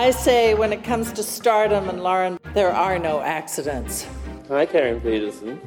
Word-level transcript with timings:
I 0.00 0.12
say 0.12 0.54
when 0.54 0.72
it 0.72 0.82
comes 0.82 1.12
to 1.12 1.22
stardom 1.22 1.90
and 1.90 2.02
Lauren, 2.02 2.38
there 2.54 2.72
are 2.72 2.98
no 2.98 3.20
accidents. 3.20 4.06
Hi, 4.48 4.64
Karen 4.64 4.98
Peterson. 4.98 5.60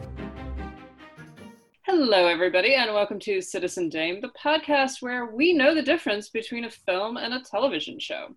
Hello, 1.84 2.26
everybody, 2.26 2.74
and 2.74 2.92
welcome 2.96 3.20
to 3.20 3.44
Citizen 3.44 3.90
Dame, 3.90 4.22
the 4.22 4.32
podcast 4.44 5.04
where 5.04 5.28
we 5.28 5.54
know 5.54 5.76
the 5.76 5.84
difference 5.84 6.30
between 6.30 6.66
a 6.66 6.72
film 6.72 7.18
and 7.18 7.36
a 7.36 7.44
television 7.44 8.00
show. 8.00 8.30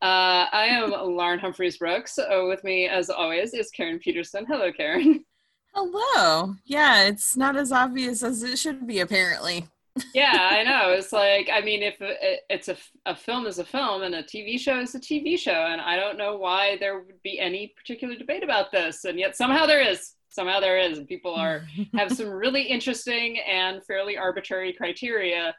Uh, 0.00 0.48
I 0.50 0.68
am 0.70 0.92
Lauren 1.16 1.38
Humphries 1.38 1.76
Brooks. 1.76 2.18
Uh, 2.18 2.46
with 2.48 2.64
me, 2.64 2.88
as 2.88 3.10
always, 3.10 3.52
is 3.52 3.70
Karen 3.70 3.98
Peterson. 3.98 4.46
Hello, 4.46 4.72
Karen. 4.72 5.26
Hello. 5.74 6.54
Yeah, 6.64 7.02
it's 7.02 7.36
not 7.36 7.54
as 7.54 7.70
obvious 7.70 8.22
as 8.22 8.42
it 8.42 8.58
should 8.58 8.86
be, 8.86 9.00
apparently. 9.00 9.66
Yeah, 10.14 10.48
I 10.52 10.62
know. 10.62 10.92
It's 10.92 11.12
like, 11.12 11.48
I 11.52 11.60
mean, 11.60 11.82
if 11.82 12.00
uh, 12.00 12.14
it's 12.50 12.68
a, 12.68 12.76
a 13.06 13.14
film 13.14 13.46
is 13.46 13.58
a 13.58 13.64
film 13.64 14.02
and 14.02 14.14
a 14.14 14.22
TV 14.22 14.58
show 14.58 14.78
is 14.80 14.94
a 14.94 15.00
TV 15.00 15.38
show, 15.38 15.66
and 15.68 15.80
I 15.80 15.96
don't 15.96 16.18
know 16.18 16.36
why 16.36 16.76
there 16.78 17.00
would 17.00 17.22
be 17.22 17.38
any 17.38 17.74
particular 17.76 18.14
debate 18.14 18.42
about 18.42 18.70
this, 18.70 19.04
and 19.04 19.18
yet 19.18 19.36
somehow 19.36 19.66
there 19.66 19.82
is. 19.82 20.14
Somehow 20.30 20.60
there 20.60 20.78
is, 20.78 20.98
and 20.98 21.08
people 21.08 21.34
are 21.34 21.62
have 21.94 22.12
some 22.12 22.28
really 22.28 22.62
interesting 22.62 23.38
and 23.38 23.82
fairly 23.86 24.18
arbitrary 24.18 24.74
criteria 24.74 25.54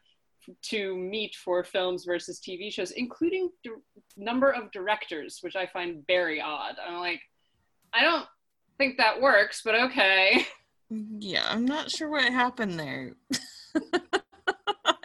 to 0.61 0.95
meet 0.95 1.35
for 1.35 1.63
films 1.63 2.06
versus 2.06 2.39
TV 2.39 2.72
shows, 2.72 2.91
including 2.91 3.50
di- 3.63 3.72
number 4.16 4.52
of 4.52 4.72
directors, 4.72 5.39
which 5.41 5.56
I 5.56 5.66
find 5.66 6.03
very 6.08 6.39
odd. 6.39 6.75
I'm 6.85 7.00
like, 7.00 7.22
I 7.94 8.03
don't 8.03 8.28
think 8.78 8.97
that 8.97 9.19
works, 9.19 9.61
but 9.66 9.75
okay. 9.75 10.45
Yeah, 10.89 11.45
I'm 11.47 11.66
not 11.66 11.91
sure 11.91 12.09
what 12.09 12.23
happened 12.23 12.80
there. 12.80 13.13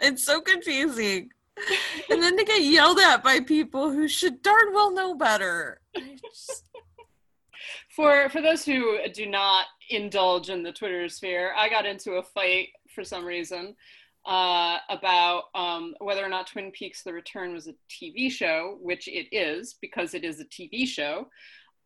it's 0.05 0.25
so 0.25 0.41
confusing. 0.41 1.29
And 2.09 2.21
then 2.21 2.37
to 2.37 2.43
get 2.43 2.61
yelled 2.63 2.99
at 2.99 3.23
by 3.23 3.39
people 3.39 3.89
who 3.89 4.09
should 4.09 4.41
darn 4.41 4.73
well 4.73 4.93
know 4.93 5.15
better. 5.15 5.79
Just- 5.95 6.65
For 7.95 8.27
for 8.29 8.41
those 8.41 8.65
who 8.65 8.97
do 9.13 9.25
not 9.25 9.67
indulge 9.89 10.49
in 10.49 10.63
the 10.63 10.73
Twitter 10.73 11.07
sphere, 11.07 11.53
I 11.57 11.69
got 11.69 11.85
into 11.85 12.13
a 12.13 12.23
fight 12.23 12.69
for 12.93 13.05
some 13.05 13.23
reason 13.23 13.75
uh, 14.25 14.77
about 14.89 15.43
um, 15.55 15.95
whether 15.99 16.25
or 16.25 16.29
not 16.29 16.47
Twin 16.47 16.71
Peaks: 16.71 17.03
The 17.03 17.13
Return 17.13 17.53
was 17.53 17.67
a 17.67 17.75
TV 17.89 18.29
show, 18.29 18.77
which 18.81 19.07
it 19.07 19.27
is 19.31 19.75
because 19.81 20.13
it 20.13 20.25
is 20.25 20.41
a 20.41 20.45
TV 20.45 20.85
show. 20.85 21.27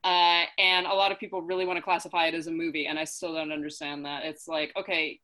Uh, 0.04 0.46
and 0.58 0.88
a 0.88 0.94
lot 0.94 1.12
of 1.12 1.20
people 1.20 1.42
really 1.42 1.66
want 1.66 1.78
to 1.78 1.84
classify 1.84 2.26
it 2.28 2.34
as 2.34 2.48
a 2.48 2.52
movie, 2.52 2.88
and 2.88 2.98
I 2.98 3.04
still 3.04 3.34
don't 3.34 3.52
understand 3.52 4.06
that. 4.06 4.24
It's 4.24 4.48
like, 4.48 4.72
okay, 4.78 5.20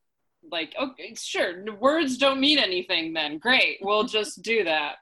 like, 0.51 0.73
okay, 0.79 1.13
sure, 1.15 1.63
words 1.79 2.17
don't 2.17 2.39
mean 2.39 2.57
anything. 2.59 3.13
Then 3.13 3.38
great, 3.38 3.77
we'll 3.81 4.03
just 4.17 4.41
do 4.41 4.63
that. 4.63 4.95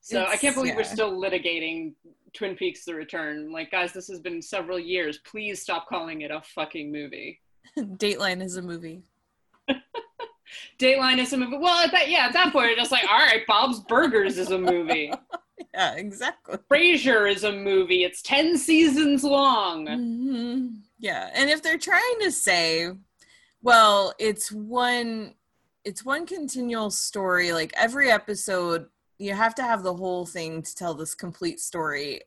So 0.00 0.24
I 0.24 0.36
can't 0.36 0.54
believe 0.54 0.76
we're 0.76 0.84
still 0.84 1.20
litigating 1.20 1.94
Twin 2.32 2.54
Peaks: 2.54 2.84
The 2.84 2.94
Return. 2.94 3.50
Like, 3.50 3.70
guys, 3.72 3.92
this 3.92 4.06
has 4.08 4.20
been 4.20 4.40
several 4.40 4.78
years. 4.78 5.18
Please 5.18 5.60
stop 5.62 5.88
calling 5.88 6.20
it 6.20 6.30
a 6.30 6.40
fucking 6.54 6.92
movie. 6.92 7.40
Dateline 7.78 8.40
is 8.42 8.56
a 8.56 8.62
movie. 8.62 9.02
Dateline 10.78 11.18
is 11.18 11.32
a 11.32 11.36
movie. 11.36 11.58
Well, 11.58 11.84
at 11.84 11.90
that, 11.90 12.08
yeah, 12.08 12.26
at 12.26 12.32
that 12.34 12.52
point, 12.52 12.70
it's 12.70 12.80
just 12.80 12.92
like, 12.92 13.04
all 13.10 13.18
right, 13.18 13.42
Bob's 13.48 13.80
Burgers 13.80 14.38
is 14.38 14.52
a 14.52 14.58
movie. 14.58 15.12
Yeah, 15.74 15.94
exactly. 15.94 16.58
Frasier 16.70 17.30
is 17.30 17.44
a 17.44 17.52
movie. 17.52 18.04
It's 18.04 18.22
ten 18.22 18.56
seasons 18.56 19.24
long. 19.24 19.86
hmm 19.86 20.66
Yeah, 20.98 21.30
and 21.34 21.50
if 21.50 21.62
they're 21.62 21.78
trying 21.78 22.20
to 22.20 22.30
say, 22.30 22.90
well, 23.66 24.14
it's 24.18 24.52
one, 24.52 25.34
it's 25.84 26.04
one 26.04 26.24
continual 26.26 26.90
story. 26.90 27.52
Like 27.52 27.72
every 27.76 28.10
episode, 28.10 28.86
you 29.18 29.34
have 29.34 29.54
to 29.56 29.62
have 29.62 29.82
the 29.82 29.94
whole 29.94 30.24
thing 30.24 30.62
to 30.62 30.74
tell 30.74 30.94
this 30.94 31.14
complete 31.14 31.58
story. 31.60 32.20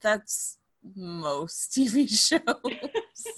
That's 0.00 0.58
most 0.94 1.72
TV 1.76 2.08
shows. 2.08 2.40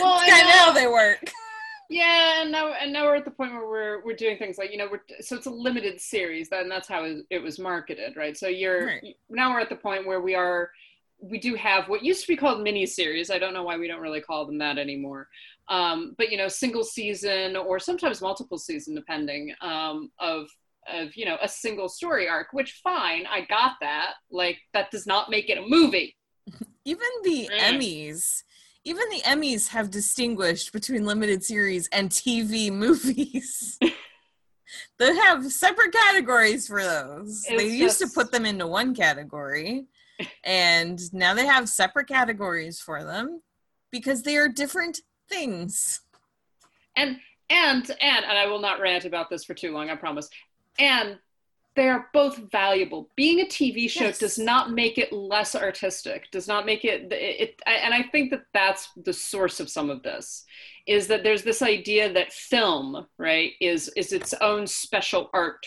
Well, 0.00 0.18
I 0.20 0.26
of 0.26 0.46
how 0.50 0.66
know. 0.72 0.74
they 0.74 0.86
work. 0.86 1.30
Yeah, 1.90 2.42
and 2.42 2.52
now 2.52 2.72
and 2.72 2.92
now 2.92 3.04
we're 3.04 3.16
at 3.16 3.24
the 3.24 3.30
point 3.30 3.52
where 3.52 3.66
we're 3.66 4.04
we're 4.04 4.16
doing 4.16 4.38
things 4.38 4.56
like 4.58 4.70
you 4.70 4.78
know 4.78 4.88
we're 4.90 5.02
so 5.20 5.36
it's 5.36 5.46
a 5.46 5.50
limited 5.50 6.00
series, 6.00 6.48
and 6.52 6.70
that's 6.70 6.88
how 6.88 7.04
it, 7.04 7.24
it 7.30 7.42
was 7.42 7.58
marketed, 7.58 8.16
right? 8.16 8.36
So 8.36 8.48
you're 8.48 8.86
Right. 8.86 9.16
now 9.28 9.52
we're 9.52 9.60
at 9.60 9.68
the 9.68 9.76
point 9.76 10.06
where 10.06 10.20
we 10.20 10.34
are 10.34 10.70
we 11.22 11.38
do 11.38 11.54
have 11.54 11.88
what 11.88 12.04
used 12.04 12.22
to 12.22 12.28
be 12.28 12.36
called 12.36 12.62
mini 12.62 12.84
series. 12.84 13.30
I 13.30 13.38
don't 13.38 13.54
know 13.54 13.62
why 13.62 13.78
we 13.78 13.86
don't 13.86 14.00
really 14.00 14.20
call 14.20 14.44
them 14.44 14.58
that 14.58 14.76
anymore. 14.76 15.28
Um, 15.68 16.14
but 16.18 16.30
you 16.30 16.36
know, 16.36 16.48
single 16.48 16.84
season 16.84 17.56
or 17.56 17.78
sometimes 17.78 18.20
multiple 18.20 18.58
season, 18.58 18.94
depending 18.94 19.54
um, 19.62 20.10
of 20.18 20.48
of 20.92 21.16
you 21.16 21.24
know 21.24 21.38
a 21.40 21.48
single 21.48 21.88
story 21.88 22.28
arc. 22.28 22.48
Which 22.52 22.80
fine, 22.82 23.24
I 23.30 23.42
got 23.42 23.74
that. 23.80 24.14
Like 24.30 24.58
that 24.74 24.90
does 24.90 25.06
not 25.06 25.30
make 25.30 25.48
it 25.48 25.58
a 25.58 25.62
movie. 25.66 26.16
Even 26.84 27.06
the 27.22 27.48
Mm. 27.52 27.60
Emmys, 27.60 28.42
even 28.84 29.08
the 29.10 29.20
Emmys 29.20 29.68
have 29.68 29.92
distinguished 29.92 30.72
between 30.72 31.06
limited 31.06 31.44
series 31.44 31.88
and 31.92 32.10
TV 32.10 32.72
movies. 32.84 33.78
they 34.98 35.14
have 35.14 35.50
separate 35.52 35.92
categories 35.92 36.66
for 36.66 36.82
those. 36.82 37.44
they 37.44 37.66
It's 37.66 37.74
used 37.74 37.98
to 38.00 38.08
put 38.08 38.32
them 38.32 38.44
into 38.44 38.66
one 38.66 38.96
category, 38.96 39.86
and 40.44 41.00
now 41.12 41.34
they 41.34 41.46
have 41.46 41.68
separate 41.68 42.08
categories 42.08 42.80
for 42.80 43.04
them 43.04 43.42
because 43.90 44.22
they 44.22 44.36
are 44.36 44.48
different 44.48 45.00
things. 45.28 46.00
and 46.96 47.18
and 47.50 47.90
and 48.00 48.24
and 48.24 48.38
I 48.38 48.46
will 48.46 48.60
not 48.60 48.80
rant 48.80 49.04
about 49.04 49.28
this 49.30 49.44
for 49.44 49.54
too 49.54 49.72
long, 49.72 49.90
I 49.90 49.96
promise. 49.96 50.28
And 50.78 51.18
they 51.74 51.88
are 51.88 52.08
both 52.12 52.36
valuable. 52.50 53.08
Being 53.16 53.40
a 53.40 53.46
TV 53.46 53.88
show 53.88 54.04
Yes. 54.04 54.18
does 54.18 54.38
not 54.38 54.72
make 54.72 54.98
it 54.98 55.10
less 55.10 55.54
artistic. 55.54 56.30
Does 56.30 56.46
not 56.46 56.66
make 56.66 56.84
it, 56.84 57.10
it, 57.10 57.40
it. 57.40 57.62
And 57.66 57.94
I 57.94 58.02
think 58.02 58.30
that 58.30 58.42
that's 58.52 58.90
the 59.04 59.12
source 59.14 59.58
of 59.58 59.70
some 59.70 59.88
of 59.88 60.02
this, 60.02 60.44
is 60.86 61.06
that 61.06 61.22
there's 61.22 61.42
this 61.44 61.62
idea 61.62 62.12
that 62.12 62.32
film, 62.32 63.06
right, 63.16 63.52
is 63.60 63.88
is 63.96 64.12
its 64.12 64.34
own 64.42 64.66
special 64.66 65.30
art, 65.32 65.64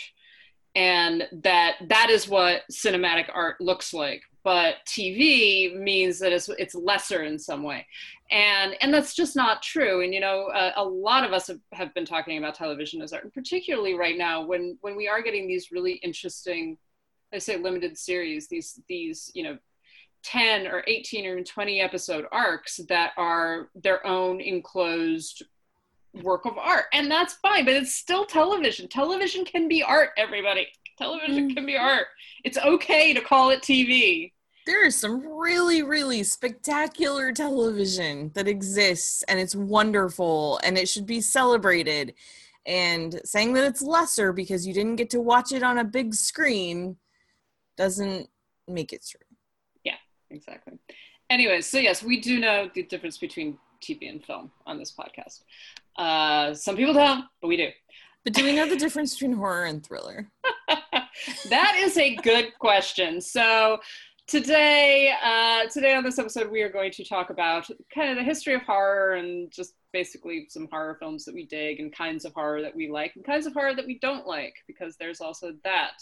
and 0.76 1.28
that 1.44 1.76
that 1.88 2.10
is 2.10 2.28
what 2.28 2.64
cinematic 2.72 3.30
art 3.34 3.60
looks 3.62 3.94
like. 3.94 4.22
But 4.44 4.76
TV 4.86 5.76
means 5.76 6.20
that 6.20 6.32
it's 6.32 6.50
it's 6.50 6.76
lesser 6.76 7.24
in 7.24 7.40
some 7.40 7.64
way 7.64 7.86
and 8.32 8.76
and 8.82 8.94
that's 8.94 9.14
just 9.14 9.36
not 9.36 9.62
true 9.62 10.04
and 10.04 10.14
you 10.14 10.20
know 10.20 10.48
uh, 10.48 10.72
a 10.78 10.84
lot 10.84 11.24
of 11.24 11.32
us 11.32 11.48
have, 11.48 11.60
have 11.74 11.94
been 11.94 12.06
talking 12.06 12.38
about 12.38 12.56
television 12.56 13.02
as 13.02 13.14
art 13.14 13.24
and 13.24 13.34
particularly 13.34 13.94
right 13.94 14.18
now 14.18 14.44
when 14.44 14.78
when 14.82 14.96
we 14.96 15.08
are 15.08 15.22
getting 15.22 15.48
these 15.48 15.72
really 15.72 15.94
interesting 15.94 16.78
i 17.34 17.38
say 17.38 17.58
limited 17.58 17.98
series 17.98 18.48
these 18.48 18.80
these 18.90 19.32
you 19.36 19.44
know 19.44 19.58
10 20.24 20.66
or 20.66 20.84
18 20.88 21.26
or 21.28 21.44
20 21.44 21.82
episode 21.82 22.26
arcs 22.32 22.80
that 22.90 23.12
are 23.16 23.70
their 23.76 24.06
own 24.08 24.42
enclosed 24.42 25.44
work 26.24 26.46
of 26.46 26.58
art 26.58 26.86
and 26.94 27.10
that's 27.10 27.34
fine 27.36 27.66
but 27.66 27.74
it's 27.74 27.94
still 27.94 28.26
television 28.26 28.88
television 28.88 29.44
can 29.44 29.68
be 29.68 29.84
art 29.84 30.10
everybody 30.18 30.68
television 30.98 31.50
mm. 31.50 31.56
can 31.56 31.66
be 31.66 31.76
art 31.76 32.08
it's 32.44 32.58
okay 32.60 33.14
to 33.14 33.22
call 33.22 33.50
it 33.50 33.62
tv 33.62 34.32
There 34.66 34.86
is 34.86 35.00
some 35.00 35.22
really, 35.28 35.84
really 35.84 36.24
spectacular 36.24 37.32
television 37.32 38.32
that 38.34 38.48
exists, 38.48 39.22
and 39.28 39.40
it's 39.40 39.56
wonderful, 39.56 40.60
and 40.64 40.76
it 40.76 40.90
should 40.90 41.06
be 41.06 41.22
celebrated. 41.22 42.16
And 42.66 43.22
saying 43.24 43.54
that 43.54 43.64
it's 43.64 43.84
lesser 43.84 44.34
because 44.34 44.66
you 44.66 44.74
didn't 44.74 44.96
get 44.96 45.12
to 45.12 45.22
watch 45.22 45.52
it 45.52 45.62
on 45.62 45.78
a 45.78 45.84
big 45.84 46.16
screen 46.16 46.98
doesn't 47.78 48.28
make 48.68 48.92
it 48.92 49.06
true. 49.08 49.22
Yeah, 49.84 49.98
exactly. 50.32 50.80
Anyways, 51.30 51.68
so 51.68 51.78
yes, 51.78 52.02
we 52.02 52.20
do 52.20 52.40
know 52.40 52.70
the 52.74 52.84
difference 52.84 53.20
between 53.20 53.60
TV 53.82 54.10
and 54.10 54.24
film 54.24 54.52
on 54.66 54.80
this 54.80 54.92
podcast. 54.92 55.44
Uh, 55.96 56.54
some 56.54 56.76
people 56.76 56.94
don't, 56.94 57.26
but 57.42 57.48
we 57.48 57.58
do. 57.58 57.70
But 58.24 58.34
do 58.34 58.44
we 58.44 58.56
know 58.56 58.68
the 58.68 58.76
difference 58.76 59.14
between 59.14 59.34
horror 59.34 59.66
and 59.66 59.86
thriller? 59.86 60.30
that 61.50 61.76
is 61.78 61.98
a 61.98 62.16
good 62.16 62.58
question. 62.58 63.22
So 63.22 63.80
today, 64.28 65.14
uh, 65.24 65.68
today 65.68 65.94
on 65.94 66.04
this 66.04 66.18
episode, 66.18 66.50
we 66.52 66.62
are 66.64 66.72
going 66.72 66.92
to 66.92 67.06
talk 67.06 67.30
about 67.30 67.68
kind 67.94 68.10
of 68.10 68.18
the 68.18 68.24
history 68.24 68.56
of 68.56 68.64
horror 68.64 69.14
and 69.14 69.52
just 69.52 69.76
basically 69.94 70.48
some 70.50 70.68
horror 70.72 70.98
films 71.00 71.24
that 71.26 71.36
we 71.36 71.46
dig 71.46 71.80
and 71.80 71.96
kinds 71.96 72.26
of 72.26 72.34
horror 72.34 72.62
that 72.62 72.76
we 72.76 72.90
like 72.90 73.14
and 73.16 73.24
kinds 73.24 73.46
of 73.46 73.54
horror 73.54 73.76
that 73.76 73.86
we 73.86 74.00
don't 74.00 74.28
like 74.28 74.56
because 74.68 74.98
there's 74.98 75.22
also 75.22 75.54
that. 75.64 75.94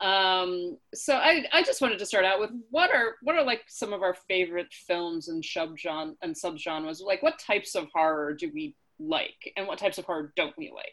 Um, 0.00 0.78
so 0.94 1.16
I, 1.16 1.44
I 1.52 1.62
just 1.62 1.82
wanted 1.82 1.98
to 1.98 2.06
start 2.06 2.24
out 2.24 2.40
with 2.40 2.50
what 2.70 2.90
are 2.90 3.16
what 3.22 3.36
are 3.36 3.44
like 3.44 3.64
some 3.68 3.92
of 3.92 4.02
our 4.02 4.14
favorite 4.28 4.72
films 4.72 5.28
and 5.28 5.44
subgenre 5.44 6.14
and 6.22 6.34
subgenres? 6.34 7.02
Like 7.02 7.22
what 7.22 7.38
types 7.38 7.74
of 7.74 7.88
horror 7.92 8.32
do 8.32 8.50
we 8.52 8.74
like, 9.00 9.52
and 9.56 9.66
what 9.66 9.78
types 9.78 9.98
of 9.98 10.04
horror 10.04 10.32
don't 10.36 10.56
we 10.58 10.70
like? 10.74 10.84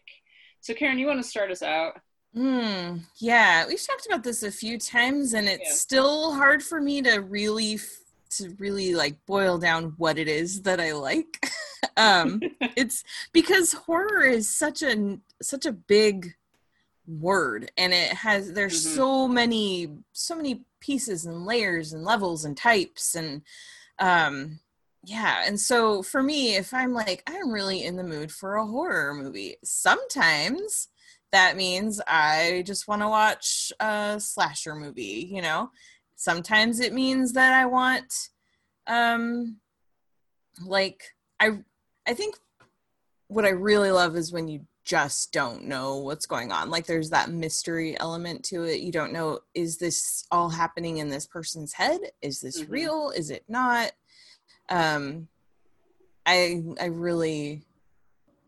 So 0.62 0.74
Karen, 0.74 0.98
you 0.98 1.08
want 1.08 1.22
to 1.22 1.28
start 1.28 1.52
us 1.52 1.62
out? 1.62 1.94
Hmm. 2.34 2.98
Yeah, 3.18 3.68
we've 3.68 3.82
talked 3.86 4.06
about 4.06 4.24
this 4.24 4.44
a 4.44 4.52
few 4.52 4.78
times, 4.78 5.34
and 5.34 5.48
it's 5.48 5.70
Yeah. 5.70 5.76
still 5.76 6.34
hard 6.34 6.62
for 6.64 6.80
me 6.82 7.02
to 7.04 7.18
really 7.18 7.76
f- 7.76 8.00
to 8.32 8.50
really 8.60 8.94
like 8.94 9.26
boil 9.26 9.58
down 9.58 9.94
what 9.98 10.18
it 10.18 10.28
is 10.28 10.62
that 10.64 10.80
I 10.82 10.92
like. 10.92 11.48
um, 11.98 12.42
it's 12.76 13.04
because 13.32 13.74
horror 13.74 14.24
is 14.24 14.54
such 14.54 14.82
a 14.84 15.20
such 15.42 15.66
a 15.66 15.72
big 15.72 16.36
word, 17.08 17.72
and 17.78 17.94
it 17.94 18.12
has 18.14 18.52
there's 18.54 18.86
Mhm. 18.86 18.96
so 18.96 19.28
many 19.28 19.90
so 20.12 20.36
many 20.36 20.66
pieces 20.80 21.26
and 21.26 21.46
layers 21.46 21.94
and 21.94 22.04
levels 22.04 22.44
and 22.46 22.56
types 22.58 23.16
and 23.16 23.42
um 24.00 24.60
yeah 25.08 25.44
and 25.48 25.58
so 25.58 26.04
for 26.04 26.22
me 26.22 26.56
if 26.58 26.74
i'm 26.74 26.92
like 26.94 27.24
i'm 27.28 27.50
really 27.52 27.84
in 27.84 27.96
the 27.96 28.04
mood 28.04 28.30
for 28.30 28.56
a 28.56 28.66
horror 28.66 29.14
movie 29.14 29.56
sometimes 29.64 30.90
that 31.32 31.56
means 31.56 32.02
i 32.08 32.62
just 32.66 32.88
want 32.90 33.02
to 33.02 33.08
watch 33.08 33.72
a 33.80 34.18
slasher 34.20 34.76
movie 34.76 35.28
you 35.32 35.42
know? 35.42 35.70
Sometimes 36.20 36.80
it 36.80 36.94
means 36.94 37.34
that 37.34 37.54
i 37.54 37.66
want 37.66 38.14
um 38.88 39.58
like 40.66 41.04
i 41.40 41.52
i 42.08 42.14
think 42.14 42.36
what 43.28 43.46
i 43.46 43.50
really 43.50 43.92
love 43.92 44.16
is 44.16 44.34
when 44.34 44.48
you 44.48 44.62
just 44.84 45.32
don't 45.32 45.66
know 45.66 45.98
what's 45.98 46.26
going 46.26 46.52
on 46.52 46.70
like 46.70 46.86
there's 46.86 47.10
that 47.10 47.30
mystery 47.30 48.00
element 48.00 48.44
to 48.44 48.64
it 48.64 48.80
you 48.80 48.92
don't 48.92 49.12
know 49.14 49.38
is 49.54 49.78
this 49.78 50.26
all 50.32 50.50
happening 50.50 50.98
in 50.98 51.10
this 51.10 51.28
person's 51.28 51.74
head? 51.74 52.00
Is 52.22 52.40
this 52.40 52.62
Mhm. 52.64 52.70
real? 52.70 53.10
Is 53.16 53.30
it 53.30 53.44
not 53.50 53.92
um 54.70 55.28
i 56.26 56.62
i 56.80 56.86
really 56.86 57.64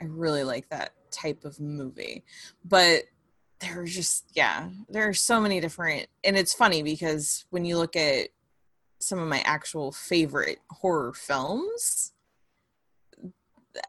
i 0.02 0.06
really 0.06 0.44
like 0.44 0.68
that 0.70 0.92
type 1.12 1.44
of 1.46 1.60
movie 1.60 2.24
but 2.64 3.04
there 3.60 3.82
are 3.82 3.86
just 3.86 4.26
yeah 4.34 4.70
there 4.90 5.08
are 5.08 5.14
so 5.14 5.40
many 5.40 5.60
different 5.60 6.08
and 6.24 6.38
it's 6.38 6.54
funny 6.54 6.84
because 6.84 7.46
when 7.50 7.66
you 7.66 7.78
look 7.78 7.96
at 7.96 8.30
some 9.00 9.20
of 9.20 9.28
my 9.28 9.40
actual 9.46 9.92
favorite 9.92 10.60
horror 10.70 11.14
films 11.14 12.14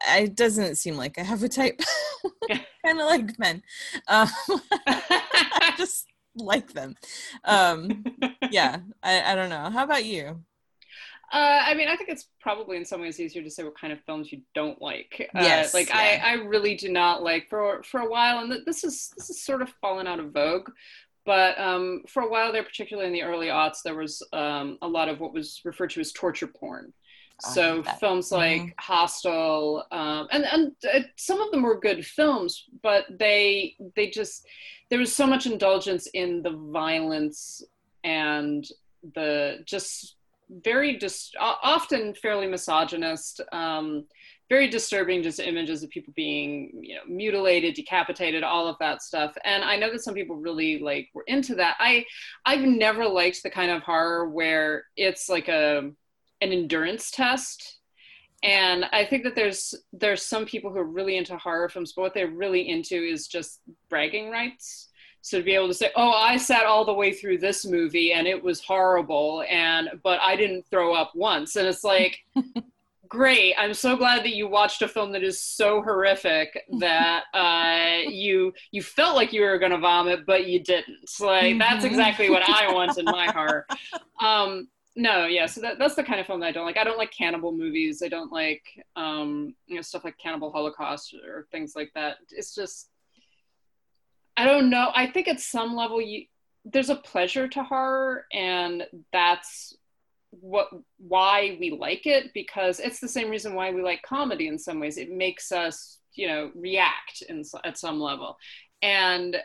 it 0.09 0.35
doesn't 0.35 0.75
seem 0.75 0.95
like 0.95 1.17
i 1.17 1.23
have 1.23 1.43
a 1.43 1.49
type. 1.49 1.79
Kind 2.49 2.99
of 2.99 3.07
like 3.07 3.37
men. 3.39 3.61
Um, 4.07 4.27
i 4.87 5.73
just 5.77 6.07
like 6.35 6.73
them. 6.73 6.95
Um 7.43 8.03
yeah 8.51 8.77
I, 9.03 9.33
I 9.33 9.35
don't 9.35 9.49
know. 9.49 9.69
How 9.69 9.83
about 9.83 10.05
you 10.05 10.43
Uh, 11.31 11.61
I 11.65 11.73
mean, 11.75 11.87
I 11.87 11.95
think 11.95 12.09
it's 12.09 12.27
probably 12.41 12.75
in 12.77 12.83
some 12.85 12.99
ways 13.01 13.19
easier 13.19 13.41
to 13.41 13.49
say 13.49 13.63
what 13.63 13.79
kind 13.79 13.93
of 13.93 14.01
films 14.05 14.31
you 14.31 14.41
don't 14.53 14.81
like. 14.81 15.29
Uh, 15.33 15.41
Yes, 15.41 15.73
like 15.73 15.89
yeah. 15.89 16.19
I, 16.23 16.31
I 16.31 16.33
really 16.33 16.75
do 16.75 16.89
not 16.91 17.23
like 17.23 17.47
for 17.49 17.83
for 17.83 18.01
a 18.01 18.09
while, 18.09 18.39
and 18.39 18.51
th- 18.51 18.65
this 18.65 18.83
is 18.83 19.11
this 19.17 19.29
is 19.29 19.41
sort 19.41 19.61
of 19.61 19.69
fallen 19.81 20.07
out 20.07 20.19
of 20.19 20.31
vogue. 20.33 20.69
But 21.25 21.57
um, 21.59 22.03
for 22.07 22.23
a 22.23 22.29
while 22.29 22.51
there, 22.51 22.63
particularly 22.63 23.07
in 23.07 23.13
the 23.13 23.23
early 23.23 23.47
aughts, 23.47 23.83
there 23.83 23.95
was 23.95 24.23
um, 24.33 24.77
a 24.81 24.87
lot 24.87 25.07
of 25.07 25.19
what 25.19 25.33
was 25.33 25.61
referred 25.63 25.91
to 25.91 26.01
as 26.01 26.11
torture 26.11 26.47
porn. 26.47 26.93
Oh, 27.45 27.49
So 27.51 27.83
films 27.83 28.31
like 28.31 28.73
Hostel, 28.79 29.85
um, 29.91 30.27
and 30.31 30.43
and 30.45 30.71
uh, 30.93 30.99
some 31.17 31.39
of 31.41 31.51
them 31.51 31.63
were 31.63 31.79
good 31.79 32.05
films, 32.05 32.65
but 32.83 33.05
they 33.09 33.75
they 33.95 34.09
just 34.09 34.45
there 34.89 34.99
was 34.99 35.15
so 35.15 35.25
much 35.27 35.45
indulgence 35.45 36.07
in 36.13 36.41
the 36.43 36.51
violence 36.51 37.63
and 38.03 38.67
the 39.15 39.59
just 39.65 40.15
very 40.63 40.97
dis- 40.97 41.31
often 41.39 42.13
fairly 42.13 42.47
misogynist, 42.47 43.41
um, 43.51 44.05
very 44.49 44.67
disturbing 44.67 45.23
just 45.23 45.39
images 45.39 45.81
of 45.81 45.89
people 45.89 46.13
being 46.15 46.71
you 46.81 46.95
know 46.95 47.01
mutilated, 47.07 47.73
decapitated, 47.73 48.43
all 48.43 48.67
of 48.67 48.75
that 48.79 49.01
stuff. 49.01 49.33
And 49.45 49.63
I 49.63 49.77
know 49.77 49.91
that 49.91 50.03
some 50.03 50.13
people 50.13 50.35
really 50.35 50.79
like 50.79 51.09
were 51.13 51.23
into 51.27 51.55
that. 51.55 51.77
I 51.79 52.05
I've 52.45 52.61
never 52.61 53.07
liked 53.07 53.43
the 53.43 53.49
kind 53.49 53.71
of 53.71 53.81
horror 53.83 54.29
where 54.29 54.85
it's 54.97 55.29
like 55.29 55.47
a 55.47 55.91
an 56.41 56.51
endurance 56.51 57.11
test. 57.11 57.77
And 58.43 58.85
I 58.91 59.05
think 59.05 59.23
that 59.23 59.35
there's 59.35 59.73
there's 59.93 60.23
some 60.25 60.45
people 60.45 60.71
who 60.71 60.79
are 60.79 60.83
really 60.83 61.15
into 61.15 61.37
horror 61.37 61.69
films, 61.69 61.93
but 61.95 62.01
what 62.01 62.13
they're 62.13 62.27
really 62.27 62.67
into 62.67 62.95
is 62.95 63.27
just 63.27 63.61
bragging 63.89 64.31
rights. 64.31 64.89
So 65.21 65.37
to 65.37 65.43
be 65.43 65.53
able 65.53 65.67
to 65.67 65.73
say, 65.73 65.91
"Oh, 65.95 66.11
I 66.11 66.37
sat 66.37 66.65
all 66.65 66.83
the 66.85 66.93
way 66.93 67.13
through 67.13 67.37
this 67.39 67.65
movie 67.65 68.13
and 68.13 68.27
it 68.27 68.41
was 68.43 68.61
horrible, 68.61 69.43
and 69.49 69.89
but 70.03 70.19
I 70.21 70.35
didn't 70.35 70.65
throw 70.69 70.93
up 70.93 71.11
once," 71.15 71.55
and 71.55 71.67
it's 71.67 71.83
like, 71.83 72.19
great. 73.07 73.53
I'm 73.57 73.73
so 73.73 73.95
glad 73.97 74.23
that 74.23 74.35
you 74.35 74.47
watched 74.47 74.81
a 74.81 74.87
film 74.87 75.11
that 75.11 75.23
is 75.23 75.39
so 75.41 75.81
horrific 75.81 76.63
that 76.79 77.23
uh, 77.33 78.09
you 78.09 78.53
you 78.71 78.81
felt 78.81 79.15
like 79.15 79.33
you 79.33 79.41
were 79.41 79.59
going 79.59 79.71
to 79.71 79.77
vomit, 79.77 80.25
but 80.25 80.47
you 80.47 80.59
didn't. 80.63 81.09
Like 81.19 81.57
that's 81.59 81.83
Mhm. 81.83 81.89
exactly 81.89 82.29
what 82.29 82.43
I 82.43 82.71
want 82.73 82.97
in 82.97 83.05
my 83.05 83.29
horror. 83.35 83.65
Um, 84.21 84.69
no, 84.95 85.25
yeah. 85.25 85.45
So 85.45 85.61
that, 85.61 85.79
that's 85.79 85.95
the 85.95 86.03
kind 86.03 86.19
of 86.19 86.27
film 86.27 86.41
that 86.41 86.47
I 86.47 86.51
don't 86.51 86.65
like. 86.65 86.77
I 86.77 86.83
don't 86.83 86.97
like 86.97 87.11
cannibal 87.11 87.51
movies. 87.53 88.01
I 88.03 88.09
don't 88.09 88.31
like 88.31 88.63
um, 88.95 89.55
you 89.67 89.75
know 89.75 89.81
stuff 89.81 90.03
like 90.03 90.17
Cannibal 90.17 90.51
Holocaust 90.51 91.13
or 91.25 91.47
things 91.51 91.73
like 91.75 91.91
that. 91.95 92.17
It's 92.31 92.53
just 92.53 92.89
I 94.41 94.45
don't 94.45 94.69
know. 94.69 94.91
I 94.95 95.07
think 95.07 95.27
at 95.27 95.39
some 95.39 95.75
level 95.75 96.01
you 96.01 96.25
there's 96.65 96.89
a 96.89 96.95
pleasure 96.95 97.47
to 97.47 97.63
horror 97.63 98.25
and 98.31 98.85
that's 99.11 99.75
what 100.29 100.69
why 100.97 101.57
we 101.59 101.71
like 101.71 102.05
it 102.05 102.33
because 102.33 102.79
it's 102.79 102.99
the 102.99 103.07
same 103.07 103.29
reason 103.29 103.53
why 103.53 103.71
we 103.71 103.81
like 103.81 104.01
comedy 104.03 104.47
in 104.47 104.57
some 104.57 104.79
ways. 104.79 104.97
It 104.97 105.11
makes 105.11 105.51
us, 105.51 105.99
you 106.13 106.27
know, 106.27 106.51
react 106.55 107.23
in, 107.29 107.43
at 107.63 107.77
some 107.77 107.99
level. 107.99 108.37
And 108.81 109.37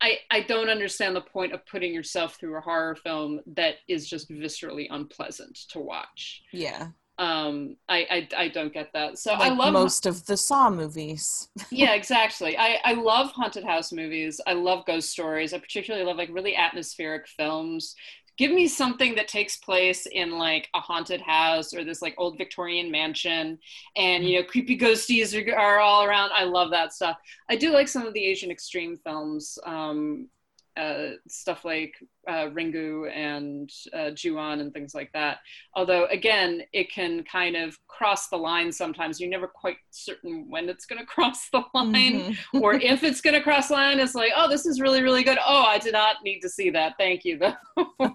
I, 0.00 0.18
I 0.30 0.40
don't 0.42 0.68
understand 0.68 1.16
the 1.16 1.22
point 1.22 1.52
of 1.52 1.64
putting 1.66 1.94
yourself 1.94 2.36
through 2.36 2.58
a 2.58 2.60
horror 2.60 2.94
film 2.94 3.40
that 3.54 3.76
is 3.88 4.08
just 4.08 4.30
viscerally 4.30 4.86
unpleasant 4.90 5.56
to 5.70 5.80
watch. 5.80 6.42
yeah 6.52 6.88
Um, 7.16 7.76
I, 7.88 8.28
I, 8.36 8.44
I 8.44 8.48
don't 8.48 8.72
get 8.72 8.92
that. 8.92 9.18
So 9.18 9.32
like 9.32 9.52
I 9.52 9.54
love 9.54 9.72
most 9.72 10.04
of 10.04 10.26
the 10.26 10.36
saw 10.36 10.68
movies 10.68 11.48
yeah, 11.70 11.94
exactly. 11.94 12.58
I, 12.58 12.80
I 12.84 12.94
love 12.94 13.30
haunted 13.30 13.64
house 13.64 13.92
movies. 13.92 14.40
I 14.46 14.54
love 14.54 14.84
ghost 14.86 15.10
stories. 15.10 15.52
I 15.52 15.58
particularly 15.58 16.04
love 16.04 16.16
like 16.16 16.30
really 16.32 16.56
atmospheric 16.56 17.28
films. 17.28 17.94
Give 18.36 18.50
me 18.50 18.66
something 18.66 19.14
that 19.14 19.28
takes 19.28 19.56
place 19.58 20.06
in 20.06 20.38
like 20.38 20.68
a 20.74 20.80
haunted 20.80 21.20
house 21.20 21.72
or 21.72 21.84
this 21.84 22.02
like 22.02 22.16
old 22.18 22.36
Victorian 22.36 22.90
mansion 22.90 23.60
and 23.96 24.24
you 24.24 24.40
know 24.40 24.46
creepy 24.46 24.76
ghosties 24.76 25.34
are, 25.34 25.56
are 25.56 25.78
all 25.78 26.04
around. 26.04 26.32
I 26.34 26.42
love 26.44 26.70
that 26.72 26.92
stuff. 26.92 27.16
I 27.48 27.54
do 27.54 27.72
like 27.72 27.86
some 27.86 28.06
of 28.06 28.12
the 28.12 28.24
Asian 28.24 28.50
extreme 28.50 28.96
films. 28.96 29.56
Um, 29.64 30.28
uh, 30.76 31.10
stuff 31.28 31.64
like 31.64 31.94
uh, 32.28 32.46
Ringu 32.50 33.10
and 33.14 33.70
uh, 33.92 34.10
Ju-on 34.10 34.60
and 34.60 34.72
things 34.72 34.94
like 34.94 35.10
that. 35.12 35.38
Although, 35.74 36.06
again, 36.06 36.62
it 36.72 36.90
can 36.90 37.22
kind 37.24 37.56
of 37.56 37.76
cross 37.86 38.28
the 38.28 38.36
line 38.36 38.72
sometimes. 38.72 39.20
You're 39.20 39.30
never 39.30 39.46
quite 39.46 39.76
certain 39.90 40.46
when 40.48 40.68
it's 40.68 40.86
going 40.86 41.00
to 41.00 41.06
cross 41.06 41.48
the 41.50 41.62
line 41.74 41.92
Mhm. 41.94 42.36
or 42.60 42.74
if 42.92 43.02
it's 43.04 43.20
going 43.20 43.34
to 43.34 43.40
cross 43.42 43.68
the 43.68 43.74
line. 43.74 44.00
It's 44.00 44.14
like, 44.14 44.32
oh, 44.36 44.48
this 44.48 44.66
is 44.66 44.80
really, 44.80 45.02
really 45.02 45.22
good. 45.22 45.38
Oh, 45.46 45.64
I 45.64 45.78
did 45.78 45.92
not 45.92 46.16
need 46.24 46.40
to 46.40 46.48
see 46.48 46.70
that. 46.70 46.94
Thank 46.98 47.24
you, 47.24 47.38
though. 47.38 47.86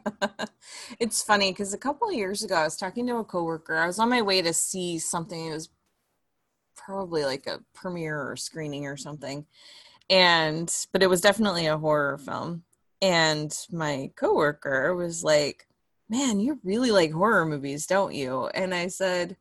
it's 0.99 1.23
funny 1.23 1.51
because 1.51 1.73
a 1.73 1.77
couple 1.77 2.09
of 2.09 2.15
years 2.15 2.43
ago, 2.43 2.55
I 2.55 2.63
was 2.63 2.75
talking 2.77 3.07
to 3.07 3.17
a 3.17 3.23
coworker. 3.23 3.77
I 3.77 3.87
was 3.87 3.99
on 3.99 4.09
my 4.09 4.21
way 4.21 4.41
to 4.41 4.53
see 4.53 4.99
something. 4.99 5.47
It 5.47 5.53
was 5.53 5.69
probably 6.75 7.23
like 7.25 7.45
a 7.45 7.59
premiere 7.73 8.19
or 8.31 8.35
screening 8.35 8.85
or 8.87 8.97
something, 8.97 9.45
and 10.09 10.73
but 10.91 11.03
it 11.03 11.09
was 11.09 11.21
definitely 11.21 11.67
a 11.67 11.77
horror 11.77 12.17
film. 12.17 12.63
And 13.01 13.55
my 13.71 14.11
coworker 14.15 14.95
was 14.95 15.23
like, 15.23 15.67
"Man, 16.09 16.39
you 16.39 16.59
really 16.63 16.91
like 16.91 17.11
horror 17.11 17.45
movies, 17.45 17.85
don't 17.85 18.13
you?" 18.13 18.47
And 18.47 18.73
I 18.73 18.87
said, 18.87 19.37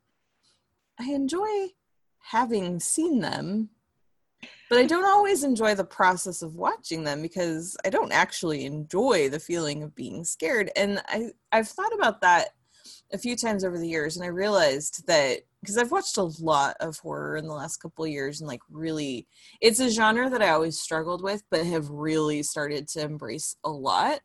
"I 0.99 1.13
enjoy 1.13 1.69
having 2.31 2.81
seen 2.81 3.21
them." 3.21 3.71
But 4.69 4.79
I 4.79 4.85
don't 4.85 5.07
always 5.07 5.45
enjoy 5.45 5.75
the 5.75 5.85
process 5.85 6.43
of 6.43 6.57
watching 6.57 7.05
them 7.05 7.23
because 7.23 7.77
I 7.85 7.91
don't 7.91 8.13
actually 8.13 8.67
enjoy 8.67 9.31
the 9.31 9.41
feeling 9.41 9.83
of 9.83 9.95
being 9.95 10.25
scared. 10.25 10.71
And 10.77 11.03
I, 11.09 11.31
I've 11.51 11.69
thought 11.69 11.95
about 11.95 12.21
that 12.21 12.51
a 13.13 13.19
few 13.19 13.37
times 13.37 13.65
over 13.65 13.79
the 13.79 13.89
years, 13.89 14.17
and 14.17 14.25
I 14.25 14.29
realized 14.29 15.07
that 15.07 15.41
because 15.61 15.79
I've 15.79 15.91
watched 15.91 16.17
a 16.19 16.31
lot 16.41 16.77
of 16.81 16.99
horror 16.99 17.37
in 17.37 17.47
the 17.47 17.55
last 17.55 17.79
couple 17.79 18.05
of 18.05 18.11
years, 18.11 18.41
and 18.41 18.49
like 18.49 18.61
really, 18.71 19.27
it's 19.61 19.81
a 19.81 19.91
genre 19.91 20.31
that 20.31 20.43
I 20.43 20.51
always 20.51 20.81
struggled 20.81 21.23
with, 21.23 21.43
but 21.51 21.67
have 21.67 21.89
really 21.91 22.43
started 22.43 22.87
to 22.89 23.03
embrace 23.03 23.57
a 23.65 23.71
lot. 23.71 24.21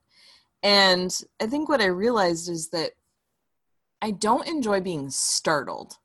And 0.61 1.15
I 1.41 1.47
think 1.47 1.69
what 1.69 1.81
I 1.81 1.85
realized 1.85 2.49
is 2.49 2.69
that 2.69 2.91
I 4.01 4.11
don't 4.11 4.47
enjoy 4.47 4.81
being 4.81 5.09
startled. 5.09 5.97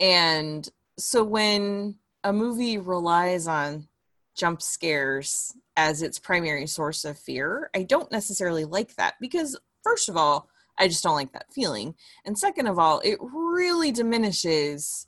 And 0.00 0.68
so 0.98 1.24
when 1.24 1.96
a 2.22 2.32
movie 2.32 2.78
relies 2.78 3.46
on 3.46 3.88
jump 4.36 4.62
scares 4.62 5.52
as 5.76 6.02
its 6.02 6.18
primary 6.18 6.66
source 6.66 7.04
of 7.04 7.18
fear, 7.18 7.70
I 7.74 7.82
don't 7.82 8.10
necessarily 8.10 8.64
like 8.64 8.94
that 8.96 9.14
because, 9.20 9.58
first 9.82 10.08
of 10.08 10.16
all, 10.16 10.48
I 10.78 10.88
just 10.88 11.02
don't 11.02 11.14
like 11.14 11.32
that 11.32 11.52
feeling. 11.52 11.94
And 12.24 12.38
second 12.38 12.66
of 12.66 12.78
all, 12.78 13.00
it 13.00 13.18
really 13.20 13.92
diminishes 13.92 15.06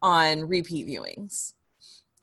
on 0.00 0.48
repeat 0.48 0.86
viewings. 0.86 1.54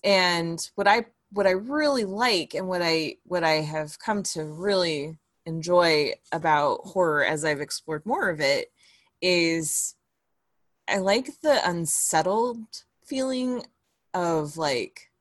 And 0.03 0.59
what 0.75 0.87
I 0.87 1.05
what 1.31 1.47
I 1.47 1.51
really 1.51 2.05
like 2.05 2.53
and 2.53 2.67
what 2.67 2.81
I 2.81 3.17
what 3.23 3.43
I 3.43 3.61
have 3.61 3.99
come 3.99 4.23
to 4.23 4.45
really 4.45 5.17
enjoy 5.45 6.13
about 6.31 6.81
horror 6.85 7.25
as 7.25 7.43
I've 7.43 7.61
explored 7.61 8.05
more 8.05 8.29
of 8.29 8.39
it 8.39 8.71
is 9.21 9.95
I 10.87 10.97
like 10.97 11.41
the 11.41 11.67
unsettled 11.67 12.83
feeling 13.03 13.65
of 14.13 14.57
like 14.57 15.11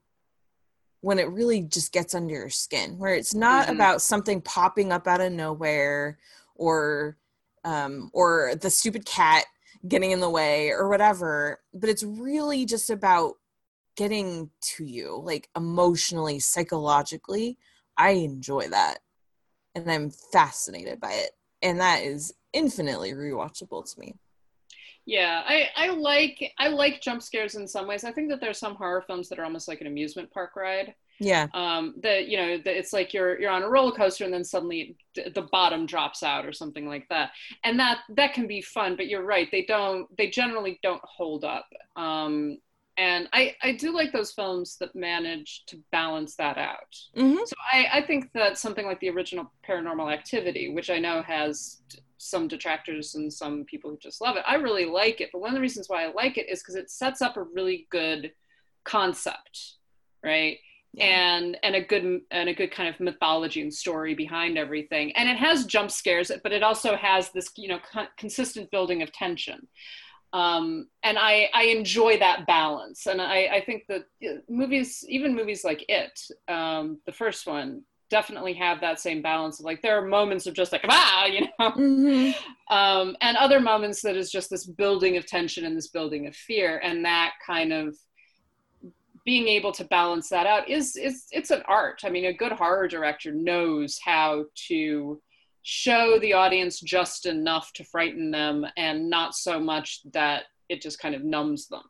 when 1.00 1.18
it 1.18 1.28
really 1.28 1.62
just 1.62 1.92
gets 1.92 2.14
under 2.14 2.32
your 2.34 2.50
skin 2.50 2.98
where 2.98 3.14
it's 3.14 3.34
not 3.34 3.66
Mhm. 3.66 3.72
about 3.72 4.02
something 4.02 4.40
popping 4.40 4.92
up 4.92 5.06
out 5.06 5.20
of 5.20 5.32
nowhere 5.32 6.18
or 6.54 7.16
um 7.64 8.10
or 8.12 8.54
the 8.60 8.70
stupid 8.70 9.04
cat 9.04 9.44
getting 9.86 10.12
in 10.12 10.20
the 10.20 10.30
way 10.30 10.70
or 10.70 10.88
whatever 10.88 11.60
but 11.72 11.90
it's 11.90 12.02
really 12.02 12.64
just 12.64 12.90
about 12.90 13.34
getting 13.96 14.50
to 14.60 14.84
you 14.84 15.20
like 15.22 15.48
emotionally 15.56 16.40
psychologically. 16.40 17.56
I 17.96 18.10
enjoy 18.10 18.68
that 18.68 18.98
and 19.74 19.90
i'm 19.90 20.10
fascinated 20.10 21.00
by 21.00 21.12
it 21.12 21.30
and 21.62 21.80
that 21.80 22.02
is 22.02 22.32
infinitely 22.52 23.12
rewatchable 23.12 23.92
to 23.92 24.00
me 24.00 24.14
Yeah, 25.06 25.42
I, 25.46 25.68
I 25.76 25.88
like 25.90 26.52
I 26.58 26.68
like 26.68 27.02
jump 27.02 27.22
scares 27.22 27.56
in 27.56 27.68
some 27.68 27.86
ways. 27.86 28.04
I 28.04 28.12
think 28.12 28.30
that 28.30 28.40
there's 28.40 28.58
some 28.58 28.74
horror 28.74 29.02
films 29.06 29.28
that 29.28 29.38
are 29.38 29.44
almost 29.44 29.68
like 29.68 29.80
an 29.82 29.86
amusement 29.86 30.30
park 30.30 30.56
ride. 30.56 30.94
yeah 31.18 31.48
Um, 31.54 31.94
that 32.02 32.28
you 32.28 32.36
know, 32.38 32.58
that 32.58 32.78
it's 32.78 32.92
like 32.92 33.14
you're 33.14 33.40
you're 33.40 33.50
on 33.50 33.62
a 33.62 33.68
roller 33.70 33.92
coaster 33.96 34.24
and 34.24 34.34
then 34.34 34.44
suddenly 34.44 34.96
d- 35.14 35.30
the 35.34 35.42
bottom 35.52 35.86
drops 35.86 36.22
out 36.22 36.46
or 36.46 36.52
something 36.52 36.88
like 36.88 37.08
that, 37.10 37.32
and 37.64 37.78
that 37.80 38.00
that 38.16 38.34
can 38.34 38.46
be 38.46 38.62
fun. 38.62 38.96
But 38.96 39.08
you're 39.08 39.24
right, 39.24 39.48
they 39.52 39.64
don't 39.66 40.06
they 40.16 40.30
generally 40.30 40.80
don't 40.82 41.02
hold 41.04 41.44
up. 41.44 41.66
Um, 41.96 42.58
and 42.96 43.28
I 43.32 43.54
I 43.62 43.72
do 43.72 43.92
like 43.92 44.12
those 44.12 44.32
films 44.32 44.76
that 44.78 44.94
manage 44.94 45.64
to 45.66 45.78
balance 45.90 46.36
that 46.36 46.58
out. 46.58 46.94
mm-hmm. 47.16 47.38
So 47.44 47.54
I, 47.72 47.86
I 47.94 48.06
think 48.06 48.30
that 48.34 48.58
something 48.58 48.86
like 48.86 49.00
the 49.00 49.10
original 49.10 49.50
Paranormal 49.68 50.12
Activity, 50.12 50.72
which 50.72 50.90
I 50.90 50.98
know 50.98 51.22
has 51.22 51.82
some 52.18 52.48
detractors 52.48 53.16
and 53.16 53.32
some 53.32 53.64
people 53.64 53.90
who 53.90 53.98
just 53.98 54.20
love 54.20 54.36
it, 54.36 54.44
I 54.46 54.54
really 54.54 54.86
like 54.86 55.20
it. 55.20 55.30
But 55.32 55.40
one 55.40 55.50
of 55.50 55.54
the 55.54 55.60
reasons 55.60 55.88
why 55.88 56.04
I 56.04 56.12
like 56.12 56.38
it 56.38 56.48
is 56.48 56.60
because 56.60 56.76
it 56.76 56.90
sets 56.90 57.20
up 57.20 57.36
a 57.36 57.42
really 57.42 57.86
good 57.90 58.32
concept, 58.84 59.74
right? 60.22 60.58
And 60.98 61.58
and 61.64 61.74
a 61.74 61.82
good 61.82 62.20
and 62.30 62.48
a 62.48 62.54
good 62.54 62.70
kind 62.70 62.88
of 62.88 63.00
mythology 63.00 63.60
and 63.60 63.74
story 63.74 64.14
behind 64.14 64.56
everything. 64.56 65.10
And 65.16 65.28
it 65.28 65.36
has 65.36 65.66
jump 65.66 65.90
scares, 65.90 66.30
but 66.44 66.52
it 66.52 66.62
also 66.62 66.94
has 66.94 67.30
this 67.30 67.50
you 67.56 67.68
know 67.68 67.80
con- 67.92 68.08
consistent 68.16 68.70
building 68.70 69.02
of 69.02 69.10
tension. 69.10 69.66
Um, 70.34 70.88
and 71.04 71.16
I, 71.18 71.48
I 71.54 71.64
enjoy 71.66 72.18
that 72.18 72.46
balance. 72.46 73.06
And 73.06 73.22
I, 73.22 73.48
I 73.52 73.60
think 73.64 73.84
that 73.88 74.02
movies, 74.48 75.04
even 75.08 75.34
movies 75.34 75.62
like 75.64 75.84
It, 75.88 76.20
um, 76.48 77.00
the 77.06 77.12
first 77.12 77.46
one, 77.46 77.82
definitely 78.10 78.54
have 78.54 78.80
that 78.80 79.00
same 79.00 79.22
balance. 79.22 79.60
of 79.60 79.64
Like 79.64 79.80
there 79.80 79.96
are 79.98 80.06
moments 80.06 80.46
of 80.46 80.54
just 80.54 80.72
like 80.72 80.84
ah, 80.88 81.26
you 81.26 81.42
know, 81.58 81.72
Mm-hmm. 81.76 82.76
um, 82.76 83.16
and 83.20 83.36
other 83.36 83.60
moments 83.60 84.02
that 84.02 84.16
is 84.16 84.30
just 84.30 84.50
this 84.50 84.66
building 84.66 85.16
of 85.16 85.26
tension 85.26 85.64
and 85.64 85.76
this 85.76 85.88
building 85.88 86.26
of 86.26 86.34
fear, 86.36 86.78
and 86.84 87.04
that 87.04 87.32
kind 87.46 87.72
of 87.72 87.96
being 89.24 89.48
able 89.48 89.72
to 89.72 89.84
balance 89.84 90.28
that 90.28 90.46
out 90.46 90.68
is 90.68 90.96
is 90.96 91.26
it's 91.30 91.50
an 91.50 91.62
art. 91.66 92.02
I 92.04 92.10
mean, 92.10 92.26
a 92.26 92.32
good 92.32 92.52
horror 92.52 92.88
director 92.88 93.32
knows 93.32 93.98
how 94.04 94.44
to 94.68 95.20
show 95.64 96.18
the 96.20 96.34
audience 96.34 96.78
just 96.78 97.26
enough 97.26 97.72
to 97.72 97.82
frighten 97.84 98.30
them 98.30 98.66
and 98.76 99.08
not 99.10 99.34
so 99.34 99.58
much 99.58 100.00
that 100.12 100.44
it 100.68 100.80
just 100.82 100.98
kind 100.98 101.14
of 101.14 101.24
numbs 101.24 101.66
them. 101.68 101.82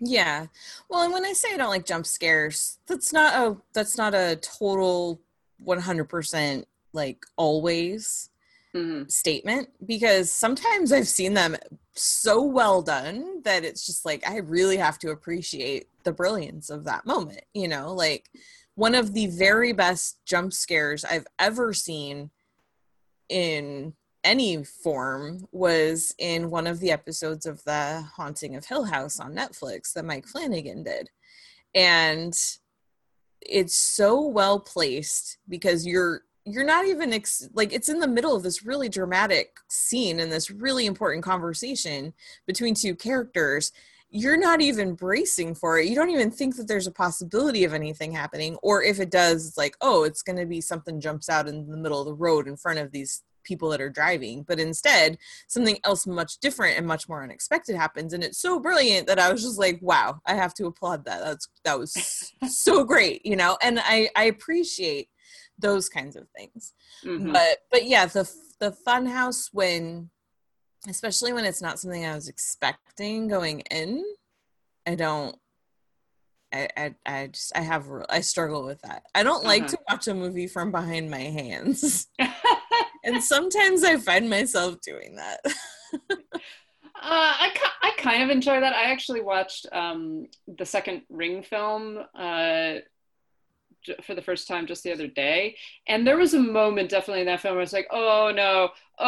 Yeah. 0.00 0.46
Well, 0.88 1.02
and 1.02 1.12
when 1.12 1.24
I 1.26 1.32
say 1.34 1.52
I 1.52 1.58
don't 1.58 1.68
like 1.68 1.84
jump 1.84 2.06
scares, 2.06 2.78
that's 2.86 3.12
not 3.12 3.34
a 3.34 3.56
that's 3.74 3.98
not 3.98 4.14
a 4.14 4.36
total 4.36 5.20
100% 5.64 6.64
like 6.92 7.24
always 7.36 8.30
Mhm. 8.74 9.10
statement 9.10 9.70
because 9.86 10.30
sometimes 10.30 10.92
I've 10.92 11.08
seen 11.08 11.34
them 11.34 11.56
so 11.94 12.42
well 12.42 12.80
done 12.82 13.42
that 13.42 13.64
it's 13.64 13.86
just 13.86 14.04
like 14.04 14.26
I 14.28 14.38
really 14.38 14.76
have 14.76 14.98
to 15.00 15.10
appreciate 15.10 15.88
the 16.04 16.12
brilliance 16.12 16.70
of 16.70 16.84
that 16.84 17.04
moment, 17.06 17.42
you 17.54 17.66
know? 17.68 17.92
Like 17.94 18.30
one 18.74 18.94
of 18.94 19.14
the 19.14 19.26
very 19.26 19.72
best 19.72 20.18
jump 20.24 20.52
scares 20.52 21.04
I've 21.04 21.26
ever 21.38 21.72
seen 21.74 22.30
in 23.28 23.94
any 24.24 24.62
form 24.64 25.46
was 25.52 26.14
in 26.18 26.50
one 26.50 26.66
of 26.66 26.80
the 26.80 26.90
episodes 26.90 27.46
of 27.46 27.62
the 27.64 28.04
Haunting 28.16 28.56
of 28.56 28.66
Hill 28.66 28.84
House 28.84 29.20
on 29.20 29.34
Netflix 29.34 29.92
that 29.92 30.04
Mike 30.04 30.26
Flanagan 30.26 30.82
did. 30.82 31.10
And 31.74 32.36
it's 33.40 33.76
so 33.76 34.20
well 34.20 34.60
placed 34.60 35.38
because 35.48 35.86
you're 35.86 36.22
you're 36.44 36.64
not 36.64 36.86
even 36.86 37.12
ex- 37.12 37.48
like 37.52 37.74
it's 37.74 37.90
in 37.90 38.00
the 38.00 38.08
middle 38.08 38.34
of 38.34 38.42
this 38.42 38.64
really 38.64 38.88
dramatic 38.88 39.58
scene 39.68 40.18
and 40.18 40.32
this 40.32 40.50
really 40.50 40.86
important 40.86 41.22
conversation 41.22 42.14
between 42.46 42.74
two 42.74 42.94
characters 42.94 43.70
you're 44.10 44.38
not 44.38 44.60
even 44.60 44.94
bracing 44.94 45.54
for 45.54 45.78
it. 45.78 45.86
You 45.86 45.94
don't 45.94 46.10
even 46.10 46.30
think 46.30 46.56
that 46.56 46.66
there's 46.66 46.86
a 46.86 46.92
possibility 46.92 47.64
of 47.64 47.74
anything 47.74 48.12
happening 48.12 48.56
or 48.62 48.82
if 48.82 49.00
it 49.00 49.10
does 49.10 49.46
it's 49.46 49.58
like 49.58 49.76
oh 49.80 50.04
it's 50.04 50.22
going 50.22 50.38
to 50.38 50.46
be 50.46 50.60
something 50.60 51.00
jumps 51.00 51.28
out 51.28 51.48
in 51.48 51.68
the 51.68 51.76
middle 51.76 52.00
of 52.00 52.06
the 52.06 52.14
road 52.14 52.48
in 52.48 52.56
front 52.56 52.78
of 52.78 52.90
these 52.90 53.22
people 53.44 53.68
that 53.70 53.80
are 53.80 53.90
driving. 53.90 54.44
But 54.44 54.60
instead 54.60 55.18
something 55.46 55.78
else 55.84 56.06
much 56.06 56.38
different 56.38 56.78
and 56.78 56.86
much 56.86 57.08
more 57.08 57.22
unexpected 57.22 57.76
happens 57.76 58.12
and 58.12 58.24
it's 58.24 58.38
so 58.40 58.58
brilliant 58.58 59.06
that 59.06 59.18
i 59.18 59.30
was 59.30 59.42
just 59.42 59.58
like 59.58 59.78
wow 59.82 60.20
i 60.26 60.34
have 60.34 60.54
to 60.54 60.66
applaud 60.66 61.04
that. 61.04 61.20
That's 61.22 61.48
that 61.64 61.78
was 61.78 62.32
so 62.48 62.84
great 62.84 63.24
you 63.26 63.36
know? 63.36 63.58
And 63.62 63.78
i 63.80 64.08
i 64.16 64.24
appreciate 64.24 65.08
those 65.58 65.88
kinds 65.88 66.16
of 66.16 66.26
things. 66.36 66.72
Mhm. 67.04 67.32
but 67.32 67.58
but 67.70 67.86
yeah 67.86 68.06
the 68.06 68.30
the 68.58 68.72
fun 68.72 69.06
house 69.06 69.50
when 69.52 70.10
especially 70.86 71.32
when 71.32 71.44
it's 71.44 71.62
not 71.62 71.78
something 71.78 72.04
i 72.04 72.14
was 72.14 72.28
expecting 72.28 73.26
going 73.28 73.60
in 73.70 74.04
i 74.86 74.94
don't 74.94 75.36
I, 76.50 76.68
I, 76.78 76.94
I 77.04 77.26
just 77.26 77.54
I 77.54 77.60
have 77.60 77.86
I 78.08 78.20
struggle 78.22 78.64
with 78.64 78.80
that. 78.80 79.02
I 79.14 79.22
don't 79.22 79.44
like 79.44 79.64
Uh-huh. 79.64 79.72
to 79.72 79.78
watch 79.90 80.08
a 80.08 80.14
movie 80.14 80.46
from 80.46 80.70
behind 80.72 81.10
my 81.10 81.18
hands. 81.20 82.06
and 83.04 83.22
sometimes 83.22 83.84
I 83.84 83.98
find 83.98 84.30
myself 84.30 84.80
doing 84.80 85.16
that. 85.16 85.40
Uh, 85.44 86.14
I, 87.02 87.54
I 87.82 87.90
kind 87.98 88.22
of 88.22 88.30
enjoy 88.30 88.60
that. 88.60 88.72
I 88.72 88.84
actually 88.90 89.20
watched 89.20 89.66
um, 89.72 90.26
the 90.56 90.64
second 90.64 91.02
Ring 91.10 91.42
film 91.42 91.98
uh, 92.18 92.74
for 94.02 94.14
the 94.14 94.22
first 94.22 94.46
time 94.48 94.66
just 94.66 94.82
the 94.82 94.92
other 94.92 95.06
day, 95.06 95.56
and 95.86 96.06
there 96.06 96.16
was 96.16 96.34
a 96.34 96.38
moment 96.40 96.90
definitely 96.90 97.20
in 97.20 97.26
that 97.26 97.40
film 97.40 97.54
where 97.54 97.60
was 97.62 97.72
like, 97.72 97.88
oh 97.90 98.32
no, 98.34 98.70
oh 98.98 99.04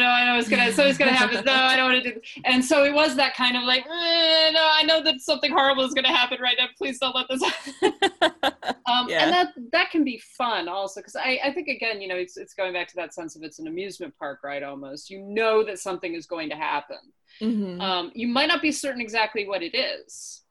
no, 0.00 0.06
I 0.06 0.24
know 0.26 0.38
it's 0.38 0.48
gonna, 0.48 0.72
something's 0.72 0.98
gonna 0.98 1.12
happen. 1.12 1.44
No, 1.44 1.52
I 1.52 1.76
don't 1.76 1.92
want 1.92 2.02
to 2.04 2.10
do. 2.10 2.20
This. 2.20 2.30
And 2.44 2.64
so 2.64 2.84
it 2.84 2.94
was 2.94 3.16
that 3.16 3.34
kind 3.34 3.56
of 3.56 3.64
like, 3.64 3.84
eh, 3.84 4.50
no, 4.52 4.60
I 4.72 4.82
know 4.86 5.02
that 5.02 5.20
something 5.20 5.50
horrible 5.52 5.84
is 5.84 5.94
gonna 5.94 6.08
happen 6.16 6.38
right 6.40 6.56
now. 6.58 6.66
Please 6.78 6.98
don't 6.98 7.14
let 7.14 7.26
this 7.28 7.42
happen. 7.80 8.52
Um, 8.86 9.08
Yeah. 9.08 9.24
And 9.24 9.32
that 9.32 9.48
that 9.72 9.90
can 9.90 10.04
be 10.04 10.18
fun 10.18 10.68
also 10.68 11.00
because 11.00 11.16
I, 11.16 11.40
I 11.44 11.52
think 11.52 11.68
again 11.68 12.00
you 12.00 12.08
know 12.08 12.16
it's 12.16 12.36
it's 12.36 12.54
going 12.54 12.72
back 12.72 12.88
to 12.88 12.96
that 12.96 13.14
sense 13.14 13.36
of 13.36 13.42
it's 13.42 13.58
an 13.58 13.66
amusement 13.66 14.14
park 14.18 14.40
right 14.44 14.62
almost. 14.62 15.10
You 15.10 15.20
know 15.22 15.64
that 15.64 15.78
something 15.78 16.14
is 16.14 16.26
going 16.26 16.48
to 16.50 16.56
happen. 16.56 16.98
Mhm. 17.40 17.80
Um, 17.80 18.12
you 18.14 18.28
might 18.28 18.46
not 18.48 18.60
be 18.62 18.70
certain 18.72 19.00
exactly 19.00 19.48
what 19.48 19.62
it 19.62 19.74
is, 19.74 20.41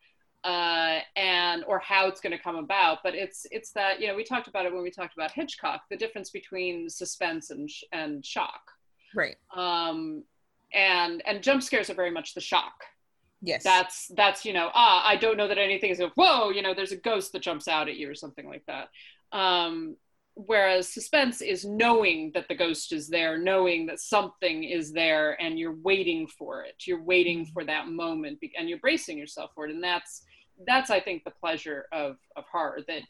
uh, 0.43 0.99
and 1.15 1.63
or 1.65 1.79
how 1.79 2.07
it's 2.07 2.19
going 2.19 2.35
to 2.35 2.41
come 2.41 2.55
about, 2.55 2.99
but 3.03 3.13
it's 3.13 3.45
it's 3.51 3.71
that 3.73 4.01
you 4.01 4.07
know 4.07 4.15
we 4.15 4.23
talked 4.23 4.47
about 4.47 4.65
it 4.65 4.73
when 4.73 4.81
we 4.81 4.91
talked 4.91 5.13
about 5.13 5.31
Hitchcock, 5.31 5.81
the 5.89 5.97
difference 5.97 6.31
between 6.31 6.89
suspense 6.89 7.51
and 7.51 7.69
sh- 7.69 7.83
and 7.91 8.25
shock, 8.25 8.61
right. 9.15 9.35
um, 9.55 10.23
and 10.73 11.21
and 11.25 11.43
jump 11.43 11.61
scares 11.61 11.89
are 11.89 11.95
very 11.95 12.11
much 12.11 12.33
the 12.33 12.41
shock. 12.41 12.73
Yes. 13.43 13.63
That's 13.63 14.11
that's 14.15 14.45
you 14.45 14.53
know 14.53 14.69
ah 14.73 15.03
I 15.07 15.15
don't 15.15 15.37
know 15.37 15.47
that 15.47 15.57
anything 15.57 15.89
is 15.89 15.99
a, 15.99 16.07
whoa 16.09 16.49
you 16.49 16.61
know 16.61 16.73
there's 16.73 16.91
a 16.91 16.97
ghost 16.97 17.33
that 17.33 17.41
jumps 17.41 17.67
out 17.67 17.87
at 17.87 17.97
you 17.97 18.09
or 18.09 18.15
something 18.15 18.47
like 18.47 18.65
that. 18.67 18.89
Um, 19.35 19.95
whereas 20.35 20.87
suspense 20.87 21.41
is 21.41 21.65
knowing 21.65 22.31
that 22.33 22.47
the 22.47 22.55
ghost 22.55 22.93
is 22.93 23.07
there 23.09 23.37
knowing 23.37 23.85
that 23.85 23.99
something 23.99 24.63
is 24.63 24.93
there 24.93 25.39
and 25.41 25.59
you're 25.59 25.75
waiting 25.83 26.25
for 26.25 26.63
it 26.63 26.75
you're 26.85 27.03
waiting 27.03 27.45
for 27.45 27.65
that 27.65 27.89
moment 27.89 28.39
be- 28.39 28.53
and 28.57 28.69
you're 28.69 28.79
bracing 28.79 29.17
yourself 29.17 29.51
for 29.53 29.65
it 29.65 29.71
and 29.71 29.83
that's 29.83 30.23
that's 30.65 30.89
i 30.89 30.99
think 30.99 31.23
the 31.23 31.31
pleasure 31.31 31.85
of 31.91 32.17
of 32.35 32.43
horror 32.51 32.79
that 32.87 33.01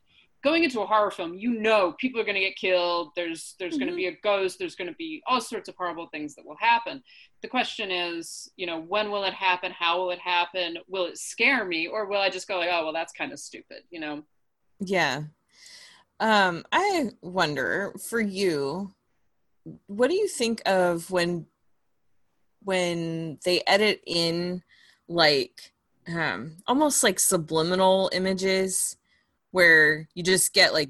going 0.43 0.63
into 0.63 0.81
a 0.81 0.85
horror 0.85 1.11
film 1.11 1.33
you 1.35 1.53
know 1.53 1.93
people 1.99 2.19
are 2.19 2.23
going 2.23 2.35
to 2.35 2.41
get 2.41 2.55
killed 2.55 3.11
there's 3.15 3.55
there's 3.59 3.77
going 3.77 3.89
to 3.89 3.95
be 3.95 4.07
a 4.07 4.17
ghost 4.23 4.57
there's 4.57 4.75
going 4.75 4.87
to 4.87 4.95
be 4.95 5.21
all 5.27 5.39
sorts 5.39 5.69
of 5.69 5.75
horrible 5.75 6.07
things 6.07 6.33
that 6.35 6.45
will 6.45 6.57
happen. 6.59 7.01
The 7.41 7.47
question 7.47 7.91
is 7.91 8.49
you 8.55 8.65
know 8.65 8.81
when 8.81 9.11
will 9.11 9.23
it 9.23 9.33
happen 9.33 9.71
how 9.71 9.99
will 9.99 10.11
it 10.11 10.19
happen 10.19 10.77
will 10.87 11.05
it 11.05 11.17
scare 11.17 11.63
me 11.65 11.87
or 11.87 12.07
will 12.07 12.19
i 12.19 12.29
just 12.29 12.47
go 12.47 12.57
like 12.57 12.69
oh 12.71 12.83
well 12.83 12.93
that's 12.93 13.13
kind 13.13 13.31
of 13.31 13.39
stupid 13.39 13.83
you 13.91 13.99
know? 13.99 14.23
Yeah. 14.79 15.23
Um, 16.19 16.65
I 16.71 17.11
wonder 17.21 17.93
for 18.09 18.19
you, 18.19 18.93
what 19.87 20.09
do 20.09 20.15
you 20.15 20.27
think 20.27 20.61
of 20.65 21.09
when 21.09 21.47
when 22.63 23.39
they 23.43 23.63
edit 23.65 24.01
in 24.05 24.61
like 25.07 25.71
um 26.07 26.57
almost 26.67 27.03
like 27.03 27.19
subliminal 27.19 28.09
images 28.13 28.97
where 29.51 30.07
you 30.15 30.23
just 30.23 30.53
get 30.53 30.73
like 30.73 30.89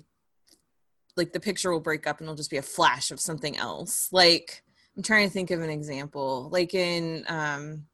like 1.18 1.34
the 1.34 1.40
picture 1.40 1.72
will 1.72 1.80
break 1.82 2.08
up 2.08 2.20
and 2.20 2.26
it'll 2.26 2.36
just 2.36 2.50
be 2.50 2.58
a 2.58 2.62
flash 2.62 3.12
of 3.12 3.20
something 3.20 3.58
else. 3.58 4.08
Like 4.12 4.64
I'm 4.96 5.04
trying 5.04 5.28
to 5.28 5.34
think 5.34 5.52
of 5.52 5.62
an 5.62 5.70
example. 5.70 6.50
Like 6.52 6.74
in 6.74 7.26
um 7.28 7.86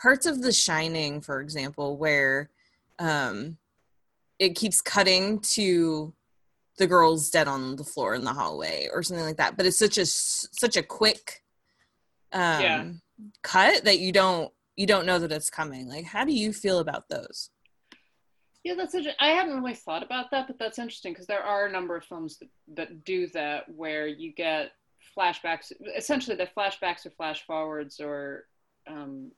parts 0.00 0.26
of 0.26 0.42
The 0.42 0.52
Shining, 0.52 1.20
for 1.20 1.40
example, 1.40 1.96
where 1.98 2.50
um 2.98 3.58
it 4.38 4.56
keeps 4.56 4.80
cutting 4.80 5.40
to 5.40 6.12
the 6.78 6.86
girl's 6.86 7.30
dead 7.30 7.46
on 7.46 7.76
the 7.76 7.84
floor 7.84 8.14
in 8.14 8.24
the 8.24 8.32
hallway 8.32 8.88
or 8.92 9.02
something 9.02 9.24
like 9.24 9.36
that 9.36 9.56
but 9.56 9.64
it's 9.64 9.78
such 9.78 9.96
a 9.96 10.04
such 10.04 10.76
a 10.76 10.82
quick 10.82 11.42
um 12.32 12.60
Yeah. 12.60 12.84
cut 13.42 13.84
that 13.84 14.00
you 14.00 14.10
don't 14.10 14.52
you 14.76 14.86
don't 14.86 15.06
know 15.06 15.18
that 15.18 15.32
it's 15.32 15.50
coming 15.50 15.88
like 15.88 16.04
how 16.04 16.24
do 16.24 16.32
you 16.32 16.52
feel 16.52 16.78
about 16.80 17.08
those 17.08 17.50
Yeah, 18.64 18.74
that's 18.76 18.94
inter- 18.94 19.12
I 19.20 19.28
haven't 19.28 19.60
really 19.60 19.74
thought 19.74 20.02
about 20.02 20.30
that, 20.30 20.46
but 20.46 20.58
that's 20.58 20.78
interesting 20.78 21.12
because 21.12 21.26
there 21.26 21.42
are 21.42 21.66
a 21.66 21.70
number 21.72 21.96
of 21.96 22.04
films 22.04 22.38
that, 22.38 22.48
that 22.76 23.04
do 23.04 23.26
that 23.28 23.68
where 23.68 24.06
you 24.06 24.32
get 24.32 24.72
flashbacks. 25.16 25.70
Essentially, 25.96 26.34
they're 26.34 26.48
flashbacks 26.56 27.04
or 27.04 27.10
flash 27.10 27.44
forwards 27.46 28.00
or. 28.00 28.46
Um, 28.86 29.32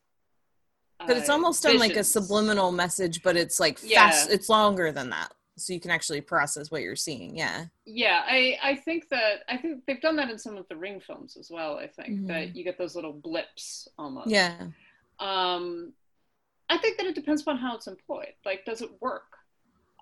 but 1.01 1.17
it's 1.17 1.29
uh, 1.29 1.33
almost 1.35 1.63
done 1.65 1.79
like 1.79 1.97
a 1.97 2.05
subliminal 2.05 2.73
message 2.73 3.23
but 3.23 3.37
it's 3.37 3.61
like 3.61 3.79
Yeah. 3.83 4.07
fast 4.11 4.31
it's 4.31 4.49
longer 4.49 4.91
than 4.93 5.11
that 5.11 5.31
so 5.59 5.73
you 5.75 5.81
can 5.81 5.91
actually 5.91 6.21
process 6.23 6.71
what 6.71 6.81
you're 6.83 6.97
seeing 6.97 7.37
yeah 7.37 7.67
Yeah, 7.85 8.23
I 8.27 8.59
I 8.63 8.77
think 8.77 9.09
that 9.11 9.41
I 9.49 9.57
think 9.59 9.83
they've 9.87 10.01
done 10.01 10.17
that 10.17 10.31
in 10.31 10.39
some 10.39 10.57
of 10.57 10.67
the 10.69 10.77
Ring 10.77 10.99
films 11.01 11.37
as 11.37 11.51
well. 11.51 11.77
I 11.79 11.87
think 11.89 12.21
Mhm. 12.21 12.27
that 12.29 12.57
you 12.57 12.65
get 12.65 12.79
those 12.79 12.95
little 12.95 13.13
blips 13.13 13.89
almost. 13.99 14.31
yeah 14.31 14.69
Um, 15.19 15.93
I 16.69 16.79
think 16.79 16.99
that 16.99 17.07
it 17.07 17.15
depends 17.15 17.43
upon 17.43 17.59
how 17.59 17.77
it's 17.77 17.87
employed. 17.87 18.35
Like, 18.45 18.65
does 18.65 18.83
it 18.83 18.91
work? 19.01 19.23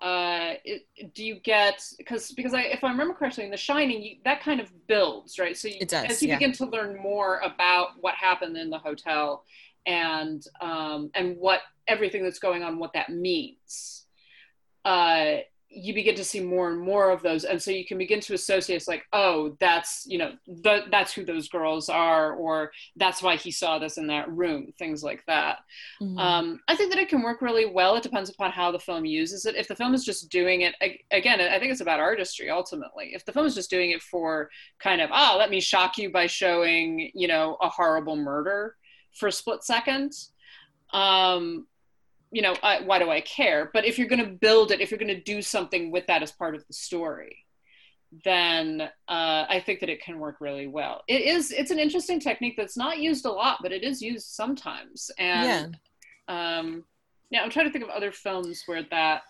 Uh, 0.01 0.55
it, 0.65 0.85
do 1.13 1.23
you 1.23 1.39
get 1.39 1.81
because 1.97 2.31
because 2.31 2.53
I, 2.53 2.61
if 2.63 2.83
I 2.83 2.89
remember 2.89 3.13
correctly, 3.13 3.45
in 3.45 3.51
The 3.51 3.57
Shining, 3.57 4.01
you, 4.03 4.15
that 4.25 4.41
kind 4.41 4.59
of 4.59 4.69
builds, 4.87 5.39
right? 5.39 5.55
So 5.55 5.67
you, 5.67 5.77
It 5.79 5.89
does, 5.89 6.05
as 6.09 6.21
you 6.21 6.27
yeah. 6.29 6.35
begin 6.35 6.51
to 6.53 6.65
learn 6.65 6.97
more 7.01 7.39
about 7.39 7.91
what 8.01 8.15
happened 8.15 8.57
in 8.57 8.69
the 8.69 8.77
hotel 8.77 9.45
and 9.85 10.45
um, 10.59 11.11
and 11.15 11.37
what 11.37 11.61
everything 11.87 12.23
that's 12.23 12.39
going 12.39 12.61
on, 12.61 12.77
what 12.77 12.93
that 12.93 13.09
means. 13.09 14.05
Uh, 14.83 15.37
you 15.75 15.93
begin 15.93 16.15
to 16.15 16.23
see 16.23 16.39
more 16.39 16.71
and 16.71 16.79
more 16.79 17.09
of 17.11 17.21
those. 17.21 17.43
And 17.43 17.61
so 17.61 17.69
you 17.69 17.85
can 17.85 17.97
begin 17.97 18.21
to 18.21 18.33
associate 18.33 18.77
it's 18.77 18.87
like 18.87 19.03
oh 19.13 19.55
that's 19.59 20.05
you 20.07 20.17
know 20.17 20.31
the, 20.47 20.83
that's 20.89 21.13
who 21.13 21.25
those 21.25 21.49
girls 21.49 21.89
are 21.89 22.33
or 22.33 22.71
that's 22.95 23.21
why 23.21 23.35
he 23.35 23.51
saw 23.51 23.77
this 23.77 23.97
in 23.97 24.07
that 24.07 24.29
room 24.31 24.73
things 24.79 25.03
like 25.03 25.23
that. 25.27 25.59
Mhm. 26.01 26.17
um, 26.19 26.59
i 26.67 26.75
think 26.75 26.91
that 26.91 26.99
it 26.99 27.09
can 27.09 27.21
work 27.21 27.41
really 27.41 27.65
well. 27.65 27.95
It 27.95 28.03
depends 28.03 28.29
upon 28.29 28.51
how 28.51 28.71
the 28.71 28.79
film 28.79 29.05
uses 29.05 29.45
it. 29.45 29.55
If 29.55 29.67
the 29.67 29.75
film 29.75 29.93
is 29.93 30.05
just 30.05 30.29
doing 30.29 30.61
it 30.61 30.75
again 31.11 31.41
i 31.41 31.59
think 31.59 31.71
it's 31.71 31.81
about 31.81 31.99
artistry 31.99 32.49
ultimately. 32.49 33.11
If 33.13 33.25
the 33.25 33.33
film 33.33 33.45
is 33.45 33.55
just 33.55 33.69
doing 33.69 33.91
it 33.91 34.01
for 34.01 34.49
kind 34.79 35.01
of 35.01 35.09
oh 35.13 35.35
let 35.37 35.49
me 35.49 35.59
shock 35.59 35.97
you 35.97 36.09
by 36.11 36.27
showing 36.27 37.11
you 37.13 37.27
know 37.27 37.57
a 37.61 37.69
horrible 37.69 38.15
murder 38.15 38.75
for 39.13 39.27
a 39.27 39.31
split 39.31 39.63
second 39.63 40.13
um 40.91 41.65
you 42.35 42.41
know 42.41 42.53
I, 42.61 42.81
why 42.81 42.97
do 42.99 43.09
i 43.09 43.21
care 43.21 43.61
but 43.73 43.85
if 43.85 43.97
you're 43.97 44.09
going 44.13 44.25
to 44.25 44.31
build 44.47 44.67
it 44.73 44.81
if 44.81 44.87
you're 44.91 45.03
going 45.05 45.17
to 45.19 45.21
do 45.33 45.41
something 45.41 45.83
with 45.95 46.05
that 46.07 46.21
as 46.21 46.31
part 46.41 46.53
of 46.57 46.61
the 46.67 46.73
story 46.73 47.35
then 48.23 48.81
uh, 49.07 49.45
i 49.55 49.61
think 49.65 49.79
that 49.79 49.89
it 49.89 50.01
can 50.01 50.19
work 50.19 50.37
really 50.39 50.67
well 50.67 51.01
it 51.07 51.21
is 51.21 51.51
it's 51.51 51.71
an 51.71 51.79
interesting 51.79 52.19
technique 52.19 52.55
that's 52.57 52.77
not 52.77 52.99
used 52.99 53.25
a 53.25 53.31
lot 53.31 53.57
but 53.61 53.71
it 53.71 53.83
is 53.83 54.01
used 54.01 54.27
sometimes 54.27 55.09
and 55.17 55.77
um 56.27 56.83
yeah 57.29 57.41
i'm 57.41 57.49
trying 57.49 57.67
to 57.67 57.71
think 57.71 57.83
of 57.85 57.89
other 57.89 58.11
films 58.11 58.63
where 58.65 58.83
that 58.91 59.21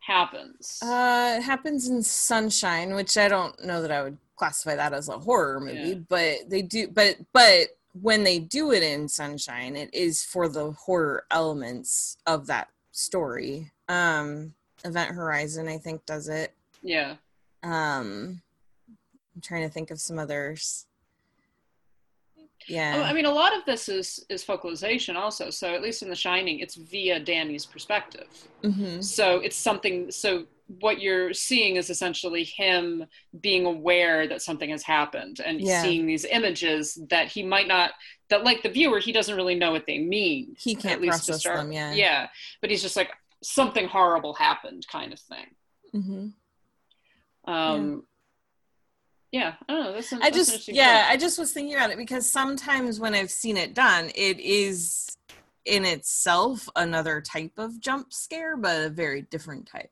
happens 0.00 0.80
Uh, 0.82 1.36
it 1.38 1.42
happens 1.42 1.88
in 1.88 2.02
Sunshine, 2.02 2.94
which 2.94 3.16
I 3.16 3.28
don't 3.28 3.54
know 3.64 3.80
that 3.82 3.92
I 3.92 4.02
would 4.02 4.18
classify 4.34 4.74
that 4.74 4.92
as 4.92 5.08
a 5.08 5.16
horror 5.16 5.60
movie, 5.60 5.78
Yeah. 5.90 5.94
but 6.08 6.50
they 6.50 6.60
do. 6.62 6.88
But 6.88 7.18
but 7.32 7.68
when 8.00 8.24
they 8.24 8.38
do 8.38 8.72
it 8.72 8.82
in 8.82 9.08
Sunshine, 9.08 9.76
it 9.76 9.92
is 9.92 10.24
for 10.24 10.48
the 10.48 10.72
horror 10.72 11.24
elements 11.30 12.16
of 12.26 12.46
that 12.46 12.68
story. 12.92 13.70
Um, 13.88 14.54
Event 14.84 15.14
Horizon, 15.14 15.68
I 15.68 15.78
think, 15.78 16.04
does 16.06 16.28
it. 16.28 16.54
yeah 16.82 17.16
Um, 17.62 18.40
I'm 19.34 19.40
trying 19.42 19.62
to 19.62 19.68
think 19.72 19.90
of 19.90 20.00
some 20.00 20.18
others. 20.18 20.86
Oh, 22.38 22.44
Yeah. 22.66 23.02
I 23.04 23.12
mean, 23.12 23.26
a 23.26 23.30
lot 23.30 23.56
of 23.56 23.64
this 23.66 23.88
is 23.88 24.24
is 24.28 24.42
focalization 24.42 25.16
also. 25.16 25.50
So 25.50 25.74
at 25.74 25.82
least 25.82 26.02
in 26.02 26.08
The 26.08 26.16
Shining, 26.16 26.60
it's 26.60 26.74
via 26.76 27.20
Danny's 27.20 27.66
perspective. 27.66 28.28
hmm 28.62 29.00
So 29.00 29.38
it's 29.38 29.56
something. 29.56 30.10
So 30.10 30.46
what 30.66 31.00
you're 31.00 31.32
seeing 31.34 31.76
is 31.76 31.90
essentially 31.90 32.44
him 32.44 33.04
being 33.40 33.66
aware 33.66 34.26
that 34.26 34.40
something 34.42 34.70
has 34.70 34.82
happened 34.82 35.40
and 35.44 35.60
Yeah. 35.60 35.82
seeing 35.82 36.06
these 36.06 36.24
images 36.24 36.98
that 37.10 37.28
he 37.28 37.42
might 37.42 37.68
not. 37.68 37.92
That 38.30 38.44
like 38.44 38.62
the 38.62 38.70
viewer, 38.70 38.98
he 38.98 39.12
doesn't 39.12 39.36
really 39.36 39.54
know 39.54 39.72
what 39.72 39.86
they 39.86 39.98
mean. 39.98 40.56
He 40.58 40.74
can't 40.74 40.94
at 40.94 41.00
least 41.02 41.26
process 41.26 41.40
start. 41.40 41.58
them. 41.58 41.72
Yeah. 41.72 41.92
Yeah, 41.92 42.28
but 42.60 42.70
he's 42.70 42.80
just 42.82 42.96
like 42.96 43.10
something 43.42 43.86
horrible 43.88 44.34
happened, 44.34 44.86
kind 44.88 45.12
of 45.12 45.20
thing. 45.20 45.46
hmm 45.92 46.28
Um, 47.44 48.04
yeah. 49.30 49.54
I 49.68 49.72
don't 49.72 49.84
know. 49.84 49.92
That's 49.94 50.12
an, 50.12 50.22
I 50.22 50.30
that's 50.30 50.36
just 50.52 50.68
yeah, 50.68 51.02
point. 51.02 51.10
I 51.12 51.16
just 51.16 51.38
was 51.38 51.52
thinking 51.52 51.74
about 51.74 51.90
it 51.90 51.96
because 51.98 52.30
sometimes 52.30 53.00
when 53.00 53.14
I've 53.14 53.30
seen 53.30 53.56
it 53.56 53.74
done, 53.74 54.10
it 54.14 54.38
is 54.38 55.08
in 55.64 55.84
itself 55.84 56.68
another 56.76 57.20
type 57.20 57.52
of 57.58 57.80
jump 57.80 58.12
scare, 58.12 58.56
but 58.56 58.84
a 58.86 58.88
very 58.88 59.22
different 59.22 59.66
type. 59.66 59.90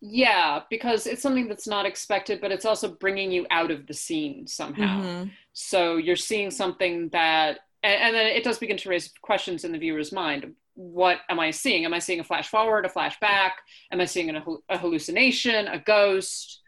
Yeah, 0.00 0.62
because 0.70 1.06
it's 1.06 1.20
something 1.20 1.46
that's 1.48 1.66
not 1.68 1.84
expected, 1.84 2.40
but 2.40 2.50
it's 2.50 2.64
also 2.64 2.88
bringing 2.88 3.30
you 3.30 3.46
out 3.50 3.70
of 3.70 3.86
the 3.86 3.92
scene 3.94 4.46
somehow. 4.46 5.02
Mhm. 5.02 5.30
So 5.52 5.96
you're 5.96 6.16
seeing 6.16 6.50
something 6.50 7.10
that, 7.10 7.60
and, 7.82 8.02
and 8.02 8.14
then 8.14 8.26
it 8.26 8.42
does 8.42 8.58
begin 8.58 8.78
to 8.78 8.88
raise 8.88 9.12
questions 9.20 9.64
in 9.64 9.72
the 9.72 9.78
viewer's 9.78 10.10
mind. 10.12 10.54
What 10.74 11.18
am 11.28 11.38
I 11.38 11.50
seeing? 11.50 11.84
Am 11.84 11.92
I 11.92 11.98
seeing 11.98 12.20
a 12.20 12.24
flash 12.24 12.48
forward, 12.48 12.86
a 12.86 12.88
flash 12.88 13.20
back? 13.20 13.56
Am 13.92 14.00
I 14.00 14.06
seeing 14.06 14.30
an, 14.30 14.42
a 14.70 14.78
hallucination, 14.78 15.68
a 15.68 15.78
ghost? 15.78 16.62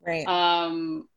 Right. 0.00 0.26
Um, 0.26 1.08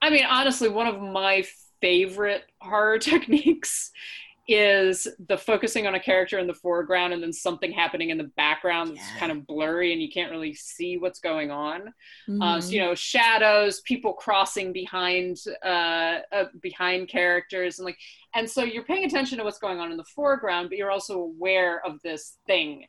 I 0.00 0.10
mean, 0.10 0.24
honestly, 0.24 0.68
one 0.68 0.86
of 0.86 1.00
my 1.00 1.44
favorite 1.80 2.44
horror 2.60 2.98
techniques 3.00 3.90
is 4.48 5.06
the 5.28 5.36
focusing 5.36 5.86
on 5.86 5.94
a 5.94 6.00
character 6.00 6.38
in 6.38 6.46
the 6.46 6.54
foreground 6.54 7.12
and 7.12 7.22
then 7.22 7.32
something 7.34 7.70
happening 7.70 8.08
in 8.08 8.16
the 8.16 8.30
background 8.36 8.90
that's 8.96 9.06
Yeah. 9.12 9.18
kind 9.18 9.30
of 9.32 9.46
blurry 9.46 9.92
and 9.92 10.00
you 10.00 10.10
can't 10.10 10.30
really 10.30 10.54
see 10.54 10.96
what's 10.96 11.20
going 11.20 11.50
on. 11.50 11.92
Uh, 12.40 12.58
so 12.58 12.70
Mhm. 12.70 12.72
you 12.72 12.80
know, 12.80 12.94
shadows, 12.94 13.82
people 13.82 14.14
crossing 14.14 14.72
behind 14.72 15.36
uh, 15.62 16.20
uh, 16.32 16.44
behind 16.62 17.08
characters, 17.08 17.78
and 17.78 17.84
like, 17.84 17.98
and 18.34 18.48
so 18.50 18.64
you're 18.64 18.84
paying 18.84 19.04
attention 19.04 19.36
to 19.38 19.44
what's 19.44 19.58
going 19.58 19.80
on 19.80 19.90
in 19.90 19.98
the 19.98 20.04
foreground, 20.04 20.70
but 20.70 20.78
you're 20.78 20.90
also 20.90 21.20
aware 21.20 21.84
of 21.84 22.00
this 22.02 22.38
thing. 22.46 22.86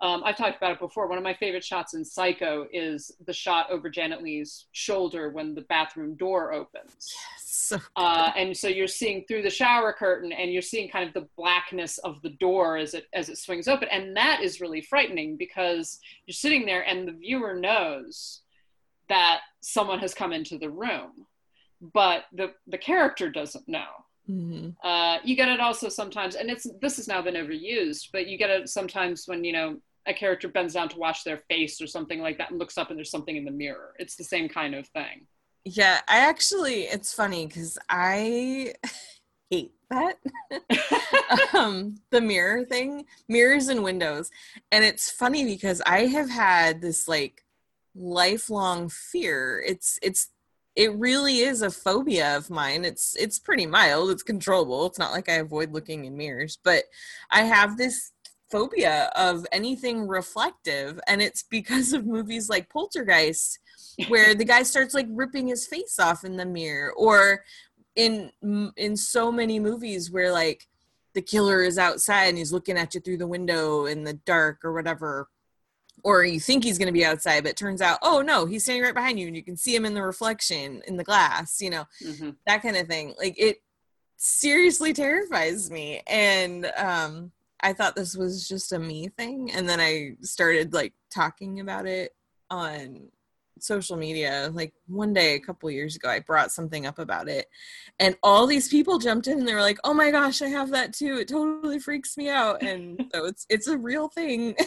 Um, 0.00 0.22
I've 0.24 0.36
talked 0.36 0.56
about 0.56 0.72
it 0.72 0.78
before. 0.78 1.08
One 1.08 1.18
of 1.18 1.24
my 1.24 1.34
favorite 1.34 1.64
shots 1.64 1.94
in 1.94 2.04
Psycho 2.04 2.66
is 2.72 3.10
the 3.26 3.32
shot 3.32 3.68
over 3.70 3.90
Janet 3.90 4.22
Leigh's 4.22 4.66
shoulder 4.70 5.30
when 5.30 5.54
the 5.56 5.62
bathroom 5.62 6.14
door 6.16 6.52
opens. 6.52 7.12
So 7.68 7.78
Uh, 7.96 8.30
and 8.36 8.56
so 8.56 8.68
you're 8.68 8.86
seeing 8.86 9.24
through 9.26 9.42
the 9.42 9.50
shower 9.50 9.92
curtain 9.92 10.32
and 10.32 10.52
you're 10.52 10.62
seeing 10.62 10.88
kind 10.88 11.06
of 11.06 11.14
the 11.14 11.28
blackness 11.36 11.98
of 11.98 12.20
the 12.22 12.30
door 12.30 12.76
as 12.76 12.94
it 12.94 13.06
as 13.12 13.28
it 13.28 13.38
swings 13.38 13.68
open. 13.68 13.88
And 13.90 14.16
that 14.16 14.42
is 14.42 14.60
really 14.60 14.80
frightening 14.80 15.36
because 15.36 15.98
you're 16.26 16.34
sitting 16.34 16.64
there 16.66 16.82
and 16.82 17.06
the 17.06 17.12
viewer 17.12 17.54
knows 17.54 18.42
that 19.08 19.40
someone 19.60 19.98
has 20.00 20.14
come 20.14 20.32
into 20.32 20.58
the 20.58 20.70
room 20.70 21.26
but 21.94 22.24
the 22.32 22.52
the 22.66 22.78
character 22.78 23.30
doesn't 23.30 23.68
know. 23.68 23.86
Mhm. 24.28 24.76
uh, 24.84 25.18
you 25.24 25.34
get 25.36 25.48
it 25.48 25.58
also 25.60 25.88
sometimes 25.88 26.34
and 26.34 26.50
it's 26.50 26.66
this 26.82 26.96
has 26.96 27.08
now 27.08 27.22
been 27.22 27.34
overused 27.34 28.08
but 28.12 28.26
you 28.26 28.36
get 28.36 28.50
it 28.50 28.68
sometimes 28.68 29.26
when 29.26 29.42
you 29.42 29.52
know 29.52 29.80
a 30.06 30.12
character 30.12 30.48
bends 30.48 30.74
down 30.74 30.88
to 30.90 30.98
wash 30.98 31.22
their 31.22 31.38
face 31.48 31.80
or 31.80 31.86
something 31.86 32.20
like 32.20 32.36
that 32.36 32.50
and 32.50 32.58
looks 32.58 32.76
up 32.76 32.90
and 32.90 32.98
there's 32.98 33.10
something 33.10 33.36
in 33.36 33.44
the 33.44 33.50
mirror. 33.50 33.94
It's 33.98 34.16
the 34.16 34.24
same 34.24 34.48
kind 34.48 34.74
of 34.74 34.86
thing 34.88 35.26
yeah, 35.64 36.00
I 36.08 36.18
actually 36.20 36.82
it's 36.82 37.12
funny 37.12 37.46
because 37.46 37.78
I 37.88 38.74
hate 39.50 39.72
that. 39.90 40.18
um 41.54 41.96
the 42.10 42.20
mirror 42.20 42.64
thing, 42.64 43.04
mirrors 43.28 43.68
and 43.68 43.82
windows. 43.82 44.30
And 44.72 44.84
it's 44.84 45.10
funny 45.10 45.44
because 45.44 45.82
I 45.86 46.06
have 46.06 46.30
had 46.30 46.80
this 46.80 47.08
like 47.08 47.44
lifelong 47.94 48.88
fear. 48.88 49.62
It's 49.66 49.98
it's 50.02 50.28
it 50.76 50.94
really 50.94 51.38
is 51.40 51.62
a 51.62 51.70
phobia 51.70 52.36
of 52.36 52.50
mine. 52.50 52.84
It's 52.84 53.16
it's 53.16 53.38
pretty 53.38 53.66
mild, 53.66 54.10
it's 54.10 54.22
controllable. 54.22 54.86
It's 54.86 54.98
not 54.98 55.12
like 55.12 55.28
I 55.28 55.34
avoid 55.34 55.72
looking 55.72 56.04
in 56.04 56.16
mirrors, 56.16 56.58
but 56.62 56.84
I 57.30 57.42
have 57.42 57.76
this 57.76 58.12
phobia 58.50 59.10
of 59.14 59.46
anything 59.52 60.06
reflective 60.08 60.98
and 61.06 61.20
it's 61.20 61.42
because 61.42 61.92
of 61.92 62.06
movies 62.06 62.48
like 62.48 62.70
poltergeist 62.70 63.58
where 64.08 64.34
the 64.34 64.44
guy 64.44 64.62
starts 64.62 64.94
like 64.94 65.06
ripping 65.10 65.48
his 65.48 65.66
face 65.66 65.98
off 65.98 66.24
in 66.24 66.36
the 66.36 66.46
mirror 66.46 66.92
or 66.96 67.44
in 67.96 68.30
in 68.76 68.96
so 68.96 69.30
many 69.32 69.58
movies 69.58 70.10
where 70.10 70.32
like 70.32 70.66
the 71.14 71.22
killer 71.22 71.62
is 71.62 71.78
outside 71.78 72.24
and 72.28 72.38
he's 72.38 72.52
looking 72.52 72.76
at 72.78 72.94
you 72.94 73.00
through 73.00 73.16
the 73.18 73.26
window 73.26 73.86
in 73.86 74.04
the 74.04 74.12
dark 74.12 74.64
or 74.64 74.72
whatever 74.72 75.28
or 76.04 76.24
you 76.24 76.38
think 76.38 76.62
he's 76.62 76.78
going 76.78 76.86
to 76.86 76.92
be 76.92 77.04
outside 77.04 77.42
but 77.42 77.56
turns 77.56 77.82
out 77.82 77.98
oh 78.02 78.22
no 78.22 78.46
he's 78.46 78.62
standing 78.62 78.84
right 78.84 78.94
behind 78.94 79.18
you 79.18 79.26
and 79.26 79.34
you 79.34 79.42
can 79.42 79.56
see 79.56 79.74
him 79.74 79.84
in 79.84 79.94
the 79.94 80.02
reflection 80.02 80.80
in 80.86 80.96
the 80.96 81.02
glass 81.04 81.60
you 81.60 81.70
know 81.70 81.84
Mhm. 82.04 82.36
that 82.46 82.62
kind 82.62 82.76
of 82.76 82.86
thing 82.86 83.14
like 83.18 83.34
it 83.36 83.56
seriously 84.16 84.92
terrifies 84.92 85.70
me 85.70 86.02
and 86.06 86.70
um 86.76 87.32
i 87.62 87.72
thought 87.72 87.96
this 87.96 88.16
was 88.16 88.48
just 88.48 88.72
a 88.72 88.78
me 88.78 89.08
thing 89.16 89.50
and 89.52 89.68
then 89.68 89.80
i 89.80 90.12
started 90.22 90.72
like 90.72 90.92
talking 91.12 91.60
about 91.60 91.86
it 91.86 92.12
on 92.50 93.08
social 93.62 93.96
media 93.96 94.50
like 94.52 94.72
one 94.86 95.12
day 95.12 95.34
a 95.34 95.40
couple 95.40 95.70
years 95.70 95.96
ago 95.96 96.08
i 96.08 96.18
brought 96.18 96.52
something 96.52 96.86
up 96.86 96.98
about 96.98 97.28
it 97.28 97.46
and 97.98 98.16
all 98.22 98.46
these 98.46 98.68
people 98.68 98.98
jumped 98.98 99.26
in 99.26 99.38
and 99.38 99.48
they 99.48 99.54
were 99.54 99.60
like 99.60 99.78
oh 99.84 99.94
my 99.94 100.10
gosh 100.10 100.42
i 100.42 100.48
have 100.48 100.70
that 100.70 100.92
too. 100.92 101.18
It 101.18 101.28
totally 101.28 101.78
freaks 101.78 102.16
me 102.16 102.28
out. 102.28 102.62
And 102.62 103.08
so 103.14 103.24
it's 103.24 103.46
it's 103.48 103.66
a 103.66 103.78
real 103.78 104.08
thing. 104.08 104.56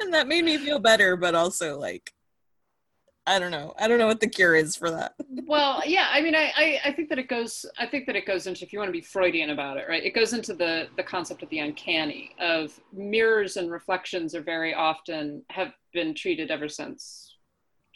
And 0.00 0.14
that 0.14 0.28
made 0.28 0.44
me 0.44 0.56
feel 0.56 0.78
better 0.78 1.16
but 1.16 1.34
also 1.34 1.78
like 1.78 2.12
i 3.26 3.38
don't 3.38 3.50
know. 3.50 3.72
I 3.78 3.86
don't 3.88 3.98
know 3.98 4.06
what 4.06 4.20
the 4.20 4.28
cure 4.28 4.54
is 4.54 4.76
for 4.76 4.90
that. 4.90 5.14
Well 5.46 5.82
yeah 5.86 6.08
i 6.12 6.20
mean 6.20 6.34
I, 6.34 6.52
I 6.56 6.80
i 6.86 6.92
think 6.92 7.08
that 7.08 7.18
it 7.18 7.28
goes 7.28 7.66
i 7.78 7.86
think 7.86 8.06
that 8.06 8.16
it 8.16 8.26
goes 8.26 8.46
into 8.46 8.64
if 8.64 8.72
you 8.72 8.78
want 8.78 8.88
to 8.88 8.92
be 8.92 9.00
freudian 9.00 9.50
about 9.50 9.78
it 9.78 9.86
right 9.88 10.02
it 10.02 10.14
goes 10.14 10.32
into 10.32 10.54
the 10.54 10.88
the 10.96 11.02
concept 11.02 11.42
of 11.42 11.48
the 11.50 11.58
uncanny 11.60 12.30
of 12.40 12.78
mirrors 12.92 13.56
and 13.56 13.70
reflections 13.70 14.34
are 14.34 14.42
very 14.42 14.74
often 14.74 15.42
have 15.50 15.72
been 15.92 16.14
treated 16.14 16.50
ever 16.50 16.68
since 16.68 17.21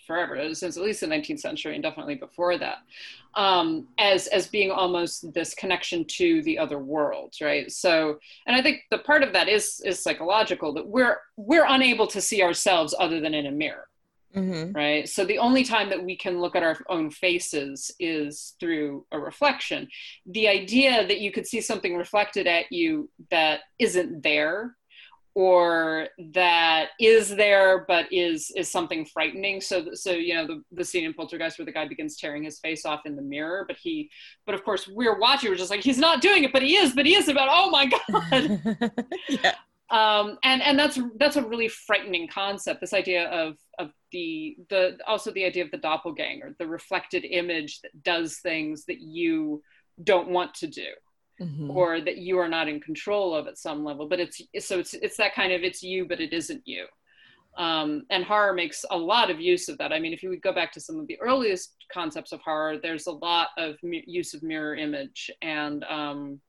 forever 0.06 0.54
since 0.54 0.76
at 0.76 0.82
least 0.82 1.00
the 1.00 1.06
19th 1.06 1.40
century 1.40 1.74
and 1.74 1.82
definitely 1.82 2.14
before 2.14 2.58
that 2.58 2.78
um, 3.34 3.86
as 3.98 4.26
as 4.28 4.46
being 4.46 4.70
almost 4.70 5.32
this 5.34 5.54
connection 5.54 6.04
to 6.04 6.42
the 6.42 6.58
other 6.58 6.78
world 6.78 7.34
right? 7.40 7.70
So 7.70 8.18
and 8.46 8.56
i 8.56 8.62
think 8.62 8.82
the 8.90 8.98
part 8.98 9.22
of 9.22 9.32
that 9.32 9.48
is 9.48 9.80
is 9.84 10.02
psychological 10.02 10.72
that 10.74 10.86
we're 10.86 11.18
we're 11.36 11.66
unable 11.66 12.06
to 12.08 12.20
see 12.20 12.42
ourselves 12.42 12.94
other 12.98 13.20
than 13.20 13.34
in 13.34 13.46
a 13.46 13.50
mirror 13.52 13.88
mm-hmm. 14.36 14.72
right? 14.72 15.08
So 15.08 15.24
the 15.24 15.38
only 15.38 15.64
time 15.64 15.88
that 15.90 16.02
we 16.02 16.16
can 16.16 16.40
look 16.40 16.54
at 16.54 16.62
our 16.62 16.78
own 16.88 17.10
faces 17.10 17.90
is 17.98 18.54
through 18.60 19.06
a 19.12 19.18
reflection. 19.18 19.88
The 20.26 20.48
idea 20.48 21.06
that 21.06 21.20
you 21.20 21.32
could 21.32 21.46
see 21.46 21.60
something 21.60 21.96
reflected 21.96 22.46
at 22.46 22.70
you 22.70 23.10
that 23.30 23.60
isn't 23.78 24.22
there 24.22 24.76
or 25.36 26.08
that 26.32 26.88
is 26.98 27.36
there 27.36 27.84
but 27.86 28.10
is 28.10 28.50
is 28.56 28.70
something 28.70 29.04
frightening. 29.04 29.60
So 29.60 29.92
so 29.92 30.12
you 30.12 30.34
know 30.34 30.46
the, 30.46 30.62
the 30.72 30.84
scene 30.84 31.04
in 31.04 31.12
poltergeist 31.12 31.58
where 31.58 31.66
the 31.66 31.72
guy 31.72 31.86
begins 31.86 32.16
tearing 32.16 32.42
his 32.42 32.58
face 32.58 32.86
off 32.86 33.02
in 33.04 33.16
the 33.16 33.22
mirror 33.22 33.66
but 33.68 33.76
he 33.76 34.10
but 34.46 34.54
of 34.54 34.64
course 34.64 34.88
we're 34.88 35.18
watching 35.18 35.50
we're 35.50 35.56
just 35.56 35.70
like 35.70 35.82
he's 35.82 35.98
not 35.98 36.22
doing 36.22 36.44
it 36.44 36.54
but 36.54 36.62
he 36.62 36.76
is 36.76 36.94
but 36.94 37.04
he 37.04 37.14
is 37.14 37.28
about 37.28 37.48
oh 37.50 37.70
my 37.70 37.86
god. 37.86 38.92
Yeah. 39.28 39.54
Um, 39.90 40.38
and 40.42 40.62
and 40.62 40.78
that's 40.78 40.98
that's 41.18 41.36
a 41.36 41.46
really 41.46 41.68
frightening 41.68 42.28
concept. 42.28 42.80
This 42.80 42.94
idea 42.94 43.28
of 43.28 43.56
of 43.78 43.90
the 44.12 44.56
the 44.70 44.98
also 45.06 45.30
the 45.30 45.44
idea 45.44 45.64
of 45.64 45.70
the 45.70 45.76
doppelganger, 45.76 46.56
the 46.58 46.66
reflected 46.66 47.24
image 47.24 47.80
that 47.82 48.02
does 48.02 48.38
things 48.38 48.86
that 48.86 49.00
you 49.00 49.62
don't 50.02 50.30
want 50.30 50.54
to 50.54 50.66
do, 50.66 50.88
Mhm. 51.40 51.74
or 51.74 52.00
that 52.00 52.16
you 52.16 52.38
are 52.38 52.48
not 52.48 52.66
in 52.68 52.80
control 52.80 53.34
of 53.34 53.46
at 53.46 53.58
some 53.58 53.84
level. 53.84 54.08
But 54.08 54.20
it's 54.20 54.40
so 54.60 54.78
it's 54.78 54.94
it's 54.94 55.16
that 55.18 55.34
kind 55.34 55.52
of 55.52 55.62
it's 55.62 55.82
you, 55.82 56.06
but 56.06 56.20
it 56.20 56.32
isn't 56.32 56.62
you. 56.66 56.86
Um, 57.56 58.04
and 58.10 58.22
horror 58.24 58.52
makes 58.52 58.84
a 58.90 58.96
lot 58.96 59.30
of 59.30 59.40
use 59.40 59.68
of 59.68 59.78
that. 59.78 59.92
I 59.92 59.98
mean, 59.98 60.12
if 60.12 60.22
you 60.22 60.28
would 60.28 60.42
go 60.42 60.52
back 60.52 60.72
to 60.72 60.80
some 60.80 61.00
of 61.00 61.06
the 61.06 61.18
earliest 61.20 61.74
concepts 61.90 62.32
of 62.32 62.40
horror, 62.40 62.76
there's 62.78 63.06
a 63.06 63.12
lot 63.12 63.48
of 63.56 63.76
mi- 63.82 64.04
use 64.06 64.34
of 64.34 64.42
mirror 64.42 64.76
image 64.76 65.30
and 65.42 65.84
um, 65.84 66.40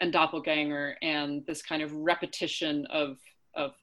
and 0.00 0.12
doppelganger 0.12 0.96
and 1.02 1.44
this 1.46 1.62
kind 1.62 1.82
of 1.82 1.92
repetition 1.92 2.86
of 2.90 3.18
of 3.54 3.74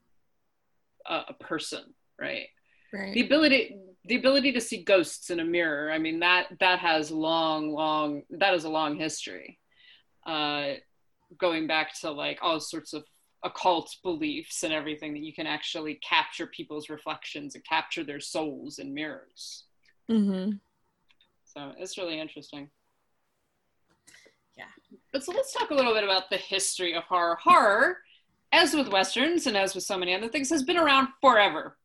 a, 1.07 1.21
a 1.29 1.33
person 1.33 1.93
right 2.19 2.47
right 2.93 3.13
the 3.13 3.25
ability 3.25 3.77
the 4.05 4.15
ability 4.15 4.51
to 4.53 4.61
see 4.61 4.83
ghosts 4.83 5.29
in 5.29 5.39
a 5.41 5.43
mirror 5.43 5.91
i 5.91 5.97
mean 5.97 6.19
that 6.19 6.47
that 6.59 6.79
has 6.79 7.11
long 7.11 7.71
long 7.73 8.23
that 8.29 8.53
is 8.53 8.63
a 8.63 8.69
long 8.69 8.95
history 8.95 9.59
uh 10.25 10.73
going 11.37 11.67
back 11.67 11.93
to 11.99 12.11
like 12.11 12.39
all 12.41 12.59
sorts 12.59 12.93
of 12.93 13.03
occult 13.43 13.95
beliefs 14.03 14.63
and 14.63 14.73
everything 14.73 15.13
that 15.13 15.21
you 15.21 15.33
can 15.33 15.45
actually 15.45 15.95
capture 15.95 16.47
people's 16.47 16.89
reflections 16.89 17.55
and 17.55 17.63
capture 17.63 18.03
their 18.03 18.19
souls 18.19 18.79
in 18.79 18.93
mirrors 18.93 19.65
mm-hmm. 20.09 20.51
so 21.45 21.71
it's 21.77 21.97
really 21.97 22.19
interesting 22.19 22.69
Yeah. 24.57 24.65
But 25.11 25.23
so 25.23 25.33
let's 25.33 25.53
talk 25.53 25.71
a 25.71 25.73
little 25.73 25.93
bit 25.93 26.03
about 26.03 26.29
the 26.29 26.37
history 26.37 26.93
of 26.95 27.03
horror. 27.03 27.37
Horror, 27.41 27.97
as 28.51 28.73
with 28.73 28.87
westerns 28.87 29.47
and 29.47 29.57
as 29.57 29.75
with 29.75 29.83
so 29.83 29.97
many 29.97 30.13
other 30.15 30.29
things, 30.29 30.49
has 30.49 30.63
been 30.63 30.77
around 30.77 31.09
forever. 31.21 31.77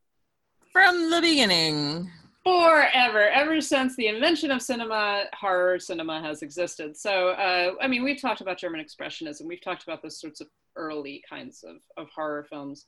from 0.73 1.11
the 1.11 1.21
beginning 1.21 2.11
Forever, 2.43 3.29
ever 3.29 3.61
since 3.61 3.97
the 3.97 4.07
invention 4.07 4.51
of 4.51 4.63
cinema, 4.63 5.25
horror 5.39 5.79
cinema 5.79 6.23
has 6.23 6.41
existed. 6.41 6.97
So, 6.97 7.31
uh, 7.31 7.73
I 7.83 7.87
mean, 7.87 8.03
we've 8.03 8.21
talked 8.21 8.41
about 8.41 8.57
German 8.57 8.83
Expressionism. 8.83 9.47
We've 9.47 9.63
talked 9.63 9.83
about 9.83 10.03
those 10.03 10.19
sorts 10.19 10.41
of 10.41 10.49
early 10.75 11.23
kinds 11.29 11.63
of, 11.65 11.77
of 11.99 12.09
horror 12.15 12.47
films. 12.49 12.87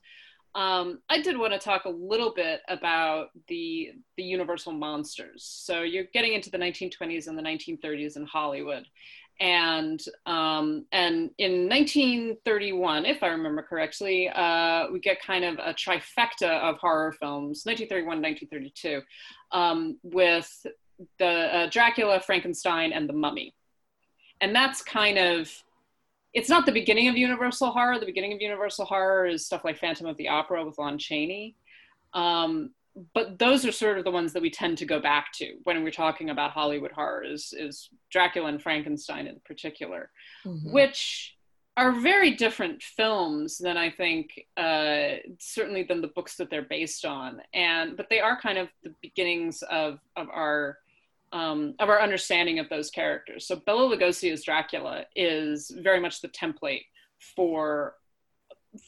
Um, 0.54 1.00
I 1.08 1.20
did 1.20 1.38
want 1.38 1.52
to 1.54 1.58
talk 1.58 1.86
a 1.86 1.90
little 1.90 2.32
bit 2.34 2.60
about 2.68 3.28
the 3.48 3.90
the 4.16 4.22
Universal 4.22 4.72
monsters. 4.72 5.44
So 5.44 5.82
you're 5.82 6.04
getting 6.12 6.34
into 6.34 6.50
the 6.50 6.58
1920s 6.58 7.26
and 7.26 7.38
the 7.38 7.42
1930s 7.42 8.16
in 8.16 8.26
Hollywood, 8.26 8.84
and 9.40 10.00
um, 10.26 10.84
and 10.92 11.30
in 11.38 11.68
1931, 11.68 13.06
if 13.06 13.22
I 13.22 13.28
remember 13.28 13.62
correctly, 13.62 14.28
uh, 14.28 14.88
we 14.92 15.00
get 15.00 15.22
kind 15.22 15.44
of 15.44 15.58
a 15.58 15.72
trifecta 15.72 16.60
of 16.60 16.76
horror 16.78 17.12
films: 17.12 17.62
1931, 17.64 18.20
1932, 18.20 19.00
um, 19.52 19.98
with 20.02 20.66
the 21.18 21.26
uh, 21.26 21.66
Dracula, 21.70 22.20
Frankenstein, 22.20 22.92
and 22.92 23.08
the 23.08 23.12
Mummy, 23.12 23.54
and 24.40 24.54
that's 24.54 24.82
kind 24.82 25.18
of 25.18 25.50
it's 26.34 26.48
not 26.48 26.64
the 26.64 26.72
beginning 26.72 27.08
of 27.08 27.16
Universal 27.16 27.70
horror. 27.72 27.98
The 27.98 28.06
beginning 28.06 28.32
of 28.32 28.40
Universal 28.40 28.86
horror 28.86 29.26
is 29.26 29.44
stuff 29.44 29.64
like 29.64 29.78
Phantom 29.78 30.06
of 30.06 30.16
the 30.16 30.28
Opera 30.28 30.64
with 30.64 30.78
Lon 30.78 30.96
Chaney. 30.98 31.56
Um, 32.14 32.70
but 33.14 33.38
those 33.38 33.64
are 33.66 33.72
sort 33.72 33.98
of 33.98 34.04
the 34.04 34.10
ones 34.10 34.32
that 34.32 34.40
we 34.42 34.50
tend 34.50 34.78
to 34.78 34.86
go 34.86 34.98
back 35.00 35.32
to 35.34 35.56
when 35.64 35.82
we're 35.82 35.90
talking 35.90 36.30
about 36.30 36.50
Hollywood 36.52 36.92
horror 36.92 37.22
is, 37.24 37.54
is 37.56 37.88
Dracula 38.10 38.48
and 38.48 38.62
Frankenstein 38.62 39.26
in 39.26 39.40
particular, 39.44 40.10
Mhm. 40.46 40.72
which 40.72 41.36
are 41.76 41.92
very 41.92 42.32
different 42.32 42.82
films 42.82 43.56
than 43.58 43.76
I 43.76 43.90
think 43.90 44.46
uh, 44.56 45.16
certainly 45.38 45.84
than 45.84 46.02
the 46.02 46.08
books 46.08 46.36
that 46.36 46.50
they're 46.50 46.62
based 46.62 47.04
on. 47.04 47.40
And 47.54 47.96
but 47.96 48.08
they 48.10 48.20
are 48.20 48.40
kind 48.40 48.58
of 48.58 48.68
the 48.82 48.94
beginnings 49.00 49.62
of 49.70 49.98
of 50.16 50.28
our 50.28 50.78
um, 51.32 51.74
of 51.78 51.88
our 51.88 52.00
understanding 52.00 52.58
of 52.58 52.68
those 52.68 52.90
characters. 52.90 53.46
So 53.46 53.56
Bela 53.56 53.96
Lugosi 53.96 54.30
as 54.30 54.44
Dracula 54.44 55.04
is 55.16 55.70
very 55.80 55.98
much 55.98 56.20
the 56.20 56.28
template 56.28 56.84
for 57.36 57.94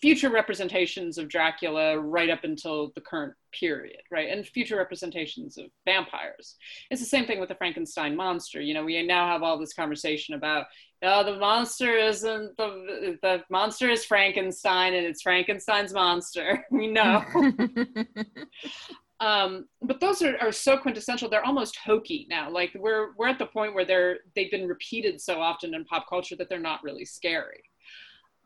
future 0.00 0.30
representations 0.30 1.18
of 1.18 1.28
Dracula 1.28 1.98
right 1.98 2.30
up 2.30 2.44
until 2.44 2.92
the 2.94 3.00
current 3.00 3.34
period, 3.52 4.00
right? 4.10 4.30
And 4.30 4.46
future 4.46 4.76
representations 4.76 5.58
of 5.58 5.66
vampires. 5.84 6.56
It's 6.90 7.00
the 7.02 7.06
same 7.06 7.26
thing 7.26 7.38
with 7.38 7.50
the 7.50 7.54
Frankenstein 7.54 8.16
monster. 8.16 8.60
You 8.60 8.74
know, 8.74 8.84
we 8.84 9.02
now 9.02 9.26
have 9.28 9.42
all 9.42 9.58
this 9.58 9.74
conversation 9.74 10.34
about, 10.34 10.66
oh, 11.02 11.22
the 11.22 11.38
monster 11.38 11.96
isn't 11.96 12.56
the 12.56 13.18
the 13.20 13.44
monster 13.50 13.90
is 13.90 14.04
Frankenstein 14.04 14.94
and 14.94 15.06
it's 15.06 15.22
Frankenstein's 15.22 15.92
monster. 15.92 16.64
we 16.70 16.86
know. 16.86 17.22
um, 19.20 19.68
but 19.82 20.00
those 20.00 20.22
are, 20.22 20.38
are 20.38 20.52
so 20.52 20.78
quintessential 20.78 21.28
they're 21.28 21.44
almost 21.44 21.76
hokey 21.76 22.26
now 22.28 22.50
like 22.50 22.72
we're 22.74 23.14
we're 23.16 23.28
at 23.28 23.38
the 23.38 23.46
point 23.46 23.72
where 23.72 23.84
they're 23.84 24.18
they've 24.34 24.50
been 24.50 24.66
repeated 24.66 25.20
so 25.20 25.40
often 25.40 25.72
in 25.72 25.84
pop 25.84 26.08
culture 26.08 26.34
that 26.34 26.48
they're 26.48 26.58
not 26.58 26.82
really 26.82 27.04
scary 27.04 27.62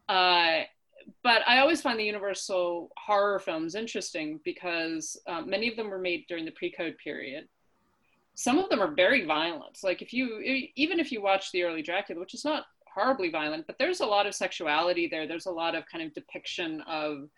uh, 0.08 0.62
but 1.22 1.42
i 1.46 1.58
always 1.58 1.80
find 1.80 1.98
the 1.98 2.04
universal 2.04 2.90
horror 2.96 3.38
films 3.38 3.74
interesting 3.74 4.40
because 4.44 5.16
uh, 5.26 5.42
many 5.42 5.68
of 5.68 5.76
them 5.76 5.90
were 5.90 5.98
made 5.98 6.24
during 6.28 6.44
the 6.44 6.50
pre-code 6.52 6.96
period. 7.02 7.48
Some 8.34 8.58
of 8.58 8.68
them 8.68 8.80
are 8.80 8.94
very 8.94 9.24
violent. 9.24 9.78
Like 9.82 10.00
if 10.00 10.12
you 10.12 10.38
even 10.76 11.00
if 11.00 11.10
you 11.10 11.20
watch 11.20 11.50
the 11.50 11.64
early 11.64 11.82
dracula 11.82 12.20
which 12.20 12.34
is 12.34 12.44
not 12.44 12.66
horribly 12.86 13.30
violent 13.30 13.66
but 13.66 13.78
there's 13.78 14.00
a 14.00 14.06
lot 14.06 14.26
of 14.26 14.34
sexuality 14.34 15.08
there. 15.08 15.26
There's 15.26 15.46
a 15.46 15.50
lot 15.50 15.74
of 15.74 15.84
kind 15.90 16.04
of 16.04 16.14
depiction 16.14 16.82
of 16.82 17.28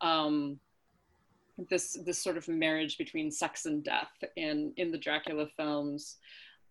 um, 0.00 0.58
this 1.68 1.98
this 2.04 2.18
sort 2.18 2.36
of 2.36 2.48
marriage 2.48 2.98
between 2.98 3.30
sex 3.30 3.66
and 3.66 3.84
death 3.84 4.12
in 4.36 4.72
in 4.76 4.90
the 4.90 4.98
Dracula 4.98 5.46
films. 5.56 6.16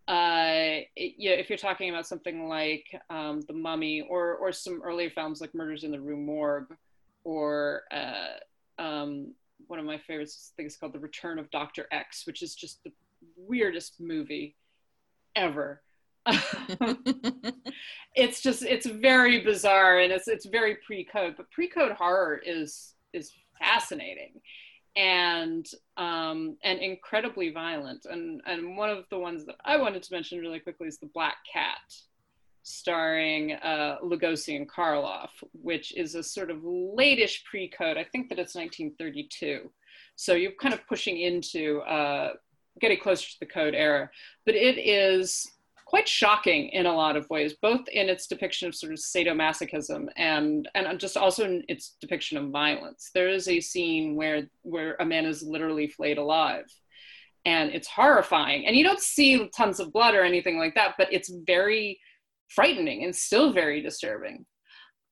Uh, 0.10 0.82
yeah, 0.96 1.34
if 1.34 1.50
you're 1.50 1.58
talking 1.58 1.92
about 1.92 2.08
something 2.08 2.50
like 2.50 3.00
um, 3.12 3.42
The 3.48 3.54
Mummy 3.54 4.02
or 4.02 4.34
or 4.38 4.52
some 4.52 4.82
earlier 4.84 5.12
films 5.12 5.40
like 5.40 5.54
Murders 5.54 5.84
in 5.84 5.92
the 5.92 6.00
Rue 6.00 6.18
Morgue 6.18 6.76
or 7.24 7.84
uh, 7.92 8.82
um, 8.82 9.36
one 9.68 9.78
of 9.78 9.86
my 9.86 10.00
favorites, 10.00 10.52
I 10.52 10.58
think 10.58 10.68
it's 10.68 10.78
called 10.78 10.94
The 10.94 11.00
Return 11.00 11.38
of 11.38 11.52
Dr. 11.52 11.86
X, 11.92 12.26
which 12.26 12.42
is 12.42 12.56
just 12.56 12.84
the 12.84 12.92
weirdest 13.38 14.02
movie 14.02 14.56
ever. 15.36 15.84
it's 18.16 18.42
just 18.42 18.64
it's 18.64 18.88
very 18.88 19.42
bizarre 19.42 20.00
and 20.00 20.12
it's 20.12 20.28
it's 20.28 20.48
very 20.48 20.78
pre-code, 20.88 21.36
but 21.38 21.52
pre-code 21.52 21.92
horror 21.92 22.42
is 22.44 22.96
is 23.14 23.32
fascinating 23.60 24.42
and 24.96 25.66
um, 25.98 26.58
and 26.64 26.80
incredibly 26.80 27.52
violent. 27.52 28.06
And 28.06 28.42
and 28.46 28.78
one 28.78 28.90
of 28.90 29.06
the 29.10 29.20
ones 29.20 29.46
that 29.46 29.56
I 29.66 29.78
wanted 29.78 30.04
to 30.04 30.14
mention 30.14 30.40
really 30.40 30.60
quickly 30.60 30.88
is 30.88 30.98
the 30.98 31.10
Black 31.14 31.38
Cat, 31.52 31.94
starring 32.64 33.54
uh, 33.54 33.98
Lugosi 34.04 34.56
and 34.56 34.70
Karloff, 34.70 35.30
which 35.54 35.96
is 35.96 36.16
a 36.16 36.24
sort 36.24 36.52
of 36.52 36.58
latish 36.60 37.44
pre-code. 37.46 37.98
I 37.98 38.04
think 38.04 38.30
that 38.30 38.40
it's 38.40 38.56
1932, 38.56 39.72
so 40.16 40.34
you're 40.34 40.52
kind 40.62 40.74
of 40.74 40.86
pushing 40.88 41.20
into 41.20 41.80
uh, 41.82 42.34
getting 42.80 43.00
closer 43.00 43.30
to 43.30 43.40
the 43.40 43.46
code 43.46 43.76
era. 43.76 44.10
But 44.46 44.56
it 44.56 44.78
is 44.78 45.52
quite 45.90 46.08
shocking 46.08 46.70
in 46.70 46.86
a 46.86 46.96
lot 46.96 47.18
of 47.18 47.28
ways, 47.32 47.56
both 47.62 47.82
in 47.92 48.10
its 48.10 48.28
depiction 48.28 48.68
of 48.68 48.76
sort 48.76 48.94
of 48.94 49.00
sadomasochism 49.00 50.06
and 50.18 50.70
and 50.76 51.00
just 51.00 51.18
also 51.18 51.44
in 51.46 51.64
its 51.68 51.96
depiction 52.00 52.38
of 52.38 52.52
violence. 52.52 53.10
There 53.16 53.28
is 53.28 53.48
a 53.48 53.60
scene 53.60 54.16
where 54.16 54.48
where 54.62 54.96
a 55.00 55.06
man 55.06 55.26
is 55.26 55.42
literally 55.42 55.88
flayed 55.88 56.20
alive, 56.20 56.66
and 57.44 57.72
it's 57.72 57.88
horrifying. 57.88 58.68
And 58.68 58.76
you 58.76 58.84
don't 58.84 59.00
see 59.00 59.50
tons 59.58 59.80
of 59.80 59.92
blood 59.92 60.14
or 60.14 60.24
anything 60.24 60.60
like 60.60 60.76
that, 60.76 60.94
but 60.98 61.12
it's 61.12 61.34
very 61.48 62.00
frightening 62.50 63.04
and 63.04 63.16
still 63.16 63.52
very 63.52 63.82
disturbing. 63.82 64.46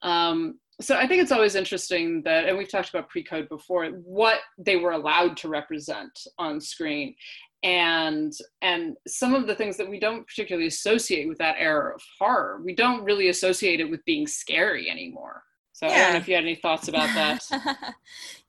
Um, 0.04 0.60
so 0.80 0.96
I 0.96 1.08
think 1.08 1.24
it's 1.24 1.32
always 1.32 1.56
interesting 1.56 2.22
that, 2.26 2.46
and 2.48 2.56
we've 2.56 2.70
talked 2.70 2.90
about 2.90 3.10
pre-code 3.10 3.50
before, 3.50 3.88
what 3.88 4.40
they 4.60 4.76
were 4.76 4.92
allowed 4.92 5.36
to 5.38 5.50
represent 5.50 6.12
on 6.38 6.62
screen, 6.62 7.16
and 7.64 8.34
and 8.62 8.96
some 9.08 9.34
of 9.34 9.48
the 9.48 9.56
things 9.56 9.78
that 9.78 9.90
we 9.90 10.00
don't 10.00 10.28
particularly 10.28 10.68
associate 10.68 11.28
with 11.28 11.40
that 11.40 11.56
era 11.58 11.96
of 11.96 12.02
horror 12.20 12.62
we 12.64 12.76
don't 12.76 13.04
really 13.04 13.30
associate 13.30 13.80
it 13.80 13.90
with 13.90 14.04
being 14.06 14.28
scary 14.28 14.90
anymore. 14.90 15.44
So 15.74 15.86
yeah. 15.86 15.94
i 15.94 15.98
don't 15.98 16.14
know 16.14 16.20
if 16.20 16.28
you 16.28 16.36
had 16.36 16.44
any 16.44 16.56
thoughts 16.56 16.88
about 16.88 17.14
that. 17.16 17.44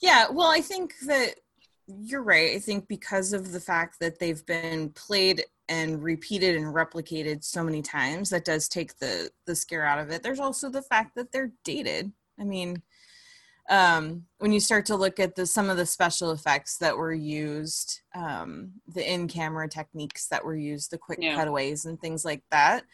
Yeah 0.00 0.26
well 0.30 0.50
i 0.50 0.60
think 0.60 0.94
that 1.06 1.34
you're 1.88 2.22
right. 2.22 2.54
I 2.54 2.58
think 2.58 2.86
because 2.86 3.32
of 3.32 3.52
the 3.52 3.60
fact 3.60 3.98
that 4.00 4.18
they've 4.18 4.44
been 4.44 4.90
played 4.90 5.44
and 5.68 6.02
repeated 6.02 6.56
and 6.56 6.74
replicated 6.74 7.42
so 7.44 7.62
many 7.64 7.82
times 7.82 8.30
that 8.30 8.44
does 8.44 8.68
take 8.68 8.98
the 8.98 9.30
the 9.46 9.54
scare 9.54 9.84
out 9.84 9.98
of 9.98 10.10
it. 10.10 10.22
There's 10.22 10.40
also 10.40 10.68
the 10.68 10.82
fact 10.82 11.14
that 11.16 11.32
they're 11.32 11.52
dated. 11.64 12.12
I 12.38 12.44
mean 12.44 12.82
um, 13.68 14.24
when 14.38 14.52
you 14.52 14.60
start 14.60 14.86
to 14.86 14.96
look 14.96 15.20
at 15.20 15.34
the 15.34 15.46
some 15.46 15.68
of 15.68 15.76
the 15.76 15.86
special 15.86 16.30
effects 16.30 16.78
that 16.78 16.96
were 16.96 17.12
used, 17.12 18.00
um, 18.14 18.72
the 18.86 19.12
in-camera 19.12 19.68
techniques 19.68 20.28
that 20.28 20.44
were 20.44 20.56
used, 20.56 20.90
the 20.90 20.98
quick 20.98 21.18
yeah. 21.20 21.36
cutaways 21.36 21.84
and 21.84 22.00
things 22.00 22.24
like 22.24 22.42
that, 22.50 22.84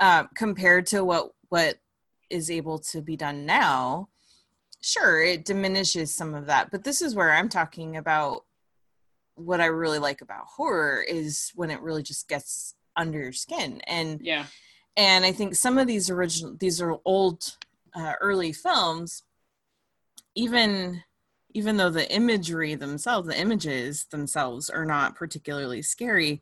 uh, 0.00 0.24
compared 0.34 0.86
to 0.86 1.04
what 1.04 1.30
what 1.48 1.76
is 2.30 2.50
able 2.50 2.78
to 2.78 3.00
be 3.00 3.16
done 3.16 3.46
now, 3.46 4.08
sure, 4.80 5.22
it 5.22 5.44
diminishes 5.44 6.14
some 6.14 6.34
of 6.34 6.46
that. 6.46 6.70
But 6.70 6.84
this 6.84 7.00
is 7.00 7.14
where 7.14 7.32
I'm 7.32 7.48
talking 7.48 7.96
about 7.96 8.44
what 9.36 9.60
I 9.60 9.66
really 9.66 9.98
like 9.98 10.20
about 10.20 10.46
horror 10.46 11.02
is 11.02 11.52
when 11.54 11.70
it 11.70 11.80
really 11.80 12.02
just 12.02 12.28
gets 12.28 12.74
under 12.96 13.18
your 13.18 13.32
skin 13.32 13.80
and 13.86 14.20
yeah 14.22 14.46
and 14.96 15.24
i 15.24 15.32
think 15.32 15.54
some 15.54 15.78
of 15.78 15.86
these 15.86 16.10
original 16.10 16.56
these 16.58 16.80
are 16.80 16.96
old 17.04 17.56
uh, 17.94 18.14
early 18.20 18.52
films 18.52 19.22
even 20.34 21.02
even 21.56 21.76
though 21.76 21.90
the 21.90 22.10
imagery 22.12 22.74
themselves 22.74 23.28
the 23.28 23.38
images 23.38 24.06
themselves 24.06 24.68
are 24.70 24.84
not 24.84 25.14
particularly 25.14 25.82
scary 25.82 26.40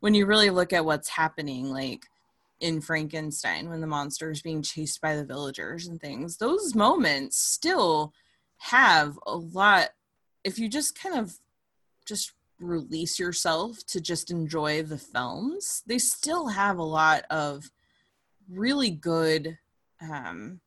when 0.00 0.14
you 0.14 0.26
really 0.26 0.50
look 0.50 0.72
at 0.72 0.84
what's 0.84 1.08
happening 1.08 1.70
like 1.70 2.06
in 2.60 2.80
frankenstein 2.80 3.68
when 3.68 3.80
the 3.80 3.86
monster 3.86 4.30
is 4.30 4.42
being 4.42 4.62
chased 4.62 5.00
by 5.00 5.14
the 5.14 5.24
villagers 5.24 5.86
and 5.86 6.00
things 6.00 6.36
those 6.38 6.74
moments 6.74 7.38
still 7.38 8.12
have 8.58 9.18
a 9.26 9.36
lot 9.36 9.90
if 10.44 10.58
you 10.58 10.68
just 10.68 10.98
kind 10.98 11.16
of 11.16 11.38
just 12.04 12.32
release 12.58 13.20
yourself 13.20 13.84
to 13.86 14.00
just 14.00 14.32
enjoy 14.32 14.82
the 14.82 14.98
films 14.98 15.82
they 15.86 15.98
still 15.98 16.48
have 16.48 16.78
a 16.78 16.82
lot 16.82 17.22
of 17.30 17.70
really 18.48 18.90
good 18.90 19.56
um 20.00 20.60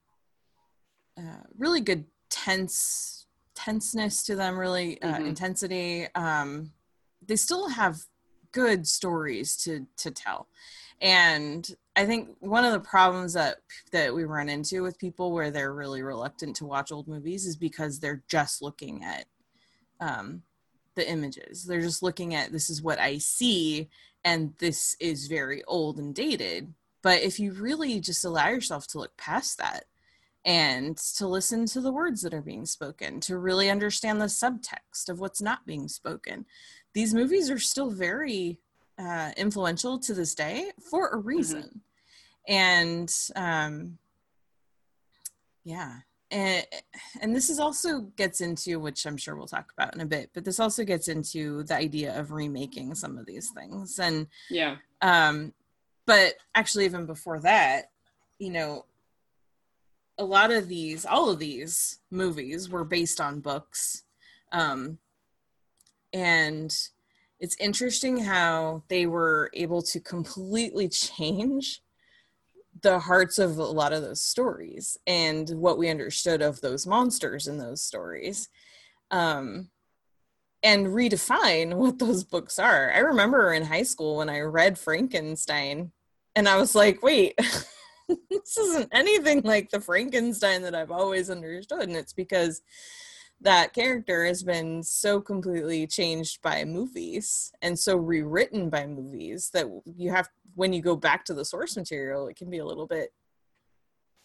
uh, 1.18 1.44
really 1.58 1.82
good 1.82 2.06
tense 2.44 3.26
tenseness 3.56 4.24
to 4.24 4.36
them 4.36 4.58
really 4.58 5.02
uh, 5.02 5.16
mm-hmm. 5.16 5.28
intensity. 5.28 6.08
Um 6.16 6.72
they 7.26 7.36
still 7.36 7.70
have 7.70 8.00
good 8.52 8.88
stories 8.88 9.56
to 9.64 9.86
to 9.98 10.12
tell. 10.12 10.48
And 11.02 11.68
i 11.96 12.06
think 12.06 12.30
one 12.40 12.64
of 12.64 12.74
the 12.74 12.80
problems 12.80 13.34
that 13.34 13.58
that 13.92 14.14
we 14.14 14.24
run 14.24 14.50
into 14.50 14.82
with 14.82 14.98
people 14.98 15.32
where 15.32 15.52
they're 15.52 15.74
really 15.74 16.02
reluctant 16.02 16.56
to 16.56 16.66
watch 16.66 16.92
old 16.92 17.08
movies 17.08 17.46
is 17.46 17.56
because 17.58 18.00
they're 18.00 18.24
just 18.28 18.62
looking 18.62 19.04
at 19.04 19.26
um 20.00 20.44
the 20.96 21.10
images. 21.10 21.64
They're 21.64 21.82
just 21.82 22.04
looking 22.04 22.36
at 22.36 22.52
this 22.52 22.70
is 22.70 22.82
what 22.82 23.00
i 23.00 23.18
see 23.18 23.90
and 24.24 24.54
this 24.60 24.96
is 25.00 25.28
very 25.28 25.64
old 25.66 25.98
and 25.98 26.14
dated. 26.14 26.74
But 27.02 27.22
if 27.22 27.40
you 27.40 27.54
really 27.54 28.00
just 28.00 28.26
allow 28.26 28.50
yourself 28.50 28.86
to 28.88 29.00
look 29.00 29.16
past 29.18 29.58
that 29.58 29.86
and 30.46 30.98
to 30.98 31.28
listen 31.28 31.66
to 31.68 31.82
the 31.82 31.92
words 31.92 32.22
that 32.22 32.34
are 32.34 32.42
being 32.42 32.66
spoken, 32.66 33.20
to 33.22 33.38
really 33.38 33.70
understand 33.70 34.20
the 34.20 34.26
subtext 34.26 35.10
of 35.10 35.20
what's 35.20 35.42
not 35.42 35.66
being 35.66 35.88
spoken. 35.88 36.46
These 36.94 37.14
movies 37.14 37.50
are 37.50 37.60
still 37.60 37.92
very 37.92 38.60
uh, 38.98 39.32
influential 39.38 40.00
to 40.00 40.14
this 40.14 40.36
day 40.36 40.72
for 40.90 41.08
a 41.08 41.18
mm-hmm. 41.18 41.28
reason. 41.28 41.62
Mm-hmm. 41.64 42.54
And 42.54 43.14
um, 43.36 43.98
yeah. 45.64 45.98
And, 46.32 46.66
and 47.22 47.36
this 47.36 47.50
is 47.50 47.60
also 47.60 48.02
gets 48.16 48.42
into 48.42 48.80
which 48.80 49.06
I'm 49.06 49.18
sure 49.18 49.36
we'll 49.36 49.48
talk 49.48 49.72
about 49.78 49.94
in 49.94 50.02
a 50.02 50.06
bit, 50.06 50.30
but 50.34 50.46
this 50.46 50.60
also 50.60 50.84
gets 50.86 51.08
into 51.08 51.64
the 51.64 51.76
idea 51.76 52.18
of 52.18 52.32
remaking 52.32 52.96
some 52.96 53.18
of 53.18 53.26
these 53.26 53.52
things. 53.52 54.00
And 54.00 54.28
yeah. 54.50 54.78
Um, 55.02 55.54
but 56.06 56.36
actually, 56.56 56.86
even 56.86 57.06
before 57.06 57.40
that, 57.42 57.92
you 58.40 58.50
know, 58.50 58.86
a 60.22 60.24
lot 60.24 60.52
of 60.52 60.68
these, 60.68 61.04
all 61.04 61.32
of 61.32 61.40
these 61.40 62.00
movies 62.12 62.70
were 62.70 62.84
based 62.84 63.20
on 63.20 63.40
books. 63.40 64.04
Um, 64.52 65.00
and 66.14 66.72
it's 67.40 67.58
interesting 67.60 68.18
how 68.18 68.84
they 68.88 69.08
were 69.08 69.50
able 69.56 69.82
to 69.82 70.00
completely 70.00 70.88
change 70.90 71.82
the 72.84 73.00
hearts 73.00 73.40
of 73.40 73.58
a 73.58 73.64
lot 73.64 73.94
of 73.94 74.04
those 74.04 74.22
stories 74.22 74.96
and 75.08 75.50
what 75.50 75.80
we 75.80 75.90
understood 75.90 76.44
of 76.44 76.62
those 76.62 76.86
monsters 76.86 77.48
in 77.48 77.58
those 77.58 77.82
stories 77.82 78.48
um, 79.10 79.70
and 80.62 80.88
redefine 80.88 81.74
what 81.74 81.98
those 81.98 82.24
books 82.24 82.60
are. 82.60 82.92
I 82.94 83.00
remember 83.00 83.54
in 83.54 83.66
high 83.66 83.84
school 83.84 84.18
when 84.18 84.30
I 84.30 84.42
read 84.42 84.78
Frankenstein 84.78 85.92
and 86.36 86.48
I 86.48 86.58
was 86.58 86.76
like, 86.76 87.02
wait, 87.02 87.40
this 88.30 88.58
isn't 88.58 88.90
anything 88.92 89.42
like 89.44 89.70
the 89.70 89.82
Frankenstein 89.82 90.62
that 90.64 90.76
I've 90.76 90.92
always 90.92 91.30
understood. 91.30 91.84
And 91.84 91.96
it's 91.96 92.14
because 92.14 92.62
that 93.42 93.74
character 93.74 94.26
has 94.26 94.44
been 94.44 94.84
so 94.84 95.20
completely 95.20 95.88
changed 95.88 96.42
by 96.42 96.64
movies 96.64 97.52
and 97.62 97.78
so 97.78 97.98
rewritten 97.98 98.70
by 98.70 98.86
movies 98.86 99.50
that 99.54 99.66
you 99.86 100.12
have 100.12 100.30
when 100.56 100.74
you 100.74 100.82
go 100.82 100.96
back 100.96 101.26
to 101.26 101.34
the 101.34 101.46
source 101.46 101.76
material 101.76 102.28
it 102.28 102.36
can 102.36 102.50
be 102.50 102.60
a 102.60 102.66
little 102.66 102.86
bit 102.86 103.14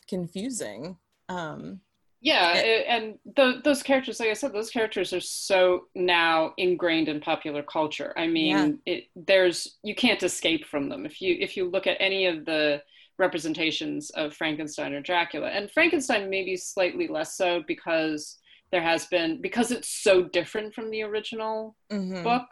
confusing 0.07 0.96
um 1.29 1.81
yeah 2.20 2.53
and 2.88 3.18
those 3.64 3.83
characters 3.83 4.20
like 4.20 4.29
i 4.29 4.35
said 4.35 4.53
those 4.53 4.70
characters 4.70 5.12
are 5.12 5.20
so 5.20 5.85
now 5.94 6.53
ingrained 6.57 7.09
in 7.09 7.20
popular 7.20 7.62
culture 7.62 8.12
i 8.16 8.27
mean 8.27 8.79
yeah. 8.85 8.94
it, 8.94 9.05
there's 9.14 9.79
you 9.83 9.94
can't 9.94 10.22
escape 10.22 10.64
from 10.66 10.88
them 10.88 11.07
if 11.07 11.20
you 11.20 11.37
if 11.40 11.57
you 11.57 11.68
look 11.68 11.87
at 11.87 11.96
any 12.01 12.27
of 12.27 12.44
the 12.44 12.81
representations 13.19 14.11
of 14.11 14.35
Frankenstein 14.35 14.93
or 14.93 15.01
Dracula. 15.01 15.49
And 15.49 15.71
Frankenstein 15.71 16.29
maybe 16.31 16.57
slightly 16.57 17.09
less 17.09 17.37
so 17.37 17.63
because 17.67 18.39
there 18.73 18.83
has 18.83 19.07
been 19.07 19.41
because 19.41 19.71
it's 19.71 19.89
so 19.89 20.25
different 20.25 20.75
from 20.75 20.91
the 20.91 21.03
original 21.03 21.77
mm-hmm. 21.91 22.23
book. 22.23 22.47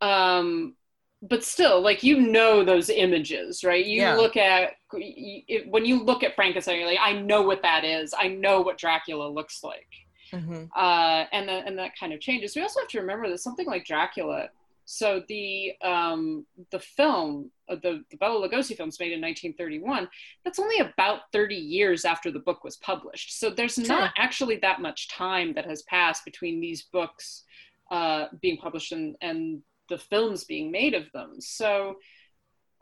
Um, 0.00 0.74
but 1.20 1.42
still, 1.42 1.80
like 1.80 2.02
you 2.02 2.20
know 2.20 2.64
those 2.64 2.90
images, 2.90 3.64
right? 3.64 3.84
You 3.84 4.02
yeah. 4.02 4.14
look 4.14 4.36
at 4.36 4.74
it, 4.92 5.68
when 5.68 5.84
you 5.84 6.02
look 6.02 6.22
at 6.22 6.36
Frankenstein, 6.36 6.78
you're 6.78 6.88
like, 6.88 6.98
I 7.00 7.12
know 7.12 7.42
what 7.42 7.62
that 7.62 7.84
is. 7.84 8.14
I 8.16 8.28
know 8.28 8.60
what 8.60 8.78
Dracula 8.78 9.28
looks 9.28 9.64
like. 9.64 9.88
Mm-hmm. 10.32 10.64
Uh, 10.76 11.24
and 11.32 11.48
then 11.48 11.66
and 11.66 11.78
that 11.78 11.98
kind 11.98 12.12
of 12.12 12.20
changes. 12.20 12.54
We 12.54 12.62
also 12.62 12.80
have 12.80 12.88
to 12.90 13.00
remember 13.00 13.28
that 13.28 13.38
something 13.38 13.66
like 13.66 13.84
Dracula 13.84 14.48
So 14.90 15.22
the 15.28 15.74
um, 15.82 16.46
the 16.70 16.78
film, 16.78 17.50
uh, 17.68 17.74
the, 17.74 18.04
the 18.10 18.16
Bela 18.16 18.48
Lugosi 18.48 18.74
films 18.74 18.98
made 18.98 19.12
in 19.12 19.20
1931, 19.20 20.08
that's 20.46 20.58
only 20.58 20.78
about 20.78 21.30
30 21.30 21.56
years 21.56 22.06
after 22.06 22.30
the 22.30 22.38
book 22.38 22.64
was 22.64 22.78
published. 22.78 23.38
So 23.38 23.50
there's 23.50 23.76
not 23.76 24.12
actually 24.16 24.56
that 24.62 24.80
much 24.80 25.10
time 25.10 25.52
that 25.52 25.66
has 25.66 25.82
passed 25.82 26.24
between 26.24 26.58
these 26.58 26.84
books 26.90 27.44
uh, 27.90 28.28
being 28.40 28.56
published 28.56 28.92
and, 28.92 29.14
and 29.20 29.60
the 29.90 29.98
films 29.98 30.44
being 30.44 30.72
made 30.72 30.94
of 30.94 31.12
them. 31.12 31.38
So 31.38 31.96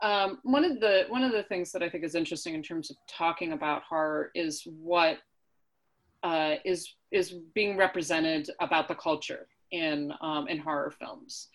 um, 0.01 0.39
one 0.43 0.63
of 0.63 0.79
the 0.79 1.07
one 1.09 1.25
of 1.25 1.33
the 1.33 1.43
things 1.43 1.73
that 1.73 1.83
I 1.83 1.89
think 1.89 2.05
is 2.05 2.15
interesting 2.15 2.55
in 2.55 2.63
terms 2.63 2.89
of 2.89 2.95
talking 3.09 3.51
about 3.51 3.83
horror 3.83 4.31
is 4.33 4.65
what 4.65 5.17
uh, 6.23 6.55
is 6.63 6.93
is 7.11 7.35
being 7.53 7.75
represented 7.75 8.49
about 8.61 8.87
the 8.87 8.95
culture 8.95 9.49
in 9.71 10.13
um, 10.21 10.47
in 10.47 10.57
horror 10.57 10.93
films. 10.97 11.49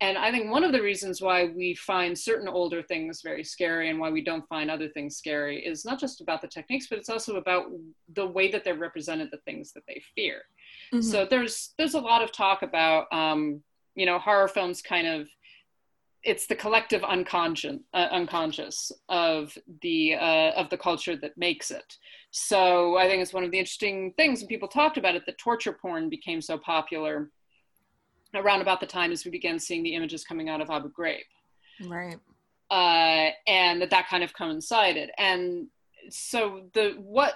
And 0.00 0.16
I 0.16 0.30
think 0.30 0.50
one 0.50 0.62
of 0.62 0.70
the 0.70 0.82
reasons 0.82 1.20
why 1.20 1.46
we 1.46 1.74
find 1.74 2.16
certain 2.16 2.46
older 2.46 2.82
things 2.82 3.20
very 3.20 3.42
scary 3.42 3.90
and 3.90 3.98
why 3.98 4.10
we 4.10 4.22
don't 4.22 4.46
find 4.48 4.70
other 4.70 4.88
things 4.88 5.16
scary 5.16 5.58
is 5.58 5.84
not 5.84 5.98
just 5.98 6.20
about 6.20 6.40
the 6.40 6.46
techniques, 6.46 6.86
but 6.88 6.98
it's 6.98 7.08
also 7.08 7.36
about 7.36 7.66
the 8.14 8.26
way 8.26 8.48
that 8.52 8.62
they're 8.62 8.76
represented, 8.76 9.28
the 9.32 9.38
things 9.38 9.72
that 9.72 9.82
they 9.88 10.00
fear. 10.14 10.42
Mm-hmm. 10.92 11.02
So 11.02 11.26
there's 11.28 11.74
there's 11.78 11.94
a 11.94 12.00
lot 12.00 12.22
of 12.22 12.30
talk 12.30 12.62
about 12.62 13.06
um, 13.12 13.60
you 13.98 14.06
know 14.06 14.18
horror 14.18 14.48
films 14.48 14.80
kind 14.80 15.06
of 15.06 15.28
it's 16.22 16.46
the 16.46 16.54
collective 16.54 17.02
unconscious 17.04 17.78
uh, 17.94 18.08
unconscious 18.12 18.92
of 19.08 19.56
the 19.82 20.14
uh, 20.14 20.52
of 20.52 20.70
the 20.70 20.78
culture 20.78 21.16
that 21.16 21.36
makes 21.36 21.70
it 21.70 21.96
so 22.30 22.96
i 22.96 23.08
think 23.08 23.20
it's 23.20 23.32
one 23.32 23.44
of 23.44 23.50
the 23.50 23.58
interesting 23.58 24.12
things 24.16 24.40
when 24.40 24.48
people 24.48 24.68
talked 24.68 24.96
about 24.96 25.16
it 25.16 25.24
that 25.26 25.38
torture 25.38 25.72
porn 25.72 26.08
became 26.08 26.40
so 26.40 26.56
popular 26.56 27.30
around 28.34 28.60
about 28.60 28.80
the 28.80 28.86
time 28.86 29.12
as 29.12 29.24
we 29.24 29.30
began 29.30 29.58
seeing 29.58 29.82
the 29.82 29.94
images 29.94 30.24
coming 30.24 30.48
out 30.48 30.60
of 30.60 30.70
abu 30.70 30.90
ghraib. 30.90 31.22
Right. 31.86 32.18
Uh, 32.70 33.30
and 33.46 33.80
that 33.80 33.90
that 33.90 34.08
kind 34.08 34.22
of 34.22 34.34
coincided. 34.34 35.10
And 35.16 35.68
so 36.10 36.64
the 36.74 36.94
what 36.98 37.34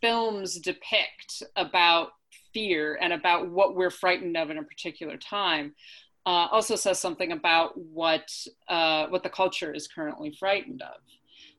films 0.00 0.58
depict 0.58 1.42
about 1.56 2.10
fear 2.52 2.98
and 3.00 3.12
about 3.12 3.48
what 3.48 3.74
we're 3.74 3.90
frightened 3.90 4.36
of 4.36 4.50
in 4.50 4.58
a 4.58 4.62
particular 4.62 5.16
time 5.16 5.74
uh, 6.26 6.48
also 6.50 6.74
says 6.74 6.98
something 6.98 7.32
about 7.32 7.78
what 7.78 8.28
uh, 8.68 9.06
what 9.06 9.22
the 9.22 9.30
culture 9.30 9.72
is 9.72 9.86
currently 9.86 10.34
frightened 10.38 10.82
of. 10.82 11.00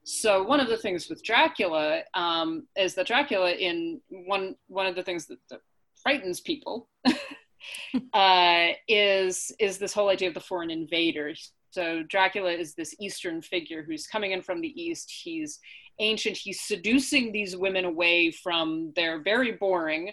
So 0.04 0.44
one 0.44 0.60
of 0.60 0.70
the 0.70 0.78
things 0.78 1.10
with 1.10 1.24
Dracula 1.24 2.02
um, 2.14 2.68
is 2.78 2.94
that 2.96 3.08
Dracula, 3.08 3.52
in 3.52 4.02
one 4.10 4.56
one 4.68 4.86
of 4.86 4.96
the 4.96 5.04
things 5.04 5.26
that, 5.28 5.40
that 5.50 5.62
frightens 6.02 6.42
people, 6.42 6.90
uh, 8.14 8.68
is 8.88 9.52
is 9.60 9.78
this 9.78 9.94
whole 9.94 10.10
idea 10.10 10.28
of 10.28 10.34
the 10.34 10.40
foreign 10.40 10.72
invader. 10.72 11.34
So 11.72 12.04
Dracula 12.04 12.52
is 12.52 12.74
this 12.74 12.96
Eastern 13.00 13.42
figure 13.42 13.84
who's 13.84 14.08
coming 14.08 14.32
in 14.32 14.42
from 14.42 14.62
the 14.62 14.82
East. 14.82 15.12
He's 15.24 15.60
ancient. 16.00 16.38
He's 16.38 16.62
seducing 16.62 17.32
these 17.32 17.56
women 17.56 17.86
away 17.86 18.32
from 18.32 18.94
their 18.96 19.22
very 19.22 19.54
boring, 19.54 20.12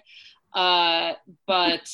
uh, 0.54 1.12
but 1.46 1.88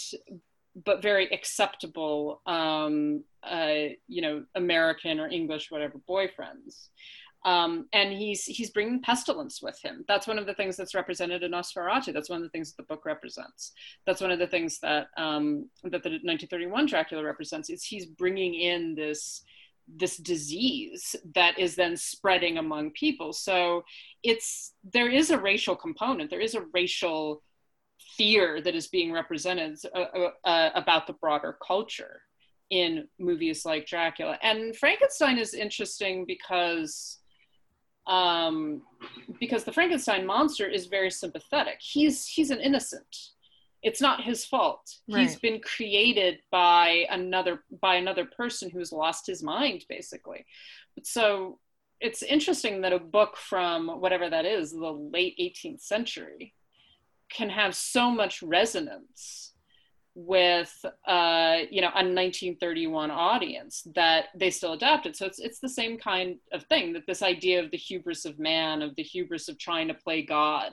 but 0.84 1.02
very 1.02 1.28
acceptable, 1.32 2.40
um, 2.46 3.24
uh, 3.42 3.90
you 4.06 4.22
know, 4.22 4.44
American 4.54 5.18
or 5.18 5.28
English, 5.28 5.70
whatever 5.70 6.00
boyfriends. 6.08 6.88
Um, 7.44 7.86
and 7.94 8.12
he's 8.12 8.44
he's 8.44 8.70
bringing 8.70 9.00
pestilence 9.00 9.62
with 9.62 9.80
him. 9.82 10.04
That's 10.06 10.26
one 10.26 10.38
of 10.38 10.46
the 10.46 10.54
things 10.54 10.76
that's 10.76 10.94
represented 10.94 11.42
in 11.42 11.52
Nosferatu. 11.52 12.12
That's 12.12 12.28
one 12.28 12.38
of 12.38 12.42
the 12.42 12.50
things 12.50 12.70
that 12.70 12.76
the 12.76 12.94
book 12.94 13.06
represents. 13.06 13.72
That's 14.06 14.20
one 14.20 14.30
of 14.30 14.38
the 14.38 14.46
things 14.46 14.78
that 14.80 15.08
um, 15.16 15.70
that 15.84 16.02
the 16.02 16.10
1931 16.10 16.86
Dracula 16.86 17.24
represents. 17.24 17.70
Is 17.70 17.82
he's 17.82 18.04
bringing 18.06 18.54
in 18.54 18.94
this 18.94 19.42
this 19.96 20.16
disease 20.18 21.16
that 21.34 21.58
is 21.58 21.74
then 21.74 21.96
spreading 21.96 22.58
among 22.58 22.90
people. 22.90 23.32
So 23.32 23.84
it's 24.22 24.74
there 24.92 25.08
is 25.08 25.30
a 25.30 25.38
racial 25.38 25.76
component. 25.76 26.30
There 26.30 26.40
is 26.40 26.54
a 26.54 26.64
racial 26.74 27.42
fear 28.16 28.60
that 28.60 28.74
is 28.74 28.88
being 28.88 29.12
represented 29.12 29.78
uh, 29.94 29.98
uh, 29.98 30.30
uh, 30.44 30.70
about 30.74 31.06
the 31.06 31.14
broader 31.14 31.56
culture 31.66 32.22
in 32.70 33.08
movies 33.18 33.64
like 33.64 33.86
Dracula. 33.86 34.38
And 34.42 34.76
Frankenstein 34.76 35.38
is 35.38 35.54
interesting 35.54 36.24
because 36.24 37.19
um, 38.06 38.82
because 39.38 39.64
the 39.64 39.72
Frankenstein 39.72 40.26
monster 40.26 40.66
is 40.66 40.86
very 40.86 41.10
sympathetic. 41.10 41.78
He's 41.80 42.26
he's 42.26 42.50
an 42.50 42.60
innocent. 42.60 43.30
It's 43.82 44.00
not 44.00 44.22
his 44.22 44.44
fault. 44.44 44.94
Right. 45.08 45.22
He's 45.22 45.36
been 45.36 45.60
created 45.60 46.40
by 46.50 47.06
another 47.10 47.64
by 47.80 47.96
another 47.96 48.24
person 48.24 48.70
who's 48.70 48.92
lost 48.92 49.26
his 49.26 49.42
mind, 49.42 49.84
basically. 49.88 50.44
So 51.02 51.58
it's 52.00 52.22
interesting 52.22 52.80
that 52.80 52.92
a 52.92 52.98
book 52.98 53.36
from 53.36 53.88
whatever 54.00 54.28
that 54.28 54.46
is, 54.46 54.72
the 54.72 54.90
late 54.90 55.36
18th 55.38 55.82
century, 55.82 56.54
can 57.30 57.50
have 57.50 57.74
so 57.74 58.10
much 58.10 58.42
resonance 58.42 59.49
with 60.26 60.84
uh, 61.06 61.58
you 61.70 61.80
know 61.80 61.88
a 61.88 62.04
1931 62.04 63.10
audience 63.10 63.86
that 63.94 64.26
they 64.34 64.50
still 64.50 64.74
adapted 64.74 65.16
so 65.16 65.24
it's 65.24 65.38
it's 65.38 65.60
the 65.60 65.68
same 65.68 65.96
kind 65.98 66.36
of 66.52 66.62
thing 66.64 66.92
that 66.92 67.06
this 67.06 67.22
idea 67.22 67.62
of 67.62 67.70
the 67.70 67.76
hubris 67.76 68.24
of 68.24 68.38
man 68.38 68.82
of 68.82 68.94
the 68.96 69.02
hubris 69.02 69.48
of 69.48 69.58
trying 69.58 69.88
to 69.88 69.94
play 69.94 70.22
god 70.22 70.72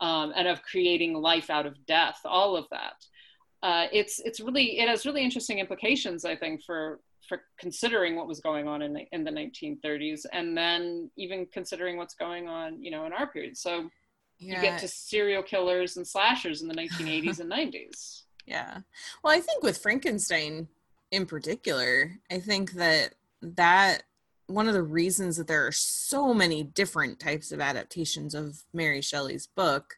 um, 0.00 0.32
and 0.36 0.46
of 0.46 0.62
creating 0.62 1.14
life 1.14 1.50
out 1.50 1.66
of 1.66 1.84
death 1.86 2.20
all 2.24 2.56
of 2.56 2.66
that 2.70 3.04
uh, 3.62 3.86
it's 3.92 4.20
it's 4.20 4.40
really 4.40 4.78
it 4.78 4.88
has 4.88 5.04
really 5.04 5.22
interesting 5.22 5.58
implications 5.58 6.24
i 6.24 6.36
think 6.36 6.62
for 6.64 7.00
for 7.28 7.42
considering 7.58 8.14
what 8.14 8.28
was 8.28 8.38
going 8.38 8.68
on 8.68 8.82
in 8.82 8.92
the, 8.92 9.04
in 9.10 9.24
the 9.24 9.32
1930s 9.32 10.20
and 10.32 10.56
then 10.56 11.10
even 11.16 11.44
considering 11.52 11.96
what's 11.96 12.14
going 12.14 12.46
on 12.46 12.80
you 12.80 12.90
know 12.90 13.04
in 13.04 13.12
our 13.12 13.26
period 13.26 13.56
so 13.56 13.90
yeah. 14.38 14.56
you 14.56 14.62
get 14.62 14.80
to 14.80 14.88
serial 14.88 15.42
killers 15.42 15.96
and 15.96 16.06
slashers 16.06 16.62
in 16.62 16.68
the 16.68 16.74
1980s 16.74 17.40
and 17.40 17.50
90s. 17.50 18.22
Yeah. 18.46 18.78
Well, 19.22 19.36
I 19.36 19.40
think 19.40 19.62
with 19.62 19.78
Frankenstein 19.78 20.68
in 21.10 21.26
particular, 21.26 22.12
I 22.30 22.38
think 22.38 22.72
that 22.72 23.14
that 23.42 24.04
one 24.46 24.68
of 24.68 24.74
the 24.74 24.82
reasons 24.82 25.36
that 25.36 25.48
there 25.48 25.66
are 25.66 25.72
so 25.72 26.32
many 26.32 26.62
different 26.62 27.18
types 27.18 27.50
of 27.50 27.60
adaptations 27.60 28.34
of 28.34 28.62
Mary 28.72 29.02
Shelley's 29.02 29.48
book 29.48 29.96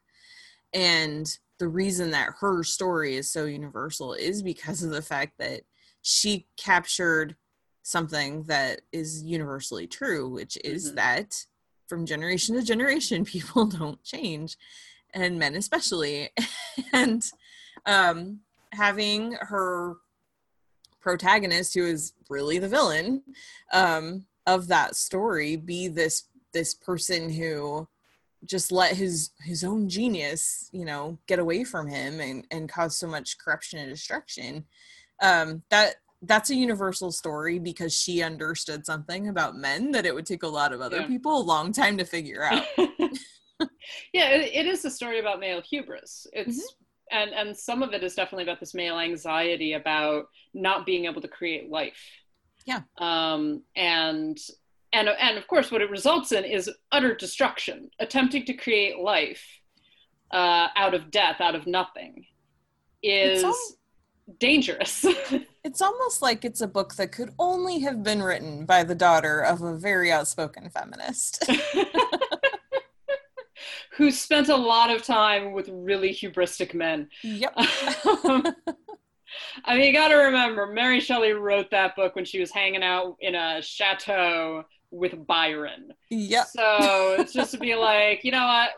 and 0.72 1.38
the 1.58 1.68
reason 1.68 2.11
that 2.12 2.34
her 2.40 2.62
story 2.62 3.16
is 3.16 3.30
so 3.30 3.44
universal 3.44 4.14
is 4.14 4.42
because 4.42 4.82
of 4.82 4.90
the 4.90 5.02
fact 5.02 5.32
that 5.38 5.62
she 6.02 6.46
captured 6.56 7.37
something 7.82 8.44
that 8.44 8.82
is 8.92 9.22
universally 9.22 9.87
true, 9.87 10.28
which 10.28 10.56
is 10.64 10.87
mm-hmm. 10.87 10.96
that 10.96 11.44
from 11.88 12.06
generation 12.06 12.54
to 12.54 12.62
generation 12.62 13.24
people 13.24 13.66
don't 13.66 14.02
change 14.04 14.56
and 15.14 15.38
men 15.38 15.54
especially 15.54 16.28
and 16.92 17.30
um 17.86 18.40
having 18.72 19.32
her 19.32 19.96
protagonist 21.00 21.74
who 21.74 21.84
is 21.84 22.12
really 22.28 22.58
the 22.58 22.68
villain 22.68 23.22
um 23.72 24.24
of 24.46 24.68
that 24.68 24.96
story 24.96 25.56
be 25.56 25.88
this 25.88 26.24
this 26.52 26.74
person 26.74 27.30
who 27.30 27.86
just 28.44 28.70
let 28.70 28.96
his 28.96 29.30
his 29.40 29.64
own 29.64 29.88
genius 29.88 30.68
you 30.72 30.84
know 30.84 31.18
get 31.26 31.38
away 31.38 31.64
from 31.64 31.88
him 31.88 32.20
and 32.20 32.44
and 32.50 32.68
cause 32.68 32.96
so 32.96 33.06
much 33.06 33.38
corruption 33.38 33.78
and 33.78 33.90
destruction 33.90 34.64
um 35.20 35.62
that 35.70 35.96
that's 36.22 36.50
a 36.50 36.54
universal 36.54 37.12
story 37.12 37.58
because 37.58 37.96
she 37.96 38.22
understood 38.22 38.84
something 38.84 39.28
about 39.28 39.56
men 39.56 39.92
that 39.92 40.06
it 40.06 40.14
would 40.14 40.26
take 40.26 40.42
a 40.42 40.48
lot 40.48 40.72
of 40.72 40.80
other 40.80 41.00
yeah. 41.00 41.06
people 41.06 41.36
a 41.36 41.42
long 41.42 41.72
time 41.72 41.96
to 41.98 42.04
figure 42.04 42.42
out. 42.42 42.64
yeah, 44.12 44.30
it, 44.30 44.50
it 44.52 44.66
is 44.66 44.84
a 44.84 44.90
story 44.90 45.20
about 45.20 45.40
male 45.40 45.62
hubris. 45.62 46.26
It's 46.32 46.58
mm-hmm. 46.58 46.84
And 47.11 47.31
and 47.33 47.57
some 47.57 47.83
of 47.83 47.92
it 47.92 48.03
is 48.03 48.14
definitely 48.14 48.44
about 48.44 48.61
this 48.61 48.75
male 48.75 48.99
anxiety 48.99 49.75
about 49.75 50.27
not 50.55 50.87
being 50.87 51.07
able 51.07 51.21
to 51.21 51.29
create 51.29 51.71
life. 51.71 52.01
Yeah. 52.66 52.83
Um 52.99 53.62
and 53.77 54.38
and 54.92 55.09
and 55.09 55.38
of 55.38 55.47
course 55.47 55.71
what 55.71 55.83
it 55.83 55.90
results 55.90 56.33
in 56.33 56.44
is 56.44 56.71
utter 56.92 57.14
destruction, 57.14 57.90
attempting 57.99 58.44
to 58.47 58.55
create 58.55 58.99
life 58.99 59.44
uh, 60.31 60.68
out 60.77 60.94
of 60.94 61.11
death, 61.11 61.40
out 61.40 61.55
of 61.55 61.66
nothing 61.66 62.27
is 63.03 63.44
dangerous. 64.38 65.04
it's 65.65 65.81
almost 65.81 66.23
like 66.23 66.44
it's 66.44 66.61
a 66.61 66.69
book 66.69 66.94
that 66.96 67.13
could 67.13 67.33
only 67.38 67.81
have 67.81 68.02
been 68.02 68.23
written 68.23 68.67
by 68.67 68.85
the 68.85 68.94
daughter 68.94 69.40
of 69.40 69.63
a 69.63 69.77
very 69.77 70.13
outspoken 70.13 70.69
feminist. 70.71 71.44
Who 73.99 74.11
spent 74.11 74.49
a 74.49 74.57
lot 74.57 74.90
of 74.90 75.03
time 75.03 75.53
with 75.53 75.69
really 75.71 76.11
hubristic 76.11 76.73
men. 76.73 77.09
Yep. 77.23 77.57
um, 78.25 78.46
I 79.65 79.77
mean, 79.77 79.87
you 79.87 79.92
got 79.92 80.09
to 80.09 80.15
remember, 80.15 80.67
Mary 80.67 81.01
Shelley 81.01 81.33
wrote 81.33 81.71
that 81.73 81.96
book 81.96 82.17
when 82.17 82.25
she 82.25 82.40
was 82.40 82.51
hanging 82.51 82.83
out 82.83 83.17
in 83.21 83.35
a 83.35 83.61
chateau 83.61 84.65
with 84.90 85.27
Byron. 85.27 85.92
Yep. 86.11 86.46
So 86.46 87.17
it's 87.19 87.33
just 87.33 87.51
to 87.53 87.59
be 87.59 87.75
like, 87.75 88.25
you 88.25 88.33
know 88.33 88.46
what? 88.46 88.71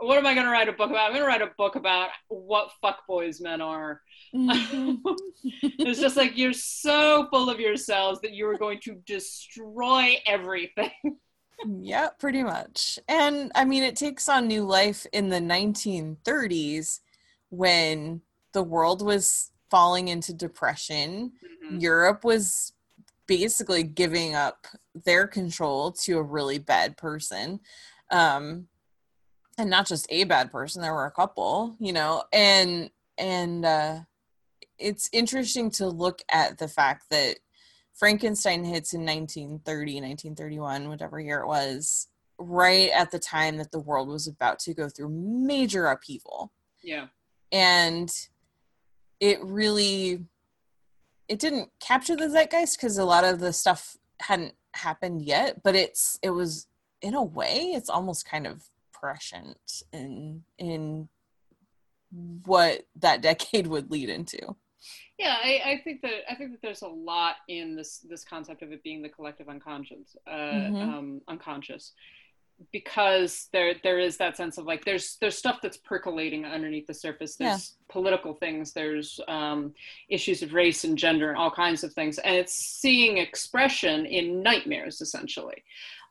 what 0.00 0.18
am 0.18 0.26
I 0.26 0.34
going 0.34 0.46
to 0.46 0.52
write 0.52 0.68
a 0.68 0.72
book 0.72 0.90
about? 0.90 1.06
I'm 1.06 1.10
going 1.10 1.22
to 1.22 1.26
write 1.26 1.42
a 1.42 1.50
book 1.58 1.76
about 1.76 2.10
what 2.28 2.70
fuckboys 2.82 3.40
men 3.40 3.60
are. 3.60 4.00
Mhm. 4.34 4.98
it's 5.62 6.00
just 6.00 6.16
like 6.16 6.36
you're 6.36 6.52
so 6.52 7.26
full 7.30 7.50
of 7.50 7.58
yourselves 7.58 8.20
that 8.20 8.32
you 8.32 8.48
are 8.48 8.58
going 8.58 8.80
to 8.82 8.94
destroy 9.06 10.16
everything. 10.26 10.90
Yeah, 11.66 12.08
pretty 12.18 12.42
much. 12.42 12.98
And 13.08 13.50
I 13.54 13.64
mean, 13.64 13.82
it 13.82 13.96
takes 13.96 14.28
on 14.28 14.46
new 14.46 14.64
life 14.64 15.06
in 15.12 15.28
the 15.28 15.40
1930s 15.40 17.00
when 17.50 18.22
the 18.52 18.62
world 18.62 19.02
was 19.02 19.50
falling 19.70 20.08
into 20.08 20.32
depression. 20.32 21.32
Mhm. 21.64 21.80
Europe 21.80 22.24
was 22.24 22.72
basically 23.26 23.82
giving 23.82 24.34
up 24.34 24.66
their 24.94 25.26
control 25.26 25.92
to 25.92 26.18
a 26.18 26.22
really 26.22 26.58
bad 26.58 26.96
person. 26.96 27.60
Um, 28.10 28.68
and 29.58 29.68
not 29.68 29.86
just 29.86 30.06
a 30.10 30.24
bad 30.24 30.50
person, 30.50 30.80
there 30.80 30.94
were 30.94 31.06
a 31.06 31.10
couple, 31.10 31.76
you 31.78 31.92
know, 31.92 32.24
and 32.32 32.90
and 33.18 33.64
uh 33.64 34.00
it's 34.78 35.10
interesting 35.12 35.70
to 35.72 35.88
look 35.88 36.22
at 36.30 36.58
the 36.58 36.68
fact 36.68 37.10
that 37.10 37.38
Frankenstein 37.98 38.64
hits 38.64 38.94
in 38.94 39.00
1930, 39.00 39.94
1931, 39.94 40.88
whatever 40.88 41.18
year 41.18 41.40
it 41.40 41.48
was, 41.48 42.06
right 42.38 42.90
at 42.90 43.10
the 43.10 43.18
time 43.18 43.56
that 43.56 43.72
the 43.72 43.80
world 43.80 44.08
was 44.08 44.28
about 44.28 44.60
to 44.60 44.72
go 44.72 44.88
through 44.88 45.08
major 45.08 45.86
upheaval. 45.86 46.52
Yeah. 46.82 47.08
And 47.50 48.10
it 49.20 49.42
really 49.42 50.24
it 51.28 51.38
didn't 51.38 51.70
capture 51.80 52.16
the 52.16 52.28
zeitgeist 52.28 52.78
because 52.78 52.96
a 52.98 53.04
lot 53.04 53.24
of 53.24 53.40
the 53.40 53.52
stuff 53.52 53.96
hadn't 54.20 54.54
happened 54.74 55.22
yet, 55.22 55.62
but 55.62 55.74
it's 55.74 56.18
it 56.22 56.30
was 56.30 56.68
in 57.02 57.14
a 57.14 57.22
way 57.22 57.72
it's 57.74 57.90
almost 57.90 58.28
kind 58.28 58.46
of 58.46 58.70
prescient 58.92 59.82
in 59.92 60.44
in 60.56 61.08
what 62.44 62.86
that 62.96 63.22
decade 63.22 63.66
would 63.66 63.90
lead 63.90 64.08
into. 64.08 64.56
Yeah, 65.18 65.36
I, 65.42 65.60
I 65.64 65.80
think 65.82 66.02
that 66.02 66.30
I 66.30 66.34
think 66.34 66.52
that 66.52 66.62
there's 66.62 66.82
a 66.82 66.88
lot 66.88 67.36
in 67.48 67.74
this 67.76 67.98
this 68.08 68.24
concept 68.24 68.62
of 68.62 68.72
it 68.72 68.82
being 68.82 69.02
the 69.02 69.08
collective 69.08 69.48
unconscious, 69.48 70.16
uh, 70.26 70.30
Mhm. 70.30 70.82
um, 70.82 71.20
unconscious, 71.28 71.92
because 72.72 73.48
there 73.52 73.74
there 73.82 73.98
is 73.98 74.16
that 74.18 74.36
sense 74.36 74.58
of 74.58 74.64
like 74.66 74.84
there's 74.84 75.16
there's 75.20 75.36
stuff 75.38 75.58
that's 75.62 75.76
percolating 75.76 76.44
underneath 76.44 76.86
the 76.86 76.94
surface. 76.94 77.36
There's 77.36 77.76
political 77.88 78.34
things. 78.34 78.72
There's 78.72 79.20
um, 79.28 79.74
issues 80.08 80.42
of 80.42 80.52
race 80.54 80.84
and 80.84 80.96
gender 80.98 81.28
and 81.30 81.38
all 81.38 81.50
kinds 81.50 81.84
of 81.84 81.92
things, 81.94 82.18
and 82.18 82.36
it's 82.36 82.54
seeing 82.54 83.18
expression 83.18 84.06
in 84.06 84.42
nightmares 84.42 85.00
essentially. 85.00 85.62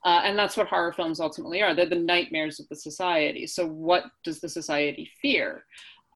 Uh, 0.05 0.21
and 0.23 0.37
that's 0.37 0.55
what 0.55 0.67
horror 0.67 0.93
films 0.93 1.19
ultimately 1.19 1.61
are. 1.61 1.73
They're 1.73 1.85
the 1.87 1.95
nightmares 1.95 2.59
of 2.59 2.69
the 2.69 2.75
society. 2.75 3.47
So, 3.47 3.65
what 3.67 4.03
does 4.23 4.39
the 4.39 4.47
society 4.47 5.09
fear? 5.21 5.65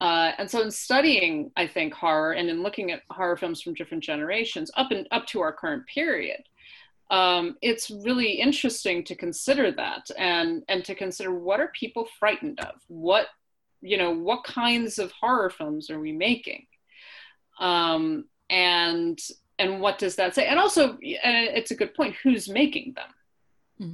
Uh, 0.00 0.32
and 0.38 0.50
so, 0.50 0.60
in 0.62 0.70
studying, 0.70 1.52
I 1.56 1.66
think 1.66 1.94
horror 1.94 2.32
and 2.32 2.48
in 2.48 2.62
looking 2.62 2.90
at 2.90 3.02
horror 3.10 3.36
films 3.36 3.62
from 3.62 3.74
different 3.74 4.02
generations 4.02 4.70
up 4.76 4.90
and 4.90 5.06
up 5.12 5.26
to 5.28 5.40
our 5.40 5.52
current 5.52 5.86
period, 5.86 6.42
um, 7.10 7.56
it's 7.62 7.90
really 7.90 8.32
interesting 8.32 9.04
to 9.04 9.14
consider 9.14 9.70
that 9.72 10.10
and 10.18 10.64
and 10.68 10.84
to 10.86 10.94
consider 10.94 11.32
what 11.32 11.60
are 11.60 11.70
people 11.78 12.08
frightened 12.18 12.58
of? 12.60 12.74
What 12.88 13.26
you 13.82 13.96
know, 13.96 14.12
what 14.12 14.44
kinds 14.44 14.98
of 14.98 15.12
horror 15.12 15.50
films 15.50 15.90
are 15.90 16.00
we 16.00 16.12
making? 16.12 16.66
Um, 17.60 18.24
and 18.48 19.18
and 19.58 19.80
what 19.80 19.98
does 19.98 20.16
that 20.16 20.34
say? 20.34 20.46
And 20.46 20.58
also, 20.58 20.92
and 20.92 21.00
it's 21.02 21.70
a 21.70 21.76
good 21.76 21.94
point. 21.94 22.16
Who's 22.22 22.48
making 22.48 22.94
them? 22.94 23.88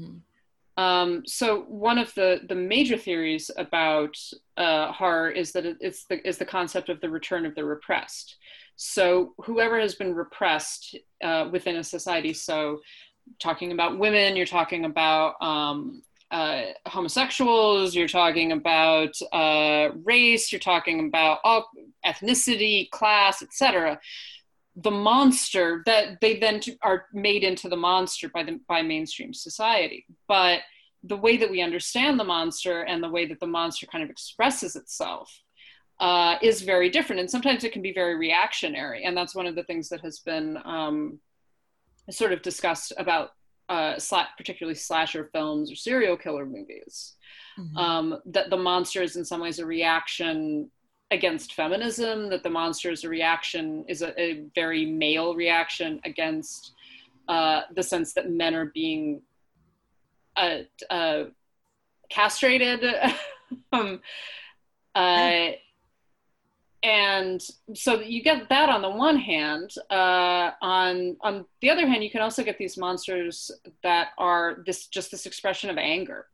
Um, 0.79 1.24
so 1.26 1.62
one 1.62 1.99
of 1.99 2.14
the 2.14 2.41
the 2.49 2.55
major 2.55 2.97
theories 2.97 3.51
about 3.57 4.16
uh, 4.57 4.93
horror 4.93 5.29
is 5.29 5.51
that 5.53 5.66
it's 5.81 6.05
the 6.05 6.26
is 6.26 6.39
the 6.39 6.45
concept 6.45 6.89
of 6.89 7.01
the 7.01 7.11
return 7.11 7.45
of 7.45 7.57
the 7.57 7.64
repressed. 7.64 8.37
So 8.76 9.35
whoever 9.39 9.81
has 9.81 9.97
been 9.97 10.14
repressed 10.14 10.97
uh, 11.22 11.49
within 11.51 11.76
a 11.76 11.85
society. 11.85 12.33
So 12.33 12.79
talking 13.41 13.72
about 13.72 13.99
women, 13.99 14.37
you're 14.37 14.47
talking 14.47 14.85
about 14.85 15.35
um, 15.43 16.01
uh, 16.31 16.62
homosexuals, 16.87 17.97
you're 17.97 18.07
talking 18.07 18.53
about 18.53 19.20
uh, 19.33 19.89
race, 20.05 20.53
you're 20.53 20.61
talking 20.61 21.09
about 21.09 21.41
all 21.43 21.68
ethnicity, 22.07 22.89
class, 22.91 23.43
etc. 23.43 23.99
The 24.81 24.91
monster 24.91 25.83
that 25.87 26.20
they 26.20 26.39
then 26.39 26.61
are 26.83 27.07
made 27.12 27.43
into 27.43 27.68
the 27.68 27.76
monster 27.76 28.29
by 28.29 28.45
the 28.45 28.61
by 28.68 28.83
mainstream 28.83 29.35
society, 29.35 30.07
but 30.26 30.61
the 31.03 31.16
way 31.16 31.37
that 31.37 31.51
we 31.51 31.62
understand 31.62 32.18
the 32.18 32.24
monster 32.24 32.83
and 32.83 33.03
the 33.03 33.09
way 33.09 33.26
that 33.26 33.41
the 33.41 33.47
monster 33.47 33.87
kind 33.87 34.05
of 34.05 34.11
expresses 34.11 34.76
itself 34.76 35.43
uh, 36.01 36.37
is 36.43 36.62
very 36.62 36.91
different. 36.91 37.20
And 37.20 37.31
sometimes 37.31 37.64
it 37.64 37.72
can 37.72 37.83
be 37.83 37.93
very 37.93 38.16
reactionary. 38.16 39.05
And 39.05 39.16
that's 39.16 39.35
one 39.35 39.47
of 39.47 39.55
the 39.55 39.64
things 39.64 39.89
that 39.89 40.01
has 40.01 40.20
been 40.20 40.59
um, 40.64 41.18
sort 42.11 42.33
of 42.33 42.43
discussed 42.43 42.93
about 42.99 43.31
uh, 43.68 43.95
sla- 43.95 44.26
particularly 44.37 44.74
slasher 44.74 45.29
films 45.33 45.70
or 45.70 45.76
serial 45.76 46.16
killer 46.16 46.47
movies. 46.47 47.14
Um, 47.76 48.18
that 48.26 48.51
the 48.51 48.57
monster 48.57 49.03
is 49.03 49.16
in 49.16 49.24
some 49.24 49.41
ways 49.41 49.59
a 49.59 49.66
reaction 49.66 50.70
against 51.11 51.55
feminism, 51.55 52.29
that 52.31 52.43
the 52.43 52.51
monster 52.51 52.91
is 52.91 53.05
a 53.05 53.09
reaction, 53.09 53.85
is 53.89 54.03
a, 54.03 54.19
a 54.21 54.45
very 54.55 54.85
male 54.85 55.35
reaction 55.35 56.01
against 56.05 56.73
uh, 57.29 57.63
the 57.75 57.83
sense 57.83 58.13
that 58.15 58.31
men 58.31 58.55
are 58.55 58.67
being 58.67 59.23
uh, 60.37 60.59
uh, 60.91 61.25
castrated. 62.11 62.85
um, 63.73 64.01
uh, 64.95 65.51
and 66.83 67.43
so 67.75 68.01
you 68.01 68.23
get 68.23 68.49
that 68.49 68.69
on 68.69 68.83
the 68.83 68.91
one 68.91 69.17
hand. 69.17 69.75
Uh, 69.91 70.53
on 70.63 71.17
on 71.23 71.45
the 71.61 71.71
other 71.71 71.87
hand, 71.87 72.05
you 72.05 72.11
can 72.11 72.21
also 72.21 72.45
get 72.45 72.57
these 72.57 72.77
monsters 72.77 73.51
that 73.83 74.09
are 74.17 74.63
this 74.65 74.87
just 74.87 75.11
this 75.11 75.27
expression 75.27 75.71
of 75.71 75.77
anger, 75.77 76.27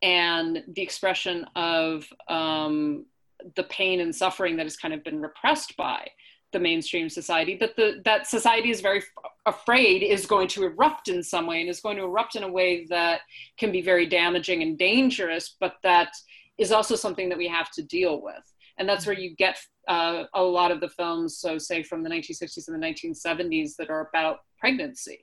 and 0.00 0.62
the 0.68 0.82
expression 0.82 1.44
of 1.56 2.06
um, 2.28 3.06
the 3.56 3.64
pain 3.64 4.00
and 4.00 4.14
suffering 4.14 4.56
that 4.56 4.64
has 4.64 4.76
kind 4.76 4.94
of 4.94 5.02
been 5.04 5.20
repressed 5.20 5.76
by 5.76 6.06
the 6.52 6.58
mainstream 6.60 7.08
society 7.10 7.56
that 7.56 7.74
the 7.74 8.00
that 8.04 8.28
society 8.28 8.70
is 8.70 8.80
very 8.80 8.98
f- 8.98 9.04
afraid 9.46 10.04
is 10.04 10.24
going 10.24 10.46
to 10.46 10.62
erupt 10.64 11.08
in 11.08 11.20
some 11.20 11.46
way 11.48 11.60
and 11.60 11.68
is 11.68 11.80
going 11.80 11.96
to 11.96 12.04
erupt 12.04 12.36
in 12.36 12.44
a 12.44 12.48
way 12.50 12.86
that 12.88 13.22
can 13.58 13.72
be 13.72 13.82
very 13.82 14.06
damaging 14.06 14.62
and 14.62 14.78
dangerous 14.78 15.56
but 15.58 15.74
that 15.82 16.12
is 16.56 16.70
also 16.70 16.94
something 16.94 17.28
that 17.28 17.36
we 17.38 17.48
have 17.48 17.70
to 17.72 17.82
deal 17.82 18.22
with 18.22 18.44
and 18.78 18.88
that's 18.88 19.04
where 19.04 19.18
you 19.18 19.34
get 19.36 19.58
uh, 19.88 20.24
a 20.34 20.42
lot 20.42 20.70
of 20.70 20.80
the 20.80 20.88
films 20.88 21.38
so 21.38 21.58
say 21.58 21.82
from 21.82 22.04
the 22.04 22.08
1960s 22.10 22.68
and 22.68 22.80
the 22.80 22.86
1970s 22.86 23.74
that 23.76 23.90
are 23.90 24.08
about 24.12 24.38
pregnancy 24.60 25.18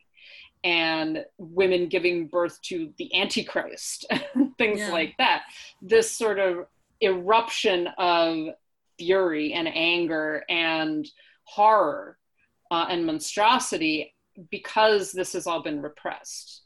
and 0.66 1.24
women 1.38 1.88
giving 1.88 2.28
birth 2.28 2.62
to 2.62 2.92
the 2.98 3.10
antichrist 3.20 4.06
things 4.58 4.80
Yeah. 4.80 4.92
like 4.92 5.16
that 5.18 5.44
this 5.82 6.12
sort 6.12 6.40
of 6.40 6.66
eruption 7.02 7.88
of 7.98 8.50
fury 8.98 9.54
and 9.54 9.68
anger 9.68 10.44
and 10.50 11.08
horror 11.44 12.18
uh, 12.70 12.86
and 12.90 13.06
monstrosity 13.06 14.14
because 14.50 15.12
this 15.12 15.34
has 15.34 15.48
all 15.48 15.62
been 15.62 15.82
repressed. 15.82 16.62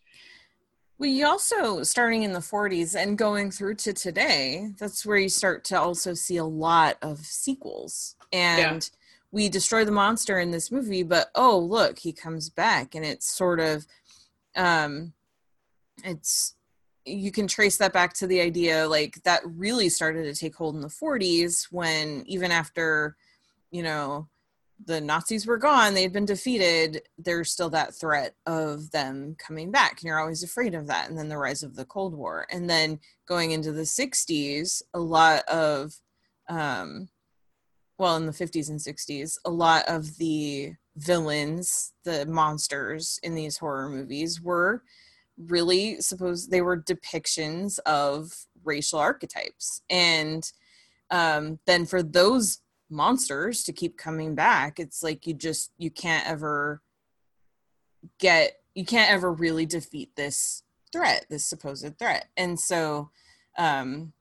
We 0.98 1.24
also, 1.24 1.84
starting 1.84 2.24
in 2.24 2.32
the 2.32 2.40
40s 2.40 2.96
and 2.96 3.18
going 3.18 3.52
through 3.52 3.76
to 3.76 3.94
today, 3.94 4.70
that's 4.78 5.06
where 5.06 5.18
you 5.18 5.28
start 5.28 5.66
to 5.66 5.80
also 5.80 6.14
see 6.14 6.38
a 6.38 6.46
lot 6.46 6.98
of 7.02 7.20
sequels. 7.20 8.16
And 8.32 8.90
we 9.32 9.50
destroy 9.50 9.84
the 9.84 9.92
monster 9.92 10.40
in 10.40 10.52
this 10.52 10.72
movie, 10.72 11.04
but 11.04 11.32
oh, 11.36 11.60
look, 11.60 12.00
he 12.00 12.14
comes 12.14 12.50
back. 12.50 12.96
And 12.96 13.04
it's 13.04 13.30
sort 13.30 13.60
of, 13.60 13.86
um, 14.56 15.12
it's, 16.06 16.56
you 17.06 17.32
can 17.32 17.48
trace 17.48 17.78
that 17.78 17.94
back 17.94 18.14
to 18.14 18.28
the 18.28 18.42
idea 18.42 18.88
like 18.88 19.22
that 19.24 19.42
really 19.46 19.90
started 19.90 20.24
to 20.24 20.34
take 20.40 20.56
hold 20.56 20.76
in 20.76 20.82
the 20.82 20.88
40s 20.88 21.68
when 21.72 22.24
even 22.26 22.52
after, 22.52 23.16
you 23.72 23.84
know, 23.84 24.28
the 24.84 25.00
Nazis 25.00 25.48
were 25.48 25.58
gone, 25.58 25.94
they 25.94 26.02
had 26.02 26.12
been 26.12 26.26
defeated, 26.26 27.04
there's 27.18 27.52
still 27.52 27.70
that 27.70 27.94
threat 27.94 28.34
of 28.46 28.92
them 28.92 29.36
coming 29.38 29.72
back. 29.72 30.00
And 30.02 30.04
you're 30.04 30.20
always 30.20 30.44
afraid 30.44 30.74
of 30.74 30.88
that. 30.88 31.10
And 31.10 31.18
then 31.18 31.30
the 31.30 31.38
rise 31.38 31.64
of 31.64 31.76
the 31.76 31.86
Cold 31.86 32.14
War. 32.14 32.46
And 32.52 32.70
then 32.70 33.00
going 33.28 33.52
into 33.52 33.72
the 33.72 33.84
60s, 33.84 34.82
a 34.94 35.00
lot 35.00 35.44
of, 35.48 35.94
um, 36.50 37.08
well, 37.98 38.18
in 38.18 38.26
the 38.26 38.34
50s 38.34 38.70
and 38.70 38.80
60s, 38.80 39.38
a 39.46 39.50
lot 39.50 39.86
of 39.88 40.18
the 40.18 40.74
villains, 40.98 41.94
the 42.04 42.26
monsters 42.26 43.20
in 43.24 43.36
these 43.36 43.58
horror 43.58 43.90
movies 43.90 44.42
were 44.42 44.84
really 45.38 46.02
supposed, 46.02 46.52
they 46.52 46.62
were 46.62 46.82
depictions 46.82 47.80
of 47.86 48.34
racial 48.64 49.00
archetypes. 49.00 49.82
And 49.90 50.50
um, 51.12 51.60
then 51.66 51.86
for 51.86 52.02
those 52.02 52.60
monsters 52.90 53.64
to 53.64 53.74
keep 53.74 53.98
coming 53.98 54.36
back 54.36 54.80
it's 54.80 55.02
like 55.02 55.26
you 55.26 55.34
just 55.34 55.72
you 55.78 55.90
can't 55.90 56.28
ever 56.28 56.82
get 58.20 58.60
you 58.76 58.86
can't 58.86 59.12
ever 59.12 59.34
really 59.34 59.66
defeat 59.66 60.16
this 60.16 60.64
threat 60.92 61.26
this 61.30 61.44
supposed 61.44 61.98
threat 61.98 62.28
and 62.38 62.60
so 62.60 63.10
um 63.58 64.14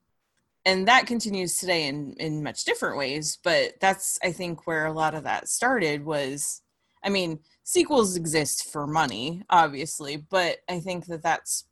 and 0.65 0.89
that 0.89 1.07
continues 1.07 1.57
today 1.57 1.87
in 1.87 2.15
in 2.15 2.43
much 2.43 2.65
different 2.65 2.97
ways 2.97 3.39
but 3.45 3.75
that's 3.81 4.19
i 4.23 4.33
think 4.33 4.67
where 4.67 4.87
a 4.87 4.93
lot 4.93 5.15
of 5.15 5.25
that 5.25 5.47
started 5.47 6.05
was 6.05 6.62
i 7.05 7.11
mean 7.11 7.39
sequels 7.65 8.17
exist 8.17 8.71
for 8.71 8.87
money 8.87 9.43
obviously 9.51 10.17
but 10.17 10.59
i 10.69 10.79
think 10.79 11.07
that 11.07 11.23
that's 11.23 11.65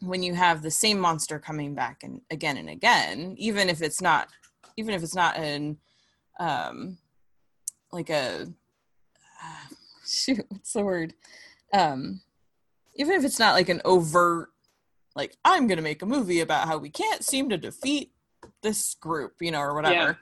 when 0.00 0.22
you 0.22 0.34
have 0.34 0.62
the 0.62 0.70
same 0.70 0.98
monster 0.98 1.38
coming 1.38 1.74
back 1.74 2.02
and 2.02 2.20
again 2.30 2.56
and 2.56 2.70
again 2.70 3.34
even 3.38 3.68
if 3.68 3.82
it's 3.82 4.00
not 4.00 4.28
even 4.76 4.94
if 4.94 5.02
it's 5.02 5.14
not 5.14 5.36
an 5.36 5.76
um 6.38 6.96
like 7.92 8.10
a 8.10 8.46
uh, 9.42 9.74
shoot 10.06 10.44
what's 10.48 10.72
the 10.72 10.82
word? 10.82 11.14
Um 11.72 12.20
even 12.96 13.14
if 13.14 13.24
it's 13.24 13.38
not 13.38 13.54
like 13.54 13.68
an 13.68 13.80
overt 13.84 14.48
like 15.14 15.36
i'm 15.44 15.66
gonna 15.66 15.82
make 15.82 16.02
a 16.02 16.06
movie 16.06 16.40
about 16.40 16.66
how 16.66 16.78
we 16.78 16.90
can't 16.90 17.24
seem 17.24 17.48
to 17.48 17.56
defeat 17.56 18.12
this 18.62 18.94
group 18.94 19.34
you 19.40 19.50
know 19.50 19.60
or 19.60 19.74
whatever 19.74 20.18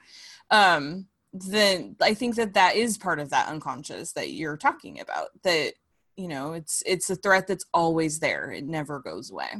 um 0.51 1.07
then 1.33 1.95
i 2.01 2.13
think 2.13 2.35
that 2.35 2.53
that 2.53 2.75
is 2.75 2.97
part 2.97 3.19
of 3.19 3.29
that 3.29 3.47
unconscious 3.49 4.13
that 4.13 4.31
you're 4.31 4.57
talking 4.57 4.99
about 4.99 5.27
that 5.43 5.73
you 6.19 6.27
know 6.27 6.51
it's 6.51 6.83
it's 6.85 7.09
a 7.09 7.15
threat 7.15 7.47
that's 7.47 7.65
always 7.73 8.19
there. 8.19 8.51
It 8.51 8.65
never 8.65 8.99
goes 8.99 9.31
away. 9.31 9.53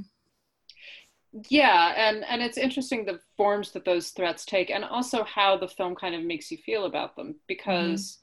Yeah 1.48 1.94
and 1.96 2.26
and 2.26 2.42
it's 2.42 2.58
interesting 2.58 3.06
the 3.06 3.20
forms 3.38 3.72
that 3.72 3.86
those 3.86 4.10
threats 4.10 4.44
take 4.46 4.70
and 4.70 4.84
also 4.84 5.24
how 5.24 5.58
the 5.58 5.70
film 5.70 5.96
kind 5.96 6.16
of 6.16 6.24
makes 6.24 6.52
you 6.52 6.58
feel 6.58 6.86
about 6.86 7.16
them 7.16 7.36
because 7.48 8.18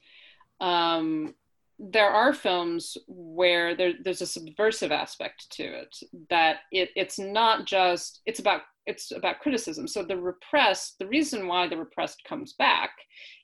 um 0.60 1.34
there 1.78 2.08
are 2.08 2.32
films 2.32 2.96
where 3.06 3.74
there, 3.74 3.92
there's 4.02 4.22
a 4.22 4.26
subversive 4.26 4.92
aspect 4.92 5.50
to 5.52 5.62
it 5.62 5.96
that 6.30 6.56
it, 6.72 6.90
it's 6.96 7.18
not 7.18 7.66
just 7.66 8.22
it's 8.26 8.40
about 8.40 8.62
it's 8.86 9.10
about 9.10 9.40
criticism. 9.40 9.86
So 9.88 10.02
the 10.02 10.16
repressed 10.16 10.98
the 10.98 11.06
reason 11.06 11.46
why 11.48 11.68
the 11.68 11.76
repressed 11.76 12.22
comes 12.24 12.54
back 12.54 12.90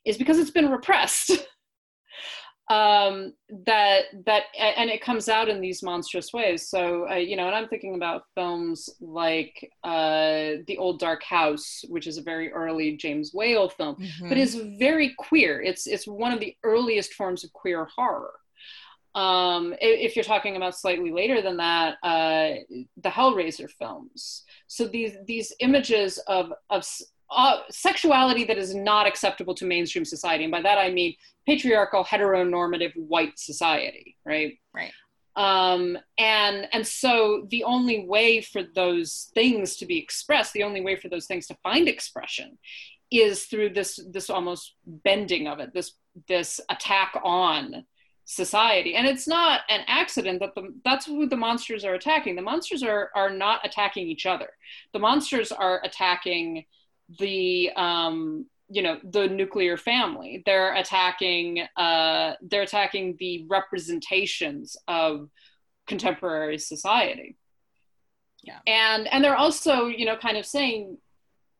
is 0.05 0.17
because 0.17 0.39
it's 0.39 0.51
been 0.51 0.69
repressed 0.69 1.31
um 2.69 3.33
that 3.67 4.03
that 4.25 4.43
and 4.57 4.89
it 4.89 5.01
comes 5.01 5.27
out 5.27 5.49
in 5.49 5.59
these 5.59 5.83
monstrous 5.83 6.31
ways. 6.31 6.69
So 6.69 7.09
uh, 7.09 7.15
you 7.15 7.35
know 7.35 7.47
and 7.47 7.55
i'm 7.55 7.67
thinking 7.67 7.95
about 7.95 8.23
films 8.35 8.89
like 9.01 9.69
uh 9.83 10.63
the 10.67 10.77
old 10.79 10.97
dark 10.99 11.23
house 11.23 11.83
which 11.89 12.07
is 12.07 12.17
a 12.17 12.21
very 12.21 12.51
early 12.53 12.95
james 12.95 13.31
whale 13.33 13.67
film 13.67 13.95
Mhm. 13.97 14.29
but 14.29 14.37
is 14.37 14.55
very 14.79 15.13
queer. 15.17 15.61
It's 15.61 15.87
it's 15.87 16.07
one 16.07 16.31
of 16.31 16.39
the 16.39 16.55
earliest 16.63 17.13
forms 17.15 17.43
of 17.43 17.51
queer 17.51 17.85
horror. 17.97 18.31
Um 19.13 19.75
if 19.79 20.15
you're 20.15 20.23
talking 20.23 20.55
about 20.55 20.75
slightly 20.77 21.11
later 21.11 21.41
than 21.41 21.57
that 21.57 21.97
uh 22.01 22.49
the 23.05 23.09
hellraiser 23.09 23.69
films. 23.69 24.43
So 24.67 24.87
these 24.87 25.13
these 25.27 25.53
images 25.59 26.17
of 26.27 26.51
of 26.69 26.83
uh, 27.35 27.61
sexuality 27.69 28.43
that 28.45 28.57
is 28.57 28.75
not 28.75 29.07
acceptable 29.07 29.55
to 29.55 29.65
mainstream 29.65 30.05
society. 30.05 30.43
And 30.43 30.51
by 30.51 30.61
that 30.61 30.77
i 30.77 30.89
mean 30.91 31.15
patriarchal 31.45 32.03
heteronormative 32.03 32.93
white 32.95 33.37
society 33.37 34.17
right? 34.25 34.57
Right. 34.73 34.91
um 35.35 35.97
and 36.17 36.67
and 36.71 36.85
so 36.85 37.47
the 37.49 37.63
only 37.63 38.05
way 38.07 38.41
for 38.41 38.63
those 38.75 39.31
things 39.33 39.75
to 39.77 39.85
be 39.85 39.97
expressed 39.97 40.53
the 40.53 40.63
only 40.63 40.81
way 40.81 40.95
for 40.95 41.09
those 41.09 41.25
things 41.25 41.47
to 41.47 41.57
find 41.63 41.87
expression 41.87 42.57
is 43.11 43.45
through 43.45 43.71
this 43.71 43.99
this 44.09 44.29
almost 44.29 44.75
bending 44.85 45.47
of 45.47 45.59
it 45.59 45.73
this 45.73 45.93
this 46.27 46.59
attack 46.69 47.19
on 47.23 47.85
society. 48.25 48.95
And 48.95 49.05
it's 49.05 49.27
not 49.27 49.61
an 49.69 49.81
accident 49.87 50.39
that 50.39 50.55
the 50.55 50.73
that's 50.85 51.05
who 51.05 51.27
the 51.27 51.37
monsters 51.37 51.83
are 51.83 51.93
attacking. 51.93 52.35
The 52.35 52.41
monsters 52.41 52.83
are 52.83 53.09
are 53.15 53.29
not 53.29 53.65
attacking 53.65 54.07
each 54.07 54.25
other. 54.25 54.49
The 54.93 54.99
monsters 54.99 55.51
are 55.51 55.81
attacking 55.83 56.65
the 57.19 57.71
um 57.75 58.45
you 58.69 58.81
know 58.81 58.97
the 59.03 59.27
nuclear 59.27 59.77
family. 59.77 60.41
They're 60.45 60.73
attacking 60.75 61.61
uh 61.77 62.33
they're 62.41 62.63
attacking 62.63 63.17
the 63.19 63.45
representations 63.49 64.75
of 64.87 65.29
contemporary 65.87 66.57
society. 66.57 67.37
Yeah. 68.43 68.59
and 68.67 69.07
and 69.07 69.23
they're 69.23 69.37
also 69.37 69.87
you 69.87 70.05
know 70.05 70.17
kind 70.17 70.37
of 70.37 70.45
saying 70.45 70.97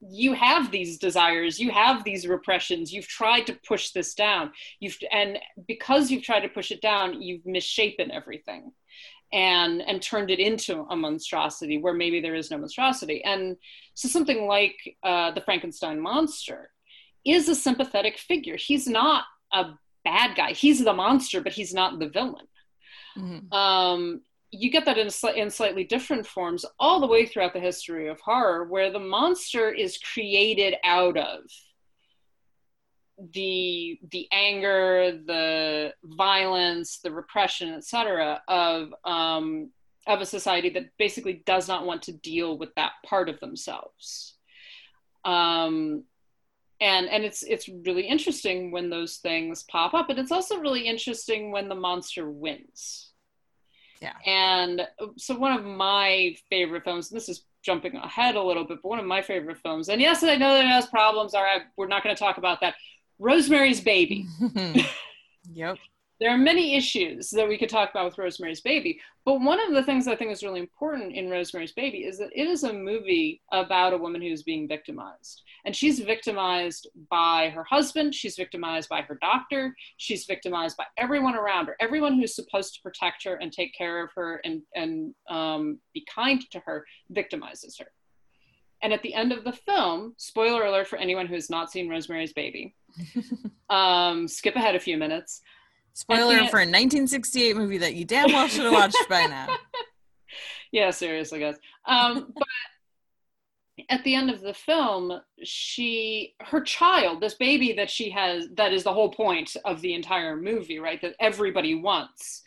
you 0.02 0.34
have 0.34 0.70
these 0.70 0.98
desires 0.98 1.60
you 1.60 1.72
have 1.72 2.04
these 2.04 2.28
repressions 2.28 2.92
you've 2.92 3.08
tried 3.08 3.48
to 3.48 3.58
push 3.66 3.92
this 3.92 4.14
down. 4.14 4.52
You've 4.80 4.98
and 5.12 5.40
because 5.68 6.12
you've 6.12 6.24
tried 6.24 6.42
to 6.42 6.50
push 6.50 6.72
it 6.72 6.82
down 6.82 7.22
you've 7.22 7.46
misshapen 7.46 8.12
everything 8.12 8.72
and 9.34 9.82
and 9.82 10.02
turned 10.02 10.30
it 10.30 10.40
into 10.40 10.86
a 10.90 10.96
monstrosity 10.96 11.78
where 11.80 11.94
maybe 11.94 12.22
there 12.22 12.36
is 12.36 12.52
no 12.52 12.58
monstrosity. 12.58 13.24
And 13.24 13.58
so 13.96 14.08
something 14.08 14.48
like 14.48 14.76
uh, 15.04 15.32
the 15.32 15.42
frankenstein 15.42 16.00
monster 16.00 16.70
is 17.26 17.50
a 17.50 17.56
sympathetic 17.56 18.18
figure. 18.18 18.56
He's 18.56 18.88
not 18.88 19.24
a 19.52 19.72
bad 20.06 20.36
guy. 20.38 20.54
He's 20.54 20.84
the 20.84 20.94
monster 20.94 21.42
but 21.42 21.54
he's 21.54 21.74
not 21.74 22.00
the 22.00 22.10
villain. 22.10 22.48
Mhm. 23.18 23.54
um, 23.54 24.22
you 24.56 24.70
get 24.70 24.86
that 24.86 25.00
in, 25.00 25.08
sli- 25.08 25.36
in 25.36 25.50
slightly 25.50 25.84
different 25.84 26.28
forms 26.28 26.64
all 26.80 27.00
the 27.00 27.08
way 27.08 27.26
throughout 27.26 27.54
the 27.54 27.60
history 27.60 28.08
of 28.08 28.20
horror, 28.22 28.66
where 28.66 28.92
the 28.92 29.00
monster 29.00 29.72
is 29.72 29.98
created 29.98 30.76
out 30.84 31.18
of 31.18 31.40
the 33.32 34.00
the 34.12 34.28
anger, 34.32 35.20
the 35.26 35.94
violence, 36.04 37.00
the 37.00 37.12
repression, 37.12 37.74
etc. 37.74 38.42
of 38.48 38.94
um, 39.06 39.70
of 40.08 40.22
a 40.22 40.26
society 40.26 40.70
that 40.70 40.90
basically 40.98 41.44
does 41.46 41.68
not 41.68 41.86
want 41.86 42.04
to 42.04 42.12
deal 42.12 42.58
with 42.58 42.74
that 42.76 42.92
part 43.06 43.30
of 43.30 43.40
themselves. 43.40 44.36
Um, 45.24 46.04
and 46.82 47.08
and 47.08 47.24
it's 47.24 47.44
it's 47.44 47.70
really 47.70 48.04
interesting 48.04 48.72
when 48.72 48.90
those 48.90 49.18
things 49.18 49.64
pop 49.64 49.94
up, 49.94 50.10
and 50.10 50.20
it's 50.20 50.32
also 50.32 50.60
really 50.60 50.88
interesting 50.88 51.52
when 51.52 51.70
the 51.70 51.76
monster 51.76 52.30
wins. 52.30 53.12
Yeah. 54.02 54.14
And 54.26 54.86
so 55.18 55.36
one 55.36 55.58
of 55.58 55.64
my 55.64 56.36
favorite 56.50 56.84
films, 56.84 57.10
and 57.10 57.16
this 57.16 57.30
is 57.30 57.46
jumping 57.62 57.96
ahead 57.96 58.36
a 58.36 58.44
little 58.44 58.66
bit, 58.66 58.80
but 58.84 58.90
one 58.90 59.00
of 59.00 59.06
my 59.06 59.22
favorite 59.22 59.60
films, 59.60 59.88
and 59.88 60.02
yes, 60.02 60.24
I 60.24 60.36
know 60.36 60.54
that 60.54 60.66
it 60.66 60.68
has 60.68 60.88
problems. 60.88 61.34
All 61.34 61.44
right, 61.44 61.62
we're 61.78 61.88
not 61.88 62.04
going 62.04 62.14
to 62.14 62.20
talk 62.20 62.38
about 62.38 62.60
that. 62.60 62.76
Rosemary's 63.20 63.82
Baby. 63.82 64.28
yep 65.54 65.78
There 66.20 66.32
are 66.32 66.38
many 66.38 66.76
issues 66.76 67.30
that 67.32 67.48
we 67.48 67.58
could 67.58 67.70
talk 67.70 67.92
about 67.92 68.06
with 68.06 68.18
Rosemary's 68.18 68.62
Baby, 68.62 69.00
but 69.26 69.42
one 69.42 69.60
of 69.60 69.74
the 69.74 69.84
things 69.84 70.08
I 70.08 70.16
think 70.16 70.32
is 70.32 70.44
really 70.44 70.60
important 70.60 71.14
in 71.14 71.30
Rosemary's 71.30 71.72
Baby 71.72 72.00
is 72.00 72.18
that 72.18 72.32
it 72.34 72.48
is 72.48 72.64
a 72.64 72.74
movie 72.74 73.42
about 73.52 73.94
a 73.94 73.98
woman 73.98 74.22
who's 74.22 74.44
being 74.44 74.68
victimized. 74.68 75.42
And 75.66 75.76
she's 75.76 76.00
victimized 76.00 76.90
by 77.10 77.50
her 77.50 77.64
husband, 77.64 78.16
she's 78.16 78.36
victimized 78.36 78.90
by 78.90 79.02
her 79.02 79.18
doctor, 79.22 79.76
she's 79.98 80.26
victimized 80.26 80.76
by 80.78 80.86
everyone 80.98 81.36
around 81.36 81.68
her. 81.68 81.78
Everyone 81.80 82.16
who's 82.16 82.36
supposed 82.36 82.74
to 82.76 82.82
protect 82.82 83.24
her 83.24 83.36
and 83.36 83.52
take 83.52 83.74
care 83.74 84.04
of 84.04 84.12
her 84.16 84.42
and, 84.44 84.62
and 84.76 85.14
um, 85.30 85.80
be 85.94 86.06
kind 86.14 86.44
to 86.52 86.60
her 86.66 86.86
victimizes 87.14 87.80
her. 87.80 87.88
And 88.84 88.92
at 88.92 89.02
the 89.02 89.14
end 89.14 89.32
of 89.32 89.46
the 89.46 89.54
film, 89.54 90.14
spoiler 90.18 90.66
alert 90.66 90.90
for 90.90 90.98
anyone 90.98 91.26
who 91.26 91.36
has 91.36 91.50
not 91.50 91.72
seen 91.72 91.88
Rosemary's 91.88 92.34
Baby, 92.34 92.76
um, 93.70 94.28
skip 94.28 94.56
ahead 94.56 94.76
a 94.76 94.80
few 94.80 94.98
minutes. 94.98 95.42
spoiler 95.94 96.38
for 96.48 96.60
a 96.60 96.68
1968 96.68 97.56
movie 97.56 97.78
that 97.78 97.96
you 97.96 98.06
damn 98.06 98.32
well 98.32 98.48
should 98.48 98.64
have 98.66 98.74
watched 98.74 99.06
by 99.10 99.26
now 99.26 99.48
yeah, 100.72 100.92
seriously, 100.92 101.40
guys. 101.40 101.56
Um, 101.86 102.34
but 102.36 102.48
at 103.90 104.04
the 104.04 104.16
end 104.16 104.30
of 104.30 104.42
the 104.42 104.54
film, 104.54 105.20
she, 105.44 106.36
her 106.42 106.62
child, 106.62 107.22
this 107.22 107.36
baby 107.36 107.74
that 107.74 107.90
she 107.90 108.10
has, 108.12 108.48
that 108.56 108.74
is 108.74 108.84
the 108.84 108.94
whole 108.94 109.12
point 109.12 109.56
of 109.66 109.82
the 109.82 109.94
entire 109.94 110.36
movie, 110.36 110.80
right? 110.80 111.02
That 111.02 111.16
everybody 111.20 111.76
wants, 111.76 112.44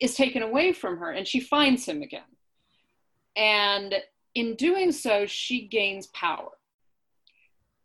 is 0.00 0.14
taken 0.14 0.42
away 0.42 0.72
from 0.72 0.98
her, 0.98 1.10
and 1.10 1.26
she 1.26 1.40
finds 1.40 1.86
him 1.86 2.02
again. 2.02 2.22
And 3.36 3.94
in 4.34 4.56
doing 4.56 4.92
so, 4.92 5.26
she 5.26 5.66
gains 5.68 6.08
power. 6.08 6.50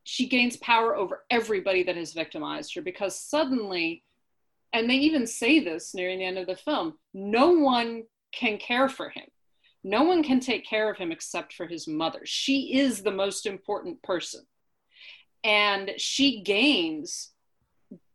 She 0.06 0.28
gains 0.28 0.56
power 0.58 0.96
over 0.96 1.26
everybody 1.30 1.84
that 1.84 1.98
has 1.98 2.14
victimized 2.14 2.74
her 2.76 2.82
because 2.82 3.20
suddenly, 3.20 4.04
and 4.72 4.90
they 4.90 4.96
even 4.96 5.28
say 5.28 5.60
this 5.60 5.94
near 5.94 6.16
the 6.16 6.24
end 6.24 6.38
of 6.38 6.48
the 6.48 6.56
film, 6.56 6.94
no 7.14 7.52
one 7.52 8.04
can 8.32 8.58
care 8.58 8.88
for 8.88 9.10
him 9.10 9.26
no 9.86 10.02
one 10.02 10.24
can 10.24 10.40
take 10.40 10.66
care 10.66 10.90
of 10.90 10.98
him 10.98 11.12
except 11.12 11.54
for 11.54 11.68
his 11.68 11.88
mother. 11.88 12.22
She 12.24 12.80
is 12.80 13.04
the 13.04 13.12
most 13.12 13.46
important 13.46 14.02
person. 14.02 14.42
And 15.44 15.92
she 15.98 16.42
gains 16.42 17.30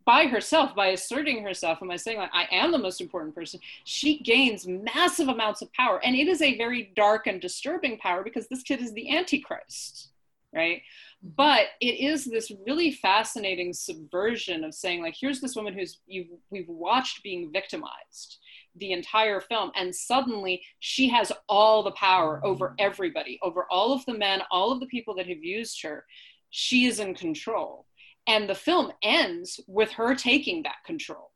by 0.05 0.27
herself, 0.27 0.75
by 0.75 0.89
asserting 0.89 1.45
herself, 1.45 1.81
and 1.81 1.89
by 1.89 1.95
saying, 1.95 2.19
like, 2.19 2.35
I 2.35 2.49
am 2.51 2.73
the 2.73 2.79
most 2.79 3.01
important 3.01 3.37
person, 3.37 3.61
she 3.85 4.19
gains 4.19 4.67
massive 4.67 5.29
amounts 5.29 5.63
of 5.63 5.73
power. 5.73 6.05
And 6.05 6.17
it 6.17 6.27
is 6.27 6.43
a 6.43 6.59
very 6.59 6.93
dark 6.97 7.29
and 7.29 7.41
disturbing 7.41 7.99
power 7.99 8.25
because 8.25 8.49
this 8.49 8.65
kid 8.65 8.81
is 8.81 8.93
the 8.93 9.17
Antichrist, 9.17 10.09
right? 10.53 10.83
Mm-hmm. 11.25 11.35
But 11.37 11.67
it 11.81 12.01
is 12.01 12.25
this 12.25 12.53
really 12.67 12.93
fascinating 12.93 13.73
subversion 13.73 14.65
of 14.65 14.75
saying, 14.75 15.03
like, 15.03 15.15
here's 15.19 15.41
this 15.41 15.57
woman 15.57 15.75
who's 15.75 16.01
you've, 16.07 16.29
we've 16.51 16.69
watched 16.69 17.23
being 17.23 17.51
victimized 17.53 18.39
the 18.77 18.93
entire 18.93 19.41
film 19.41 19.73
and 19.75 19.95
suddenly 19.95 20.63
she 20.79 21.09
has 21.09 21.33
all 21.49 21.83
the 21.83 21.91
power 21.93 22.37
mm-hmm. 22.37 22.47
over 22.47 22.75
everybody 22.79 23.37
over 23.43 23.67
all 23.69 23.93
of 23.93 24.05
the 24.07 24.15
men 24.15 24.41
all 24.53 24.71
of 24.71 24.79
the 24.79 24.87
people 24.87 25.15
that 25.15 25.27
have 25.27 25.43
used 25.43 25.83
her. 25.83 26.05
She 26.51 26.87
is 26.87 27.01
in 27.01 27.15
control. 27.15 27.87
And 28.27 28.49
the 28.49 28.55
film 28.55 28.93
ends 29.03 29.61
with 29.67 29.91
her 29.93 30.15
taking 30.15 30.63
that 30.63 30.85
control 30.85 31.30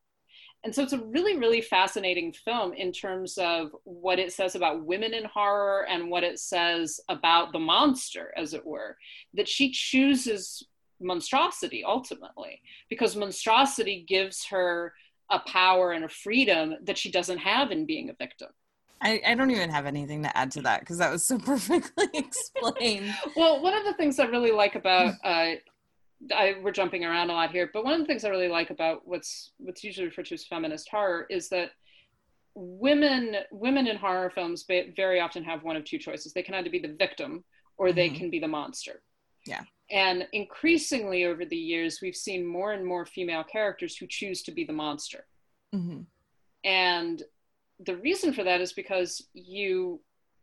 and 0.64 0.74
so 0.74 0.82
it's 0.82 0.92
a 0.92 0.98
really 0.98 1.36
really 1.36 1.60
fascinating 1.60 2.32
film 2.32 2.72
in 2.72 2.90
terms 2.90 3.38
of 3.38 3.70
what 3.84 4.18
it 4.18 4.32
says 4.32 4.54
about 4.54 4.84
women 4.84 5.14
in 5.14 5.24
horror 5.24 5.86
and 5.88 6.10
what 6.10 6.24
it 6.24 6.38
says 6.38 7.00
about 7.08 7.52
the 7.52 7.58
monster 7.58 8.32
as 8.36 8.54
it 8.54 8.64
were 8.66 8.96
that 9.34 9.48
she 9.48 9.70
chooses 9.70 10.66
monstrosity 11.00 11.84
ultimately 11.84 12.60
because 12.88 13.14
monstrosity 13.14 14.04
gives 14.08 14.46
her 14.46 14.92
a 15.30 15.38
power 15.40 15.92
and 15.92 16.04
a 16.04 16.08
freedom 16.08 16.74
that 16.82 16.98
she 16.98 17.10
doesn't 17.10 17.38
have 17.38 17.70
in 17.70 17.86
being 17.86 18.10
a 18.10 18.14
victim 18.14 18.48
I, 19.00 19.20
I 19.26 19.34
don't 19.34 19.50
even 19.50 19.68
have 19.68 19.84
anything 19.84 20.22
to 20.22 20.34
add 20.34 20.50
to 20.52 20.62
that 20.62 20.80
because 20.80 20.96
that 20.98 21.12
was 21.12 21.24
so 21.24 21.38
perfectly 21.44 22.06
explained. 22.14 23.14
well, 23.36 23.60
one 23.62 23.74
of 23.74 23.84
the 23.84 23.92
things 23.94 24.18
I 24.18 24.24
really 24.24 24.50
like 24.50 24.76
about 24.76 25.14
uh, 25.22 25.56
I, 26.34 26.56
we're 26.62 26.72
jumping 26.72 27.04
around 27.04 27.30
a 27.30 27.34
lot 27.34 27.50
here, 27.50 27.70
but 27.72 27.84
one 27.84 27.94
of 27.94 28.00
the 28.00 28.06
things 28.06 28.24
I 28.24 28.28
really 28.28 28.48
like 28.48 28.70
about 28.70 29.02
what's 29.04 29.52
what's 29.58 29.84
usually 29.84 30.06
referred 30.06 30.26
to 30.26 30.34
as 30.34 30.46
feminist 30.46 30.88
horror 30.90 31.26
is 31.30 31.48
that 31.50 31.70
women 32.54 33.36
women 33.50 33.86
in 33.86 33.96
horror 33.96 34.30
films 34.30 34.64
very 34.68 35.20
often 35.20 35.44
have 35.44 35.62
one 35.62 35.76
of 35.76 35.84
two 35.84 35.98
choices. 35.98 36.32
They 36.32 36.42
can 36.42 36.54
either 36.54 36.70
be 36.70 36.78
the 36.78 36.96
victim 36.98 37.44
or 37.76 37.92
they 37.92 38.08
mm-hmm. 38.08 38.18
can 38.18 38.30
be 38.30 38.38
the 38.38 38.48
monster. 38.48 39.02
Yeah. 39.46 39.62
And 39.90 40.26
increasingly 40.32 41.24
over 41.24 41.44
the 41.44 41.56
years, 41.56 41.98
we've 42.00 42.16
seen 42.16 42.46
more 42.46 42.72
and 42.72 42.86
more 42.86 43.04
female 43.04 43.44
characters 43.44 43.96
who 43.96 44.06
choose 44.08 44.42
to 44.44 44.52
be 44.52 44.64
the 44.64 44.72
monster. 44.72 45.26
Mm-hmm. 45.74 46.02
And 46.64 47.22
the 47.84 47.96
reason 47.96 48.32
for 48.32 48.44
that 48.44 48.60
is 48.60 48.72
because 48.72 49.26
you 49.34 50.00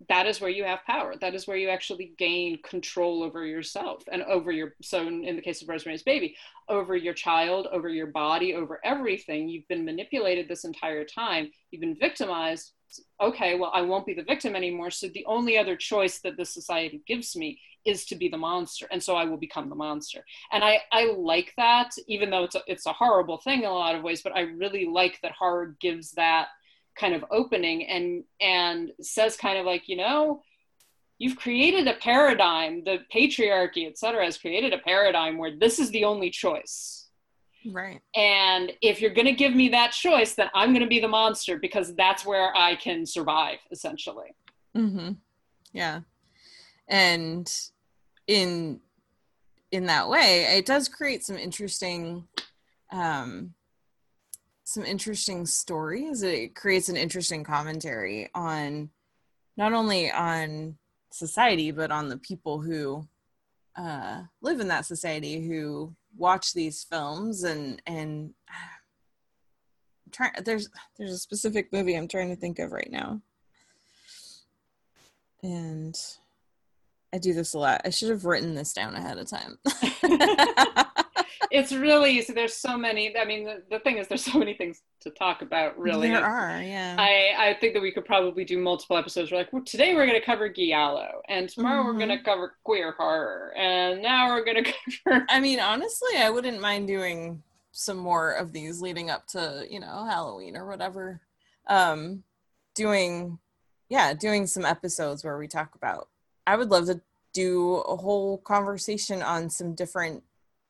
that 0.10 0.26
is 0.26 0.40
where 0.40 0.50
you 0.50 0.64
have 0.64 0.84
power. 0.86 1.16
That 1.20 1.36
is 1.36 1.48
where 1.48 1.58
you 1.58 1.70
actually 1.70 2.14
gain 2.18 2.60
control 2.64 3.24
over 3.24 3.46
yourself 3.46 4.04
and 4.12 4.24
over 4.24 4.52
your 4.52 4.76
so 4.82 5.08
in, 5.08 5.24
in, 5.24 5.36
the 5.36 5.42
case 5.42 5.62
of 5.62 5.70
rosemary's 5.70 6.04
baby 6.04 6.36
over 6.70 6.96
your 6.96 7.14
child 7.14 7.68
over 7.72 7.90
your 7.90 8.08
body 8.08 8.54
over 8.54 8.80
everything. 8.84 9.50
You've 9.50 9.68
been 9.68 9.86
manipulated 9.86 10.48
this 10.48 10.64
entire 10.64 11.04
time. 11.04 11.52
You've 11.70 11.82
been 11.82 11.98
victimized. 11.98 12.74
Okay 13.22 13.56
well 13.58 13.72
i 13.74 13.82
won't 13.82 14.06
be 14.06 14.14
the 14.14 14.24
victim 14.24 14.56
anymore. 14.56 14.92
So 14.92 15.08
the 15.08 15.26
only 15.26 15.58
other 15.58 15.76
choice 15.76 16.20
that 16.22 16.38
this 16.38 16.54
society 16.54 17.02
gives 17.08 17.36
me 17.36 17.60
is 17.84 18.06
to 18.06 18.16
be 18.16 18.30
the 18.30 18.38
monster. 18.38 18.88
And 18.92 19.02
so 19.02 19.16
i 19.16 19.26
will 19.26 19.38
become 19.38 19.70
the 19.70 19.76
monster. 19.76 20.24
And 20.52 20.64
i 20.64 20.80
i 20.92 21.12
like 21.12 21.54
that 21.58 21.92
even 22.08 22.30
though 22.30 22.44
it's 22.44 22.56
a, 22.56 22.62
it's 22.68 22.86
a 22.86 22.94
horrible 22.94 23.38
thing 23.40 23.60
in 23.60 23.70
a 23.70 23.74
lot 23.74 23.96
of 23.96 24.04
ways 24.04 24.22
but 24.22 24.36
i 24.36 24.42
really 24.42 24.86
like 24.86 25.20
that 25.22 25.34
horror 25.34 25.76
gives 25.80 26.12
that 26.12 26.48
kind 27.02 27.16
of 27.16 27.26
opening 27.32 27.88
and 27.88 28.24
and 28.40 28.92
says 29.02 29.36
kind 29.36 29.58
of 29.58 29.66
like 29.66 29.90
you 29.90 29.98
know 29.98 30.44
you've 31.18 31.36
created 31.36 31.88
a 31.88 31.96
paradigm 31.96 32.84
the 32.84 33.00
patriarchy 33.14 33.88
et 33.88 33.98
cetera 33.98 34.24
has 34.24 34.38
created 34.38 34.72
a 34.72 34.78
paradigm 34.78 35.40
where 35.40 35.58
this 35.58 35.80
is 35.80 35.90
the 35.92 36.06
only 36.06 36.30
choice. 36.30 37.08
Right. 37.72 38.02
And 38.16 38.72
if 38.82 39.02
you're 39.02 39.14
going 39.14 39.28
to 39.28 39.34
give 39.44 39.54
me 39.56 39.70
that 39.70 39.92
choice 39.92 40.36
then 40.36 40.50
i'm 40.54 40.70
going 40.70 40.84
to 40.84 40.96
be 40.96 41.00
the 41.00 41.08
monster 41.08 41.58
because 41.58 41.96
that's 41.96 42.24
where 42.26 42.56
i 42.56 42.76
can 42.76 43.06
survive 43.06 43.60
essentially. 43.72 44.36
Mm-hmm. 44.78 45.14
yeah. 45.74 46.02
And 46.88 47.52
in 48.28 48.80
in 49.72 49.86
that 49.88 50.08
way 50.08 50.58
it 50.58 50.66
does 50.66 50.88
create 50.88 51.24
some 51.24 51.38
interesting 51.38 52.28
um 52.92 53.54
some 54.72 54.86
interesting 54.86 55.46
stories. 55.46 56.24
It 56.24 56.56
creates 56.56 56.88
an 56.88 56.96
interesting 56.96 57.44
commentary 57.44 58.30
on 58.34 58.90
not 59.58 59.74
only 59.74 60.10
on 60.10 60.78
society, 61.12 61.72
but 61.72 61.92
on 61.92 62.08
the 62.08 62.18
people 62.18 62.62
who 62.62 63.06
uh, 63.76 64.22
live 64.42 64.60
in 64.60 64.70
that 64.70 64.86
society 64.86 65.46
who 65.46 65.94
watch 66.18 66.54
these 66.54 66.84
films 66.84 67.44
and 67.44 67.82
and 67.86 68.34
try 70.12 70.30
there's 70.44 70.70
there's 70.98 71.12
a 71.12 71.18
specific 71.18 71.72
movie 71.72 71.96
I'm 71.96 72.08
trying 72.08 72.30
to 72.30 72.36
think 72.36 72.60
of 72.60 72.72
right 72.72 72.92
now. 72.92 73.22
And 75.44 75.98
I 77.14 77.18
do 77.18 77.34
this 77.34 77.54
a 77.54 77.60
lot. 77.60 77.82
I 77.84 77.90
should 77.90 78.10
have 78.10 78.26
written 78.26 78.56
this 78.56 78.74
down 78.74 78.96
ahead 78.96 79.18
of 79.18 79.30
time. 79.30 79.58
it's 81.50 81.74
really 81.74 82.18
easy. 82.18 82.34
There's 82.34 82.54
so 82.54 82.78
many. 82.78 83.16
I 83.18 83.26
mean, 83.26 83.46
the, 83.46 83.64
the 83.70 83.80
thing 83.80 83.98
is, 83.98 84.08
there's 84.08 84.24
so 84.24 84.38
many 84.38 84.54
things 84.54 84.82
to 85.02 85.10
talk 85.10 85.42
about. 85.42 85.78
Really, 85.78 86.10
there 86.10 86.24
are. 86.24 86.62
Yeah. 86.62 86.96
I 86.98 87.50
I 87.50 87.58
think 87.60 87.74
that 87.74 87.82
we 87.82 87.92
could 87.92 88.06
probably 88.06 88.46
do 88.46 88.58
multiple 88.60 88.98
episodes. 88.98 89.32
We're 89.32 89.40
like, 89.40 89.52
well, 89.52 89.64
today 89.64 89.96
we're 89.96 90.06
going 90.06 90.20
to 90.20 90.26
cover 90.26 90.50
Giallo, 90.50 91.22
and 91.28 91.50
tomorrow 91.50 91.82
mm-hmm. 91.82 91.88
we're 91.88 92.06
going 92.06 92.18
to 92.18 92.24
cover 92.24 92.56
queer 92.64 92.94
horror, 92.98 93.54
and 93.58 94.02
now 94.02 94.30
we're 94.30 94.46
going 94.46 94.64
to 94.64 94.74
cover. 95.04 95.26
I 95.30 95.40
mean, 95.40 95.60
honestly, 95.60 96.18
I 96.18 96.30
wouldn't 96.30 96.62
mind 96.62 96.88
doing 96.88 97.42
some 97.72 97.98
more 97.98 98.32
of 98.34 98.52
these 98.52 98.82
leading 98.82 99.10
up 99.10 99.28
to 99.28 99.66
you 99.70 99.80
know 99.80 100.06
Halloween 100.10 100.56
or 100.56 100.68
whatever. 100.68 101.22
Um, 101.68 102.24
doing, 102.76 103.40
yeah, 103.90 104.14
doing 104.14 104.48
some 104.48 104.66
episodes 104.66 105.24
where 105.24 105.38
we 105.38 105.48
talk 105.48 105.76
about. 105.76 106.10
I 106.48 106.56
would 106.56 106.70
love 106.70 106.88
to 106.88 107.02
do 107.34 107.76
a 107.76 107.96
whole 107.96 108.40
conversation 108.40 109.22
on 109.22 109.50
some 109.50 109.74
different 109.74 110.24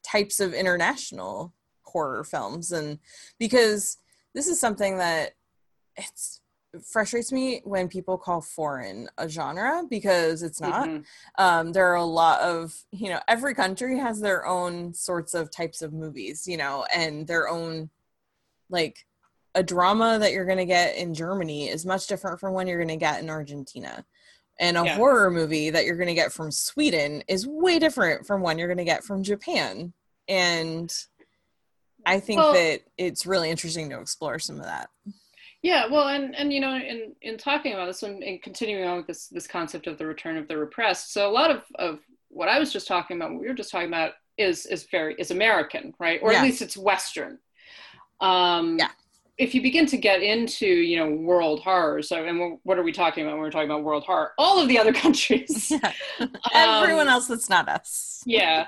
types 0.04 0.39
of 0.39 0.54
international 0.54 1.54
horror 1.84 2.24
films. 2.24 2.72
And 2.72 2.99
because 3.39 3.97
this 4.34 4.47
is 4.47 4.60
something 4.60 4.97
that 4.97 5.32
it's 5.97 6.41
it 6.74 6.84
frustrates 6.86 7.34
me 7.34 7.62
when 7.66 7.89
people 7.89 8.18
call 8.18 8.39
foreign 8.39 9.10
a 9.18 9.28
genre 9.28 9.84
because 9.89 10.41
it's 10.41 10.62
not. 10.62 10.88
Mm-hmm. 10.88 11.43
um, 11.43 11.74
there 11.74 11.88
are 11.88 11.95
a 11.95 12.04
lot 12.04 12.39
of 12.41 12.74
you 12.91 13.10
know 13.10 13.20
every 13.28 13.54
country 13.54 13.97
has 13.99 14.22
their 14.22 14.45
own 14.45 14.93
sorts 14.93 15.34
of 15.34 15.52
types 15.52 15.82
of 15.82 15.93
movies 15.93 16.47
you 16.47 16.58
know 16.58 16.86
and 16.95 17.28
their 17.28 17.49
own 17.49 17.89
like 18.70 19.06
a 19.54 19.62
drama 19.62 20.18
that 20.18 20.32
you're 20.32 20.45
going 20.45 20.58
to 20.58 20.66
get 20.66 20.95
in 20.95 21.14
germany 21.14 21.68
is 21.68 21.86
much 21.86 22.08
different 22.08 22.39
from 22.39 22.54
when 22.54 22.68
you're 22.68 22.78
going 22.78 22.88
to 22.88 22.95
get 22.95 23.22
in 23.22 23.30
argentina 23.30 24.06
and 24.62 24.78
a 24.78 24.86
yeah. 24.86 24.95
horror 24.95 25.32
movie 25.32 25.72
that 25.72 25.86
you're 25.86 25.97
going 25.97 26.07
to 26.07 26.14
get 26.14 26.32
from 26.32 26.51
Sweden 26.51 27.24
is 27.28 27.47
way 27.47 27.80
different 27.80 28.28
from 28.28 28.41
one 28.41 28.59
you're 28.59 28.68
going 28.68 28.78
to 28.78 28.86
get 28.86 29.03
from 29.03 29.24
Japan. 29.24 29.91
And 30.28 30.93
I 32.05 32.20
think 32.20 32.39
well, 32.39 32.53
that 32.53 32.82
it's 32.95 33.26
really 33.26 33.49
interesting 33.49 33.89
to 33.89 33.99
explore 33.99 34.38
some 34.38 34.59
of 34.59 34.66
that. 34.66 34.89
Yeah, 35.64 35.88
well, 35.88 36.07
and 36.07 36.36
and 36.36 36.53
you 36.53 36.59
know, 36.59 36.76
in 36.76 37.14
in 37.22 37.38
talking 37.38 37.74
about 37.74 37.88
this 37.88 38.01
and, 38.03 38.24
and 38.24 38.41
continuing 38.41 38.88
on 38.88 38.97
with 38.97 39.07
this 39.07 39.28
this 39.28 39.47
concept 39.47 39.88
of 39.88 39.97
the 39.97 40.05
return 40.05 40.38
of 40.38 40.47
the 40.47 40.57
repressed, 40.57 41.12
so 41.14 41.30
a 41.30 41.32
lot 41.32 41.51
of 41.51 41.64
of 41.76 41.99
what 42.30 42.47
I 42.47 42.57
was 42.57 42.72
just 42.72 42.88
talking 42.88 43.18
about, 43.18 43.32
what 43.32 43.41
we 43.41 43.47
were 43.47 43.53
just 43.53 43.72
talking 43.72 43.88
about, 43.88 44.14
is 44.38 44.66
is 44.66 44.88
very 44.89 45.16
is 45.20 45.30
American, 45.30 45.93
right? 45.99 46.20
Or 46.24 46.32
yeah. 46.32 46.39
at 46.39 46.43
least 46.43 46.64
it's 46.64 46.78
Western. 46.78 47.38
Um, 48.22 48.78
yeah 48.80 48.89
if 49.42 49.56
you 49.56 49.62
begin 49.62 49.88
to 49.88 49.98
get 49.98 50.22
into 50.22 50.68
you 50.68 50.98
know 50.98 51.10
world 51.10 51.62
horror 51.62 52.02
so 52.04 52.24
and 52.24 52.60
what 52.64 52.78
are 52.78 52.84
we 52.84 52.92
talking 52.92 53.24
about 53.24 53.34
when 53.34 53.42
we're 53.42 53.52
talking 53.52 53.70
about 53.70 53.84
world 53.84 54.04
horror? 54.04 54.32
All 54.38 54.62
of 54.62 54.68
the 54.68 54.78
other 54.78 54.94
countries. 55.06 55.72
Yeah. 55.82 56.82
everyone 56.82 57.08
um, 57.08 57.14
else 57.14 57.28
that's 57.28 57.50
not 57.50 57.68
us. 57.68 58.22
Yeah. 58.26 58.68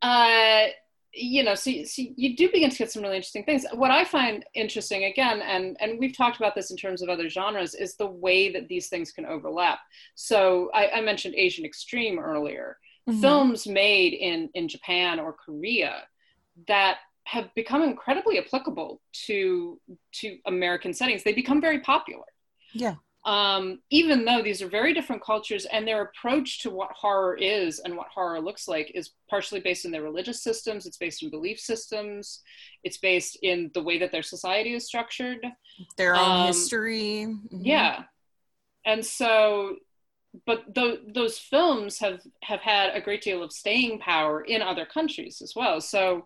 Uh 0.00 0.66
you 1.12 1.42
know 1.42 1.54
so, 1.54 1.70
so 1.84 2.02
you 2.16 2.36
do 2.36 2.50
begin 2.50 2.70
to 2.70 2.76
get 2.76 2.90
some 2.90 3.02
really 3.02 3.16
interesting 3.16 3.44
things. 3.44 3.66
What 3.74 3.90
i 3.90 4.04
find 4.04 4.44
interesting 4.54 5.04
again 5.04 5.40
and 5.42 5.76
and 5.80 5.98
we've 5.98 6.16
talked 6.16 6.38
about 6.38 6.54
this 6.54 6.70
in 6.70 6.76
terms 6.76 7.02
of 7.02 7.08
other 7.08 7.28
genres 7.28 7.74
is 7.74 7.96
the 7.96 8.06
way 8.06 8.50
that 8.52 8.68
these 8.68 8.88
things 8.88 9.12
can 9.12 9.26
overlap. 9.26 9.80
So 10.14 10.70
i, 10.74 10.88
I 10.88 11.00
mentioned 11.02 11.34
asian 11.36 11.64
extreme 11.64 12.18
earlier. 12.18 12.78
Mm-hmm. 13.08 13.22
films 13.22 13.66
made 13.66 14.12
in 14.12 14.50
in 14.52 14.68
japan 14.68 15.18
or 15.18 15.32
korea 15.32 16.02
that 16.66 16.98
have 17.28 17.54
become 17.54 17.82
incredibly 17.82 18.38
applicable 18.38 19.00
to 19.26 19.78
to 20.12 20.38
American 20.46 20.94
settings. 20.94 21.22
They 21.22 21.34
become 21.34 21.60
very 21.60 21.80
popular. 21.80 22.24
Yeah. 22.72 22.94
Um, 23.26 23.80
even 23.90 24.24
though 24.24 24.42
these 24.42 24.62
are 24.62 24.68
very 24.68 24.94
different 24.94 25.22
cultures 25.22 25.66
and 25.66 25.86
their 25.86 26.00
approach 26.02 26.62
to 26.62 26.70
what 26.70 26.90
horror 26.92 27.36
is 27.36 27.80
and 27.80 27.94
what 27.96 28.06
horror 28.08 28.40
looks 28.40 28.66
like 28.66 28.90
is 28.94 29.10
partially 29.28 29.60
based 29.60 29.84
in 29.84 29.90
their 29.90 30.02
religious 30.02 30.42
systems, 30.42 30.86
it's 30.86 30.96
based 30.96 31.22
in 31.22 31.28
belief 31.28 31.60
systems, 31.60 32.40
it's 32.84 32.96
based 32.96 33.36
in 33.42 33.70
the 33.74 33.82
way 33.82 33.98
that 33.98 34.12
their 34.12 34.22
society 34.22 34.72
is 34.72 34.86
structured, 34.86 35.44
their 35.98 36.16
own 36.16 36.40
um, 36.40 36.46
history. 36.46 37.26
Mm-hmm. 37.26 37.60
Yeah. 37.62 38.04
And 38.86 39.04
so 39.04 39.76
but 40.46 40.74
th- 40.74 41.00
those 41.12 41.38
films 41.38 41.98
have 41.98 42.20
have 42.42 42.60
had 42.60 42.94
a 42.94 43.00
great 43.00 43.22
deal 43.22 43.42
of 43.42 43.52
staying 43.52 43.98
power 43.98 44.40
in 44.42 44.62
other 44.62 44.86
countries 44.86 45.42
as 45.42 45.54
well. 45.54 45.80
So 45.80 46.24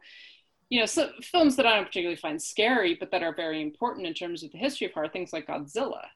you 0.72 0.80
know, 0.80 0.86
so 0.86 1.10
films 1.20 1.56
that 1.56 1.66
I 1.66 1.76
don't 1.76 1.84
particularly 1.84 2.16
find 2.16 2.40
scary, 2.40 2.94
but 2.94 3.10
that 3.10 3.22
are 3.22 3.34
very 3.34 3.60
important 3.60 4.06
in 4.06 4.14
terms 4.14 4.42
of 4.42 4.50
the 4.52 4.56
history 4.56 4.86
of 4.86 4.94
horror, 4.94 5.06
things 5.06 5.30
like 5.30 5.46
Godzilla, 5.46 6.06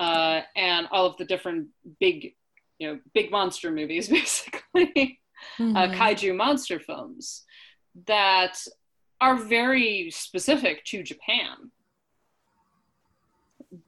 uh, 0.00 0.40
and 0.56 0.88
all 0.90 1.06
of 1.06 1.16
the 1.16 1.24
different 1.24 1.68
big, 2.00 2.34
you 2.80 2.88
know, 2.88 2.98
big 3.14 3.30
monster 3.30 3.70
movies, 3.70 4.08
basically, 4.18 5.20
uh, 5.60 5.62
mm-hmm. 5.62 5.76
uh, 5.76 5.86
kaiju 5.90 6.34
monster 6.34 6.80
films 6.80 7.44
that 8.08 8.58
are 9.20 9.36
very 9.36 10.10
specific 10.10 10.84
to 10.86 11.04
Japan. 11.04 11.70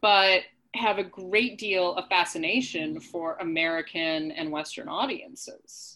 but 0.00 0.42
have 0.76 0.98
a 0.98 1.04
great 1.04 1.58
deal 1.58 1.94
of 1.94 2.06
fascination 2.08 3.00
for 3.00 3.38
American 3.40 4.30
and 4.30 4.52
Western 4.52 4.88
audiences. 4.88 5.95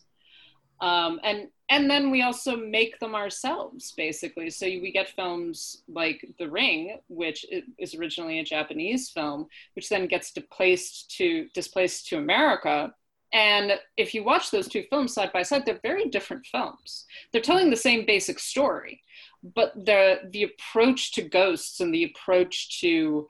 Um, 0.81 1.21
and 1.23 1.49
and 1.71 1.89
then 1.89 2.11
we 2.11 2.23
also 2.23 2.57
make 2.57 2.99
them 2.99 3.15
ourselves, 3.15 3.93
basically. 3.97 4.51
So 4.51 4.67
we 4.67 4.91
get 4.91 5.09
films 5.11 5.83
like 5.89 6.27
The 6.39 6.51
Ring, 6.51 6.99
which 7.09 7.47
is 7.79 7.95
originally 7.95 8.41
a 8.41 8.45
Japanese 8.45 9.09
film, 9.09 9.47
which 9.77 9.89
then 9.89 10.09
gets 10.09 10.33
displaced 10.33 11.17
to 11.19 11.49
displaced 11.55 12.09
to 12.09 12.19
America. 12.19 12.93
And 13.33 13.79
if 13.97 14.15
you 14.15 14.25
watch 14.25 14.51
those 14.51 14.67
two 14.67 14.85
films 14.91 15.15
side 15.15 15.33
by 15.33 15.45
side, 15.45 15.65
they're 15.65 15.79
very 15.85 16.09
different 16.09 16.45
films. 16.47 17.07
They're 17.31 17.41
telling 17.41 17.71
the 17.71 17.77
same 17.77 18.05
basic 18.05 18.41
story, 18.41 19.03
but 19.55 19.73
the 19.77 20.23
the 20.33 20.45
approach 20.45 21.13
to 21.13 21.23
ghosts 21.23 21.81
and 21.81 21.95
the 21.95 22.05
approach 22.05 22.81
to 22.81 23.29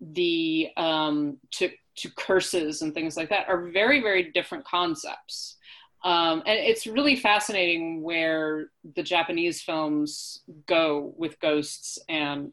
the 0.00 0.70
um, 0.78 1.38
to 1.52 1.70
to 1.94 2.10
curses 2.14 2.80
and 2.80 2.94
things 2.94 3.18
like 3.18 3.28
that 3.28 3.48
are 3.48 3.68
very 3.68 4.00
very 4.00 4.30
different 4.32 4.64
concepts. 4.64 5.58
Um, 6.04 6.42
and 6.46 6.58
it's 6.58 6.86
really 6.86 7.16
fascinating 7.16 8.02
where 8.02 8.66
the 8.96 9.02
Japanese 9.02 9.62
films 9.62 10.42
go 10.66 11.14
with 11.16 11.38
ghosts 11.40 11.98
and 12.08 12.52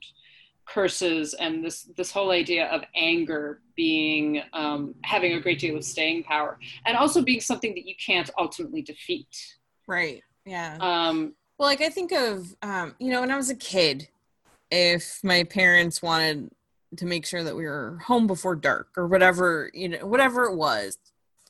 curses 0.66 1.34
and 1.34 1.66
this 1.66 1.90
this 1.98 2.12
whole 2.12 2.30
idea 2.30 2.68
of 2.68 2.84
anger 2.96 3.60
being 3.76 4.42
um, 4.54 4.94
having 5.04 5.34
a 5.34 5.40
great 5.40 5.60
deal 5.60 5.76
of 5.76 5.84
staying 5.84 6.24
power 6.24 6.60
and 6.86 6.96
also 6.96 7.24
being 7.24 7.42
something 7.42 7.74
that 7.74 7.88
you 7.88 7.96
can't 8.04 8.30
ultimately 8.38 8.84
defeat. 8.84 9.58
Right. 9.88 10.22
Yeah. 10.46 10.78
Um, 10.80 11.34
well, 11.58 11.70
like 11.70 11.82
I 11.82 11.90
think 11.90 12.12
of 12.12 12.56
um, 12.62 12.96
you 13.00 13.10
know 13.10 13.22
when 13.22 13.32
I 13.32 13.38
was 13.38 13.50
a 13.50 13.56
kid, 13.56 14.08
if 14.70 15.20
my 15.24 15.44
parents 15.44 16.04
wanted 16.04 16.52
to 16.98 17.06
make 17.06 17.26
sure 17.26 17.44
that 17.44 17.56
we 17.56 17.66
were 17.66 18.00
home 18.06 18.28
before 18.28 18.56
dark 18.56 18.90
or 18.98 19.08
whatever 19.08 19.70
you 19.74 19.90
know 19.90 20.06
whatever 20.06 20.46
it 20.46 20.56
was 20.56 20.98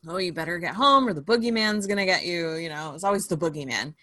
oh, 0.08 0.18
you 0.18 0.34
better 0.34 0.60
get 0.60 0.76
home 0.76 1.08
or 1.08 1.14
the 1.14 1.22
boogeyman's 1.22 1.88
gonna 1.88 2.06
get 2.06 2.26
you. 2.26 2.56
You 2.56 2.70
know, 2.70 2.94
it's 2.94 3.04
always 3.04 3.28
the 3.28 3.38
boogeyman. 3.38 3.94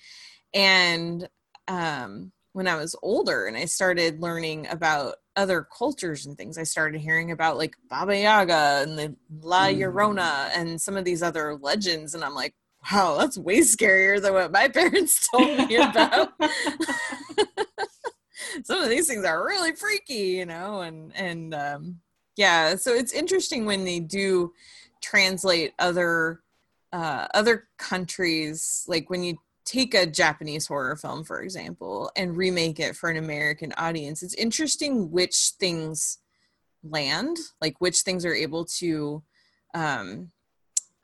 And 0.55 1.29
um, 1.69 2.33
when 2.53 2.69
I 2.69 2.77
was 2.77 2.97
older 3.03 3.47
and 3.47 3.57
I 3.57 3.67
started 3.67 4.21
learning 4.21 4.67
about 4.69 5.17
other 5.37 5.67
cultures 5.77 6.25
and 6.27 6.37
things, 6.37 6.57
I 6.57 6.63
started 6.63 7.01
hearing 7.01 7.31
about 7.31 7.59
like 7.59 7.77
Baba 7.91 8.19
Yaga 8.19 8.83
and 8.83 8.99
the 8.99 9.15
La 9.43 9.67
mm. 9.67 9.79
Llorona 9.79 10.51
and 10.55 10.81
some 10.81 10.97
of 10.97 11.05
these 11.05 11.23
other 11.23 11.57
legends. 11.57 12.15
And 12.15 12.25
I'm 12.25 12.35
like, 12.35 12.55
wow, 12.91 13.17
that's 13.19 13.37
way 13.37 13.59
scarier 13.59 14.21
than 14.21 14.33
what 14.33 14.53
my 14.53 14.69
parents 14.75 15.29
told 15.29 15.69
me 15.69 15.77
about. 15.77 16.33
some 18.65 18.83
of 18.83 18.89
these 18.89 19.07
things 19.07 19.25
are 19.25 19.45
really 19.45 19.73
freaky, 19.73 20.39
you 20.39 20.47
know, 20.47 20.81
and, 20.81 21.15
and, 21.15 21.55
um, 21.55 22.01
yeah, 22.37 22.77
so 22.77 22.95
it's 22.95 23.13
interesting 23.13 23.65
when 23.65 23.85
they 23.85 23.99
do 23.99 24.53
translate 25.03 25.75
other 25.79 26.41
uh, 26.93 27.27
other 27.35 27.69
countries 27.79 28.85
like 28.89 29.11
when 29.11 29.23
you 29.23 29.37
take 29.65 29.95
a 29.95 30.07
japanese 30.07 30.67
horror 30.67 30.97
film 30.97 31.25
for 31.25 31.43
example 31.43 32.11
and 32.17 32.37
remake 32.37 32.79
it 32.79 32.95
for 32.95 33.11
an 33.11 33.17
american 33.17 33.73
audience 33.77 34.23
it's 34.23 34.35
interesting 34.35 35.11
which 35.11 35.53
things 35.59 36.19
land 36.85 37.37
like 37.61 37.75
which 37.81 38.01
things 38.01 38.25
are 38.25 38.35
able 38.35 38.65
to 38.65 39.23
um, 39.75 40.31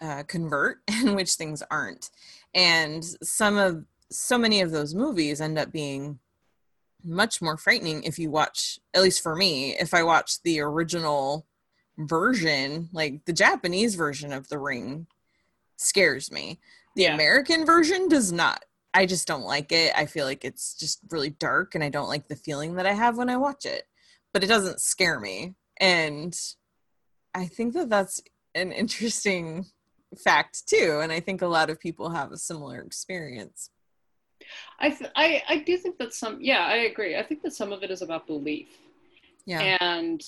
uh, 0.03 0.25
convert 0.25 0.79
and 0.89 1.15
which 1.15 1.35
things 1.35 1.63
aren't. 1.71 2.11
And 2.55 3.05
some 3.23 3.57
of 3.57 3.85
so 4.11 4.37
many 4.37 4.61
of 4.61 4.73
those 4.73 4.95
movies 4.95 5.41
end 5.41 5.59
up 5.59 5.73
being 5.73 6.19
much 7.05 7.41
more 7.41 7.57
frightening 7.57 8.03
if 8.05 8.19
you 8.19 8.31
watch 8.31 8.79
at 8.95 9.03
least 9.03 9.21
for 9.21 9.35
me 9.35 9.75
if 9.81 9.93
i 9.93 10.05
watch 10.05 10.41
the 10.45 10.61
original 10.61 11.45
version, 11.99 12.89
like 12.93 13.25
the 13.25 13.33
Japanese 13.33 13.95
version 13.95 14.33
of 14.33 14.49
The 14.49 14.59
Ring, 14.59 15.07
scares 15.77 16.31
me. 16.31 16.59
The 16.97 17.05
yeah. 17.05 17.15
American 17.15 17.65
version 17.65 18.09
does 18.09 18.33
not. 18.33 18.65
I 18.95 19.07
just 19.07 19.27
don't 19.27 19.45
like 19.45 19.73
it. 19.73 19.93
I 19.97 20.07
feel 20.07 20.27
like 20.27 20.45
it's 20.45 20.75
just 20.75 21.01
really 21.11 21.31
dark 21.31 21.75
and 21.75 21.83
I 21.83 21.89
don't 21.89 22.09
like 22.09 22.29
the 22.29 22.37
feeling 22.37 22.75
that 22.75 22.87
I 22.87 22.93
have 22.93 23.17
when 23.17 23.31
I 23.31 23.37
watch 23.37 23.65
it. 23.65 23.85
But 24.33 24.45
it 24.45 24.49
doesn't 24.49 24.81
scare 24.81 25.19
me. 25.19 25.55
And 25.81 26.39
I 27.35 27.47
think 27.47 27.73
that 27.75 27.89
that's 27.89 28.23
an 28.55 28.73
interesting 28.73 29.67
fact 30.23 30.69
too 30.69 31.01
and 31.03 31.11
I 31.11 31.21
think 31.21 31.41
a 31.41 31.47
lot 31.47 31.71
of 31.71 31.81
people 31.81 32.11
have 32.11 32.33
a 32.33 32.37
similar 32.37 32.81
experience. 32.81 33.71
I 34.79 34.91
th- 34.91 35.11
I 35.17 35.43
I 35.49 35.59
do 35.59 35.79
think 35.79 35.99
that 35.99 36.13
some 36.13 36.39
yeah, 36.41 36.67
I 36.67 36.77
agree. 36.77 37.17
I 37.17 37.23
think 37.23 37.43
that 37.43 37.55
some 37.55 37.73
of 37.73 37.83
it 37.83 37.91
is 37.91 38.03
about 38.03 38.27
belief. 38.27 38.69
Yeah. 39.47 39.77
And 39.81 40.21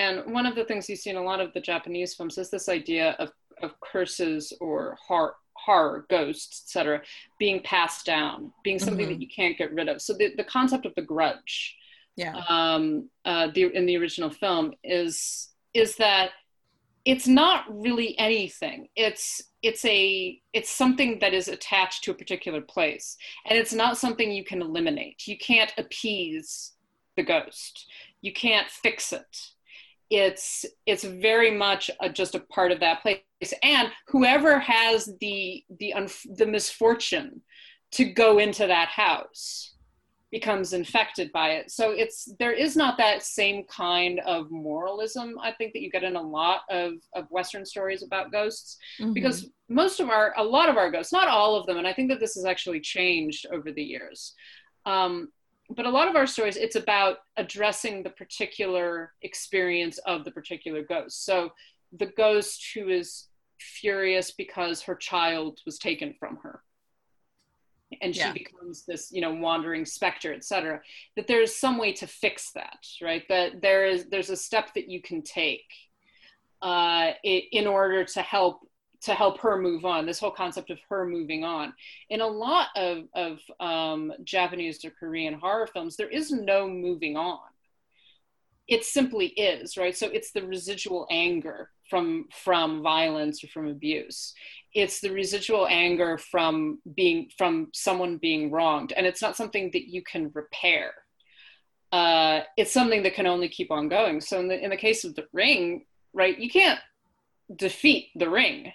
and 0.00 0.32
one 0.32 0.46
of 0.46 0.54
the 0.54 0.64
things 0.64 0.88
you 0.88 0.96
see 0.96 1.10
in 1.10 1.16
a 1.16 1.22
lot 1.22 1.40
of 1.40 1.52
the 1.52 1.60
Japanese 1.60 2.14
films 2.14 2.38
is 2.38 2.50
this 2.50 2.68
idea 2.68 3.16
of, 3.18 3.30
of 3.62 3.72
curses 3.80 4.52
or 4.60 4.96
horror, 5.06 5.34
horror, 5.54 6.06
ghosts, 6.08 6.62
etc., 6.64 7.02
being 7.38 7.60
passed 7.62 8.06
down, 8.06 8.50
being 8.64 8.78
something 8.78 9.06
mm-hmm. 9.06 9.14
that 9.14 9.20
you 9.20 9.28
can't 9.28 9.58
get 9.58 9.74
rid 9.74 9.88
of. 9.88 10.00
So 10.00 10.14
the, 10.14 10.32
the 10.36 10.44
concept 10.44 10.86
of 10.86 10.94
the 10.94 11.02
grudge, 11.02 11.76
yeah, 12.16 12.42
um, 12.48 13.10
uh, 13.26 13.48
the, 13.54 13.64
in 13.76 13.86
the 13.86 13.96
original 13.96 14.30
film 14.30 14.72
is 14.82 15.50
is 15.72 15.96
that 15.96 16.30
it's 17.04 17.28
not 17.28 17.64
really 17.68 18.18
anything. 18.18 18.88
It's 18.96 19.42
it's 19.62 19.84
a 19.84 20.40
it's 20.52 20.70
something 20.70 21.18
that 21.20 21.34
is 21.34 21.48
attached 21.48 22.04
to 22.04 22.10
a 22.10 22.14
particular 22.14 22.62
place, 22.62 23.16
and 23.46 23.58
it's 23.58 23.72
not 23.72 23.98
something 23.98 24.30
you 24.30 24.44
can 24.44 24.62
eliminate. 24.62 25.26
You 25.26 25.38
can't 25.38 25.72
appease 25.78 26.72
the 27.16 27.22
ghost. 27.22 27.86
You 28.22 28.32
can't 28.32 28.68
fix 28.68 29.12
it 29.12 29.36
it's 30.10 30.64
it's 30.86 31.04
very 31.04 31.56
much 31.56 31.90
a, 32.00 32.08
just 32.10 32.34
a 32.34 32.40
part 32.40 32.72
of 32.72 32.80
that 32.80 33.02
place. 33.02 33.20
And 33.62 33.88
whoever 34.08 34.58
has 34.58 35.08
the 35.20 35.64
the 35.78 35.94
the 36.36 36.46
misfortune 36.46 37.42
to 37.92 38.04
go 38.04 38.38
into 38.38 38.66
that 38.66 38.88
house 38.88 39.74
becomes 40.30 40.72
infected 40.72 41.32
by 41.32 41.50
it. 41.50 41.70
So 41.70 41.90
it's 41.90 42.32
there 42.38 42.52
is 42.52 42.76
not 42.76 42.98
that 42.98 43.22
same 43.22 43.64
kind 43.64 44.20
of 44.20 44.50
moralism 44.50 45.36
i 45.42 45.52
think 45.52 45.72
that 45.72 45.82
you 45.82 45.90
get 45.90 46.04
in 46.04 46.16
a 46.16 46.22
lot 46.22 46.62
of 46.70 46.94
of 47.14 47.26
western 47.30 47.64
stories 47.64 48.02
about 48.02 48.32
ghosts. 48.32 48.76
Mm-hmm. 49.00 49.12
because 49.12 49.50
most 49.68 50.00
of 50.00 50.08
our 50.08 50.34
a 50.36 50.44
lot 50.44 50.68
of 50.68 50.76
our 50.76 50.90
ghosts 50.90 51.12
not 51.12 51.28
all 51.28 51.56
of 51.56 51.66
them 51.66 51.78
and 51.78 51.86
i 51.86 51.92
think 51.92 52.10
that 52.10 52.20
this 52.20 52.34
has 52.34 52.44
actually 52.44 52.80
changed 52.80 53.46
over 53.52 53.72
the 53.72 53.82
years 53.82 54.34
um, 54.86 55.28
but 55.70 55.86
a 55.86 55.90
lot 55.90 56.08
of 56.08 56.16
our 56.16 56.26
stories 56.26 56.56
it's 56.56 56.76
about 56.76 57.18
addressing 57.36 58.02
the 58.02 58.10
particular 58.10 59.12
experience 59.22 59.98
of 59.98 60.24
the 60.24 60.30
particular 60.30 60.82
ghost. 60.82 61.24
So 61.24 61.52
the 61.96 62.06
ghost 62.06 62.64
who 62.74 62.88
is 62.88 63.28
furious 63.58 64.30
because 64.30 64.82
her 64.82 64.94
child 64.94 65.60
was 65.66 65.78
taken 65.78 66.14
from 66.18 66.38
her. 66.42 66.62
And 68.02 68.14
she 68.14 68.20
yeah. 68.20 68.32
becomes 68.32 68.84
this 68.86 69.10
you 69.10 69.20
know 69.20 69.34
wandering 69.34 69.84
specter 69.84 70.32
etc 70.32 70.80
that 71.16 71.26
there's 71.26 71.56
some 71.56 71.76
way 71.76 71.92
to 71.94 72.06
fix 72.06 72.52
that 72.52 72.86
right? 73.02 73.24
That 73.28 73.60
there 73.60 73.86
is 73.86 74.06
there's 74.10 74.30
a 74.30 74.36
step 74.36 74.74
that 74.74 74.88
you 74.88 75.02
can 75.02 75.22
take 75.22 75.66
uh, 76.62 77.12
in 77.24 77.66
order 77.66 78.04
to 78.04 78.22
help 78.22 78.60
to 79.02 79.14
help 79.14 79.40
her 79.40 79.56
move 79.60 79.84
on 79.84 80.04
this 80.04 80.18
whole 80.18 80.30
concept 80.30 80.70
of 80.70 80.78
her 80.88 81.06
moving 81.06 81.44
on. 81.44 81.72
In 82.10 82.20
a 82.20 82.26
lot 82.26 82.68
of, 82.76 83.04
of 83.14 83.38
um, 83.58 84.12
japanese 84.24 84.84
or 84.84 84.90
korean 84.90 85.34
horror 85.34 85.66
films 85.66 85.96
there 85.96 86.08
is 86.08 86.30
no 86.30 86.68
moving 86.68 87.16
on. 87.16 87.38
It 88.68 88.84
simply 88.84 89.28
is 89.28 89.76
right? 89.76 89.96
So 89.96 90.06
it's 90.06 90.32
the 90.32 90.46
residual 90.46 91.06
anger 91.10 91.70
from 91.88 92.26
from 92.30 92.82
violence 92.82 93.42
or 93.42 93.48
from 93.48 93.68
abuse. 93.68 94.32
It's 94.74 95.00
the 95.00 95.10
residual 95.10 95.66
anger 95.68 96.18
from 96.18 96.78
being 96.94 97.30
from 97.36 97.68
someone 97.72 98.18
being 98.18 98.50
wronged 98.50 98.92
and 98.92 99.06
it's 99.06 99.22
not 99.22 99.36
something 99.36 99.70
that 99.72 99.88
you 99.88 100.02
can 100.02 100.30
repair. 100.34 100.92
Uh, 101.90 102.42
it's 102.56 102.72
something 102.72 103.02
that 103.02 103.14
can 103.14 103.26
only 103.26 103.48
keep 103.48 103.72
on 103.72 103.88
going. 103.88 104.20
So 104.20 104.38
in 104.38 104.46
the, 104.46 104.62
in 104.62 104.70
the 104.70 104.76
case 104.76 105.04
of 105.04 105.14
the 105.14 105.26
ring 105.32 105.86
right 106.12 106.38
you 106.38 106.50
can't 106.50 106.78
defeat 107.56 108.10
the 108.14 108.28
ring 108.28 108.72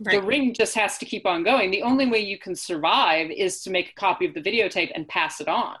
Right. 0.00 0.20
The 0.20 0.26
ring 0.26 0.54
just 0.54 0.74
has 0.74 0.98
to 0.98 1.04
keep 1.04 1.24
on 1.24 1.44
going. 1.44 1.70
The 1.70 1.82
only 1.82 2.06
way 2.06 2.18
you 2.18 2.38
can 2.38 2.56
survive 2.56 3.30
is 3.30 3.62
to 3.62 3.70
make 3.70 3.90
a 3.90 3.94
copy 3.94 4.26
of 4.26 4.34
the 4.34 4.42
videotape 4.42 4.90
and 4.94 5.06
pass 5.06 5.40
it 5.40 5.48
on. 5.48 5.76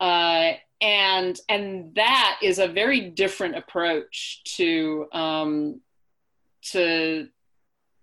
Uh, 0.00 0.52
and 0.80 1.38
and 1.50 1.94
that 1.94 2.38
is 2.42 2.58
a 2.58 2.66
very 2.66 3.10
different 3.10 3.56
approach 3.56 4.42
to 4.56 5.06
um, 5.12 5.80
to 6.62 7.28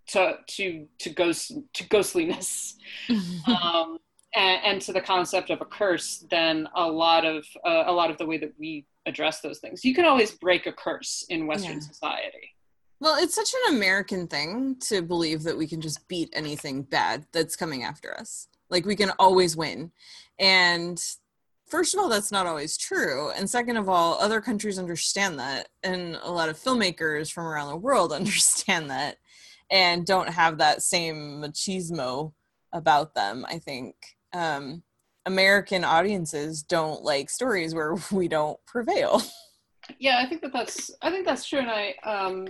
to 0.10 0.38
to 0.48 0.88
to 1.00 1.10
ghost 1.10 1.54
to 1.74 1.90
ghostliness 1.90 2.76
um, 3.48 3.98
and, 4.36 4.62
and, 4.64 4.82
to 4.82 4.94
the 4.94 5.02
concept 5.02 5.50
of 5.50 5.60
a 5.62 5.66
curse 5.66 6.24
than 6.30 6.68
a 6.76 6.88
lot 6.88 7.26
of 7.26 7.46
uh, 7.66 7.86
a 7.88 7.92
lot 7.92 8.12
of 8.12 8.18
the 8.20 8.26
way 8.28 8.38
that 8.38 8.54
we 8.60 8.86
address 9.08 9.42
those 9.42 9.58
things. 9.58 9.84
You 9.84 9.96
can 9.96 10.06
always 10.06 10.32
break 10.32 10.68
a 10.68 10.72
curse 10.72 11.26
in 11.30 11.48
Western 11.48 11.76
yeah. 11.76 11.80
society. 11.80 12.54
Well, 13.00 13.22
it's 13.22 13.36
such 13.36 13.54
an 13.54 13.76
American 13.76 14.28
thing 14.28 14.78
to 14.82 15.02
believe 15.02 15.44
that 15.44 15.58
we 15.58 15.68
can 15.68 15.82
just 15.82 16.08
beat 16.08 16.30
anything 16.34 16.84
bad 16.84 17.26
that's 17.32 17.56
coming 17.56 17.84
after 17.84 18.18
us. 18.18 18.48
Like 18.70 18.86
we 18.86 18.96
can 18.96 19.12
always 19.20 19.56
win. 19.56 19.92
And 20.40 21.02
first 21.68 21.94
of 21.94 22.00
all, 22.00 22.10
that's 22.10 22.32
not 22.32 22.48
always 22.48 22.78
true. 22.78 23.30
And 23.32 23.50
second 23.50 23.78
of 23.78 23.88
all, 23.88 24.18
other 24.20 24.42
countries 24.42 24.80
understand 24.80 25.40
that. 25.40 25.70
And 25.84 26.18
a 26.24 26.32
lot 26.32 26.50
of 26.50 26.58
filmmakers 26.58 27.32
from 27.32 27.46
around 27.46 27.70
the 27.70 27.78
world 27.78 28.12
understand 28.14 28.90
that 28.90 29.18
and 29.70 30.06
don't 30.06 30.30
have 30.30 30.58
that 30.58 30.82
same 30.82 31.42
machismo 31.42 32.34
about 32.74 33.14
them, 33.14 33.46
I 33.48 33.60
think. 33.60 33.96
Um, 34.34 34.84
American 35.26 35.84
audiences 35.84 36.64
don't 36.64 37.04
like 37.04 37.30
stories 37.30 37.76
where 37.76 37.96
we 38.12 38.28
don't 38.28 38.60
prevail. 38.66 39.22
Yeah, 40.00 40.20
I 40.20 40.28
think 40.28 40.42
that 40.42 40.52
that's 40.52 40.92
I 41.02 41.10
think 41.10 41.26
that's 41.26 41.48
true, 41.48 41.60
and 41.60 41.70
I 41.70 41.96
um, 42.04 42.48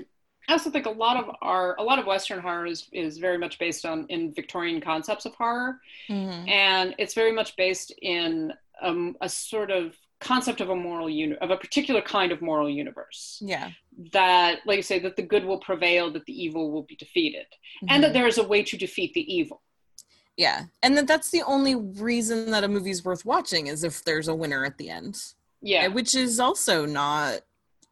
I 0.47 0.53
also 0.53 0.69
think 0.69 0.85
a 0.85 0.89
lot 0.91 1.17
of 1.17 1.35
our 1.41 1.75
a 1.77 1.83
lot 1.83 1.99
of 1.99 2.05
Western 2.05 2.39
horror 2.39 2.65
is 2.65 2.87
is 2.93 3.17
very 3.17 3.37
much 3.37 3.59
based 3.59 3.85
on 3.85 4.05
in 4.09 4.33
Victorian 4.33 4.79
concepts 4.81 5.25
of 5.25 5.35
horror, 5.35 5.79
Mm-hmm. 6.09 6.47
and 6.47 6.95
it's 6.97 7.13
very 7.13 7.31
much 7.33 7.55
based 7.57 7.93
in 8.01 8.53
um, 8.81 9.17
a 9.21 9.27
sort 9.29 9.71
of 9.71 9.95
concept 10.19 10.61
of 10.61 10.69
a 10.69 10.75
moral 10.75 11.09
uni- 11.09 11.35
of 11.37 11.51
a 11.51 11.57
particular 11.57 12.01
kind 12.01 12.31
of 12.31 12.41
moral 12.41 12.69
universe 12.69 13.39
Yeah. 13.45 13.69
that 14.13 14.59
like 14.65 14.77
you 14.77 14.83
say 14.83 14.97
that 14.99 15.15
the 15.15 15.21
good 15.21 15.45
will 15.45 15.59
prevail 15.59 16.11
that 16.13 16.25
the 16.25 16.33
evil 16.43 16.71
will 16.71 16.83
be 16.83 16.95
defeated 16.95 17.45
and 17.81 17.89
Mm-hmm. 17.89 18.01
that 18.01 18.13
there 18.13 18.25
is 18.27 18.37
a 18.39 18.43
way 18.47 18.63
to 18.63 18.77
defeat 18.77 19.13
the 19.13 19.31
evil 19.31 19.61
Yeah. 20.37 20.65
And 20.81 20.97
that 20.97 21.05
that's 21.07 21.29
the 21.29 21.43
only 21.43 21.75
reason 21.75 22.49
that 22.51 22.63
a 22.63 22.67
movie's 22.67 23.03
worth 23.05 23.25
watching 23.25 23.67
is 23.67 23.83
if 23.83 24.03
there's 24.03 24.27
a 24.27 24.33
winner 24.35 24.63
at 24.65 24.77
the 24.79 24.89
end. 24.89 25.19
yeah 25.61 25.87
Which 25.87 26.15
is 26.15 26.39
also 26.39 26.85
not 26.87 27.41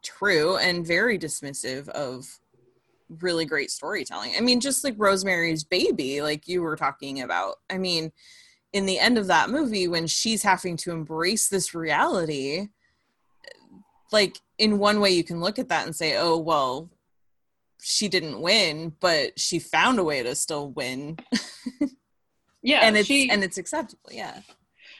true 0.02 0.58
and 0.58 0.86
very 0.86 1.20
dismissive 1.20 1.90
of 1.90 2.40
really 3.10 3.46
great 3.46 3.72
storytelling. 3.72 4.34
I 4.38 4.42
mean, 4.42 4.60
just 4.60 4.84
like 4.84 4.96
Rosemary's 4.98 5.64
Baby, 5.64 6.22
like 6.22 6.48
you 6.48 6.62
were 6.62 6.76
talking 6.76 7.22
about. 7.22 7.56
I 7.70 7.78
mean, 7.78 8.12
in 8.74 8.86
the 8.86 9.00
end 9.00 9.18
of 9.18 9.28
that 9.28 9.50
movie, 9.50 9.88
when 9.88 10.08
she's 10.08 10.44
having 10.44 10.78
to 10.78 10.92
embrace 10.92 11.48
this 11.48 11.74
reality, 11.74 12.68
like 14.12 14.38
in 14.58 14.80
one 14.80 15.00
way 15.00 15.12
you 15.12 15.24
can 15.24 15.40
look 15.40 15.60
at 15.60 15.70
that 15.70 15.86
and 15.86 15.96
say, 15.96 16.18
oh, 16.18 16.38
well, 16.38 16.90
she 17.82 18.08
didn't 18.08 18.42
win, 18.42 18.94
but 19.00 19.40
she 19.40 19.60
found 19.60 20.00
a 20.00 20.04
way 20.04 20.24
to 20.24 20.36
still 20.36 20.72
win. 20.72 21.18
yeah 22.64 22.80
and 22.82 22.98
it's 22.98 23.08
she, 23.08 23.30
and 23.30 23.44
it's 23.44 23.58
acceptable, 23.58 24.10
yeah. 24.12 24.40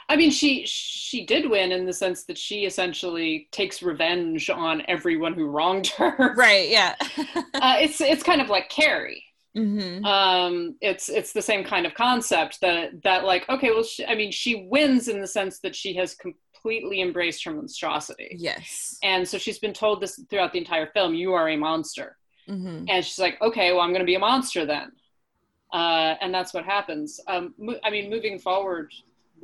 I 0.08 0.16
mean, 0.16 0.32
she 0.32 0.64
she 0.66 1.26
did 1.26 1.50
win 1.50 1.72
in 1.72 1.86
the 1.86 1.94
sense 1.94 2.26
that 2.26 2.38
she 2.38 2.66
essentially 2.66 3.48
takes 3.52 3.82
revenge 3.82 4.50
on 4.50 4.84
everyone 4.88 5.34
who 5.34 5.48
wronged 5.48 5.88
her. 5.98 6.36
Right, 6.36 6.70
yeah. 6.70 6.96
uh, 7.60 7.78
it's 7.80 8.02
it's 8.02 8.24
kind 8.24 8.42
of 8.42 8.50
like 8.50 8.70
Carrie. 8.70 9.24
hmm 9.56 10.06
Um, 10.06 10.76
it's 10.82 11.10
it's 11.10 11.34
the 11.34 11.42
same 11.42 11.64
kind 11.64 11.86
of 11.86 11.94
concept 11.96 12.60
that 12.62 13.02
that 13.04 13.24
like 13.26 13.48
okay, 13.50 13.72
well, 13.72 13.84
she, 13.84 14.06
I 14.06 14.16
mean, 14.16 14.32
she 14.32 14.68
wins 14.70 15.08
in 15.08 15.22
the 15.22 15.28
sense 15.28 15.60
that 15.60 15.76
she 15.76 15.96
has 15.96 16.16
completely 16.16 17.02
embraced 17.02 17.44
her 17.46 17.52
monstrosity, 17.54 18.36
Yes. 18.38 18.98
and 19.04 19.28
so 19.28 19.38
she's 19.38 19.60
been 19.60 19.74
told 19.74 20.02
this 20.02 20.20
throughout 20.30 20.54
the 20.54 20.60
entire 20.60 20.88
film: 20.88 21.16
"You 21.16 21.34
are 21.34 21.50
a 21.50 21.58
monster," 21.58 22.18
hmm 22.48 22.86
and 22.90 23.04
she's 23.06 23.20
like, 23.20 23.42
"Okay, 23.42 23.72
well, 23.72 23.82
I'm 23.82 23.92
going 23.92 24.02
to 24.02 24.06
be 24.06 24.16
a 24.16 24.20
monster 24.20 24.66
then," 24.66 24.92
uh, 25.74 26.16
and 26.22 26.34
that's 26.34 26.54
what 26.54 26.66
happens. 26.66 27.20
Um, 27.28 27.54
mo- 27.58 27.80
I 27.84 27.90
mean, 27.90 28.10
moving 28.10 28.40
forward, 28.40 28.92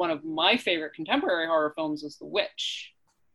one 0.01 0.09
of 0.09 0.25
my 0.25 0.57
favorite 0.57 0.95
contemporary 0.95 1.45
horror 1.45 1.73
films 1.75 2.01
is 2.01 2.17
The 2.17 2.25
Witch. 2.25 2.91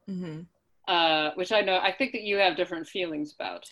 hmm 0.09 0.41
uh, 0.89 1.31
which 1.35 1.51
I 1.51 1.63
know 1.63 1.79
I 1.79 1.93
think 1.93 2.13
that 2.13 2.23
you 2.23 2.37
have 2.37 2.57
different 2.57 2.87
feelings 2.87 3.35
about. 3.39 3.65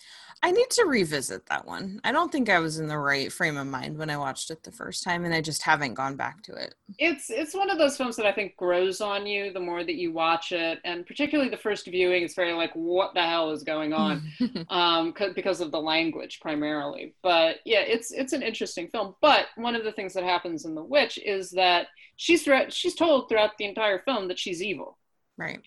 I 0.42 0.50
need 0.50 0.68
to 0.70 0.84
revisit 0.84 1.46
that 1.46 1.66
one. 1.66 2.00
I 2.04 2.12
don't 2.12 2.30
think 2.30 2.50
I 2.50 2.58
was 2.58 2.78
in 2.78 2.86
the 2.88 2.98
right 2.98 3.32
frame 3.32 3.56
of 3.56 3.66
mind 3.66 3.96
when 3.96 4.10
I 4.10 4.16
watched 4.18 4.50
it 4.50 4.62
the 4.62 4.70
first 4.72 5.02
time, 5.02 5.24
and 5.24 5.32
I 5.34 5.40
just 5.40 5.62
haven't 5.62 5.94
gone 5.94 6.16
back 6.16 6.42
to 6.44 6.54
it. 6.54 6.74
It's 6.98 7.30
it's 7.30 7.54
one 7.54 7.70
of 7.70 7.78
those 7.78 7.96
films 7.96 8.16
that 8.16 8.26
I 8.26 8.32
think 8.32 8.56
grows 8.56 9.00
on 9.00 9.26
you 9.26 9.52
the 9.52 9.60
more 9.60 9.82
that 9.84 9.94
you 9.94 10.12
watch 10.12 10.52
it, 10.52 10.80
and 10.84 11.06
particularly 11.06 11.50
the 11.50 11.56
first 11.56 11.86
viewing, 11.86 12.22
it's 12.22 12.34
very 12.34 12.52
like, 12.52 12.72
what 12.74 13.14
the 13.14 13.22
hell 13.22 13.50
is 13.52 13.62
going 13.62 13.92
on? 13.92 14.22
um, 14.70 15.12
'cause- 15.12 15.32
because 15.34 15.60
of 15.60 15.70
the 15.70 15.80
language 15.80 16.40
primarily. 16.40 17.14
But 17.22 17.56
yeah, 17.64 17.80
it's 17.80 18.10
it's 18.12 18.32
an 18.32 18.42
interesting 18.42 18.88
film. 18.88 19.14
But 19.20 19.46
one 19.56 19.74
of 19.74 19.84
the 19.84 19.92
things 19.92 20.12
that 20.14 20.24
happens 20.24 20.64
in 20.66 20.74
The 20.74 20.82
Witch 20.84 21.18
is 21.18 21.50
that 21.52 21.86
she's 22.16 22.42
throughout, 22.42 22.72
she's 22.72 22.94
told 22.94 23.28
throughout 23.28 23.56
the 23.58 23.64
entire 23.64 24.00
film 24.00 24.28
that 24.28 24.38
she's 24.38 24.62
evil. 24.62 24.98
right. 25.38 25.60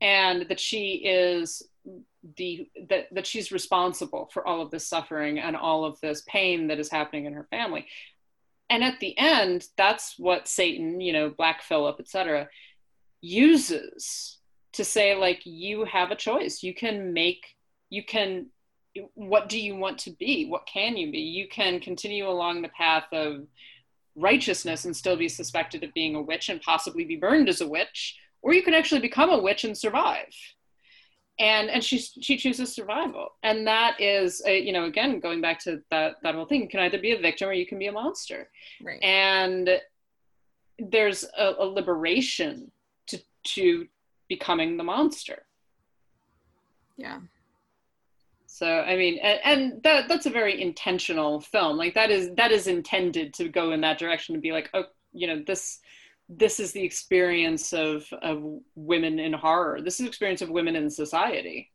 and 0.00 0.46
that 0.48 0.58
she 0.60 1.02
is 1.04 1.62
the 2.36 2.68
that, 2.88 3.06
that 3.12 3.26
she's 3.26 3.52
responsible 3.52 4.28
for 4.32 4.46
all 4.46 4.60
of 4.60 4.70
this 4.70 4.86
suffering 4.86 5.38
and 5.38 5.56
all 5.56 5.84
of 5.84 6.00
this 6.00 6.22
pain 6.28 6.68
that 6.68 6.78
is 6.78 6.90
happening 6.90 7.26
in 7.26 7.32
her 7.32 7.46
family. 7.50 7.86
And 8.68 8.84
at 8.84 9.00
the 9.00 9.16
end 9.18 9.66
that's 9.76 10.18
what 10.18 10.46
satan 10.46 11.00
you 11.00 11.12
know 11.12 11.30
black 11.30 11.62
phillip 11.62 11.98
etc 11.98 12.48
uses 13.20 14.38
to 14.72 14.84
say 14.84 15.14
like 15.14 15.42
you 15.44 15.84
have 15.84 16.10
a 16.10 16.16
choice. 16.16 16.62
You 16.62 16.74
can 16.74 17.12
make 17.12 17.44
you 17.88 18.04
can 18.04 18.46
what 19.14 19.48
do 19.48 19.60
you 19.60 19.76
want 19.76 19.98
to 19.98 20.10
be? 20.10 20.46
What 20.46 20.66
can 20.66 20.96
you 20.96 21.12
be? 21.12 21.20
You 21.20 21.48
can 21.48 21.78
continue 21.78 22.28
along 22.28 22.62
the 22.62 22.68
path 22.68 23.06
of 23.12 23.46
righteousness 24.16 24.84
and 24.84 24.96
still 24.96 25.16
be 25.16 25.28
suspected 25.28 25.84
of 25.84 25.94
being 25.94 26.16
a 26.16 26.22
witch 26.22 26.48
and 26.48 26.60
possibly 26.60 27.04
be 27.04 27.16
burned 27.16 27.48
as 27.48 27.60
a 27.60 27.68
witch 27.68 28.18
or 28.42 28.52
you 28.52 28.62
can 28.62 28.74
actually 28.74 29.00
become 29.00 29.30
a 29.30 29.40
witch 29.40 29.62
and 29.62 29.78
survive 29.78 30.34
and 31.40 31.70
and 31.70 31.82
she 31.82 31.98
she 31.98 32.36
chooses 32.36 32.72
survival 32.72 33.30
and 33.42 33.66
that 33.66 33.98
is 33.98 34.42
a, 34.46 34.60
you 34.60 34.72
know 34.72 34.84
again 34.84 35.18
going 35.18 35.40
back 35.40 35.58
to 35.58 35.80
that 35.90 36.16
that 36.22 36.34
whole 36.34 36.44
thing 36.44 36.62
you 36.62 36.68
can 36.68 36.80
either 36.80 36.98
be 36.98 37.12
a 37.12 37.18
victim 37.18 37.48
or 37.48 37.52
you 37.52 37.66
can 37.66 37.78
be 37.78 37.86
a 37.86 37.92
monster 37.92 38.50
Right. 38.82 39.02
and 39.02 39.80
there's 40.78 41.24
a, 41.36 41.54
a 41.58 41.64
liberation 41.64 42.70
to 43.06 43.18
to 43.54 43.86
becoming 44.28 44.76
the 44.76 44.84
monster 44.84 45.46
yeah. 46.96 47.18
so 48.46 48.66
i 48.80 48.94
mean 48.96 49.18
and, 49.22 49.40
and 49.44 49.82
that 49.82 50.08
that's 50.08 50.26
a 50.26 50.30
very 50.30 50.60
intentional 50.60 51.40
film 51.40 51.76
like 51.78 51.94
that 51.94 52.10
is 52.10 52.30
that 52.36 52.52
is 52.52 52.66
intended 52.66 53.32
to 53.34 53.48
go 53.48 53.72
in 53.72 53.80
that 53.80 53.98
direction 53.98 54.34
to 54.34 54.40
be 54.40 54.52
like 54.52 54.68
oh 54.74 54.84
you 55.12 55.26
know 55.26 55.42
this 55.46 55.80
this 56.36 56.60
is 56.60 56.72
the 56.72 56.82
experience 56.82 57.72
of 57.72 58.06
of 58.22 58.42
women 58.74 59.18
in 59.18 59.32
horror 59.32 59.80
this 59.82 59.94
is 59.94 60.04
the 60.04 60.08
experience 60.08 60.42
of 60.42 60.50
women 60.50 60.76
in 60.76 60.88
society 60.88 61.70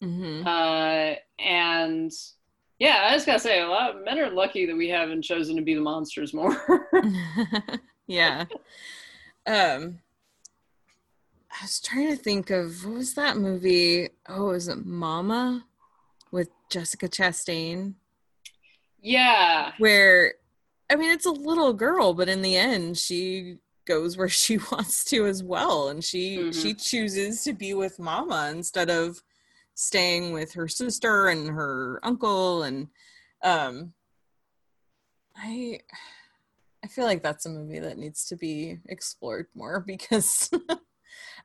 hmm 0.00 0.42
uh 0.46 1.14
and 1.38 2.12
yeah 2.78 3.08
i 3.08 3.14
just 3.14 3.26
gotta 3.26 3.38
say 3.38 3.60
a 3.60 3.66
lot 3.66 3.96
of 3.96 4.04
men 4.04 4.18
are 4.18 4.30
lucky 4.30 4.64
that 4.64 4.76
we 4.76 4.88
haven't 4.88 5.22
chosen 5.22 5.56
to 5.56 5.62
be 5.62 5.74
the 5.74 5.80
monsters 5.80 6.32
more 6.32 6.88
yeah. 8.10 8.44
Um, 9.46 10.00
I 11.50 11.62
was 11.62 11.80
trying 11.80 12.08
to 12.08 12.16
think 12.16 12.50
of 12.50 12.84
what 12.84 12.94
was 12.94 13.14
that 13.14 13.36
movie? 13.36 14.08
Oh, 14.28 14.46
was 14.46 14.68
it 14.68 14.84
Mama 14.84 15.64
with 16.30 16.48
Jessica 16.70 17.08
Chastain? 17.08 17.94
yeah 19.00 19.72
Where, 19.78 20.34
I 20.90 20.96
mean, 20.96 21.10
it's 21.10 21.26
a 21.26 21.30
little 21.30 21.72
girl, 21.72 22.12
but 22.12 22.28
in 22.28 22.42
the 22.42 22.56
end, 22.56 22.98
she 22.98 23.58
goes 23.84 24.16
where 24.16 24.28
she 24.42 24.58
wants 24.72 25.04
to 25.06 25.26
as 25.26 25.42
well, 25.42 25.88
and 25.88 26.02
she 26.04 26.38
Mhm. 26.38 26.54
she 26.62 26.74
chooses 26.74 27.42
to 27.44 27.52
be 27.52 27.74
with 27.74 27.98
Mama 27.98 28.50
instead 28.54 28.90
of 28.90 29.22
staying 29.74 30.32
with 30.32 30.52
her 30.52 30.68
sister 30.68 31.28
and 31.28 31.48
her 31.48 32.00
uncle, 32.02 32.62
and 32.62 32.88
um, 33.42 33.94
I. 35.36 35.80
I 36.82 36.86
feel 36.86 37.04
like 37.04 37.22
that's 37.22 37.44
a 37.44 37.50
movie 37.50 37.78
that 37.78 37.98
needs 37.98 38.24
to 38.28 38.36
be 38.36 38.78
explored 38.88 39.48
more 39.54 39.80
because 39.86 40.48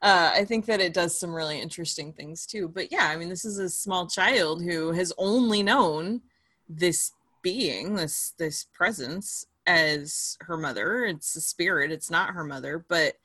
uh, 0.01 0.31
I 0.33 0.45
think 0.45 0.65
that 0.67 0.79
it 0.79 0.93
does 0.93 1.19
some 1.19 1.33
really 1.33 1.59
interesting 1.59 2.13
things 2.13 2.45
too. 2.45 2.69
But 2.69 2.89
yeah, 2.89 3.09
I 3.09 3.17
mean, 3.17 3.27
this 3.27 3.43
is 3.43 3.59
a 3.59 3.69
small 3.69 4.07
child 4.07 4.63
who 4.63 4.93
has 4.93 5.11
only 5.17 5.61
known 5.61 6.21
this 6.69 7.11
being, 7.41 7.95
this 7.95 8.33
this 8.37 8.63
presence 8.73 9.45
as 9.67 10.37
her 10.41 10.57
mother. 10.57 11.05
It's 11.05 11.35
a 11.35 11.41
spirit. 11.41 11.91
It's 11.91 12.09
not 12.11 12.33
her 12.33 12.43
mother, 12.43 12.85
but 12.87 13.15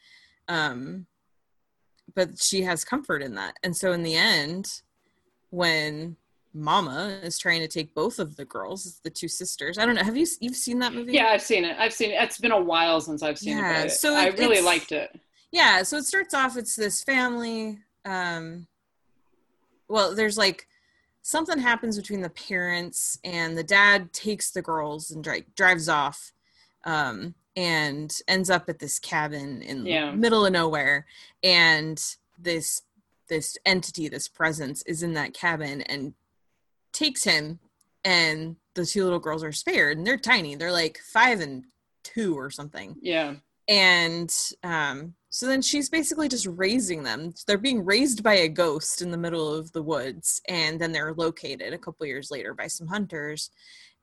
um, 0.49 1.07
but 2.15 2.41
she 2.41 2.63
has 2.63 2.85
comfort 2.85 3.23
in 3.23 3.35
that. 3.37 3.55
And 3.63 3.77
so 3.77 3.93
in 3.93 4.03
the 4.03 4.17
end, 4.17 4.83
when 5.51 6.17
Mama 6.53 7.21
is 7.23 7.39
trying 7.39 7.61
to 7.61 7.69
take 7.69 7.95
both 7.95 8.19
of 8.19 8.37
the 8.37 8.45
girls, 8.45 9.01
the 9.05 9.11
two 9.11 9.29
sisters. 9.29 9.79
I 9.79 9.87
don't 9.87 9.95
know. 9.95 10.03
Have 10.03 10.17
you 10.17 10.27
you've 10.41 10.57
seen 10.57 10.81
that 10.81 10.93
movie? 10.93 11.13
yeah 11.13 11.29
i've 11.29 11.43
seen 11.43 11.65
it 11.65 11.77
i've 11.79 11.93
seen 11.93 12.11
it 12.11 12.21
it's 12.21 12.39
been 12.39 12.51
a 12.53 12.61
while 12.61 13.01
since 13.01 13.23
i've 13.23 13.39
seen 13.39 13.59
Yeah, 13.59 13.85
it 13.85 13.91
so 13.91 14.15
i 14.15 14.29
really 14.31 14.61
liked 14.61 14.91
it 14.93 15.17
yeah 15.53 15.83
so 15.83 15.97
it 15.97 16.05
starts 16.05 16.35
off 16.35 16.57
it's 16.57 16.75
this 16.75 17.05
family 17.05 17.79
um 18.05 18.67
well 19.89 20.15
there's 20.15 20.37
like 20.37 20.67
something 21.23 21.59
happens 21.59 21.97
between 21.97 22.21
the 22.21 22.31
parents 22.31 23.19
and 23.25 23.57
the 23.57 23.63
dad 23.63 24.13
takes 24.13 24.51
the 24.51 24.63
girls 24.63 25.11
and 25.11 25.23
dri- 25.23 25.45
drives 25.57 25.89
off 25.89 26.33
um 26.85 27.35
and 27.57 28.19
ends 28.29 28.49
up 28.49 28.69
at 28.69 28.79
this 28.79 28.99
cabin 28.99 29.61
in 29.63 29.85
Yeah. 29.85 30.13
the 30.13 30.17
middle 30.17 30.47
of 30.47 30.53
nowhere. 30.53 31.05
And 31.43 32.03
this 32.39 32.83
this 33.29 33.59
entity 33.67 34.09
this 34.09 34.29
presence 34.29 34.83
is 34.83 35.03
in 35.03 35.13
that 35.15 35.35
cabin 35.35 35.83
and 35.83 36.15
takes 36.93 37.25
him 37.25 37.59
and 38.05 38.57
the 38.75 38.87
two 38.87 39.05
little 39.05 39.19
girls 39.19 39.45
are 39.45 39.53
spared 39.53 39.99
and 39.99 40.07
they're 40.07 40.17
tiny. 40.17 40.55
They're 40.55 40.73
like 40.73 40.99
five 40.99 41.41
and 41.41 41.65
two 42.03 42.39
or 42.39 42.51
something. 42.51 42.97
Yeah. 43.03 43.35
And 43.69 44.35
um 44.63 45.15
So 45.33 45.47
then 45.47 45.63
she's 45.63 45.89
basically 45.89 46.29
just 46.29 46.47
raising 46.47 47.05
them. 47.05 47.33
They're 47.47 47.57
being 47.57 47.85
raised 47.85 48.25
by 48.25 48.35
a 48.35 48.49
ghost 48.49 49.01
in 49.01 49.13
the 49.13 49.17
middle 49.17 49.55
of 49.55 49.71
the 49.71 49.83
woods, 49.83 50.43
and 50.49 50.81
then 50.81 50.91
they're 50.91 51.15
located 51.15 51.73
a 51.73 51.79
couple 51.79 52.05
years 52.05 52.33
later 52.33 52.53
by 52.53 52.67
some 52.67 52.89
hunters, 52.89 53.51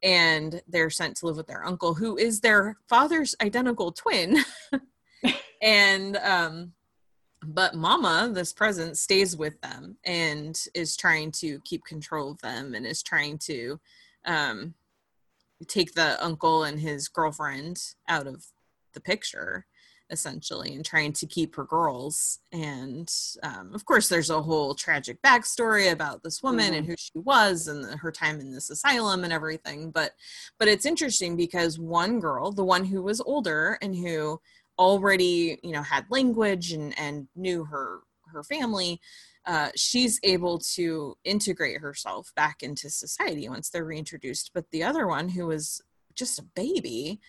and 0.01 0.61
they're 0.69 0.89
sent 0.89 1.17
to 1.17 1.25
live 1.25 1.35
with 1.35 1.47
their 1.47 1.65
uncle, 1.65 1.93
who 1.93 2.17
is 2.17 2.39
their 2.39 2.77
father's 2.87 3.35
identical 3.41 3.91
twin. 3.91 4.37
and 5.61 6.15
um, 6.17 6.71
but 7.43 7.75
Mama, 7.75 8.29
this 8.33 8.53
present, 8.53 8.97
stays 8.97 9.35
with 9.35 9.59
them 9.59 9.97
and 10.05 10.57
is 10.73 10.95
trying 10.95 11.31
to 11.33 11.59
keep 11.65 11.83
control 11.83 12.31
of 12.31 12.41
them, 12.41 12.73
and 12.73 12.85
is 12.85 13.03
trying 13.03 13.37
to 13.39 13.81
um, 14.23 14.75
take 15.67 15.93
the 15.93 16.23
uncle 16.23 16.63
and 16.63 16.79
his 16.79 17.09
girlfriend 17.09 17.81
out 18.07 18.27
of 18.27 18.45
the 18.93 19.01
picture 19.01 19.65
essentially 20.09 20.73
and 20.73 20.85
trying 20.85 21.11
to 21.11 21.25
keep 21.25 21.55
her 21.55 21.65
girls 21.65 22.39
and 22.51 23.13
um, 23.43 23.71
of 23.73 23.85
course 23.85 24.07
there's 24.07 24.29
a 24.29 24.41
whole 24.41 24.73
tragic 24.73 25.21
backstory 25.21 25.91
about 25.91 26.23
this 26.23 26.41
woman 26.41 26.67
mm-hmm. 26.67 26.75
and 26.75 26.85
who 26.85 26.95
she 26.97 27.19
was 27.19 27.67
and 27.67 27.99
her 27.99 28.11
time 28.11 28.39
in 28.39 28.51
this 28.51 28.69
asylum 28.69 29.23
and 29.23 29.33
everything 29.33 29.91
but 29.91 30.13
but 30.59 30.67
it's 30.67 30.85
interesting 30.85 31.35
because 31.35 31.77
one 31.77 32.19
girl 32.19 32.51
the 32.51 32.63
one 32.63 32.85
who 32.85 33.01
was 33.01 33.21
older 33.21 33.77
and 33.81 33.95
who 33.95 34.39
already 34.79 35.59
you 35.63 35.71
know 35.71 35.81
had 35.81 36.05
language 36.09 36.71
and 36.71 36.97
and 36.97 37.27
knew 37.35 37.65
her 37.65 37.99
her 38.27 38.43
family 38.43 38.99
uh, 39.45 39.69
she's 39.77 40.19
able 40.23 40.59
to 40.59 41.15
integrate 41.23 41.79
herself 41.79 42.33
back 42.35 42.63
into 42.63 42.89
society 42.89 43.47
once 43.47 43.69
they're 43.69 43.85
reintroduced 43.85 44.51
but 44.53 44.65
the 44.71 44.83
other 44.83 45.07
one 45.07 45.29
who 45.29 45.47
was 45.47 45.81
just 46.15 46.39
a 46.39 46.43
baby 46.55 47.19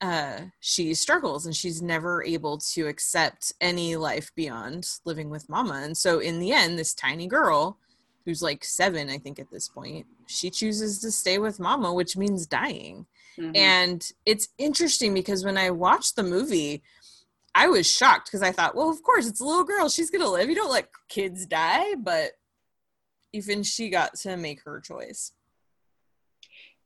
uh, 0.00 0.40
she 0.60 0.94
struggles 0.94 1.46
and 1.46 1.54
she's 1.54 1.80
never 1.80 2.22
able 2.24 2.58
to 2.58 2.86
accept 2.86 3.52
any 3.60 3.96
life 3.96 4.30
beyond 4.34 4.86
living 5.04 5.30
with 5.30 5.48
mama. 5.48 5.80
And 5.82 5.96
so, 5.96 6.18
in 6.18 6.38
the 6.38 6.52
end, 6.52 6.78
this 6.78 6.94
tiny 6.94 7.26
girl, 7.26 7.78
who's 8.24 8.42
like 8.42 8.64
seven, 8.64 9.10
I 9.10 9.18
think, 9.18 9.38
at 9.38 9.50
this 9.50 9.68
point, 9.68 10.06
she 10.26 10.50
chooses 10.50 11.00
to 11.00 11.10
stay 11.10 11.38
with 11.38 11.60
mama, 11.60 11.92
which 11.92 12.16
means 12.16 12.46
dying. 12.46 13.06
Mm-hmm. 13.38 13.56
And 13.56 14.12
it's 14.26 14.48
interesting 14.58 15.14
because 15.14 15.44
when 15.44 15.58
I 15.58 15.70
watched 15.70 16.16
the 16.16 16.22
movie, 16.22 16.82
I 17.54 17.68
was 17.68 17.90
shocked 17.90 18.26
because 18.26 18.42
I 18.42 18.52
thought, 18.52 18.74
well, 18.74 18.90
of 18.90 19.02
course, 19.02 19.26
it's 19.26 19.40
a 19.40 19.44
little 19.44 19.64
girl. 19.64 19.88
She's 19.88 20.10
going 20.10 20.22
to 20.22 20.30
live. 20.30 20.48
You 20.48 20.54
don't 20.54 20.72
let 20.72 20.88
kids 21.08 21.46
die. 21.46 21.94
But 21.96 22.32
even 23.32 23.62
she 23.62 23.90
got 23.90 24.14
to 24.16 24.36
make 24.36 24.62
her 24.64 24.80
choice. 24.80 25.32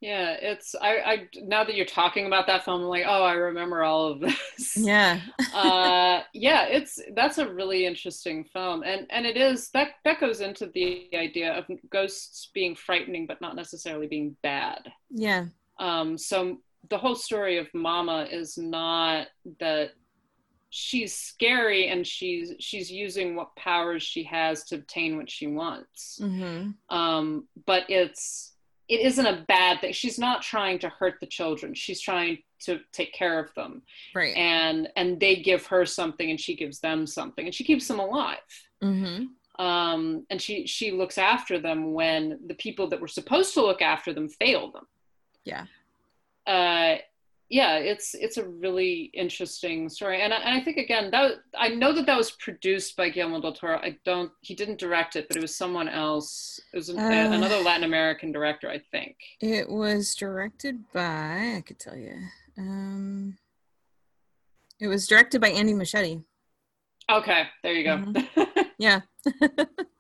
Yeah, 0.01 0.37
it's 0.41 0.77
I, 0.81 0.97
I 0.99 1.29
now 1.43 1.65
that 1.65 1.75
you're 1.75 1.85
talking 1.85 2.27
about 2.27 2.47
that 2.47 2.65
film, 2.65 2.83
I'm 2.83 2.89
like, 2.89 3.05
oh, 3.07 3.25
I 3.25 3.33
remember 3.33 3.83
all 3.83 4.07
of 4.07 4.21
this. 4.57 4.77
Yeah. 4.77 5.21
uh, 5.53 6.21
yeah, 6.33 6.67
it's 6.67 7.01
that's 7.17 7.39
a 7.39 7.53
really 7.53 7.85
interesting 7.85 8.45
film, 8.45 8.85
and 8.85 9.07
and 9.11 9.27
it 9.27 9.37
is 9.37 9.71
that 9.71 9.89
that 10.05 10.21
goes 10.21 10.41
into 10.41 10.71
the 10.73 11.09
idea 11.15 11.53
of 11.53 11.65
ghosts 11.91 12.51
being 12.55 12.77
frightening, 12.77 13.27
but 13.27 13.41
not 13.41 13.57
necessarily 13.57 14.07
being 14.07 14.37
bad. 14.43 14.93
Yeah. 15.11 15.47
Um. 15.81 16.17
So 16.17 16.59
the 16.91 16.99
whole 16.99 17.17
story 17.17 17.59
of 17.59 17.67
Mama 17.75 18.29
is 18.31 18.57
not 18.57 19.27
that 19.59 19.91
she's 20.71 21.15
scary 21.15 21.89
and 21.89 22.07
she's 22.07 22.53
she's 22.61 22.89
using 22.89 23.35
what 23.35 23.57
powers 23.57 24.03
she 24.03 24.23
has 24.23 24.63
to 24.67 24.77
obtain 24.77 25.17
what 25.17 25.29
she 25.29 25.49
wants. 25.49 26.21
Mm-hmm. 26.23 26.97
Um. 26.97 27.49
But 27.67 27.91
it's 27.91 28.53
it 28.89 29.01
isn't 29.01 29.27
a 29.27 29.45
bad 29.49 29.81
thing. 29.81 29.93
She's 29.93 30.19
not 30.19 30.43
trying 30.43 30.79
to 30.81 30.89
hurt 30.89 31.15
the 31.21 31.27
children. 31.27 31.75
She's 31.75 32.01
trying 32.01 32.39
to 32.61 32.81
take 32.93 33.13
care 33.13 33.39
of 33.39 33.53
them. 33.55 33.83
Right. 34.15 34.37
And 34.37 34.89
and 34.97 35.21
they 35.21 35.37
give 35.37 35.67
her 35.67 35.85
something 35.85 36.31
and 36.31 36.41
she 36.41 36.57
gives 36.57 36.81
them 36.81 37.07
something 37.07 37.45
and 37.45 37.55
she 37.55 37.65
keeps 37.65 37.87
them 37.87 37.99
alive. 37.99 38.39
Mm-hmm. 38.83 39.63
Um, 39.65 40.27
and 40.31 40.41
she 40.41 40.67
she 40.67 40.93
looks 40.93 41.19
after 41.19 41.59
them 41.59 41.93
when 41.93 42.41
the 42.47 42.55
people 42.55 42.89
that 42.89 43.01
were 43.01 43.09
supposed 43.09 43.55
to 43.55 43.63
look 43.63 43.83
after 43.83 44.15
them 44.15 44.29
fail 44.29 44.71
them. 44.71 44.87
Yeah. 45.45 45.65
Uh, 46.47 46.99
yeah, 47.51 47.77
it's 47.77 48.15
it's 48.15 48.37
a 48.37 48.47
really 48.47 49.11
interesting 49.15 49.89
story, 49.89 50.21
and 50.21 50.35
I, 50.35 50.37
and 50.39 50.61
I 50.61 50.63
think 50.63 50.77
again 50.77 51.11
that 51.13 51.37
I 51.57 51.69
know 51.69 51.95
that 51.95 52.05
that 52.07 52.17
was 52.17 52.33
produced 52.33 52.97
by 52.97 53.09
Guillermo 53.09 53.41
del 53.41 53.55
Toro. 53.55 53.79
I 53.79 53.97
don't, 54.05 54.31
he 54.43 54.55
didn't 54.55 54.79
direct 54.79 55.17
it, 55.17 55.27
but 55.29 55.37
it 55.37 55.41
was 55.41 55.57
someone 55.57 55.89
else. 55.89 56.61
It 56.73 56.77
was 56.77 56.91
an, 56.91 56.99
uh, 56.99 57.31
another 57.33 57.61
Latin 57.61 57.85
American 57.85 58.33
director, 58.33 58.69
I 58.69 58.81
think. 58.91 59.17
It 59.41 59.69
was 59.69 60.15
directed 60.15 60.85
by 60.93 61.55
I 61.57 61.63
could 61.67 61.79
tell 61.79 61.97
you. 61.97 62.17
Um, 62.59 63.39
it 64.79 64.89
was 64.89 65.07
directed 65.07 65.41
by 65.41 65.49
Andy 65.49 65.73
Muschietti. 65.73 66.23
Okay, 67.11 67.45
there 67.63 67.73
you 67.73 67.85
go. 67.85 67.97
Mm-hmm. 67.97 68.61
yeah. 68.79 69.01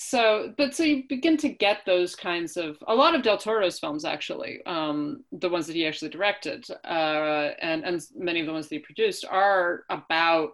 so 0.00 0.54
but 0.56 0.76
so 0.76 0.84
you 0.84 1.02
begin 1.08 1.36
to 1.36 1.48
get 1.48 1.80
those 1.84 2.14
kinds 2.14 2.56
of 2.56 2.78
a 2.86 2.94
lot 2.94 3.16
of 3.16 3.22
del 3.22 3.36
toro's 3.36 3.80
films 3.80 4.04
actually 4.04 4.60
um, 4.64 5.24
the 5.32 5.48
ones 5.48 5.66
that 5.66 5.74
he 5.74 5.84
actually 5.84 6.08
directed 6.08 6.64
uh, 6.84 7.50
and 7.60 7.84
and 7.84 8.00
many 8.16 8.38
of 8.38 8.46
the 8.46 8.52
ones 8.52 8.68
that 8.68 8.76
he 8.76 8.78
produced 8.78 9.24
are 9.28 9.82
about 9.90 10.50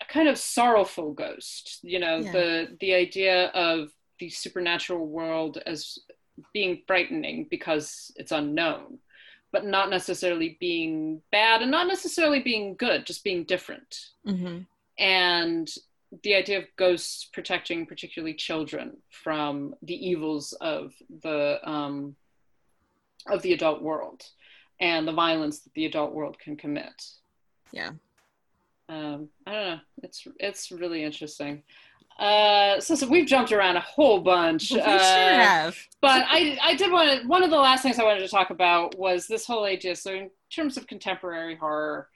a 0.00 0.10
kind 0.10 0.28
of 0.28 0.38
sorrowful 0.38 1.12
ghost 1.12 1.80
you 1.82 1.98
know 1.98 2.16
yeah. 2.16 2.32
the 2.32 2.76
the 2.80 2.94
idea 2.94 3.48
of 3.48 3.90
the 4.18 4.30
supernatural 4.30 5.06
world 5.06 5.58
as 5.66 5.98
being 6.54 6.82
frightening 6.86 7.46
because 7.50 8.12
it's 8.16 8.32
unknown 8.32 8.98
but 9.52 9.66
not 9.66 9.90
necessarily 9.90 10.56
being 10.58 11.20
bad 11.30 11.60
and 11.60 11.70
not 11.70 11.86
necessarily 11.86 12.40
being 12.40 12.74
good 12.76 13.04
just 13.04 13.22
being 13.22 13.44
different 13.44 14.06
mm-hmm. 14.26 14.60
and 14.98 15.68
the 16.22 16.34
idea 16.34 16.58
of 16.58 16.64
ghosts 16.76 17.28
protecting 17.32 17.86
particularly 17.86 18.34
children 18.34 18.96
from 19.10 19.74
the 19.82 19.94
evils 19.94 20.52
of 20.60 20.92
the 21.22 21.58
um, 21.68 22.16
of 23.28 23.42
the 23.42 23.52
adult 23.52 23.82
world 23.82 24.22
and 24.80 25.06
the 25.06 25.12
violence 25.12 25.60
that 25.60 25.74
the 25.74 25.86
adult 25.86 26.12
world 26.12 26.38
can 26.38 26.56
commit. 26.56 27.02
Yeah. 27.72 27.90
Um, 28.88 29.28
I 29.46 29.52
don't 29.52 29.66
know. 29.66 29.80
It's 30.02 30.26
it's 30.38 30.70
really 30.70 31.02
interesting. 31.02 31.62
Uh, 32.18 32.80
so, 32.80 32.94
so 32.94 33.06
we've 33.06 33.26
jumped 33.26 33.52
around 33.52 33.76
a 33.76 33.80
whole 33.80 34.20
bunch. 34.20 34.70
We 34.70 34.80
uh, 34.80 34.84
sure 34.84 34.98
have. 34.98 35.76
But 36.00 36.24
I, 36.28 36.58
I 36.62 36.74
did 36.74 36.90
want 36.90 37.20
to, 37.20 37.28
one 37.28 37.42
of 37.42 37.50
the 37.50 37.58
last 37.58 37.82
things 37.82 37.98
I 37.98 38.04
wanted 38.04 38.20
to 38.20 38.28
talk 38.28 38.48
about 38.48 38.96
was 38.98 39.26
this 39.26 39.44
whole 39.44 39.64
idea. 39.64 39.94
So, 39.96 40.14
in 40.14 40.30
terms 40.50 40.78
of 40.78 40.86
contemporary 40.86 41.56
horror, 41.56 42.08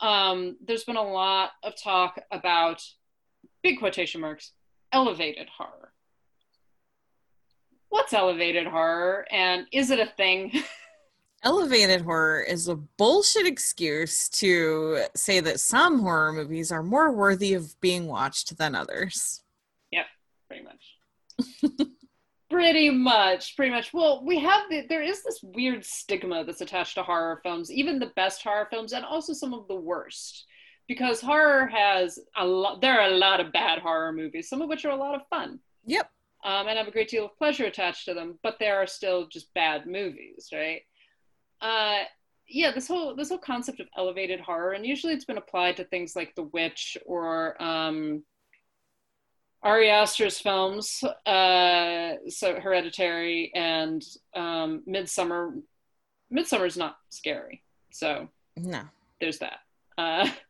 um, 0.00 0.56
there's 0.64 0.84
been 0.84 0.96
a 0.96 1.02
lot 1.02 1.50
of 1.64 1.74
talk 1.80 2.20
about 2.30 2.84
big 3.62 3.78
quotation 3.78 4.20
marks, 4.20 4.52
elevated 4.92 5.48
horror. 5.56 5.92
What's 7.88 8.12
elevated 8.12 8.66
horror 8.66 9.26
and 9.30 9.66
is 9.72 9.90
it 9.90 9.98
a 9.98 10.06
thing? 10.06 10.52
elevated 11.42 12.02
horror 12.02 12.40
is 12.40 12.68
a 12.68 12.76
bullshit 12.76 13.46
excuse 13.46 14.28
to 14.28 15.04
say 15.14 15.40
that 15.40 15.60
some 15.60 16.00
horror 16.00 16.32
movies 16.32 16.72
are 16.72 16.82
more 16.82 17.12
worthy 17.12 17.54
of 17.54 17.80
being 17.80 18.06
watched 18.06 18.56
than 18.58 18.74
others. 18.74 19.42
Yep, 19.92 20.06
pretty 20.48 20.64
much. 20.64 21.78
pretty 22.50 22.90
much, 22.90 23.56
pretty 23.56 23.70
much. 23.70 23.92
Well, 23.92 24.24
we 24.24 24.38
have 24.40 24.62
the, 24.68 24.86
there 24.88 25.02
is 25.02 25.22
this 25.22 25.40
weird 25.42 25.84
stigma 25.84 26.44
that's 26.44 26.60
attached 26.60 26.94
to 26.96 27.02
horror 27.02 27.40
films, 27.42 27.70
even 27.70 27.98
the 27.98 28.12
best 28.16 28.42
horror 28.42 28.66
films, 28.70 28.92
and 28.92 29.04
also 29.04 29.32
some 29.32 29.54
of 29.54 29.68
the 29.68 29.76
worst 29.76 30.44
because 30.88 31.20
horror 31.20 31.66
has 31.66 32.18
a 32.36 32.44
lot 32.44 32.80
there 32.80 33.00
are 33.00 33.10
a 33.10 33.16
lot 33.16 33.40
of 33.40 33.52
bad 33.52 33.78
horror 33.78 34.12
movies 34.12 34.48
some 34.48 34.62
of 34.62 34.68
which 34.68 34.84
are 34.84 34.90
a 34.90 34.96
lot 34.96 35.14
of 35.14 35.26
fun 35.28 35.60
yep 35.86 36.10
um, 36.44 36.66
and 36.66 36.78
have 36.78 36.88
a 36.88 36.92
great 36.92 37.08
deal 37.08 37.26
of 37.26 37.36
pleasure 37.36 37.66
attached 37.66 38.06
to 38.06 38.14
them 38.14 38.38
but 38.42 38.56
there 38.58 38.76
are 38.76 38.86
still 38.86 39.28
just 39.28 39.52
bad 39.54 39.86
movies 39.86 40.48
right 40.52 40.82
uh, 41.60 42.04
yeah 42.48 42.70
this 42.72 42.88
whole 42.88 43.14
this 43.14 43.28
whole 43.28 43.38
concept 43.38 43.80
of 43.80 43.86
elevated 43.96 44.40
horror 44.40 44.72
and 44.72 44.86
usually 44.86 45.12
it's 45.12 45.24
been 45.24 45.38
applied 45.38 45.76
to 45.76 45.84
things 45.84 46.16
like 46.16 46.34
the 46.34 46.44
witch 46.44 46.96
or 47.06 47.60
um, 47.62 48.22
Ari 49.62 49.90
Aster's 49.90 50.38
films, 50.38 51.02
uh, 51.26 52.12
so 52.28 52.60
Hereditary 52.60 53.50
and 53.54 54.02
um, 54.34 54.82
Midsommar. 54.88 55.60
Midsommar's 56.32 56.76
not 56.76 56.96
scary, 57.08 57.64
so 57.90 58.28
no, 58.56 58.82
there's 59.20 59.38
that. 59.38 59.58
Uh, 59.96 60.28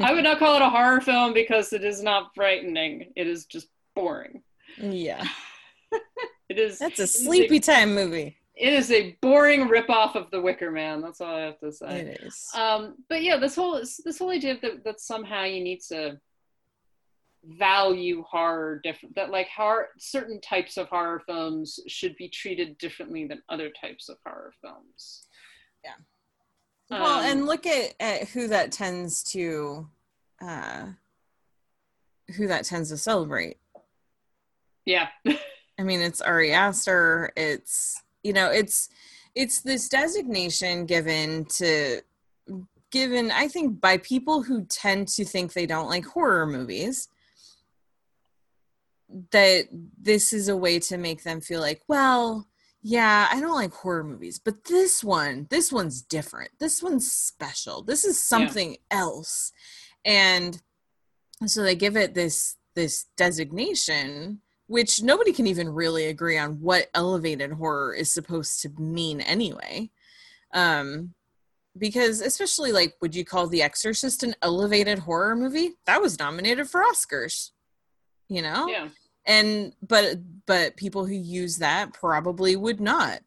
I 0.00 0.12
would 0.12 0.24
not 0.24 0.38
call 0.38 0.56
it 0.56 0.62
a 0.62 0.70
horror 0.70 1.00
film 1.00 1.32
because 1.32 1.72
it 1.72 1.84
is 1.84 2.02
not 2.02 2.34
frightening. 2.34 3.12
It 3.16 3.26
is 3.26 3.46
just 3.46 3.68
boring. 3.94 4.42
Yeah. 4.76 5.26
it 6.48 6.58
is. 6.58 6.78
That's 6.78 6.98
a 6.98 7.06
sleepy 7.06 7.56
a, 7.56 7.60
time 7.60 7.94
movie. 7.94 8.36
It 8.54 8.72
is 8.72 8.90
a 8.90 9.16
boring 9.22 9.68
ripoff 9.68 10.16
of 10.16 10.30
The 10.30 10.40
Wicker 10.40 10.70
Man. 10.70 11.00
That's 11.00 11.20
all 11.20 11.34
I 11.34 11.40
have 11.40 11.60
to 11.60 11.72
say. 11.72 12.00
It 12.00 12.20
is. 12.22 12.48
Um, 12.54 12.96
but 13.08 13.22
yeah, 13.22 13.38
this 13.38 13.54
whole 13.54 13.80
this 14.04 14.18
whole 14.18 14.30
idea 14.30 14.58
that 14.60 14.84
that 14.84 15.00
somehow 15.00 15.44
you 15.44 15.62
need 15.62 15.80
to 15.88 16.18
value 17.44 18.22
horror 18.28 18.80
different 18.82 19.14
that 19.14 19.30
like 19.30 19.48
horror 19.48 19.88
certain 19.98 20.40
types 20.40 20.76
of 20.76 20.88
horror 20.88 21.22
films 21.24 21.80
should 21.86 22.14
be 22.16 22.28
treated 22.28 22.76
differently 22.78 23.26
than 23.26 23.40
other 23.48 23.70
types 23.80 24.08
of 24.08 24.16
horror 24.26 24.52
films 24.60 25.27
well 26.90 27.20
Um, 27.20 27.24
and 27.24 27.46
look 27.46 27.66
at, 27.66 27.94
at 28.00 28.28
who 28.28 28.48
that 28.48 28.72
tends 28.72 29.22
to 29.32 29.88
uh 30.40 30.86
who 32.36 32.46
that 32.46 32.64
tends 32.64 32.90
to 32.90 32.96
celebrate 32.96 33.58
yeah. 34.88 35.08
I 35.78 35.82
mean, 35.82 36.00
it's 36.00 36.22
Ari 36.22 36.52
Aster. 36.52 37.30
It's 37.36 38.02
you 38.22 38.32
know, 38.32 38.50
it's 38.50 38.88
it's 39.34 39.60
this 39.60 39.88
designation 39.88 40.86
given 40.86 41.44
to 41.56 42.00
given 42.90 43.30
I 43.30 43.48
think 43.48 43.80
by 43.80 43.98
people 43.98 44.42
who 44.42 44.64
tend 44.64 45.08
to 45.08 45.24
think 45.24 45.52
they 45.52 45.66
don't 45.66 45.90
like 45.90 46.06
horror 46.06 46.46
movies 46.46 47.08
that 49.30 49.68
this 50.00 50.32
is 50.32 50.48
a 50.48 50.56
way 50.56 50.78
to 50.78 50.96
make 50.96 51.22
them 51.22 51.40
feel 51.42 51.60
like, 51.60 51.82
well, 51.86 52.46
yeah, 52.82 53.28
I 53.30 53.40
don't 53.40 53.54
like 53.54 53.72
horror 53.72 54.04
movies, 54.04 54.38
but 54.38 54.64
this 54.64 55.02
one, 55.02 55.46
this 55.50 55.72
one's 55.72 56.00
different. 56.00 56.52
This 56.58 56.82
one's 56.82 57.10
special. 57.10 57.82
This 57.82 58.04
is 58.04 58.22
something 58.22 58.76
else. 58.90 59.52
And 60.04 60.60
so 61.46 61.62
they 61.62 61.74
give 61.74 61.96
it 61.96 62.14
this 62.14 62.56
this 62.74 63.06
designation 63.16 64.40
which 64.66 65.02
nobody 65.02 65.32
can 65.32 65.46
even 65.46 65.68
really 65.70 66.06
agree 66.06 66.36
on 66.36 66.60
what 66.60 66.90
elevated 66.94 67.52
horror 67.52 67.94
is 67.94 68.12
supposed 68.12 68.60
to 68.62 68.68
mean 68.78 69.20
anyway 69.20 69.90
um 70.54 71.12
because 71.76 72.20
especially 72.20 72.70
like 72.70 72.94
would 73.00 73.14
you 73.16 73.24
call 73.24 73.46
the 73.46 73.62
exorcist 73.62 74.22
an 74.22 74.34
elevated 74.42 75.00
horror 75.00 75.34
movie 75.34 75.74
that 75.86 76.00
was 76.00 76.18
nominated 76.18 76.68
for 76.68 76.82
oscars 76.82 77.50
you 78.28 78.42
know 78.42 78.68
Yeah. 78.68 78.88
And 79.28 79.74
but 79.86 80.16
but 80.46 80.76
people 80.76 81.06
who 81.06 81.14
use 81.14 81.58
that 81.58 81.92
probably 81.92 82.56
would 82.56 82.80
not 82.80 83.20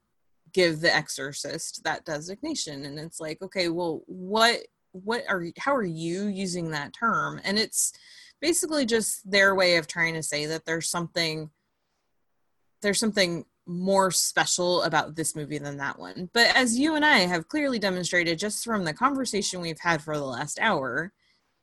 give 0.51 0.81
the 0.81 0.93
exorcist 0.93 1.83
that 1.85 2.03
designation. 2.03 2.83
And 2.83 2.99
it's 2.99 3.21
like 3.21 3.41
okay 3.41 3.69
well 3.69 4.01
what 4.07 4.59
what 4.91 5.23
are 5.29 5.45
how 5.59 5.73
are 5.73 5.83
you 5.83 6.25
using 6.25 6.71
that 6.71 6.91
term? 6.91 7.39
And 7.45 7.57
it's 7.57 7.93
basically 8.41 8.85
just 8.85 9.29
their 9.29 9.55
way 9.55 9.77
of 9.77 9.87
trying 9.87 10.15
to 10.15 10.23
say 10.23 10.47
that 10.47 10.65
there's 10.65 10.89
something 10.89 11.51
there's 12.81 12.99
something 12.99 13.45
more 13.67 14.09
special 14.09 14.81
about 14.81 15.15
this 15.15 15.35
movie 15.35 15.59
than 15.59 15.77
that 15.77 15.99
one. 15.99 16.31
But 16.33 16.47
as 16.55 16.79
you 16.79 16.95
and 16.95 17.05
i 17.05 17.19
have 17.19 17.47
clearly 17.47 17.77
demonstrated 17.77 18.39
just 18.39 18.65
from 18.65 18.83
the 18.83 18.93
conversation 18.93 19.61
we've 19.61 19.79
had 19.79 20.01
for 20.01 20.17
the 20.17 20.25
last 20.25 20.59
hour 20.59 21.13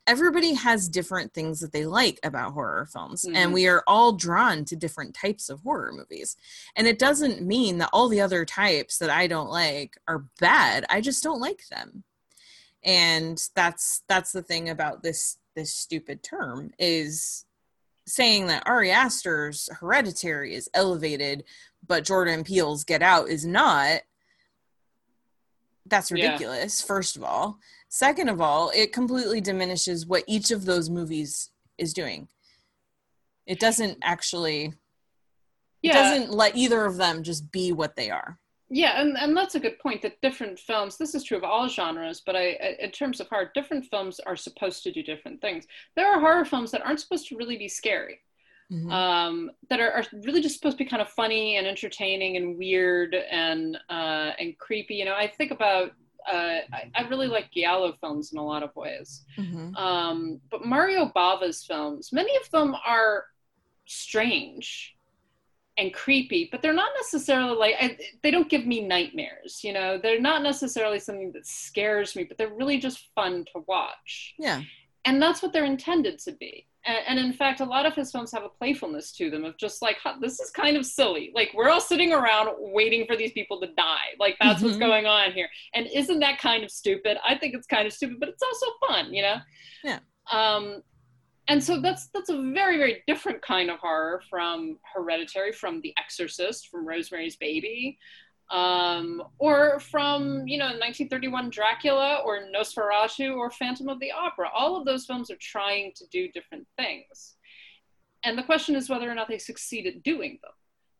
everybody 0.09 0.53
has 0.55 0.89
different 0.89 1.33
things 1.33 1.59
that 1.59 1.71
they 1.71 1.85
like 1.85 2.19
about 2.23 2.53
horror 2.53 2.87
films 2.91 3.23
and 3.25 3.51
Mhm. 3.51 3.53
we 3.53 3.67
are 3.67 3.83
all 3.85 4.11
drawn 4.13 4.65
to 4.65 4.75
different 4.75 5.13
types 5.13 5.49
of 5.49 5.61
horror 5.61 5.91
movies 5.93 6.35
and 6.75 6.87
it 6.87 6.97
doesn't 6.97 7.41
mean 7.43 7.77
that 7.77 7.89
all 7.93 8.09
the 8.09 8.19
other 8.19 8.43
types 8.43 8.97
that 8.97 9.09
i 9.11 9.27
don't 9.27 9.49
like 9.51 9.97
are 10.07 10.25
bad 10.39 10.83
i 10.89 10.99
just 10.99 11.23
don't 11.23 11.39
like 11.39 11.67
them 11.67 12.03
and 12.83 13.49
that's 13.55 14.01
that's 14.07 14.31
the 14.31 14.41
thing 14.41 14.67
about 14.69 15.03
this 15.03 15.37
this 15.55 15.73
stupid 15.73 16.23
term 16.23 16.71
is 16.79 17.45
saying 18.07 18.47
that 18.47 18.63
Ari 18.65 18.89
Aster's 18.89 19.69
Hereditary 19.81 20.55
is 20.55 20.67
elevated, 20.73 21.43
but 21.85 22.03
Jordan 22.05 22.43
Peele's 22.43 22.83
Get 22.83 23.03
Out 23.03 23.29
is 23.29 23.45
not. 23.45 24.01
That's 25.85 26.09
Yeah. 26.11 26.25
ridiculous. 26.25 26.81
First 26.81 27.15
of 27.17 27.23
all, 27.23 27.59
second 27.89 28.29
of 28.29 28.39
all, 28.39 28.71
it 28.73 28.93
completely 28.93 29.41
diminishes 29.41 30.05
what 30.05 30.23
each 30.27 30.51
of 30.51 30.65
those 30.65 30.89
movies 30.89 31.51
is 31.77 31.93
doing. 31.93 32.27
It 33.45 33.59
doesn't 33.59 33.97
actually. 34.01 34.65
It 35.81 35.87
Yeah. 35.87 35.93
doesn't 35.93 36.31
let 36.31 36.55
either 36.55 36.85
of 36.85 36.97
them 36.97 37.23
just 37.23 37.51
be 37.51 37.71
what 37.71 37.95
they 37.95 38.09
are. 38.09 38.37
Yeah, 38.71 39.01
and, 39.01 39.17
and 39.17 39.35
that's 39.35 39.55
a 39.55 39.59
good 39.59 39.79
point 39.79 40.01
that 40.03 40.21
different 40.21 40.59
films, 40.59 40.97
this 40.97 41.15
is 41.15 41.23
true 41.23 41.37
of 41.37 41.43
all 41.43 41.67
genres, 41.67 42.21
but 42.23 42.35
I, 42.35 42.49
I- 42.61 42.77
in 42.81 42.91
terms 42.91 43.19
of 43.19 43.27
horror, 43.29 43.49
different 43.55 43.85
films 43.85 44.19
are 44.19 44.35
supposed 44.35 44.83
to 44.83 44.91
do 44.91 45.01
different 45.01 45.41
things. 45.41 45.65
There 45.95 46.05
are 46.07 46.19
horror 46.19 46.45
films 46.45 46.69
that 46.71 46.85
aren't 46.85 46.99
supposed 46.99 47.27
to 47.29 47.37
really 47.37 47.57
be 47.57 47.67
scary, 47.67 48.19
Mhm. 48.71 48.91
um, 48.91 49.51
that 49.69 49.79
are, 49.79 49.91
are 49.93 50.03
really 50.25 50.41
just 50.41 50.55
supposed 50.55 50.77
to 50.77 50.83
be 50.83 50.89
kind 50.89 51.01
of 51.01 51.09
funny 51.09 51.55
and 51.55 51.65
entertaining 51.65 52.37
and 52.37 52.57
weird 52.57 53.15
and, 53.15 53.77
uh, 53.89 54.33
and 54.37 54.55
creepy. 54.59 54.95
You 54.95 55.05
know, 55.05 55.15
I 55.15 55.25
think 55.27 55.49
about, 55.51 55.93
uh, 56.27 56.59
I, 56.73 56.91
I 56.95 57.07
really 57.09 57.27
like 57.27 57.51
Giallo 57.51 57.93
films 58.01 58.31
in 58.33 58.39
a 58.39 58.45
lot 58.45 58.63
of 58.63 58.75
ways. 58.75 59.25
Mhm. 59.37 59.75
Um, 59.77 60.41
but 60.51 60.65
Mario 60.65 61.11
Bava's 61.13 61.63
films, 61.63 62.11
many 62.11 62.35
of 62.37 62.49
them 62.51 62.75
are 62.85 63.25
strange 63.85 64.95
and 65.77 65.93
creepy, 65.93 66.49
but 66.51 66.61
they're 66.61 66.73
not 66.73 66.91
necessarily 66.97 67.55
like 67.57 67.75
I, 67.79 67.97
they 68.21 68.31
don't 68.31 68.49
give 68.49 68.65
me 68.65 68.81
nightmares. 68.81 69.61
You 69.63 69.73
know, 69.73 69.97
they're 69.97 70.19
not 70.19 70.43
necessarily 70.43 70.99
something 70.99 71.31
that 71.33 71.45
scares 71.47 72.15
me, 72.15 72.23
but 72.25 72.37
they're 72.37 72.53
really 72.53 72.79
just 72.79 73.09
fun 73.15 73.45
to 73.53 73.63
watch, 73.67 74.35
Yeah. 74.37 74.61
and 75.05 75.21
that's 75.21 75.41
what 75.41 75.53
they're 75.53 75.65
intended 75.65 76.19
to 76.19 76.33
be. 76.33 76.67
And, 76.85 76.97
and 77.07 77.19
in 77.19 77.33
fact, 77.33 77.59
a 77.59 77.65
lot 77.65 77.85
of 77.85 77.93
his 77.93 78.11
films 78.11 78.31
have 78.31 78.43
a 78.43 78.49
playfulness 78.49 79.11
to 79.13 79.29
them 79.29 79.43
of 79.45 79.57
just 79.57 79.81
like, 79.81 79.97
huh, 80.03 80.15
this 80.21 80.39
is 80.39 80.49
kind 80.51 80.77
of 80.77 80.85
silly. 80.85 81.31
Like 81.35 81.51
we're 81.53 81.69
all 81.69 81.81
sitting 81.81 82.13
around 82.13 82.49
waiting 82.57 83.05
for 83.05 83.15
these 83.17 83.33
people 83.33 83.59
to 83.61 83.67
die. 83.75 84.15
Like 84.19 84.37
that's 84.39 84.61
what's 84.61 84.77
Mhm. 84.77 84.79
going 84.79 85.05
on 85.05 85.31
here. 85.33 85.49
And 85.73 85.87
isn't 85.93 86.19
that 86.19 86.39
kind 86.39 86.63
of 86.63 86.71
stupid? 86.71 87.17
I 87.27 87.35
think 87.37 87.53
it's 87.53 87.67
kind 87.67 87.85
of 87.85 87.93
stupid, 87.93 88.17
but 88.19 88.29
it's 88.29 88.43
also 88.43 88.65
fun. 88.87 89.13
You 89.13 89.23
know. 89.23 89.35
Yeah. 89.83 89.99
Um, 90.31 90.81
and 91.47 91.63
so 91.63 91.81
that's 91.81 92.07
that's 92.13 92.29
a 92.29 92.51
very 92.53 92.77
very 92.77 93.03
different 93.07 93.41
kind 93.41 93.69
of 93.71 93.79
horror 93.79 94.21
from 94.29 94.77
hereditary 94.93 95.51
from 95.51 95.81
the 95.81 95.93
exorcist 95.97 96.67
from 96.69 96.87
rosemary's 96.87 97.35
baby 97.37 97.97
um, 98.51 99.23
or 99.37 99.79
from 99.79 100.47
you 100.47 100.57
know 100.57 100.65
1931 100.65 101.49
dracula 101.49 102.21
or 102.25 102.47
nosferatu 102.55 103.35
or 103.35 103.51
phantom 103.51 103.89
of 103.89 103.99
the 103.99 104.11
opera. 104.11 104.49
All 104.55 104.75
of 104.75 104.85
those 104.85 105.05
films 105.05 105.29
are 105.29 105.37
trying 105.39 105.91
to 105.95 106.05
do 106.07 106.29
different 106.29 106.67
things. 106.77 107.35
And 108.23 108.37
the 108.37 108.43
question 108.43 108.75
is 108.75 108.89
whether 108.89 109.09
or 109.09 109.15
not 109.15 109.29
they 109.29 109.37
succeed 109.37 109.87
at 109.87 110.03
doing 110.03 110.39
them 110.41 110.51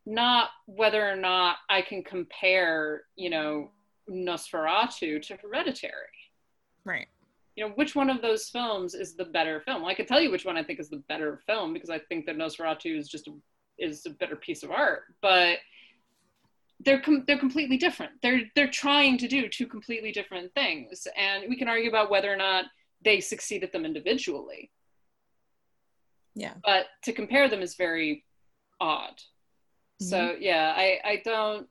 not 0.09 0.49
whether 0.65 1.07
or 1.07 1.15
not 1.15 1.57
i 1.69 1.81
can 1.81 2.03
compare 2.03 3.03
you 3.15 3.29
know 3.29 3.69
nosferatu 4.09 5.21
to 5.21 5.35
hereditary. 5.35 5.93
Right. 6.83 7.07
you 7.55 7.63
know 7.63 7.73
which 7.75 7.95
one 7.95 8.09
of 8.09 8.21
those 8.21 8.49
films 8.49 8.95
is 8.95 9.15
the 9.15 9.25
better 9.25 9.61
film? 9.61 9.81
Well, 9.81 9.91
i 9.91 9.93
can 9.93 10.07
tell 10.07 10.19
you 10.19 10.31
which 10.31 10.45
one 10.45 10.57
i 10.57 10.63
think 10.63 10.79
is 10.79 10.89
the 10.89 11.03
better 11.07 11.39
film 11.45 11.73
because 11.73 11.91
i 11.91 11.99
think 11.99 12.25
that 12.25 12.37
nosferatu 12.37 12.97
is 12.97 13.07
just 13.07 13.27
a, 13.27 13.33
is 13.77 14.05
a 14.05 14.11
better 14.11 14.35
piece 14.35 14.63
of 14.63 14.71
art 14.71 15.03
but 15.21 15.57
they're 16.85 17.01
com- 17.01 17.23
they're 17.27 17.37
completely 17.37 17.77
different 17.77 18.11
they're 18.21 18.41
they're 18.55 18.69
trying 18.69 19.17
to 19.17 19.27
do 19.27 19.47
two 19.49 19.67
completely 19.67 20.11
different 20.11 20.53
things 20.53 21.07
and 21.17 21.43
we 21.49 21.57
can 21.57 21.67
argue 21.67 21.89
about 21.89 22.09
whether 22.09 22.31
or 22.31 22.37
not 22.37 22.65
they 23.03 23.19
succeed 23.19 23.63
at 23.63 23.71
them 23.71 23.85
individually 23.85 24.71
Yeah. 26.35 26.53
but 26.63 26.85
to 27.03 27.13
compare 27.13 27.49
them 27.49 27.61
is 27.61 27.75
very 27.75 28.25
odd 28.79 29.15
so 30.01 30.35
yeah 30.39 30.73
i 30.77 30.99
i 31.03 31.21
don't 31.25 31.67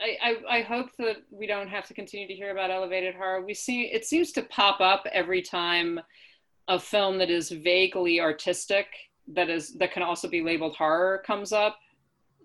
I, 0.00 0.16
I, 0.48 0.58
I 0.58 0.62
hope 0.62 0.90
that 0.98 1.16
we 1.30 1.46
don't 1.48 1.66
have 1.68 1.86
to 1.88 1.94
continue 1.94 2.28
to 2.28 2.32
hear 2.34 2.52
about 2.52 2.70
elevated 2.70 3.16
horror. 3.16 3.44
We 3.44 3.52
see 3.52 3.82
it 3.86 4.04
seems 4.04 4.30
to 4.32 4.42
pop 4.44 4.80
up 4.80 5.04
every 5.12 5.42
time 5.42 5.98
a 6.68 6.78
film 6.78 7.18
that 7.18 7.30
is 7.30 7.50
vaguely 7.50 8.20
artistic 8.20 8.86
that 9.34 9.50
is 9.50 9.74
that 9.78 9.90
can 9.92 10.04
also 10.04 10.28
be 10.28 10.40
labeled 10.40 10.76
horror 10.76 11.20
comes 11.26 11.52
up. 11.52 11.76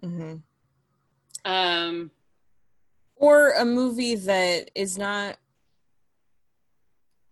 hmm 0.01 0.37
Um, 1.45 2.11
or 3.15 3.51
a 3.51 3.65
movie 3.65 4.15
that 4.15 4.69
is 4.75 4.97
not 4.97 5.37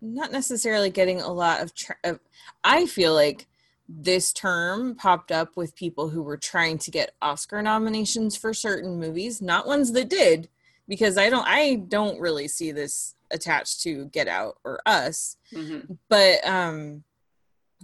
not 0.00 0.32
necessarily 0.32 0.90
getting 0.90 1.20
a 1.20 1.32
lot 1.32 1.60
of, 1.60 1.74
tra- 1.74 1.96
of 2.02 2.18
i 2.64 2.86
feel 2.86 3.14
like 3.14 3.46
this 3.88 4.32
term 4.32 4.94
popped 4.94 5.30
up 5.30 5.56
with 5.56 5.76
people 5.76 6.08
who 6.08 6.22
were 6.22 6.36
trying 6.36 6.78
to 6.78 6.90
get 6.90 7.14
oscar 7.20 7.62
nominations 7.62 8.36
for 8.36 8.52
certain 8.52 8.98
movies 8.98 9.40
not 9.42 9.66
ones 9.66 9.92
that 9.92 10.08
did 10.08 10.48
because 10.88 11.16
i 11.18 11.28
don't 11.30 11.46
i 11.46 11.76
don't 11.88 12.20
really 12.20 12.48
see 12.48 12.72
this 12.72 13.14
attached 13.30 13.82
to 13.82 14.06
get 14.06 14.28
out 14.28 14.56
or 14.64 14.80
us 14.86 15.36
mhm. 15.52 15.98
but 16.08 16.44
um 16.46 17.04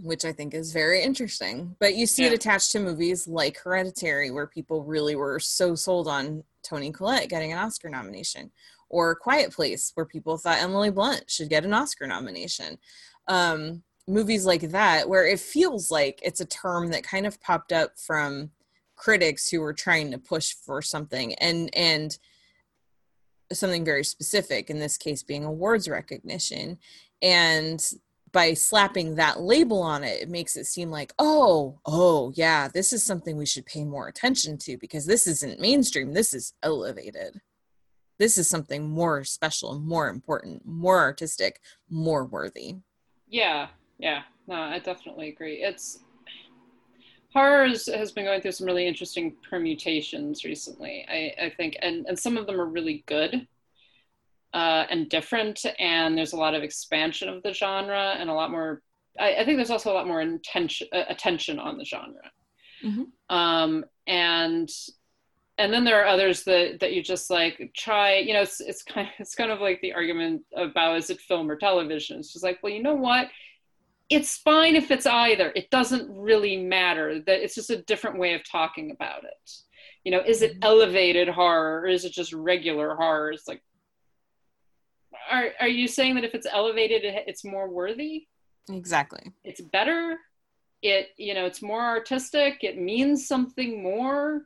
which 0.03 0.25
i 0.25 0.33
think 0.33 0.55
is 0.55 0.73
very 0.73 1.03
interesting 1.03 1.75
but 1.81 1.95
you 1.95 2.07
see 2.07 2.25
it 2.25 2.33
attached 2.33 2.73
to 2.73 2.81
movies 2.81 3.27
like 3.27 3.59
hereditary 3.59 4.31
where 4.31 4.47
people 4.47 4.85
really 4.85 5.16
were 5.16 5.39
so 5.39 5.75
sold 5.75 6.09
on 6.09 6.43
toni 6.62 6.91
collette 6.91 7.29
getting 7.29 7.53
an 7.53 7.59
oscar 7.59 7.89
nomination 7.89 8.51
or 8.91 9.15
quiet 9.15 9.53
place 9.53 9.93
where 9.95 10.07
people 10.07 10.37
thought 10.37 10.59
emily 10.59 10.91
blunt 10.91 11.31
should 11.31 11.49
get 11.49 11.65
an 11.65 11.75
oscar 11.75 12.07
nomination. 12.07 12.79
Um 13.27 13.83
movies 14.09 14.47
like 14.47 14.62
that 14.70 15.09
where 15.09 15.27
it 15.27 15.39
feels 15.39 15.91
like 15.91 16.19
it's 16.23 16.41
a 16.41 16.47
term 16.47 16.89
that 16.89 17.03
kind 17.03 17.27
of 17.27 17.41
popped 17.43 17.73
up 17.73 17.99
from 17.99 18.51
critics 18.97 19.49
who 19.49 19.61
were 19.61 19.75
trying 19.75 20.11
to 20.11 20.19
push 20.19 20.55
for 20.55 20.81
something 20.81 21.35
and 21.35 21.70
and 21.75 22.19
something 23.53 23.85
very 23.85 24.05
specific 24.05 24.70
in 24.70 24.79
this 24.79 24.97
case 24.97 25.23
being 25.23 25.45
awards 25.45 25.89
recognition 25.89 26.79
and 27.23 27.93
by 28.39 28.55
slapping 28.55 29.16
that 29.16 29.40
label 29.40 29.82
on 29.82 30.05
it 30.05 30.23
it 30.23 30.28
makes 30.28 30.56
it 30.56 30.66
seem 30.66 30.90
like 30.90 31.12
oh 31.19 31.81
oh 31.86 32.32
yeah 32.36 32.69
this 32.69 32.93
is 32.93 33.02
something 33.02 33.36
we 33.36 33.47
should 33.47 33.66
pay 33.66 33.85
more 33.85 34.06
attention 34.09 34.56
to 34.56 34.77
because 34.77 35.06
this 35.06 35.27
isn't 35.27 35.60
mainstream 35.60 36.12
this 36.12 36.32
is 36.32 36.55
elevated 36.62 37.40
this 38.19 38.36
is 38.36 38.48
something 38.48 38.89
more 38.89 39.23
special, 39.24 39.78
more 39.78 40.09
important, 40.09 40.66
more 40.66 40.98
artistic, 40.98 41.60
more 41.89 42.24
worthy. 42.24 42.77
Yeah, 43.28 43.69
yeah. 43.98 44.23
No, 44.48 44.56
I 44.56 44.81
definitely 44.81 45.28
agree. 45.28 45.62
It's 45.62 46.01
horror 47.32 47.69
has, 47.69 48.12
been 48.12 48.24
going 48.24 48.40
through 48.40 48.52
some 48.52 48.66
really 48.66 48.86
interesting 48.86 49.36
permutations 49.48 50.44
recently. 50.44 51.06
I, 51.09 51.47
I 51.47 51.51
think, 51.51 51.77
and 51.81 52.06
and 52.06 52.19
some 52.19 52.36
of 52.36 52.47
them 52.47 52.60
are 52.60 52.66
really 52.66 53.05
good 53.06 53.47
uh, 54.55 54.87
and 54.91 55.09
different. 55.09 55.65
And 55.79 56.16
there's 56.16 56.33
a 56.33 56.39
lot 56.39 56.55
of 56.55 56.62
expansion 56.62 57.29
of 57.29 57.43
the 57.43 57.53
genre 57.53 58.16
and 58.19 58.31
a 58.31 58.35
lot 58.35 58.51
more. 58.51 58.83
I, 59.19 59.37
I 59.37 59.45
think 59.45 59.59
there's 59.59 59.70
also 59.70 59.93
a 59.93 59.95
lot 59.95 60.07
more 60.07 60.20
intention, 60.20 60.89
uh, 60.93 61.05
attention 61.09 61.59
on 61.59 61.79
the 61.79 61.85
genre. 61.85 62.31
Mm-hmm. 62.85 63.37
Um, 63.37 63.85
and 64.07 64.70
and 65.59 65.73
then 65.73 65.85
there 65.85 66.01
are 66.01 66.07
others 66.07 66.45
that 66.45 66.79
that 66.81 66.93
you 66.93 67.03
just 67.03 67.31
like 67.31 67.73
try 67.77 68.16
you 68.16 68.33
know 68.33 68.43
it's 68.43 68.61
it's 68.61 68.83
kind 68.83 69.09
of, 69.09 69.12
it's 69.19 69.35
kind 69.35 69.51
of 69.51 69.61
like 69.61 69.81
the 69.81 69.93
argument 69.93 70.43
about 70.57 70.97
is 70.97 71.11
it 71.11 71.20
film 71.20 71.51
or 71.51 71.57
television 71.57 72.19
it's 72.19 72.33
just 72.33 72.45
like 72.45 72.59
well 72.62 72.73
you 72.73 72.83
know 72.83 72.95
what 72.95 73.29
it's 74.09 74.39
fine 74.39 74.75
if 74.75 74.91
it's 74.91 75.07
either 75.07 75.53
it 75.55 75.69
doesn't 75.70 76.09
really 76.16 76.57
matter 76.57 77.20
that 77.20 77.43
it's 77.43 77.55
just 77.55 77.70
a 77.70 77.83
different 77.83 78.19
way 78.19 78.35
of 78.35 78.49
talking 78.49 78.91
about 78.91 79.25
it 79.25 79.51
you 80.05 80.12
know 80.12 80.23
is 80.25 80.43
it 80.43 80.57
elevated 80.62 81.29
horror 81.29 81.81
or 81.81 81.87
is 81.87 82.05
it 82.05 82.12
just 82.12 82.33
regular 82.33 82.95
horror 82.95 83.33
it's 83.33 83.49
like 83.49 83.62
are, 85.31 85.51
are 85.61 85.69
you 85.69 85.89
saying 85.89 86.15
that 86.17 86.25
if 86.25 86.35
it's 86.35 86.47
elevated 86.51 87.03
it's 87.05 87.45
more 87.45 87.69
worthy? 87.69 88.27
Exactly. 88.71 89.33
It's 89.45 89.61
better? 89.61 90.19
It 90.83 91.09
you 91.17 91.35
know 91.35 91.47
it's 91.47 91.63
more 91.63 91.83
artistic? 91.83 92.59
It 92.63 92.79
means 92.79 93.27
something 93.27 93.83
more? 93.83 94.43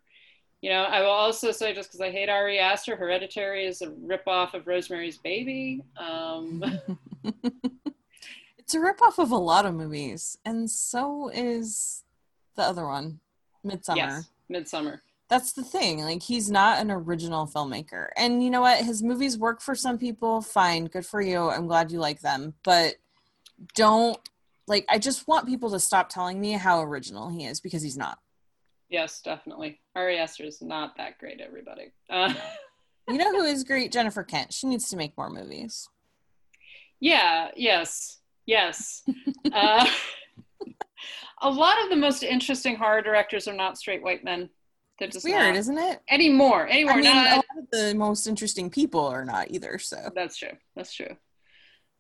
You 0.61 0.71
know 0.71 0.85
i 0.85 1.01
will 1.01 1.11
also 1.11 1.51
say 1.51 1.75
just 1.75 1.89
because 1.89 2.01
i 2.01 2.11
hate 2.11 2.29
ari 2.29 2.61
aster 2.61 2.95
hereditary 2.95 3.67
is 3.67 3.83
a 3.83 3.89
ripoff 3.89 4.55
of 4.55 4.67
rosemary's 4.67 5.19
baby. 5.19 5.83
Um 5.97 6.63
it's 8.59 8.75
a 8.75 8.79
ripoff 8.79 9.19
of 9.19 9.33
a 9.33 9.37
lot 9.37 9.67
of 9.67 9.75
movies 9.75 10.39
and 10.45 10.71
so 10.71 11.31
is 11.35 12.05
the 12.55 12.63
other 12.63 12.87
one 12.87 13.19
midsommar. 13.67 13.97
Yes, 13.97 14.31
midsommar 14.51 15.01
that's 15.33 15.55
the 15.55 15.65
thing 15.65 16.05
like 16.05 16.23
he's 16.23 16.51
not 16.51 16.79
an 16.79 16.91
original 16.91 17.47
filmmaker. 17.47 18.09
And 18.19 18.45
you 18.45 18.51
know 18.51 18.61
what? 18.61 18.85
His 18.85 19.03
movies 19.03 19.39
work 19.39 19.63
for 19.63 19.75
some 19.75 19.97
people. 19.97 20.43
Fine 20.43 20.87
good 20.87 21.07
for 21.07 21.23
you. 21.23 21.49
I'm 21.49 21.67
glad 21.67 21.91
you 21.91 22.01
like 22.01 22.21
them. 22.21 22.53
But 22.63 22.97
don't 23.75 24.19
like 24.67 24.85
i 24.89 24.99
just 24.99 25.29
want 25.29 25.47
people 25.47 25.71
to 25.71 25.79
stop 25.79 26.09
telling 26.09 26.41
me 26.41 26.53
how 26.53 26.83
original 26.83 27.31
he 27.31 27.47
is 27.47 27.61
because 27.61 27.81
he's 27.83 27.97
not. 27.97 28.19
Yes 28.91 29.23
definitely. 29.23 29.81
Ari 29.97 30.19
aster 30.19 30.45
is 30.45 30.61
not 30.61 30.99
that 30.99 31.17
great 31.19 31.41
everybody. 31.41 31.93
Uh, 32.11 32.35
you 33.09 33.17
know 33.17 33.31
who 33.31 33.45
is 33.45 33.65
great? 33.65 33.91
Jennifer 33.91 34.25
kent. 34.25 34.53
She 34.53 34.67
needs 34.67 34.91
to 34.91 34.99
make 34.99 35.17
more 35.17 35.31
movies. 35.31 35.89
Yeah 37.01 37.49
yes 37.57 38.19
yes. 38.45 39.03
Uh, 39.51 39.87
a 41.41 41.49
lot 41.51 41.83
of 41.83 41.89
the 41.89 41.97
most 41.97 42.23
interesting 42.23 42.77
horror 42.77 43.01
directors 43.01 43.49
are 43.49 43.55
not 43.55 43.79
straight 43.79 44.03
white 44.03 44.25
men 44.25 44.51
they're 45.03 45.11
just 45.11 45.25
weird, 45.25 45.55
not, 45.55 45.57
isn't 45.57 45.79
it? 45.79 46.01
Anymore, 46.09 46.69
anymore. 46.69 46.93
I 46.93 46.97
mean, 46.97 47.05
not, 47.05 47.33
a 47.33 47.37
lot 47.37 47.45
of 47.59 47.71
the 47.73 47.95
most 47.97 48.27
interesting 48.29 48.71
people 48.71 49.05
are 49.05 49.25
not 49.25 49.51
either. 49.51 49.79
So 49.79 50.11
that's 50.15 50.37
true. 50.37 50.57
That's 50.77 50.95
true. 50.95 51.17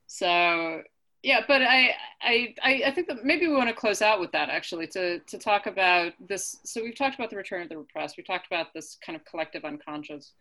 So 0.06 0.82
yeah, 1.22 1.40
but 1.46 1.62
I, 1.62 1.94
I, 2.20 2.54
I 2.62 2.90
think 2.92 3.08
that 3.08 3.24
maybe 3.24 3.48
we 3.48 3.54
want 3.54 3.68
to 3.68 3.74
close 3.74 4.02
out 4.02 4.20
with 4.20 4.32
that 4.32 4.48
actually 4.50 4.86
to 4.88 5.18
to 5.18 5.38
talk 5.38 5.66
about 5.66 6.12
this. 6.28 6.58
So 6.64 6.82
we've 6.82 6.96
talked 6.96 7.16
about 7.16 7.30
the 7.30 7.36
return 7.36 7.62
of 7.62 7.68
the 7.68 7.78
repressed. 7.78 8.16
We 8.16 8.22
talked 8.22 8.46
about 8.46 8.72
this 8.72 8.98
kind 9.04 9.16
of 9.16 9.24
collective 9.24 9.64
unconscious. 9.64 10.32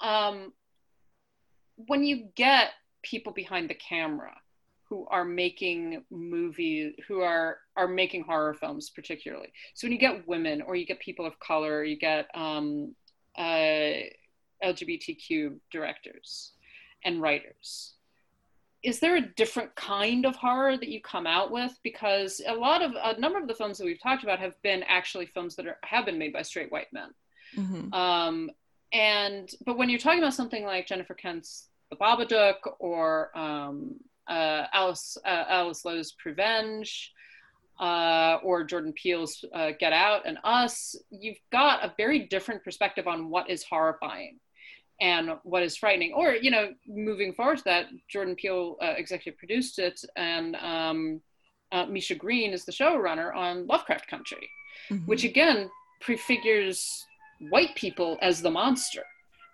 Um, 0.00 0.52
when 1.76 2.04
you 2.04 2.28
get 2.34 2.72
people 3.02 3.32
behind 3.32 3.70
the 3.70 3.74
camera 3.74 4.34
who 4.88 5.06
are 5.10 5.24
making 5.24 6.04
movies 6.10 6.94
who 7.08 7.20
are 7.20 7.58
are 7.76 7.88
making 7.88 8.22
horror 8.22 8.54
films 8.54 8.90
particularly. 8.90 9.52
So 9.74 9.86
when 9.86 9.92
you 9.92 9.98
get 9.98 10.26
women 10.26 10.62
or 10.62 10.76
you 10.76 10.86
get 10.86 11.00
people 11.00 11.26
of 11.26 11.38
color 11.40 11.84
you 11.84 11.96
get 11.96 12.28
um, 12.34 12.94
uh, 13.36 13.92
lgbtq 14.64 15.58
directors 15.70 16.52
and 17.04 17.20
writers. 17.20 17.94
Is 18.82 19.00
there 19.00 19.16
a 19.16 19.20
different 19.20 19.74
kind 19.74 20.24
of 20.24 20.36
horror 20.36 20.76
that 20.76 20.88
you 20.88 21.00
come 21.00 21.26
out 21.26 21.50
with? 21.50 21.76
Because 21.82 22.40
a 22.46 22.54
lot 22.54 22.82
of 22.82 22.92
a 22.92 23.18
number 23.18 23.38
of 23.38 23.48
the 23.48 23.54
films 23.54 23.78
that 23.78 23.84
we've 23.84 24.00
talked 24.00 24.22
about 24.22 24.38
have 24.38 24.60
been 24.62 24.84
actually 24.84 25.26
films 25.26 25.56
that 25.56 25.66
are, 25.66 25.78
have 25.82 26.06
been 26.06 26.18
made 26.18 26.32
by 26.32 26.42
straight 26.42 26.70
white 26.70 26.92
men. 26.92 27.10
Mm-hmm. 27.56 27.92
um, 27.92 28.50
and 28.92 29.50
but 29.64 29.76
when 29.76 29.88
you're 29.88 29.98
talking 29.98 30.18
about 30.18 30.34
something 30.34 30.64
like 30.64 30.86
jennifer 30.86 31.14
kent's 31.14 31.68
the 31.90 31.96
babadook 31.96 32.56
or 32.78 33.36
um, 33.38 33.94
uh, 34.28 34.64
Alice 34.72 35.16
uh, 35.24 35.44
Alice 35.48 35.84
Lowe's 35.84 36.12
Prevenge, 36.12 37.12
uh, 37.80 38.38
or 38.42 38.64
Jordan 38.64 38.92
Peele's 38.92 39.44
uh, 39.54 39.72
Get 39.78 39.92
Out 39.92 40.22
and 40.26 40.38
Us, 40.44 40.96
you've 41.10 41.38
got 41.52 41.84
a 41.84 41.94
very 41.96 42.20
different 42.20 42.64
perspective 42.64 43.06
on 43.06 43.30
what 43.30 43.50
is 43.50 43.64
horrifying 43.64 44.38
and 45.00 45.32
what 45.42 45.62
is 45.62 45.76
frightening. 45.76 46.12
Or 46.14 46.32
you 46.32 46.50
know, 46.50 46.72
moving 46.86 47.32
forward 47.34 47.58
to 47.58 47.64
that, 47.64 47.86
Jordan 48.08 48.34
Peele 48.34 48.76
uh, 48.82 48.94
executive 48.96 49.38
produced 49.38 49.78
it, 49.78 50.00
and 50.16 50.56
um, 50.56 51.20
uh, 51.72 51.86
Misha 51.86 52.14
Green 52.14 52.52
is 52.52 52.64
the 52.64 52.72
showrunner 52.72 53.34
on 53.34 53.66
Lovecraft 53.66 54.08
Country, 54.08 54.48
mm-hmm. 54.90 55.04
which 55.06 55.24
again 55.24 55.70
prefigures 56.00 57.04
white 57.50 57.74
people 57.74 58.18
as 58.22 58.40
the 58.40 58.50
monster, 58.50 59.02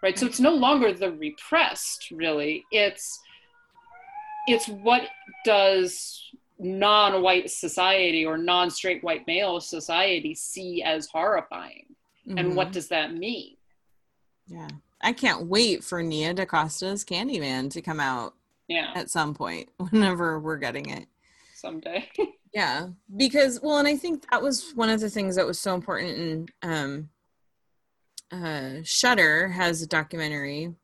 right? 0.03 0.19
So 0.19 0.27
it's 0.27 0.40
no 0.40 0.55
longer 0.55 0.93
the 0.93 1.12
repressed, 1.12 2.11
really. 2.12 2.65
It's 2.70 3.19
it's 4.47 4.69
what 4.69 5.02
does 5.44 6.31
non-white 6.59 7.51
society 7.51 8.24
or 8.24 8.36
non-straight 8.36 9.02
white 9.02 9.27
male 9.27 9.60
society 9.60 10.35
see 10.35 10.82
as 10.82 11.06
horrifying? 11.06 11.93
Mm-hmm. 12.28 12.39
and 12.39 12.56
what 12.56 12.69
mm-hmm. 12.69 12.74
does 12.74 12.89
that 12.89 13.14
mean? 13.14 13.56
Yeah. 14.47 14.69
I 15.01 15.12
can't 15.12 15.47
wait 15.47 15.82
for 15.82 16.02
nia 16.02 16.32
dacosta's 16.32 17.05
candyman 17.05 17.69
to 17.70 17.82
come 17.82 17.98
out 17.98 18.35
yeah. 18.69 18.93
at 18.94 19.10
some 19.10 19.35
point 19.35 19.69
whenever 19.90 20.39
we're 20.39 20.56
getting 20.56 20.89
it. 20.90 21.06
Someday. 21.55 22.09
Yeah. 22.55 22.89
Because 23.16 23.60
well 23.62 23.78
and 23.78 23.89
i 23.89 23.97
think 23.97 24.31
that 24.31 24.43
was 24.43 24.73
one 24.74 24.90
of 24.90 25.01
the 25.01 25.09
things 25.09 25.36
that 25.36 25.47
was 25.47 25.59
so 25.59 25.74
important 25.74 26.19
in 26.19 26.48
um 26.62 27.09
uh 28.31 28.82
Shudder 28.85 29.48
has 29.48 29.81
a 29.81 29.86
documentary 29.86 30.74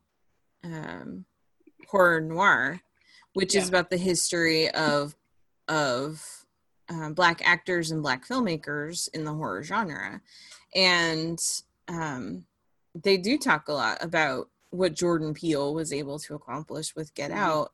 um 0.63 1.25
horror 1.87 2.21
noir 2.21 2.81
which 3.33 3.55
yeah. 3.55 3.61
is 3.61 3.69
about 3.69 3.89
the 3.89 3.97
history 3.97 4.69
of 4.71 5.15
of 5.67 6.45
um, 6.89 7.13
black 7.13 7.47
actors 7.47 7.91
and 7.91 8.01
black 8.01 8.27
filmmakers 8.27 9.07
in 9.13 9.23
the 9.23 9.33
horror 9.33 9.63
genre 9.63 10.21
and 10.75 11.39
um, 11.87 12.45
they 12.95 13.17
do 13.17 13.37
talk 13.37 13.67
a 13.67 13.73
lot 13.73 14.03
about 14.03 14.49
what 14.71 14.93
jordan 14.93 15.33
peele 15.33 15.73
was 15.73 15.93
able 15.93 16.19
to 16.19 16.35
accomplish 16.35 16.95
with 16.95 17.13
get 17.13 17.31
mm-hmm. 17.31 17.39
out 17.39 17.73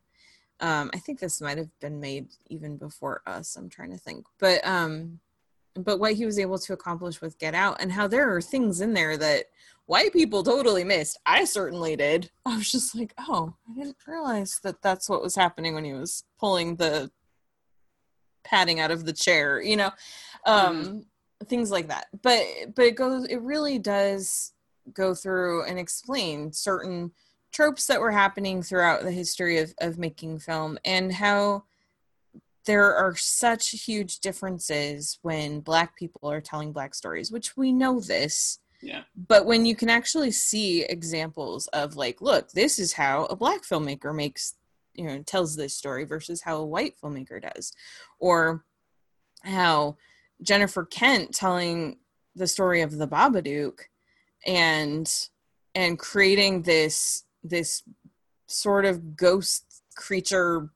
um, 0.59 0.89
i 0.93 0.97
think 0.97 1.19
this 1.19 1.41
might 1.41 1.57
have 1.57 1.69
been 1.79 1.99
made 1.99 2.27
even 2.47 2.77
before 2.77 3.21
us 3.25 3.55
i'm 3.55 3.69
trying 3.69 3.91
to 3.91 3.97
think 3.97 4.25
but 4.39 4.65
um 4.65 5.19
but 5.75 5.99
what 5.99 6.13
he 6.13 6.25
was 6.25 6.39
able 6.39 6.57
to 6.57 6.73
accomplish 6.73 7.21
with 7.21 7.37
get 7.37 7.53
out 7.53 7.81
and 7.81 7.91
how 7.91 8.07
there 8.07 8.33
are 8.33 8.41
things 8.41 8.81
in 8.81 8.93
there 8.93 9.17
that 9.17 9.45
white 9.85 10.13
people 10.13 10.43
totally 10.43 10.83
missed. 10.83 11.19
I 11.25 11.45
certainly 11.45 11.95
did. 11.95 12.31
I 12.45 12.57
was 12.57 12.71
just 12.71 12.95
like, 12.95 13.13
oh, 13.17 13.53
I 13.69 13.79
didn't 13.79 13.97
realize 14.07 14.59
that 14.63 14.81
that's 14.81 15.09
what 15.09 15.21
was 15.21 15.35
happening 15.35 15.73
when 15.73 15.85
he 15.85 15.93
was 15.93 16.23
pulling 16.39 16.75
the 16.75 17.11
padding 18.43 18.79
out 18.79 18.91
of 18.91 19.05
the 19.05 19.13
chair, 19.13 19.61
you 19.61 19.75
know, 19.75 19.91
um, 20.45 20.83
mm-hmm. 20.83 21.45
things 21.45 21.71
like 21.71 21.87
that. 21.87 22.07
But 22.21 22.43
but 22.75 22.85
it 22.85 22.95
goes, 22.95 23.25
it 23.25 23.41
really 23.41 23.79
does 23.79 24.53
go 24.93 25.13
through 25.13 25.65
and 25.65 25.79
explain 25.79 26.51
certain 26.51 27.11
tropes 27.51 27.87
that 27.87 28.01
were 28.01 28.11
happening 28.11 28.61
throughout 28.61 29.03
the 29.03 29.11
history 29.11 29.57
of 29.57 29.73
of 29.79 29.97
making 29.97 30.39
film 30.39 30.77
and 30.85 31.13
how 31.13 31.63
there 32.65 32.95
are 32.95 33.15
such 33.15 33.69
huge 33.69 34.19
differences 34.19 35.19
when 35.21 35.59
black 35.59 35.95
people 35.95 36.29
are 36.29 36.41
telling 36.41 36.71
black 36.71 36.93
stories 36.93 37.31
which 37.31 37.55
we 37.55 37.71
know 37.71 37.99
this 37.99 38.59
yeah. 38.81 39.03
But 39.15 39.45
when 39.45 39.65
you 39.65 39.75
can 39.75 39.89
actually 39.89 40.31
see 40.31 40.83
examples 40.83 41.67
of 41.67 41.95
like, 41.95 42.21
look, 42.21 42.51
this 42.51 42.79
is 42.79 42.93
how 42.93 43.25
a 43.25 43.35
black 43.35 43.63
filmmaker 43.63 44.15
makes, 44.15 44.55
you 44.93 45.05
know, 45.05 45.21
tells 45.23 45.55
this 45.55 45.75
story 45.75 46.03
versus 46.03 46.41
how 46.41 46.57
a 46.57 46.65
white 46.65 46.95
filmmaker 47.01 47.41
does, 47.41 47.73
or 48.19 48.63
how 49.43 49.97
Jennifer 50.41 50.85
Kent 50.85 51.33
telling 51.33 51.97
the 52.35 52.47
story 52.47 52.81
of 52.81 52.97
the 52.97 53.07
Babadook 53.07 53.79
and 54.45 55.11
and 55.73 55.99
creating 55.99 56.61
this 56.63 57.23
this 57.43 57.83
sort 58.47 58.85
of 58.85 59.15
ghost 59.15 59.83
creature 59.95 60.69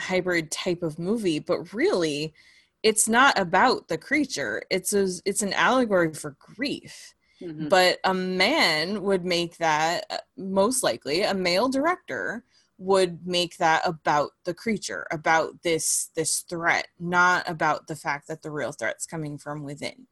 hybrid 0.00 0.50
type 0.50 0.82
of 0.82 0.98
movie, 0.98 1.38
but 1.38 1.72
really 1.72 2.34
it's 2.82 3.08
not 3.08 3.38
about 3.38 3.88
the 3.88 3.98
creature. 3.98 4.62
It's 4.70 4.92
a, 4.92 5.08
it's 5.24 5.42
an 5.42 5.52
allegory 5.52 6.12
for 6.14 6.36
grief 6.40 7.14
Mhm. 7.42 7.68
but 7.68 7.98
a 8.04 8.14
man 8.14 9.02
would 9.02 9.24
make 9.24 9.56
that 9.58 10.06
uh, 10.10 10.18
most 10.36 10.82
likely 10.82 11.22
a 11.22 11.34
male 11.34 11.68
director 11.68 12.44
would 12.78 13.26
make 13.26 13.56
that 13.58 13.82
about 13.86 14.30
the 14.44 14.54
creature 14.54 15.06
about 15.10 15.62
this 15.62 16.10
this 16.14 16.40
threat 16.40 16.88
not 16.98 17.48
about 17.48 17.86
the 17.86 17.96
fact 17.96 18.26
that 18.28 18.42
the 18.42 18.50
real 18.50 18.72
threat's 18.72 19.06
coming 19.06 19.38
from 19.38 19.62
within. 19.62 20.06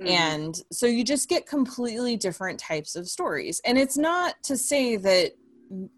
Mhm. 0.00 0.08
and 0.10 0.62
so 0.70 0.84
you 0.86 1.02
just 1.02 1.28
get 1.28 1.46
completely 1.46 2.16
different 2.16 2.58
types 2.60 2.96
of 2.96 3.08
stories. 3.08 3.60
And 3.64 3.78
it's 3.78 3.96
not 3.96 4.34
to 4.44 4.56
say 4.56 4.96
that 4.96 5.32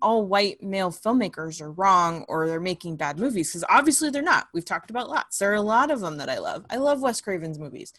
all 0.00 0.24
white 0.24 0.62
male 0.62 0.90
filmmakers 0.90 1.60
are 1.60 1.72
wrong 1.72 2.24
or 2.28 2.46
they're 2.46 2.58
making 2.60 2.96
bad 2.96 3.18
movies 3.18 3.50
because 3.50 3.64
obviously 3.68 4.08
they're 4.08 4.22
not. 4.22 4.48
We've 4.54 4.64
talked 4.64 4.88
about 4.90 5.10
lots. 5.10 5.38
There 5.38 5.50
are 5.50 5.54
a 5.56 5.60
lot 5.60 5.90
of 5.90 6.00
them 6.00 6.16
that 6.18 6.30
i 6.30 6.38
love. 6.38 6.64
I 6.70 6.76
love 6.76 7.02
wes 7.02 7.20
craven's 7.20 7.58
movies 7.58 7.92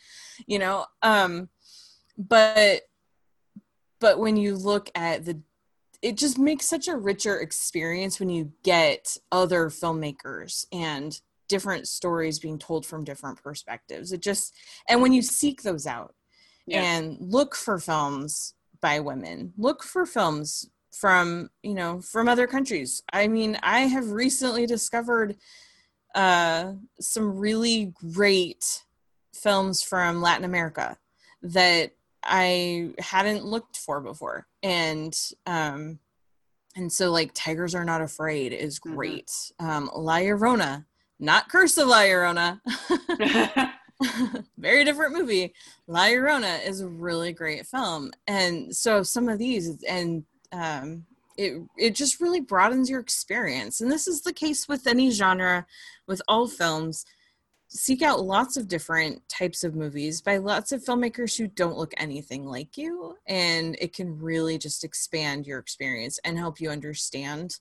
you 0.47 0.57
know? 0.57 0.85
Um 1.01 1.49
but 2.19 2.81
but 4.01 4.19
when 4.19 4.35
you 4.37 4.55
look 4.55 4.89
at 4.93 5.25
the 5.25 5.39
it 6.01 6.17
just 6.17 6.37
makes 6.37 6.65
such 6.65 6.87
a 6.87 6.95
richer 6.95 7.39
experience 7.39 8.19
when 8.19 8.29
you 8.29 8.51
get 8.63 9.17
other 9.31 9.69
filmmakers 9.69 10.65
and 10.71 11.19
different 11.49 11.87
stories 11.87 12.39
being 12.39 12.57
told 12.59 12.85
from 12.85 13.03
different 13.03 13.41
perspectives 13.41 14.11
it 14.11 14.21
just 14.21 14.53
and 14.89 15.01
when 15.01 15.13
you 15.13 15.21
seek 15.21 15.61
those 15.63 15.87
out 15.87 16.13
Yeah. 16.67 16.83
and 16.83 17.17
look 17.19 17.55
for 17.55 17.79
films 17.79 18.53
by 18.81 18.99
women 18.99 19.53
look 19.57 19.81
for 19.83 20.05
films 20.05 20.69
from 20.91 21.49
you 21.63 21.73
know 21.73 22.01
from 22.01 22.27
other 22.27 22.47
countries 22.47 23.01
i 23.13 23.27
mean 23.27 23.57
i 23.63 23.81
have 23.81 24.11
recently 24.11 24.65
discovered 24.65 25.35
uh 26.15 26.73
some 26.99 27.37
really 27.37 27.93
great 28.13 28.83
films 29.33 29.81
from 29.81 30.21
latin 30.21 30.45
america 30.45 30.97
that 31.41 31.91
i 32.23 32.89
hadn't 32.99 33.45
looked 33.45 33.77
for 33.77 33.99
before 34.01 34.45
and 34.63 35.17
um 35.45 35.99
and 36.75 36.91
so 36.91 37.11
like 37.11 37.31
tigers 37.33 37.73
are 37.75 37.85
not 37.85 38.01
afraid 38.01 38.53
is 38.53 38.79
Mhm. 38.79 38.95
great 38.95 39.31
um 39.59 39.89
la 39.95 40.17
llorona 40.17 40.85
not 41.19 41.49
curse 41.49 41.77
of 41.77 41.87
la 41.87 41.99
llorona 42.01 42.61
very 44.57 44.85
different 44.85 45.13
movie. 45.13 45.53
La 45.87 46.05
Llorona 46.05 46.65
is 46.65 46.79
a 46.79 46.87
really 46.87 47.33
great 47.33 47.67
film, 47.67 48.11
and 48.27 48.73
so 48.73 49.03
some 49.03 49.27
of 49.27 49.37
these, 49.39 49.83
and 49.83 50.23
um, 50.53 51.05
it 51.37 51.61
it 51.77 51.95
just 51.95 52.21
really 52.21 52.39
broadens 52.39 52.89
your 52.89 53.01
experience. 53.01 53.81
And 53.81 53.91
this 53.91 54.07
is 54.07 54.21
the 54.21 54.31
case 54.31 54.69
with 54.69 54.87
any 54.87 55.11
genre, 55.11 55.65
with 56.07 56.21
all 56.29 56.47
films. 56.47 57.03
Seek 57.71 58.01
out 58.01 58.23
lots 58.23 58.57
of 58.57 58.67
different 58.67 59.21
types 59.29 59.63
of 59.63 59.75
movies 59.75 60.21
by 60.21 60.37
lots 60.37 60.71
of 60.71 60.83
filmmakers 60.83 61.37
who 61.37 61.47
don't 61.47 61.77
look 61.77 61.93
anything 61.97 62.45
like 62.45 62.77
you, 62.77 63.15
and 63.27 63.77
it 63.79 63.93
can 63.93 64.19
really 64.19 64.57
just 64.57 64.83
expand 64.83 65.45
your 65.45 65.59
experience 65.59 66.19
and 66.23 66.37
help 66.37 66.59
you 66.59 66.71
understand 66.71 67.59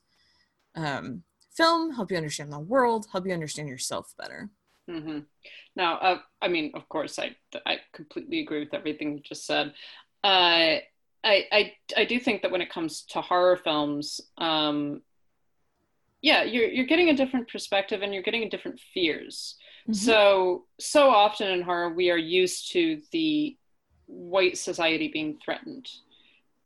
um, 0.75 1.23
film, 1.51 1.93
help 1.93 2.09
you 2.09 2.17
understand 2.17 2.51
the 2.51 2.59
world, 2.59 3.05
help 3.11 3.27
you 3.27 3.33
understand 3.33 3.69
yourself 3.69 4.13
better. 4.17 4.49
hmm 4.89 5.19
Now, 5.75 5.97
uh, 5.97 6.17
I 6.41 6.47
mean, 6.47 6.71
of 6.73 6.89
course, 6.89 7.19
I 7.19 7.35
I 7.65 7.77
completely 7.93 8.39
agree 8.39 8.61
with 8.61 8.73
everything 8.73 9.13
you 9.13 9.21
just 9.23 9.45
said. 9.45 9.73
Uh, 10.23 10.81
I 11.23 11.45
I 11.51 11.73
I 11.95 12.05
do 12.05 12.19
think 12.19 12.41
that 12.41 12.51
when 12.51 12.61
it 12.61 12.71
comes 12.71 13.03
to 13.09 13.21
horror 13.21 13.57
films, 13.57 14.21
um, 14.39 15.01
yeah, 16.21 16.43
you're 16.43 16.67
you're 16.67 16.85
getting 16.85 17.09
a 17.09 17.15
different 17.15 17.47
perspective 17.49 18.01
and 18.01 18.13
you're 18.13 18.23
getting 18.23 18.49
different 18.49 18.79
fears. 18.93 19.55
So 19.93 20.65
so 20.79 21.09
often 21.09 21.47
in 21.47 21.61
horror, 21.61 21.93
we 21.93 22.11
are 22.11 22.17
used 22.17 22.71
to 22.73 23.01
the 23.11 23.57
white 24.05 24.57
society 24.57 25.07
being 25.07 25.37
threatened, 25.43 25.87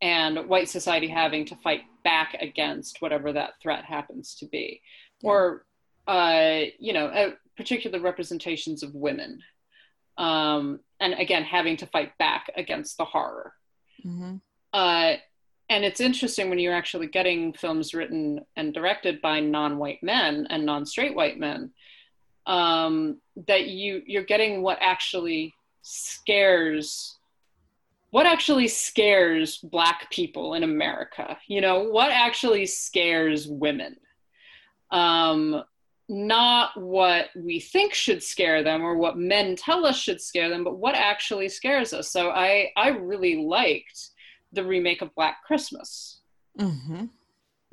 and 0.00 0.48
white 0.48 0.68
society 0.68 1.08
having 1.08 1.44
to 1.46 1.56
fight 1.56 1.82
back 2.02 2.36
against 2.40 3.00
whatever 3.00 3.32
that 3.32 3.54
threat 3.62 3.84
happens 3.84 4.34
to 4.36 4.46
be, 4.46 4.80
or 5.22 5.64
uh, 6.06 6.62
you 6.78 6.92
know, 6.92 7.06
uh, 7.06 7.30
particular 7.56 8.00
representations 8.00 8.82
of 8.82 8.94
women, 8.94 9.40
um, 10.18 10.80
and 11.00 11.14
again 11.14 11.44
having 11.44 11.76
to 11.78 11.86
fight 11.86 12.16
back 12.18 12.50
against 12.56 12.98
the 12.98 13.04
horror. 13.04 13.54
Mhm. 14.04 14.40
Uh, 14.72 15.16
and 15.70 15.84
it's 15.84 16.00
interesting 16.00 16.50
when 16.50 16.58
you're 16.58 16.74
actually 16.74 17.06
getting 17.06 17.54
films 17.54 17.94
written 17.94 18.44
and 18.56 18.74
directed 18.74 19.22
by 19.22 19.40
non-white 19.40 20.02
men 20.02 20.46
and 20.50 20.66
non-straight 20.66 21.14
white 21.14 21.38
men 21.38 21.72
um, 22.46 23.20
that 23.46 23.66
you 23.68 24.02
you're 24.06 24.24
getting 24.24 24.62
what 24.62 24.78
actually 24.80 25.54
scares 25.82 27.18
what 28.10 28.26
actually 28.26 28.68
scares 28.68 29.58
black 29.58 30.10
people 30.10 30.54
in 30.54 30.62
america? 30.62 31.36
You 31.48 31.60
know 31.60 31.84
what 31.84 32.10
actually 32.10 32.66
scares 32.66 33.48
women? 33.48 33.96
Um, 34.90 35.64
not 36.08 36.78
what 36.80 37.30
we 37.34 37.58
think 37.58 37.94
should 37.94 38.22
scare 38.22 38.62
them 38.62 38.82
or 38.82 38.96
what 38.96 39.16
men 39.16 39.56
tell 39.56 39.86
us 39.86 39.96
should 39.96 40.20
scare 40.20 40.50
them 40.50 40.62
but 40.62 40.78
what 40.78 40.94
actually 40.94 41.48
scares 41.48 41.92
us. 41.92 42.10
So 42.10 42.30
i 42.30 42.70
i 42.76 42.88
really 42.88 43.36
liked 43.42 44.10
the 44.52 44.64
remake 44.64 45.02
of 45.02 45.14
black 45.14 45.42
christmas. 45.44 46.20
Mhm. 46.58 47.08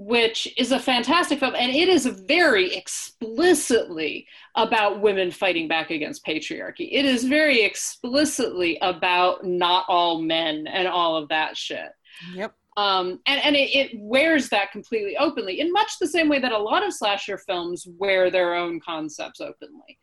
Which 0.03 0.51
is 0.57 0.71
a 0.71 0.79
fantastic 0.79 1.37
film 1.39 1.53
and 1.55 1.71
it 1.71 1.87
is 1.87 2.07
very 2.07 2.73
explicitly 2.73 4.25
about 4.55 4.99
women 4.99 5.29
fighting 5.29 5.67
back 5.67 5.91
against 5.91 6.25
patriarchy. 6.25 6.89
It 6.91 7.05
is 7.05 7.23
very 7.23 7.61
explicitly 7.61 8.79
about 8.81 9.45
not 9.45 9.85
all 9.87 10.19
men 10.19 10.65
and 10.65 10.87
all 10.87 11.15
of 11.17 11.29
that 11.29 11.55
shit. 11.55 11.91
Yep. 12.33 12.51
um, 12.77 13.19
and 13.27 13.41
and 13.43 13.55
it, 13.55 13.75
it 13.75 13.91
wears 13.93 14.49
that 14.49 14.71
completely 14.71 15.17
openly 15.17 15.59
in 15.59 15.71
much 15.71 15.91
the 15.99 16.07
same 16.07 16.29
way 16.29 16.39
that 16.39 16.51
a 16.51 16.57
lot 16.57 16.83
of 16.83 16.93
slasher 16.93 17.37
films 17.37 17.85
wear 17.99 18.31
their 18.31 18.55
own 18.55 18.79
concepts 18.79 19.39
openly. 19.39 19.99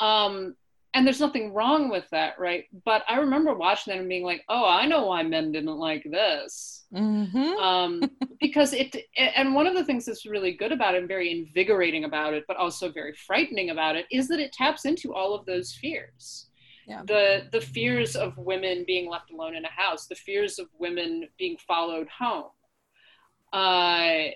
Um, 0.00 0.56
and 0.98 1.06
there's 1.06 1.20
nothing 1.20 1.54
wrong 1.54 1.88
with 1.88 2.04
that 2.10 2.36
right 2.40 2.64
but 2.84 3.04
i 3.08 3.16
remember 3.18 3.54
watching 3.54 3.92
that 3.92 4.00
and 4.00 4.08
being 4.08 4.24
like 4.24 4.42
oh 4.48 4.66
i 4.68 4.84
know 4.84 5.06
why 5.06 5.22
men 5.22 5.52
didn't 5.52 5.76
like 5.78 6.04
this 6.10 6.74
Mm-hmm. 6.94 7.38
um, 7.62 8.02
because 8.40 8.72
it 8.72 8.96
and 9.16 9.54
one 9.54 9.66
of 9.66 9.74
the 9.74 9.84
things 9.84 10.06
that's 10.06 10.24
really 10.24 10.52
good 10.52 10.72
about 10.72 10.94
it 10.94 11.00
and 11.00 11.08
very 11.08 11.30
invigorating 11.30 12.04
about 12.04 12.32
it 12.34 12.44
but 12.48 12.56
also 12.56 12.90
very 12.90 13.12
frightening 13.26 13.68
about 13.70 13.94
it 13.94 14.06
is 14.10 14.26
that 14.28 14.40
it 14.40 14.52
taps 14.52 14.86
into 14.86 15.14
all 15.14 15.34
of 15.34 15.44
those 15.46 15.76
fears 15.80 16.48
Yeah. 16.86 17.02
the 17.04 17.46
the 17.52 17.60
fears 17.60 18.16
of 18.16 18.38
women 18.38 18.84
being 18.86 19.08
left 19.10 19.30
alone 19.30 19.54
in 19.54 19.64
a 19.66 19.70
house 19.70 20.06
the 20.06 20.14
fears 20.14 20.58
of 20.58 20.66
women 20.78 21.28
being 21.38 21.56
followed 21.58 22.08
home 22.08 22.50
uh, 23.52 24.30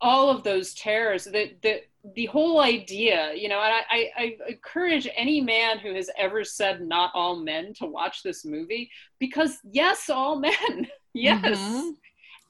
all 0.00 0.30
of 0.30 0.44
those 0.44 0.74
terrors 0.74 1.24
that, 1.24 1.60
the 1.62 1.82
the 2.14 2.26
whole 2.26 2.60
idea 2.60 3.32
you 3.34 3.48
know 3.48 3.60
and 3.60 3.74
I, 3.74 3.82
I, 3.90 4.10
I 4.16 4.36
encourage 4.48 5.08
any 5.16 5.40
man 5.40 5.78
who 5.78 5.94
has 5.94 6.08
ever 6.16 6.44
said 6.44 6.80
not 6.80 7.10
all 7.14 7.36
men 7.36 7.74
to 7.74 7.86
watch 7.86 8.22
this 8.22 8.44
movie 8.44 8.90
because 9.18 9.58
yes 9.64 10.08
all 10.08 10.38
men 10.38 10.86
yes. 11.12 11.58
Mhm. 11.58 11.92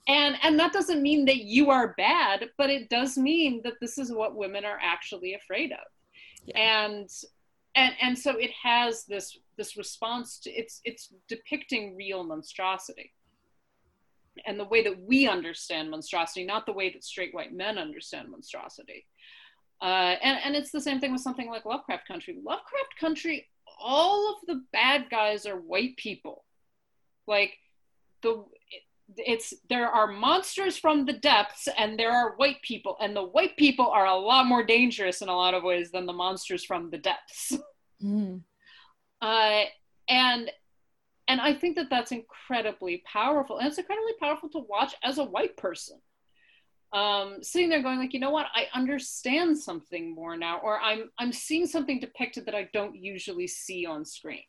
and 0.06 0.36
and 0.42 0.58
that 0.58 0.72
doesn't 0.72 1.02
mean 1.02 1.24
that 1.24 1.38
you 1.38 1.70
are 1.70 1.94
bad 1.96 2.50
but 2.58 2.68
it 2.70 2.88
does 2.90 3.16
mean 3.16 3.62
that 3.64 3.74
this 3.80 3.96
is 3.98 4.12
what 4.12 4.36
women 4.36 4.64
are 4.64 4.78
actually 4.82 5.34
afraid 5.34 5.72
of. 5.72 5.78
And 6.54 7.08
and 7.74 7.94
and 8.00 8.18
so 8.18 8.36
it 8.36 8.50
has 8.62 9.04
this 9.04 9.38
this 9.56 9.76
response 9.76 10.38
to 10.40 10.50
it's 10.50 10.80
it's 10.84 11.12
depicting 11.28 11.96
real 11.96 12.24
monstrosity. 12.24 13.12
And 14.46 14.58
the 14.58 14.64
way 14.64 14.82
that 14.84 15.00
we 15.02 15.28
understand 15.28 15.90
monstrosity 15.90 16.44
not 16.46 16.64
the 16.64 16.72
way 16.72 16.90
that 16.90 17.04
straight 17.04 17.34
white 17.34 17.52
men 17.52 17.76
understand 17.76 18.30
monstrosity 18.30 19.04
uh, 19.80 20.14
and, 20.22 20.38
and 20.44 20.56
it's 20.56 20.70
the 20.70 20.80
same 20.80 21.00
thing 21.00 21.12
with 21.12 21.20
something 21.20 21.48
like 21.48 21.64
lovecraft 21.64 22.06
country. 22.08 22.38
Lovecraft 22.42 22.96
country 23.00 23.46
all 23.80 24.30
of 24.32 24.46
the 24.46 24.64
bad 24.72 25.08
guys 25.10 25.46
are 25.46 25.56
white 25.56 25.96
people. 25.96 26.44
Like 27.26 27.52
the 28.22 28.44
it's 29.16 29.54
there 29.70 29.88
are 29.88 30.06
monsters 30.08 30.76
from 30.76 31.06
the 31.06 31.12
depths 31.14 31.68
and 31.78 31.98
there 31.98 32.10
are 32.10 32.36
white 32.36 32.60
people 32.62 32.96
and 33.00 33.16
the 33.16 33.22
white 33.22 33.56
people 33.56 33.86
are 33.86 34.06
a 34.06 34.16
lot 34.16 34.46
more 34.46 34.62
dangerous 34.64 35.22
in 35.22 35.28
a 35.28 35.36
lot 35.36 35.54
of 35.54 35.62
ways 35.62 35.90
than 35.90 36.04
the 36.06 36.12
monsters 36.12 36.64
from 36.64 36.90
the 36.90 36.98
depths. 36.98 37.56
Mhm. 38.02 38.42
uh, 39.20 39.64
and 40.08 40.50
and 41.26 41.40
i 41.40 41.52
think 41.52 41.74
that 41.74 41.90
that's 41.90 42.12
incredibly 42.12 43.02
powerful 43.04 43.58
and 43.58 43.66
it's 43.66 43.76
incredibly 43.78 44.12
powerful 44.20 44.48
to 44.50 44.60
watch 44.60 44.94
as 45.02 45.18
a 45.18 45.24
white 45.24 45.56
person 45.56 46.00
um, 46.92 47.38
sitting 47.42 47.68
there 47.68 47.82
going 47.82 47.98
like 47.98 48.14
you 48.14 48.20
know 48.20 48.30
what? 48.30 48.46
I 48.54 48.66
understand 48.74 49.58
something 49.58 50.14
more 50.14 50.36
now 50.36 50.58
or 50.62 50.80
i'm 50.80 51.10
i'm 51.18 51.32
seeing 51.32 51.66
something 51.66 52.00
depicted 52.00 52.46
that 52.46 52.54
i 52.54 52.68
don't 52.72 52.96
usually 52.96 53.46
see 53.46 53.86
on 53.86 54.04
screen. 54.04 54.42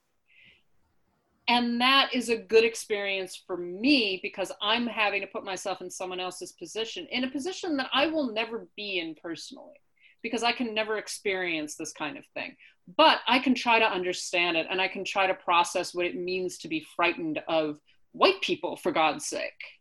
And 1.48 1.82
that 1.82 2.14
is 2.14 2.30
a 2.30 2.38
good 2.38 2.64
experience 2.64 3.42
for 3.46 3.58
me 3.58 4.20
because 4.22 4.52
i'm 4.62 4.88
having 4.88 5.22
to 5.22 5.28
put 5.28 5.44
myself 5.44 5.82
in 5.82 5.90
someone 5.90 6.20
else's 6.20 6.54
position 6.54 7.08
in 7.12 7.24
a 7.24 7.32
position 7.32 7.76
that 7.78 7.90
i 7.94 8.08
will 8.08 8.32
never 8.32 8.68
be 8.76 9.00
in 9.00 9.16
personally 9.22 9.76
because 10.24 10.44
i 10.44 10.52
can 10.52 10.74
never 10.74 10.98
experience 10.98 11.76
this 11.76 11.92
kind 11.92 12.18
of 12.18 12.24
thing. 12.34 12.56
But 12.96 13.20
i 13.28 13.40
can 13.40 13.56
try 13.56 13.80
to 13.80 13.86
understand 13.86 14.56
it 14.56 14.68
and 14.70 14.80
i 14.80 14.88
can 14.88 15.04
try 15.04 15.28
to 15.28 15.34
process 15.34 15.94
what 15.94 16.06
it 16.06 16.16
means 16.16 16.58
to 16.60 16.68
be 16.68 16.86
frightened 16.96 17.42
of 17.48 17.80
white 18.12 18.42
people 18.42 18.76
for 18.76 18.92
God's 18.92 19.26
sake. 19.26 19.79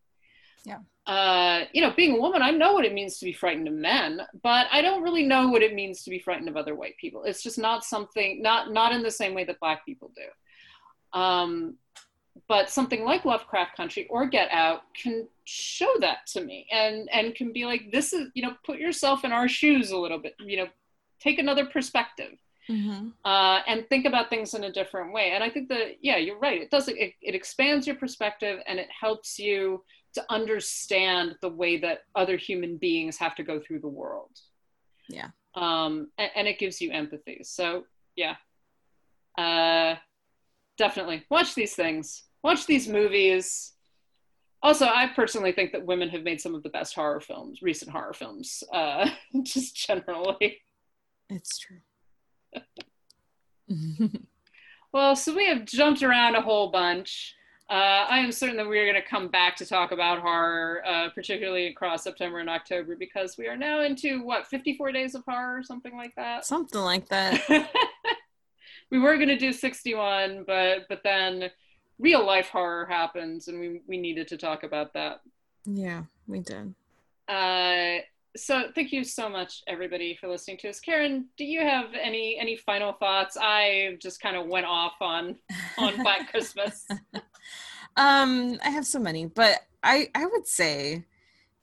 Yeah. 0.64 0.78
Uh, 1.06 1.64
you 1.72 1.80
know, 1.80 1.92
being 1.96 2.16
a 2.16 2.20
woman, 2.20 2.42
I 2.42 2.50
know 2.50 2.74
what 2.74 2.84
it 2.84 2.92
means 2.92 3.18
to 3.18 3.24
be 3.24 3.32
frightened 3.32 3.66
of 3.66 3.72
men, 3.72 4.20
but 4.42 4.66
I 4.70 4.82
don't 4.82 5.02
really 5.02 5.24
know 5.24 5.48
what 5.48 5.62
it 5.62 5.74
means 5.74 6.02
to 6.02 6.10
be 6.10 6.18
frightened 6.18 6.48
of 6.48 6.56
other 6.56 6.74
white 6.74 6.98
people. 6.98 7.24
It's 7.24 7.42
just 7.42 7.58
not 7.58 7.82
something, 7.82 8.42
not 8.42 8.72
not 8.72 8.92
in 8.92 9.02
the 9.02 9.10
same 9.10 9.34
way 9.34 9.44
that 9.44 9.58
black 9.58 9.86
people 9.86 10.12
do. 10.14 11.18
Um, 11.18 11.76
but 12.46 12.68
something 12.68 13.04
like 13.04 13.24
Lovecraft 13.24 13.74
Country 13.76 14.06
or 14.10 14.26
Get 14.26 14.50
Out 14.50 14.82
can 14.94 15.26
show 15.44 15.92
that 16.00 16.26
to 16.34 16.42
me, 16.42 16.66
and 16.70 17.08
and 17.10 17.34
can 17.34 17.54
be 17.54 17.64
like, 17.64 17.90
this 17.90 18.12
is, 18.12 18.28
you 18.34 18.42
know, 18.42 18.54
put 18.66 18.78
yourself 18.78 19.24
in 19.24 19.32
our 19.32 19.48
shoes 19.48 19.90
a 19.90 19.96
little 19.96 20.18
bit, 20.18 20.34
you 20.38 20.58
know, 20.58 20.68
take 21.20 21.38
another 21.38 21.64
perspective. 21.64 22.32
Mm-hmm. 22.70 23.08
Uh, 23.24 23.60
and 23.66 23.88
think 23.88 24.04
about 24.04 24.28
things 24.28 24.52
in 24.52 24.64
a 24.64 24.70
different 24.70 25.14
way. 25.14 25.30
And 25.30 25.42
I 25.42 25.48
think 25.48 25.70
that, 25.70 25.96
yeah, 26.02 26.18
you're 26.18 26.38
right. 26.38 26.60
It 26.60 26.70
does, 26.70 26.86
it, 26.88 27.14
it 27.22 27.34
expands 27.34 27.86
your 27.86 27.96
perspective 27.96 28.60
and 28.66 28.78
it 28.78 28.88
helps 28.90 29.38
you 29.38 29.82
to 30.18 30.32
understand 30.32 31.36
the 31.40 31.48
way 31.48 31.78
that 31.78 32.00
other 32.14 32.36
human 32.36 32.76
beings 32.76 33.16
have 33.18 33.34
to 33.36 33.42
go 33.42 33.60
through 33.60 33.80
the 33.80 33.88
world. 33.88 34.30
Yeah. 35.08 35.28
Um, 35.54 36.10
and, 36.18 36.30
and 36.34 36.48
it 36.48 36.58
gives 36.58 36.80
you 36.80 36.90
empathy. 36.90 37.40
So, 37.44 37.84
yeah. 38.16 38.36
Uh, 39.36 39.96
definitely 40.76 41.24
watch 41.30 41.54
these 41.54 41.74
things, 41.74 42.24
watch 42.42 42.66
these 42.66 42.88
movies. 42.88 43.72
Also, 44.62 44.86
I 44.86 45.08
personally 45.14 45.52
think 45.52 45.72
that 45.72 45.86
women 45.86 46.08
have 46.08 46.24
made 46.24 46.40
some 46.40 46.54
of 46.54 46.64
the 46.64 46.68
best 46.70 46.94
horror 46.94 47.20
films, 47.20 47.62
recent 47.62 47.92
horror 47.92 48.12
films, 48.12 48.64
uh, 48.72 49.08
just 49.42 49.76
generally. 49.76 50.58
It's 51.30 51.58
true. 51.58 51.78
Well, 54.92 55.16
so 55.16 55.34
we 55.34 55.46
have 55.46 55.66
jumped 55.66 56.02
around 56.02 56.34
a 56.34 56.40
whole 56.40 56.70
bunch. 56.70 57.34
Uh, 57.70 58.06
I 58.08 58.18
am 58.20 58.32
certain 58.32 58.56
that 58.56 58.66
we 58.66 58.78
are 58.78 58.90
going 58.90 59.02
to 59.02 59.06
come 59.06 59.28
back 59.28 59.54
to 59.56 59.66
talk 59.66 59.92
about 59.92 60.20
horror, 60.20 60.82
uh, 60.86 61.10
particularly 61.10 61.66
across 61.66 62.02
September 62.02 62.38
and 62.38 62.48
October, 62.48 62.96
because 62.96 63.36
we 63.36 63.46
are 63.46 63.58
now 63.58 63.82
into 63.82 64.22
what 64.22 64.46
54 64.46 64.90
days 64.92 65.14
of 65.14 65.22
horror 65.26 65.58
or 65.58 65.62
something 65.62 65.94
like 65.94 66.14
that. 66.16 66.46
Something 66.46 66.80
like 66.80 67.08
that. 67.08 67.42
we 68.90 68.98
were 68.98 69.16
going 69.16 69.28
to 69.28 69.36
do 69.36 69.52
61, 69.52 70.44
but 70.46 70.86
but 70.88 71.02
then 71.04 71.50
real 71.98 72.24
life 72.24 72.48
horror 72.48 72.86
happens, 72.86 73.48
and 73.48 73.60
we 73.60 73.82
we 73.86 73.98
needed 73.98 74.28
to 74.28 74.38
talk 74.38 74.62
about 74.62 74.94
that. 74.94 75.20
yeah, 75.66 76.04
we 76.26 76.38
did. 76.38 76.74
Uh, 77.28 77.98
so 78.36 78.64
thank 78.74 78.92
you 78.92 79.04
so 79.04 79.28
much, 79.28 79.62
everybody, 79.66 80.16
for 80.20 80.28
listening 80.28 80.58
to 80.58 80.68
us. 80.68 80.80
Karen, 80.80 81.26
do 81.36 81.44
you 81.44 81.60
have 81.60 81.86
any 82.00 82.38
any 82.38 82.56
final 82.56 82.92
thoughts? 82.92 83.36
I 83.40 83.96
just 84.00 84.20
kind 84.20 84.36
of 84.36 84.46
went 84.46 84.66
off 84.66 84.94
on 85.00 85.36
on 85.78 86.02
Black 86.02 86.30
Christmas. 86.30 86.86
Um, 87.96 88.58
I 88.64 88.70
have 88.70 88.86
so 88.86 88.98
many, 88.98 89.26
but 89.26 89.60
I 89.82 90.08
I 90.14 90.26
would 90.26 90.46
say 90.46 91.04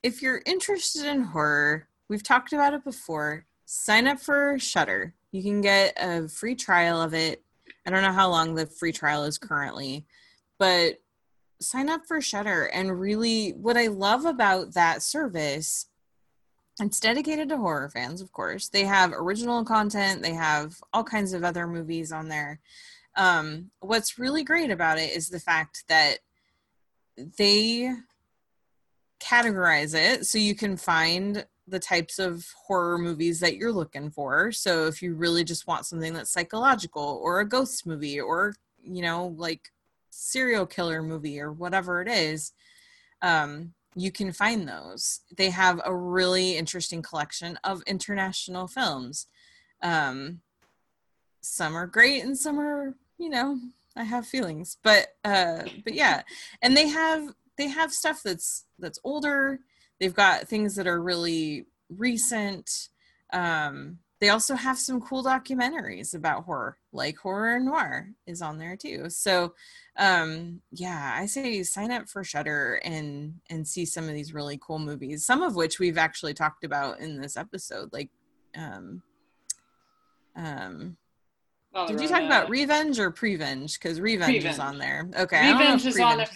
if 0.04 0.22
you're 0.22 0.42
interested 0.46 1.06
in 1.06 1.22
horror, 1.22 1.88
we've 2.10 2.24
talked 2.24 2.54
about 2.54 2.74
it 2.74 2.84
before. 2.84 3.46
Sign 3.66 4.08
up 4.08 4.20
for 4.20 4.60
Shudder. 4.60 5.16
You 5.32 5.42
can 5.42 5.62
get 5.62 5.98
a 6.00 6.28
free 6.28 6.56
trial 6.56 7.02
of 7.02 7.14
it. 7.14 7.44
I 7.86 7.90
don't 7.90 8.04
know 8.04 8.12
how 8.12 8.30
long 8.30 8.54
the 8.54 8.66
free 8.66 8.92
trial 8.92 9.24
is 9.24 9.38
currently, 9.38 10.06
but 10.60 11.02
sign 11.60 11.90
up 11.90 12.06
for 12.06 12.22
Shudder. 12.22 12.66
And 12.66 13.00
really, 13.00 13.52
what 13.52 13.78
I 13.78 13.88
love 13.88 14.26
about 14.26 14.74
that 14.74 15.02
service, 15.02 15.88
it's 16.80 17.00
dedicated 17.00 17.50
to 17.50 17.58
horror 17.58 17.90
fans, 17.90 18.22
of 18.22 18.32
course. 18.32 18.68
They 18.68 18.84
have 18.84 19.14
original 19.14 19.64
content. 19.64 20.22
They 20.22 20.34
have 20.34 20.76
all 20.92 21.04
kinds 21.04 21.34
of 21.34 21.44
other 21.44 21.68
movies 21.68 22.12
on 22.12 22.28
there. 22.28 22.60
Um, 23.16 23.72
what's 23.80 24.20
really 24.20 24.44
great 24.44 24.72
about 24.72 25.00
it 25.00 25.16
is 25.16 25.30
the 25.30 25.40
fact 25.40 25.86
that 25.88 26.18
they 27.38 27.94
categorize 29.22 29.96
it 29.96 30.26
so 30.26 30.38
you 30.38 30.54
can 30.54 30.76
find 30.76 31.46
the 31.68 31.80
types 31.80 32.20
of 32.20 32.46
horror 32.68 32.98
movies 32.98 33.40
that 33.40 33.56
you're 33.56 33.72
looking 33.72 34.12
for. 34.12 34.52
So 34.52 34.86
if 34.86 35.02
you 35.02 35.16
really 35.16 35.44
just 35.44 35.68
want 35.68 35.86
something 35.86 36.14
that's 36.14 36.30
psychological 36.30 37.20
or 37.24 37.40
a 37.40 37.48
ghost 37.48 37.88
movie 37.88 38.20
or, 38.20 38.54
you 38.84 39.02
know, 39.02 39.34
like 39.38 39.72
serial 40.10 40.66
killer 40.66 41.02
movie 41.02 41.40
or 41.40 41.52
whatever 41.52 42.02
it 42.02 42.08
is, 42.08 42.52
um, 43.22 43.74
you 43.96 44.12
can 44.12 44.32
find 44.34 44.68
those. 44.68 45.22
They 45.36 45.50
have 45.50 45.82
a 45.86 45.96
really 45.96 46.58
interesting 46.58 47.02
collection 47.02 47.58
of 47.64 47.82
international 47.88 48.68
films. 48.68 49.28
Um, 49.82 50.42
some 51.42 51.76
are 51.76 51.88
great 51.88 52.24
and 52.24 52.38
some 52.38 52.60
are, 52.60 52.96
you 53.18 53.30
know, 53.30 53.60
I 53.96 54.04
have 54.04 54.28
feelings, 54.28 54.78
but 54.84 55.08
uh, 55.24 55.64
but 55.84 55.94
yeah, 55.94 56.24
and 56.62 56.76
they 56.76 56.90
have 56.90 57.34
they 57.58 57.70
have 57.70 57.94
stuff 57.94 58.22
that's 58.24 58.66
that's 58.78 59.00
older. 59.06 59.60
They've 60.00 60.14
got 60.14 60.50
things 60.50 60.76
that 60.76 60.88
are 60.88 61.02
really 61.02 61.68
recent. 61.90 62.90
Um, 63.32 64.00
they 64.22 64.30
also 64.30 64.56
have 64.56 64.80
some 64.80 65.02
cool 65.02 65.24
documentaries 65.24 66.16
about 66.16 66.46
horror, 66.46 66.78
like 66.94 67.18
Horror 67.18 67.60
Noir 67.60 68.10
is 68.26 68.42
on 68.42 68.58
there 68.58 68.78
too. 68.78 69.10
So, 69.10 69.54
um, 69.98 70.62
yeah, 70.72 71.16
I 71.18 71.26
say 71.26 71.64
sign 71.64 71.92
up 71.92 72.08
for 72.08 72.24
Shudder 72.24 72.82
and 72.86 73.36
and 73.50 73.68
see 73.68 73.86
some 73.86 74.06
of 74.06 74.14
these 74.14 74.34
really 74.34 74.58
cool 74.62 74.80
movies. 74.80 75.26
Some 75.26 75.42
of 75.42 75.56
which 75.56 75.80
we've 75.80 75.98
actually 75.98 76.34
talked 76.34 76.64
about 76.64 77.00
in 77.00 77.20
this 77.20 77.36
episode, 77.36 77.92
like 77.92 78.10
um, 78.56 79.02
um, 80.36 80.98
Oh, 81.78 81.88
did 81.88 82.00
you 82.00 82.08
talk 82.08 82.22
about 82.22 82.50
Revenge 82.50 83.00
or 83.00 83.12
Prevenge? 83.12 83.78
Because 83.78 84.00
Revenge, 84.00 84.46
is 84.46 84.60
on 84.60 84.78
there. 84.78 85.10
Okay, 85.20 85.52
Revenge 85.52 85.86
is 85.86 86.00
on 86.00 86.20
there. 86.20 86.28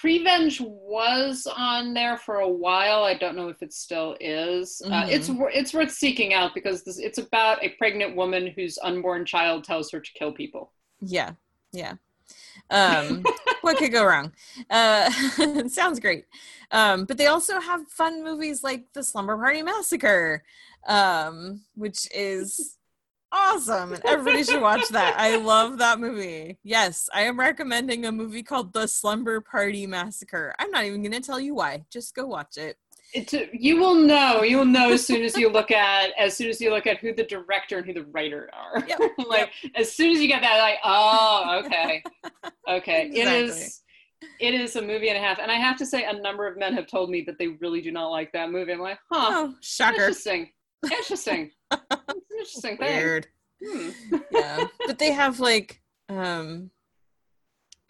Prevenge- 0.00 0.60
was 0.60 1.46
on 1.46 1.92
there 1.94 2.16
for 2.16 2.36
a 2.40 2.48
while. 2.48 3.04
I 3.04 3.14
don't 3.14 3.36
know 3.36 3.48
if 3.48 3.62
it 3.62 3.72
still 3.72 4.16
is. 4.20 4.80
Uh, 4.84 5.04
Mhm. 5.04 5.08
it's 5.10 5.30
it's 5.56 5.74
worth 5.74 5.90
seeking 5.90 6.32
out 6.32 6.54
because 6.54 6.84
this, 6.84 6.98
it's 6.98 7.18
about 7.18 7.62
a 7.62 7.70
pregnant 7.70 8.16
woman 8.16 8.46
whose 8.46 8.78
unborn 8.82 9.24
child 9.26 9.64
tells 9.64 9.90
her 9.90 10.00
to 10.00 10.12
kill 10.12 10.32
people. 10.32 10.72
Yeah, 11.00 11.32
yeah. 11.72 11.94
Um, 12.70 13.24
what 13.60 13.76
could 13.76 13.92
go 13.92 14.04
wrong? 14.04 14.32
Uh, 14.70 15.10
sounds 15.68 16.00
great. 16.00 16.24
Um, 16.70 17.04
but 17.04 17.18
they 17.18 17.26
also 17.26 17.60
have 17.60 17.86
fun 17.88 18.24
movies 18.24 18.62
like 18.64 18.92
The 18.94 19.02
Slumber 19.02 19.36
Party 19.36 19.62
Massacre, 19.62 20.44
um, 20.86 21.62
which 21.74 22.08
is 22.14 22.78
awesome, 23.34 23.92
and 23.92 24.04
everybody 24.06 24.44
should 24.44 24.62
watch 24.62 24.88
that. 24.90 25.14
I 25.18 25.36
love 25.36 25.78
that 25.78 25.98
movie. 26.00 26.58
Yes, 26.62 27.08
I 27.12 27.22
am 27.22 27.38
recommending 27.38 28.06
a 28.06 28.12
movie 28.12 28.42
called 28.42 28.72
The 28.72 28.86
Slumber 28.86 29.40
Party 29.40 29.86
Massacre. 29.86 30.54
I'm 30.58 30.70
not 30.70 30.84
even 30.84 31.02
going 31.02 31.12
to 31.12 31.20
tell 31.20 31.40
you 31.40 31.54
why. 31.54 31.84
Just 31.90 32.14
go 32.14 32.26
watch 32.26 32.56
it. 32.56 32.76
It, 33.12 33.50
you 33.52 33.76
will 33.76 33.94
know. 33.94 34.42
You 34.42 34.58
will 34.58 34.64
know 34.64 34.90
as 34.92 35.06
soon 35.06 35.22
as 35.22 35.36
you 35.36 35.48
look 35.48 35.70
at 35.70 36.10
as 36.18 36.36
soon 36.36 36.48
as 36.48 36.60
you 36.60 36.70
look 36.70 36.86
at 36.86 36.98
who 36.98 37.14
the 37.14 37.22
director 37.24 37.76
and 37.78 37.86
who 37.86 37.92
the 37.92 38.04
writer 38.06 38.50
are. 38.52 38.82
Yep, 38.88 39.00
like 39.28 39.50
as 39.76 39.92
soon 39.92 40.10
as 40.12 40.20
you 40.20 40.26
get 40.26 40.42
that, 40.42 40.58
like 40.58 40.78
oh 40.84 41.62
okay, 41.64 42.02
okay. 42.68 43.02
It 43.12 43.18
Exactly. 43.18 43.64
is. 43.64 43.80
It 44.40 44.54
is 44.54 44.74
a 44.76 44.80
movie 44.82 45.10
and 45.10 45.18
a 45.18 45.20
half, 45.20 45.38
and 45.38 45.50
I 45.50 45.56
have 45.56 45.76
to 45.76 45.84
say, 45.86 46.04
a 46.06 46.12
number 46.14 46.46
of 46.48 46.56
men 46.56 46.72
have 46.72 46.86
told 46.86 47.10
me 47.10 47.20
that 47.26 47.38
they 47.38 47.48
really 47.48 47.82
do 47.82 47.92
not 47.92 48.08
like 48.08 48.32
that 48.32 48.50
movie. 48.50 48.72
I'm 48.72 48.80
like, 48.80 48.98
huh, 49.12 49.28
Oh, 49.30 49.54
shocker. 49.60 49.96
interesting, 49.96 50.50
interesting, 50.90 51.50
interesting. 52.30 52.76
Thing. 52.76 52.96
Weird. 52.96 53.26
Hmm. 53.64 53.90
yeah. 54.30 54.66
But 54.86 54.98
they 54.98 55.12
have 55.12 55.40
like 55.40 55.80
um 56.08 56.70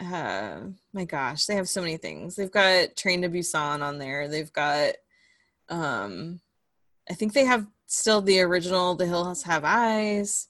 uh 0.01 0.61
my 0.93 1.05
gosh 1.05 1.47
they 1.47 1.55
have 1.57 1.69
so 1.69 1.81
many 1.81 1.97
things. 1.97 2.37
They've 2.37 2.51
got 2.51 2.97
train 2.97 3.23
to 3.23 3.29
busan 3.29 3.83
on 3.83 3.99
there. 3.99 4.29
They've 4.29 4.53
got 4.53 4.95
um 5.69 6.41
i 7.09 7.15
think 7.15 7.33
they 7.33 7.45
have 7.47 7.67
still 7.87 8.21
the 8.21 8.41
original 8.41 8.95
the 8.95 9.07
hills 9.07 9.43
have 9.43 9.65
eyes. 9.65 10.49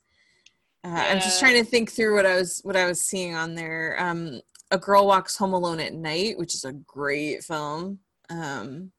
Uh, 0.83 1.07
i'm 1.09 1.21
just 1.21 1.41
trying 1.41 1.55
to 1.55 1.65
think 1.65 1.91
through 1.91 2.15
what 2.15 2.27
i 2.27 2.37
was 2.37 2.61
what 2.65 2.77
i 2.77 2.87
was 2.87 3.01
seeing 3.01 3.35
on 3.35 3.55
there. 3.55 3.97
Um 3.99 4.41
a 4.71 4.79
girl 4.79 5.07
walks 5.07 5.37
home 5.37 5.53
alone 5.53 5.79
at 5.81 5.95
night 5.95 6.37
which 6.39 6.55
is 6.55 6.65
a 6.65 6.73
great 6.73 7.45
film. 7.45 8.01
Um 8.29 8.93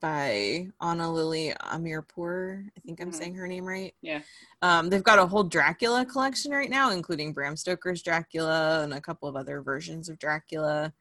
by 0.00 0.68
Ana 0.80 1.10
Lily 1.12 1.52
Amirpour. 1.60 2.66
I 2.76 2.80
think 2.80 3.00
I'm 3.00 3.10
Mhm. 3.10 3.14
saying 3.14 3.34
her 3.34 3.46
name 3.48 3.64
right. 3.64 3.94
Yeah. 4.00 4.22
Um, 4.62 4.90
they've 4.90 5.02
got 5.02 5.18
a 5.18 5.26
whole 5.26 5.44
Dracula 5.44 6.04
collection 6.04 6.52
right 6.52 6.70
now, 6.70 6.90
including 6.90 7.32
Bram 7.32 7.56
Stoker's 7.56 8.02
Dracula 8.02 8.82
and 8.84 8.94
a 8.94 9.00
couple 9.00 9.28
of 9.28 9.36
other 9.36 9.62
versions 9.62 10.08
of 10.08 10.18
Dracula. 10.18 10.92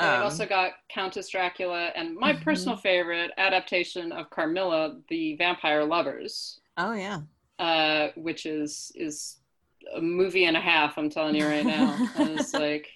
And 0.00 0.10
I've 0.10 0.20
Um, 0.20 0.22
also 0.22 0.46
got 0.46 0.72
Countess 0.88 1.28
Dracula 1.28 1.88
and 1.94 2.16
my 2.16 2.32
Mhm. 2.32 2.40
personal 2.42 2.76
favorite 2.76 3.32
adaptation 3.36 4.12
of 4.12 4.30
Carmilla, 4.30 5.00
the 5.08 5.36
Vampire 5.36 5.84
Lovers, 5.84 6.60
oh 6.76 6.92
yeah, 6.92 7.22
uh, 7.58 8.08
which 8.16 8.46
is 8.46 8.92
is 8.94 9.38
a 9.94 10.00
movie 10.00 10.44
and 10.44 10.56
a 10.56 10.60
half. 10.60 10.96
I'm 10.98 11.10
telling 11.10 11.34
you 11.34 11.46
right 11.46 11.66
now. 11.66 12.00
It's 12.14 12.54
like 12.54 12.88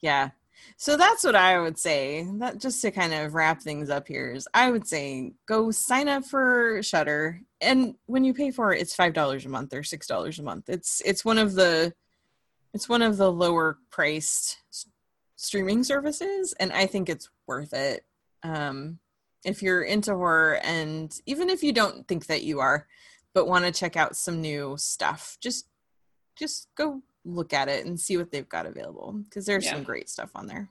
yeah. 0.00 0.30
So 0.76 0.96
that's 0.96 1.24
what 1.24 1.36
I 1.36 1.60
would 1.60 1.78
say. 1.78 2.26
That 2.38 2.58
just 2.58 2.82
to 2.82 2.90
kind 2.90 3.14
of 3.14 3.34
wrap 3.34 3.62
things 3.62 3.90
up 3.90 4.08
here 4.08 4.32
is 4.32 4.48
I 4.52 4.70
would 4.70 4.86
say 4.86 5.32
go 5.46 5.70
sign 5.70 6.08
up 6.08 6.24
for 6.24 6.82
Shudder, 6.82 7.40
and 7.60 7.94
when 8.06 8.24
you 8.24 8.34
pay 8.34 8.50
for 8.50 8.72
it, 8.72 8.80
it's 8.80 8.94
five 8.94 9.12
dollars 9.14 9.46
a 9.46 9.48
month 9.48 9.72
or 9.72 9.82
six 9.82 10.06
dollars 10.06 10.38
a 10.38 10.42
month. 10.42 10.68
It's 10.68 11.00
it's 11.04 11.24
one 11.24 11.38
of 11.38 11.54
the 11.54 11.94
it's 12.72 12.88
one 12.88 13.02
of 13.02 13.16
the 13.16 13.30
lower 13.30 13.78
priced 13.90 14.58
streaming 15.36 15.84
services, 15.84 16.54
and 16.58 16.72
I 16.72 16.86
think 16.86 17.08
it's 17.08 17.30
worth 17.46 17.72
it. 17.72 18.04
Um, 18.42 18.98
if 19.44 19.62
you're 19.62 19.82
into 19.82 20.14
horror, 20.14 20.58
and 20.64 21.14
even 21.26 21.50
if 21.50 21.62
you 21.62 21.72
don't 21.72 22.06
think 22.08 22.26
that 22.26 22.42
you 22.42 22.60
are, 22.60 22.86
but 23.32 23.46
want 23.46 23.64
to 23.64 23.72
check 23.72 23.96
out 23.96 24.16
some 24.16 24.40
new 24.40 24.74
stuff, 24.76 25.38
just 25.40 25.68
just 26.36 26.68
go 26.76 27.02
look 27.24 27.52
at 27.52 27.68
it 27.68 27.86
and 27.86 27.98
see 27.98 28.16
what 28.16 28.30
they've 28.30 28.48
got 28.48 28.66
available 28.66 29.12
because 29.12 29.46
there's 29.46 29.64
Yeah. 29.64 29.72
some 29.74 29.82
great 29.82 30.08
stuff 30.08 30.30
on 30.34 30.46
there. 30.46 30.68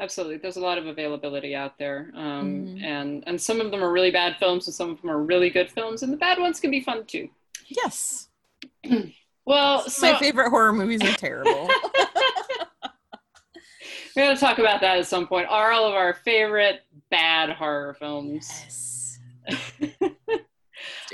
Absolutely, 0.00 0.38
there's 0.38 0.56
a 0.56 0.60
lot 0.60 0.76
of 0.76 0.86
availability 0.86 1.54
out 1.54 1.78
there, 1.78 2.10
um, 2.14 2.52
Mhm. 2.76 2.82
and 2.82 3.24
and 3.28 3.40
some 3.40 3.60
of 3.60 3.70
them 3.70 3.82
are 3.82 3.92
really 3.92 4.10
bad 4.10 4.36
films, 4.38 4.66
and 4.66 4.74
some 4.74 4.90
of 4.90 5.00
them 5.00 5.10
are 5.10 5.22
really 5.22 5.50
good 5.50 5.70
films, 5.70 6.02
and 6.02 6.12
the 6.12 6.16
bad 6.16 6.38
ones 6.38 6.58
can 6.60 6.70
be 6.70 6.80
fun 6.80 7.06
too. 7.06 7.28
Yes, 7.68 8.28
Well, 9.46 9.82
so 9.88 10.10
my 10.12 10.18
favorite 10.18 10.50
horror 10.50 10.72
movies 10.72 11.02
are 11.02 11.12
terrible. 11.14 11.68
we're 14.16 14.24
going 14.24 14.34
to 14.34 14.40
talk 14.40 14.58
about 14.58 14.80
that 14.80 14.98
at 14.98 15.06
some 15.06 15.26
point. 15.26 15.46
Are 15.48 15.70
all 15.72 15.86
of 15.86 15.94
our 15.94 16.14
favorite 16.14 16.82
bad 17.10 17.50
horror 17.50 17.94
films? 17.98 18.48
yes. 18.48 19.18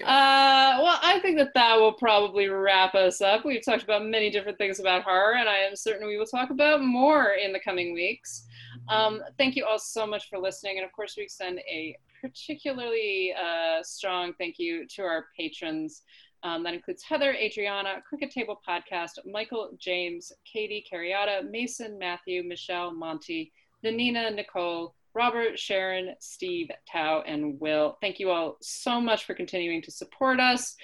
Uh, 0.03 0.81
well, 0.83 0.99
I 1.03 1.19
think 1.21 1.37
that 1.39 1.53
that 1.55 1.79
will 1.79 1.93
probably 1.93 2.49
wrap 2.49 2.95
us 2.95 3.21
up. 3.21 3.45
We've 3.45 3.65
talked 3.65 3.83
about 3.83 4.05
many 4.05 4.31
different 4.31 4.57
things 4.57 4.81
about 4.81 5.03
horror, 5.03 5.35
and 5.35 5.49
I 5.49 5.59
am 5.59 5.77
certain 5.77 6.07
we 6.07 6.17
will 6.17 6.27
talk 6.27 6.51
about 6.51 6.83
more 6.83 7.33
in 7.33 7.53
the 7.53 7.61
coming 7.61 7.93
weeks. 7.93 8.47
Um, 8.89 9.23
thank 9.37 9.57
you 9.57 9.67
all 9.67 9.79
so 9.79 10.07
much 10.07 10.29
for 10.29 10.39
listening, 10.39 10.79
and 10.79 10.87
of 10.87 10.93
course, 10.93 11.15
we 11.17 11.25
extend 11.25 11.59
a 11.61 11.97
particularly 12.21 13.35
uh, 13.35 13.83
strong 13.83 14.33
thank 14.39 14.59
you 14.59 14.87
to 14.89 15.03
our 15.03 15.27
patrons. 15.37 16.03
Um, 16.43 16.63
that 16.65 16.73
includes 16.73 17.03
Heather, 17.03 17.35
Adriana, 17.35 18.03
Cricket 18.09 18.31
Table 18.31 18.59
Podcast, 18.67 19.19
Michael, 19.31 19.71
James, 19.79 20.33
Katie, 20.51 20.85
Carriata, 20.91 21.49
Mason, 21.51 21.99
Matthew, 21.99 22.43
Michelle, 22.43 22.93
Monty, 22.93 23.53
Nanina, 23.85 24.35
Nicole, 24.35 24.95
Robert, 25.15 25.59
Sharon, 25.59 26.15
Steve, 26.21 26.71
Tao, 26.91 27.23
and 27.27 27.59
Will. 27.61 27.99
Thank 28.01 28.19
you 28.19 28.31
all 28.31 28.57
so 28.61 29.01
much 29.01 29.25
for 29.25 29.35
continuing 29.35 29.83
to 29.83 29.91
support 29.91 30.41
us. 30.41 30.77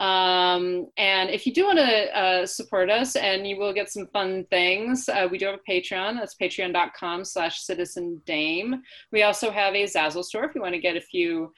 Um, 0.00 0.88
and 0.96 1.30
if 1.30 1.46
you 1.46 1.52
do 1.52 1.66
want 1.66 1.78
to 1.78 2.18
uh, 2.18 2.46
support 2.46 2.90
us 2.90 3.14
and 3.14 3.46
you 3.46 3.56
will 3.56 3.72
get 3.72 3.90
some 3.90 4.08
fun 4.08 4.44
things, 4.50 5.08
uh, 5.08 5.28
we 5.30 5.38
do 5.38 5.46
have 5.46 5.60
a 5.60 5.70
Patreon. 5.70 6.18
That's 6.18 6.34
patreon.com 6.34 7.24
slash 7.24 7.60
citizen 7.60 8.20
dame. 8.26 8.82
We 9.12 9.22
also 9.22 9.50
have 9.50 9.74
a 9.74 9.84
Zazzle 9.84 10.24
store 10.24 10.44
if 10.44 10.54
you 10.54 10.62
want 10.62 10.74
to 10.74 10.80
get 10.80 10.96
a 10.96 11.00
few 11.00 11.52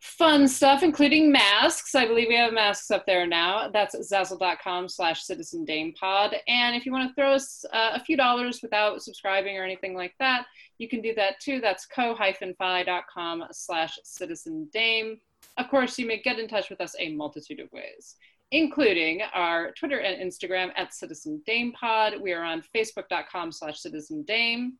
fun 0.00 0.48
stuff, 0.48 0.82
including 0.82 1.30
masks. 1.30 1.94
I 1.94 2.06
believe 2.06 2.28
we 2.28 2.36
have 2.36 2.52
masks 2.52 2.90
up 2.90 3.04
there 3.06 3.26
now. 3.26 3.68
That's 3.70 3.94
zazzle.com 4.10 4.88
slash 4.88 5.22
citizen 5.24 5.64
dame 5.64 5.92
pod. 5.92 6.34
And 6.48 6.74
if 6.74 6.86
you 6.86 6.92
want 6.92 7.08
to 7.08 7.14
throw 7.14 7.32
us 7.34 7.64
uh, 7.72 7.90
a 7.94 8.00
few 8.00 8.16
dollars 8.16 8.60
without 8.62 9.02
subscribing 9.02 9.58
or 9.58 9.64
anything 9.64 9.94
like 9.94 10.14
that, 10.18 10.46
you 10.78 10.88
can 10.88 11.02
do 11.02 11.14
that 11.14 11.38
too. 11.40 11.60
That's 11.60 11.86
ko-fi.com 11.86 13.44
slash 13.52 13.98
citizen 14.02 14.68
dame. 14.72 15.20
Of 15.58 15.68
course, 15.68 15.98
you 15.98 16.06
may 16.06 16.20
get 16.20 16.38
in 16.38 16.48
touch 16.48 16.70
with 16.70 16.80
us 16.80 16.94
a 16.98 17.12
multitude 17.12 17.60
of 17.60 17.70
ways, 17.72 18.16
including 18.52 19.20
our 19.34 19.72
Twitter 19.72 20.00
and 20.00 20.20
Instagram 20.22 20.70
at 20.76 20.94
Citizen 20.94 21.42
Dame 21.44 21.72
Pod. 21.72 22.14
We 22.20 22.32
are 22.32 22.42
on 22.42 22.62
Facebook.com 22.74 23.52
slash 23.52 23.80
Citizen 23.80 24.22
Dame. 24.22 24.78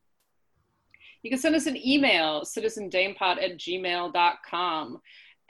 You 1.23 1.31
can 1.31 1.39
send 1.39 1.55
us 1.55 1.67
an 1.67 1.77
email, 1.77 2.43
citizendamepod 2.43 3.43
at 3.43 3.59
gmail.com. 3.59 5.01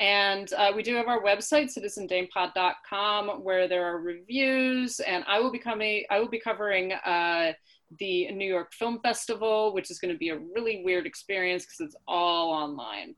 And 0.01 0.51
uh, 0.55 0.73
we 0.75 0.83
do 0.83 0.95
have 0.97 1.09
our 1.09 1.23
website, 1.23 1.71
citizendamepod.com, 1.77 3.45
where 3.45 3.69
there 3.69 3.85
are 3.85 4.01
reviews. 4.01 4.99
And 5.01 5.25
I 5.29 5.39
will 5.41 5.53
be 5.53 5.59
coming, 5.59 6.05
I 6.11 6.19
will 6.19 6.29
be 6.29 6.41
covering 6.41 6.93
uh, 6.93 7.53
the 7.99 8.31
New 8.33 8.49
York 8.49 8.73
Film 8.73 9.01
Festival, 9.03 9.75
which 9.75 9.91
is 9.91 9.99
going 9.99 10.13
to 10.13 10.19
be 10.19 10.31
a 10.31 10.39
really 10.39 10.83
weird 10.85 11.07
experience 11.07 11.65
because 11.65 11.81
it's 11.81 11.97
all 12.09 12.51
online. 12.51 13.15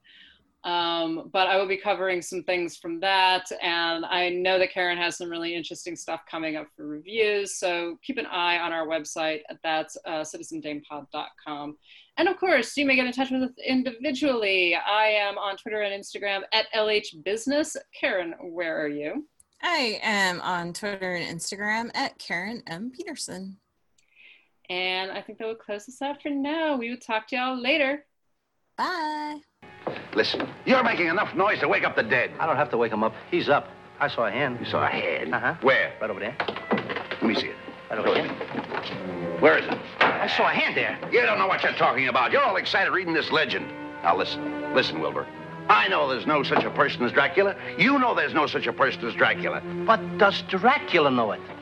Um, 0.64 1.30
but 1.32 1.48
I 1.48 1.56
will 1.56 1.66
be 1.66 1.76
covering 1.76 2.22
some 2.22 2.44
things 2.44 2.76
from 2.76 3.00
that. 3.00 3.50
And 3.62 4.04
I 4.04 4.28
know 4.28 4.58
that 4.58 4.72
Karen 4.72 4.96
has 4.98 5.16
some 5.16 5.28
really 5.28 5.54
interesting 5.54 5.96
stuff 5.96 6.22
coming 6.30 6.56
up 6.56 6.68
for 6.76 6.86
reviews. 6.86 7.56
So 7.58 7.98
keep 8.02 8.18
an 8.18 8.26
eye 8.26 8.58
on 8.58 8.72
our 8.72 8.86
website. 8.86 9.40
That's 9.64 9.96
uh, 10.06 10.20
citizendamepod.com. 10.20 11.76
And 12.18 12.28
of 12.28 12.38
course, 12.38 12.76
you 12.76 12.84
may 12.84 12.96
get 12.96 13.06
in 13.06 13.12
touch 13.12 13.30
with 13.30 13.42
us 13.42 13.52
individually. 13.66 14.74
I 14.74 15.06
am 15.06 15.38
on 15.38 15.56
Twitter 15.56 15.80
and 15.80 15.98
Instagram 15.98 16.42
at 16.52 16.66
LH 16.74 17.24
Business. 17.24 17.76
Karen, 17.98 18.34
where 18.40 18.82
are 18.82 18.88
you? 18.88 19.26
I 19.62 19.98
am 20.02 20.40
on 20.40 20.72
Twitter 20.72 21.14
and 21.14 21.40
Instagram 21.40 21.90
at 21.94 22.18
Karen 22.18 22.62
M. 22.66 22.92
Peterson. 22.94 23.56
And 24.68 25.10
I 25.10 25.22
think 25.22 25.38
that 25.38 25.46
will 25.46 25.54
close 25.54 25.88
us 25.88 26.02
out 26.02 26.20
for 26.20 26.30
now. 26.30 26.76
We 26.76 26.90
will 26.90 26.98
talk 26.98 27.28
to 27.28 27.36
y'all 27.36 27.60
later. 27.60 28.04
Bye. 28.76 29.40
Listen, 30.14 30.48
you're 30.66 30.82
making 30.82 31.06
enough 31.06 31.34
noise 31.34 31.60
to 31.60 31.68
wake 31.68 31.84
up 31.84 31.96
the 31.96 32.02
dead. 32.02 32.32
I 32.38 32.46
don't 32.46 32.56
have 32.56 32.70
to 32.70 32.76
wake 32.76 32.92
him 32.92 33.04
up. 33.04 33.14
He's 33.30 33.48
up. 33.48 33.68
I 34.00 34.08
saw 34.08 34.26
a 34.26 34.30
hand. 34.30 34.58
You 34.60 34.66
saw 34.66 34.84
a 34.84 34.88
hand? 34.88 35.34
Uh-huh. 35.34 35.54
Where? 35.62 35.94
Right 36.00 36.10
over 36.10 36.20
there. 36.20 36.36
Let 36.40 37.22
me 37.22 37.34
see 37.34 37.48
it. 37.48 37.56
Right 37.90 37.98
over 37.98 38.14
here. 38.14 38.28
Where 39.40 39.58
is 39.58 39.66
it? 39.66 40.01
I 40.22 40.28
saw 40.28 40.48
a 40.48 40.52
hand 40.52 40.76
there. 40.76 40.96
You 41.10 41.22
don't 41.22 41.36
know 41.36 41.48
what 41.48 41.64
you're 41.64 41.72
talking 41.72 42.06
about. 42.06 42.30
You're 42.30 42.44
all 42.44 42.54
excited 42.54 42.92
reading 42.92 43.12
this 43.12 43.32
legend. 43.32 43.66
Now 44.04 44.16
listen, 44.16 44.72
listen, 44.72 45.00
Wilbur. 45.00 45.26
I 45.68 45.88
know 45.88 46.08
there's 46.08 46.28
no 46.28 46.44
such 46.44 46.62
a 46.62 46.70
person 46.70 47.02
as 47.02 47.10
Dracula. 47.10 47.56
You 47.76 47.98
know 47.98 48.14
there's 48.14 48.32
no 48.32 48.46
such 48.46 48.68
a 48.68 48.72
person 48.72 49.04
as 49.04 49.14
Dracula. 49.14 49.60
But 49.84 50.18
does 50.18 50.42
Dracula 50.42 51.10
know 51.10 51.32
it? 51.32 51.40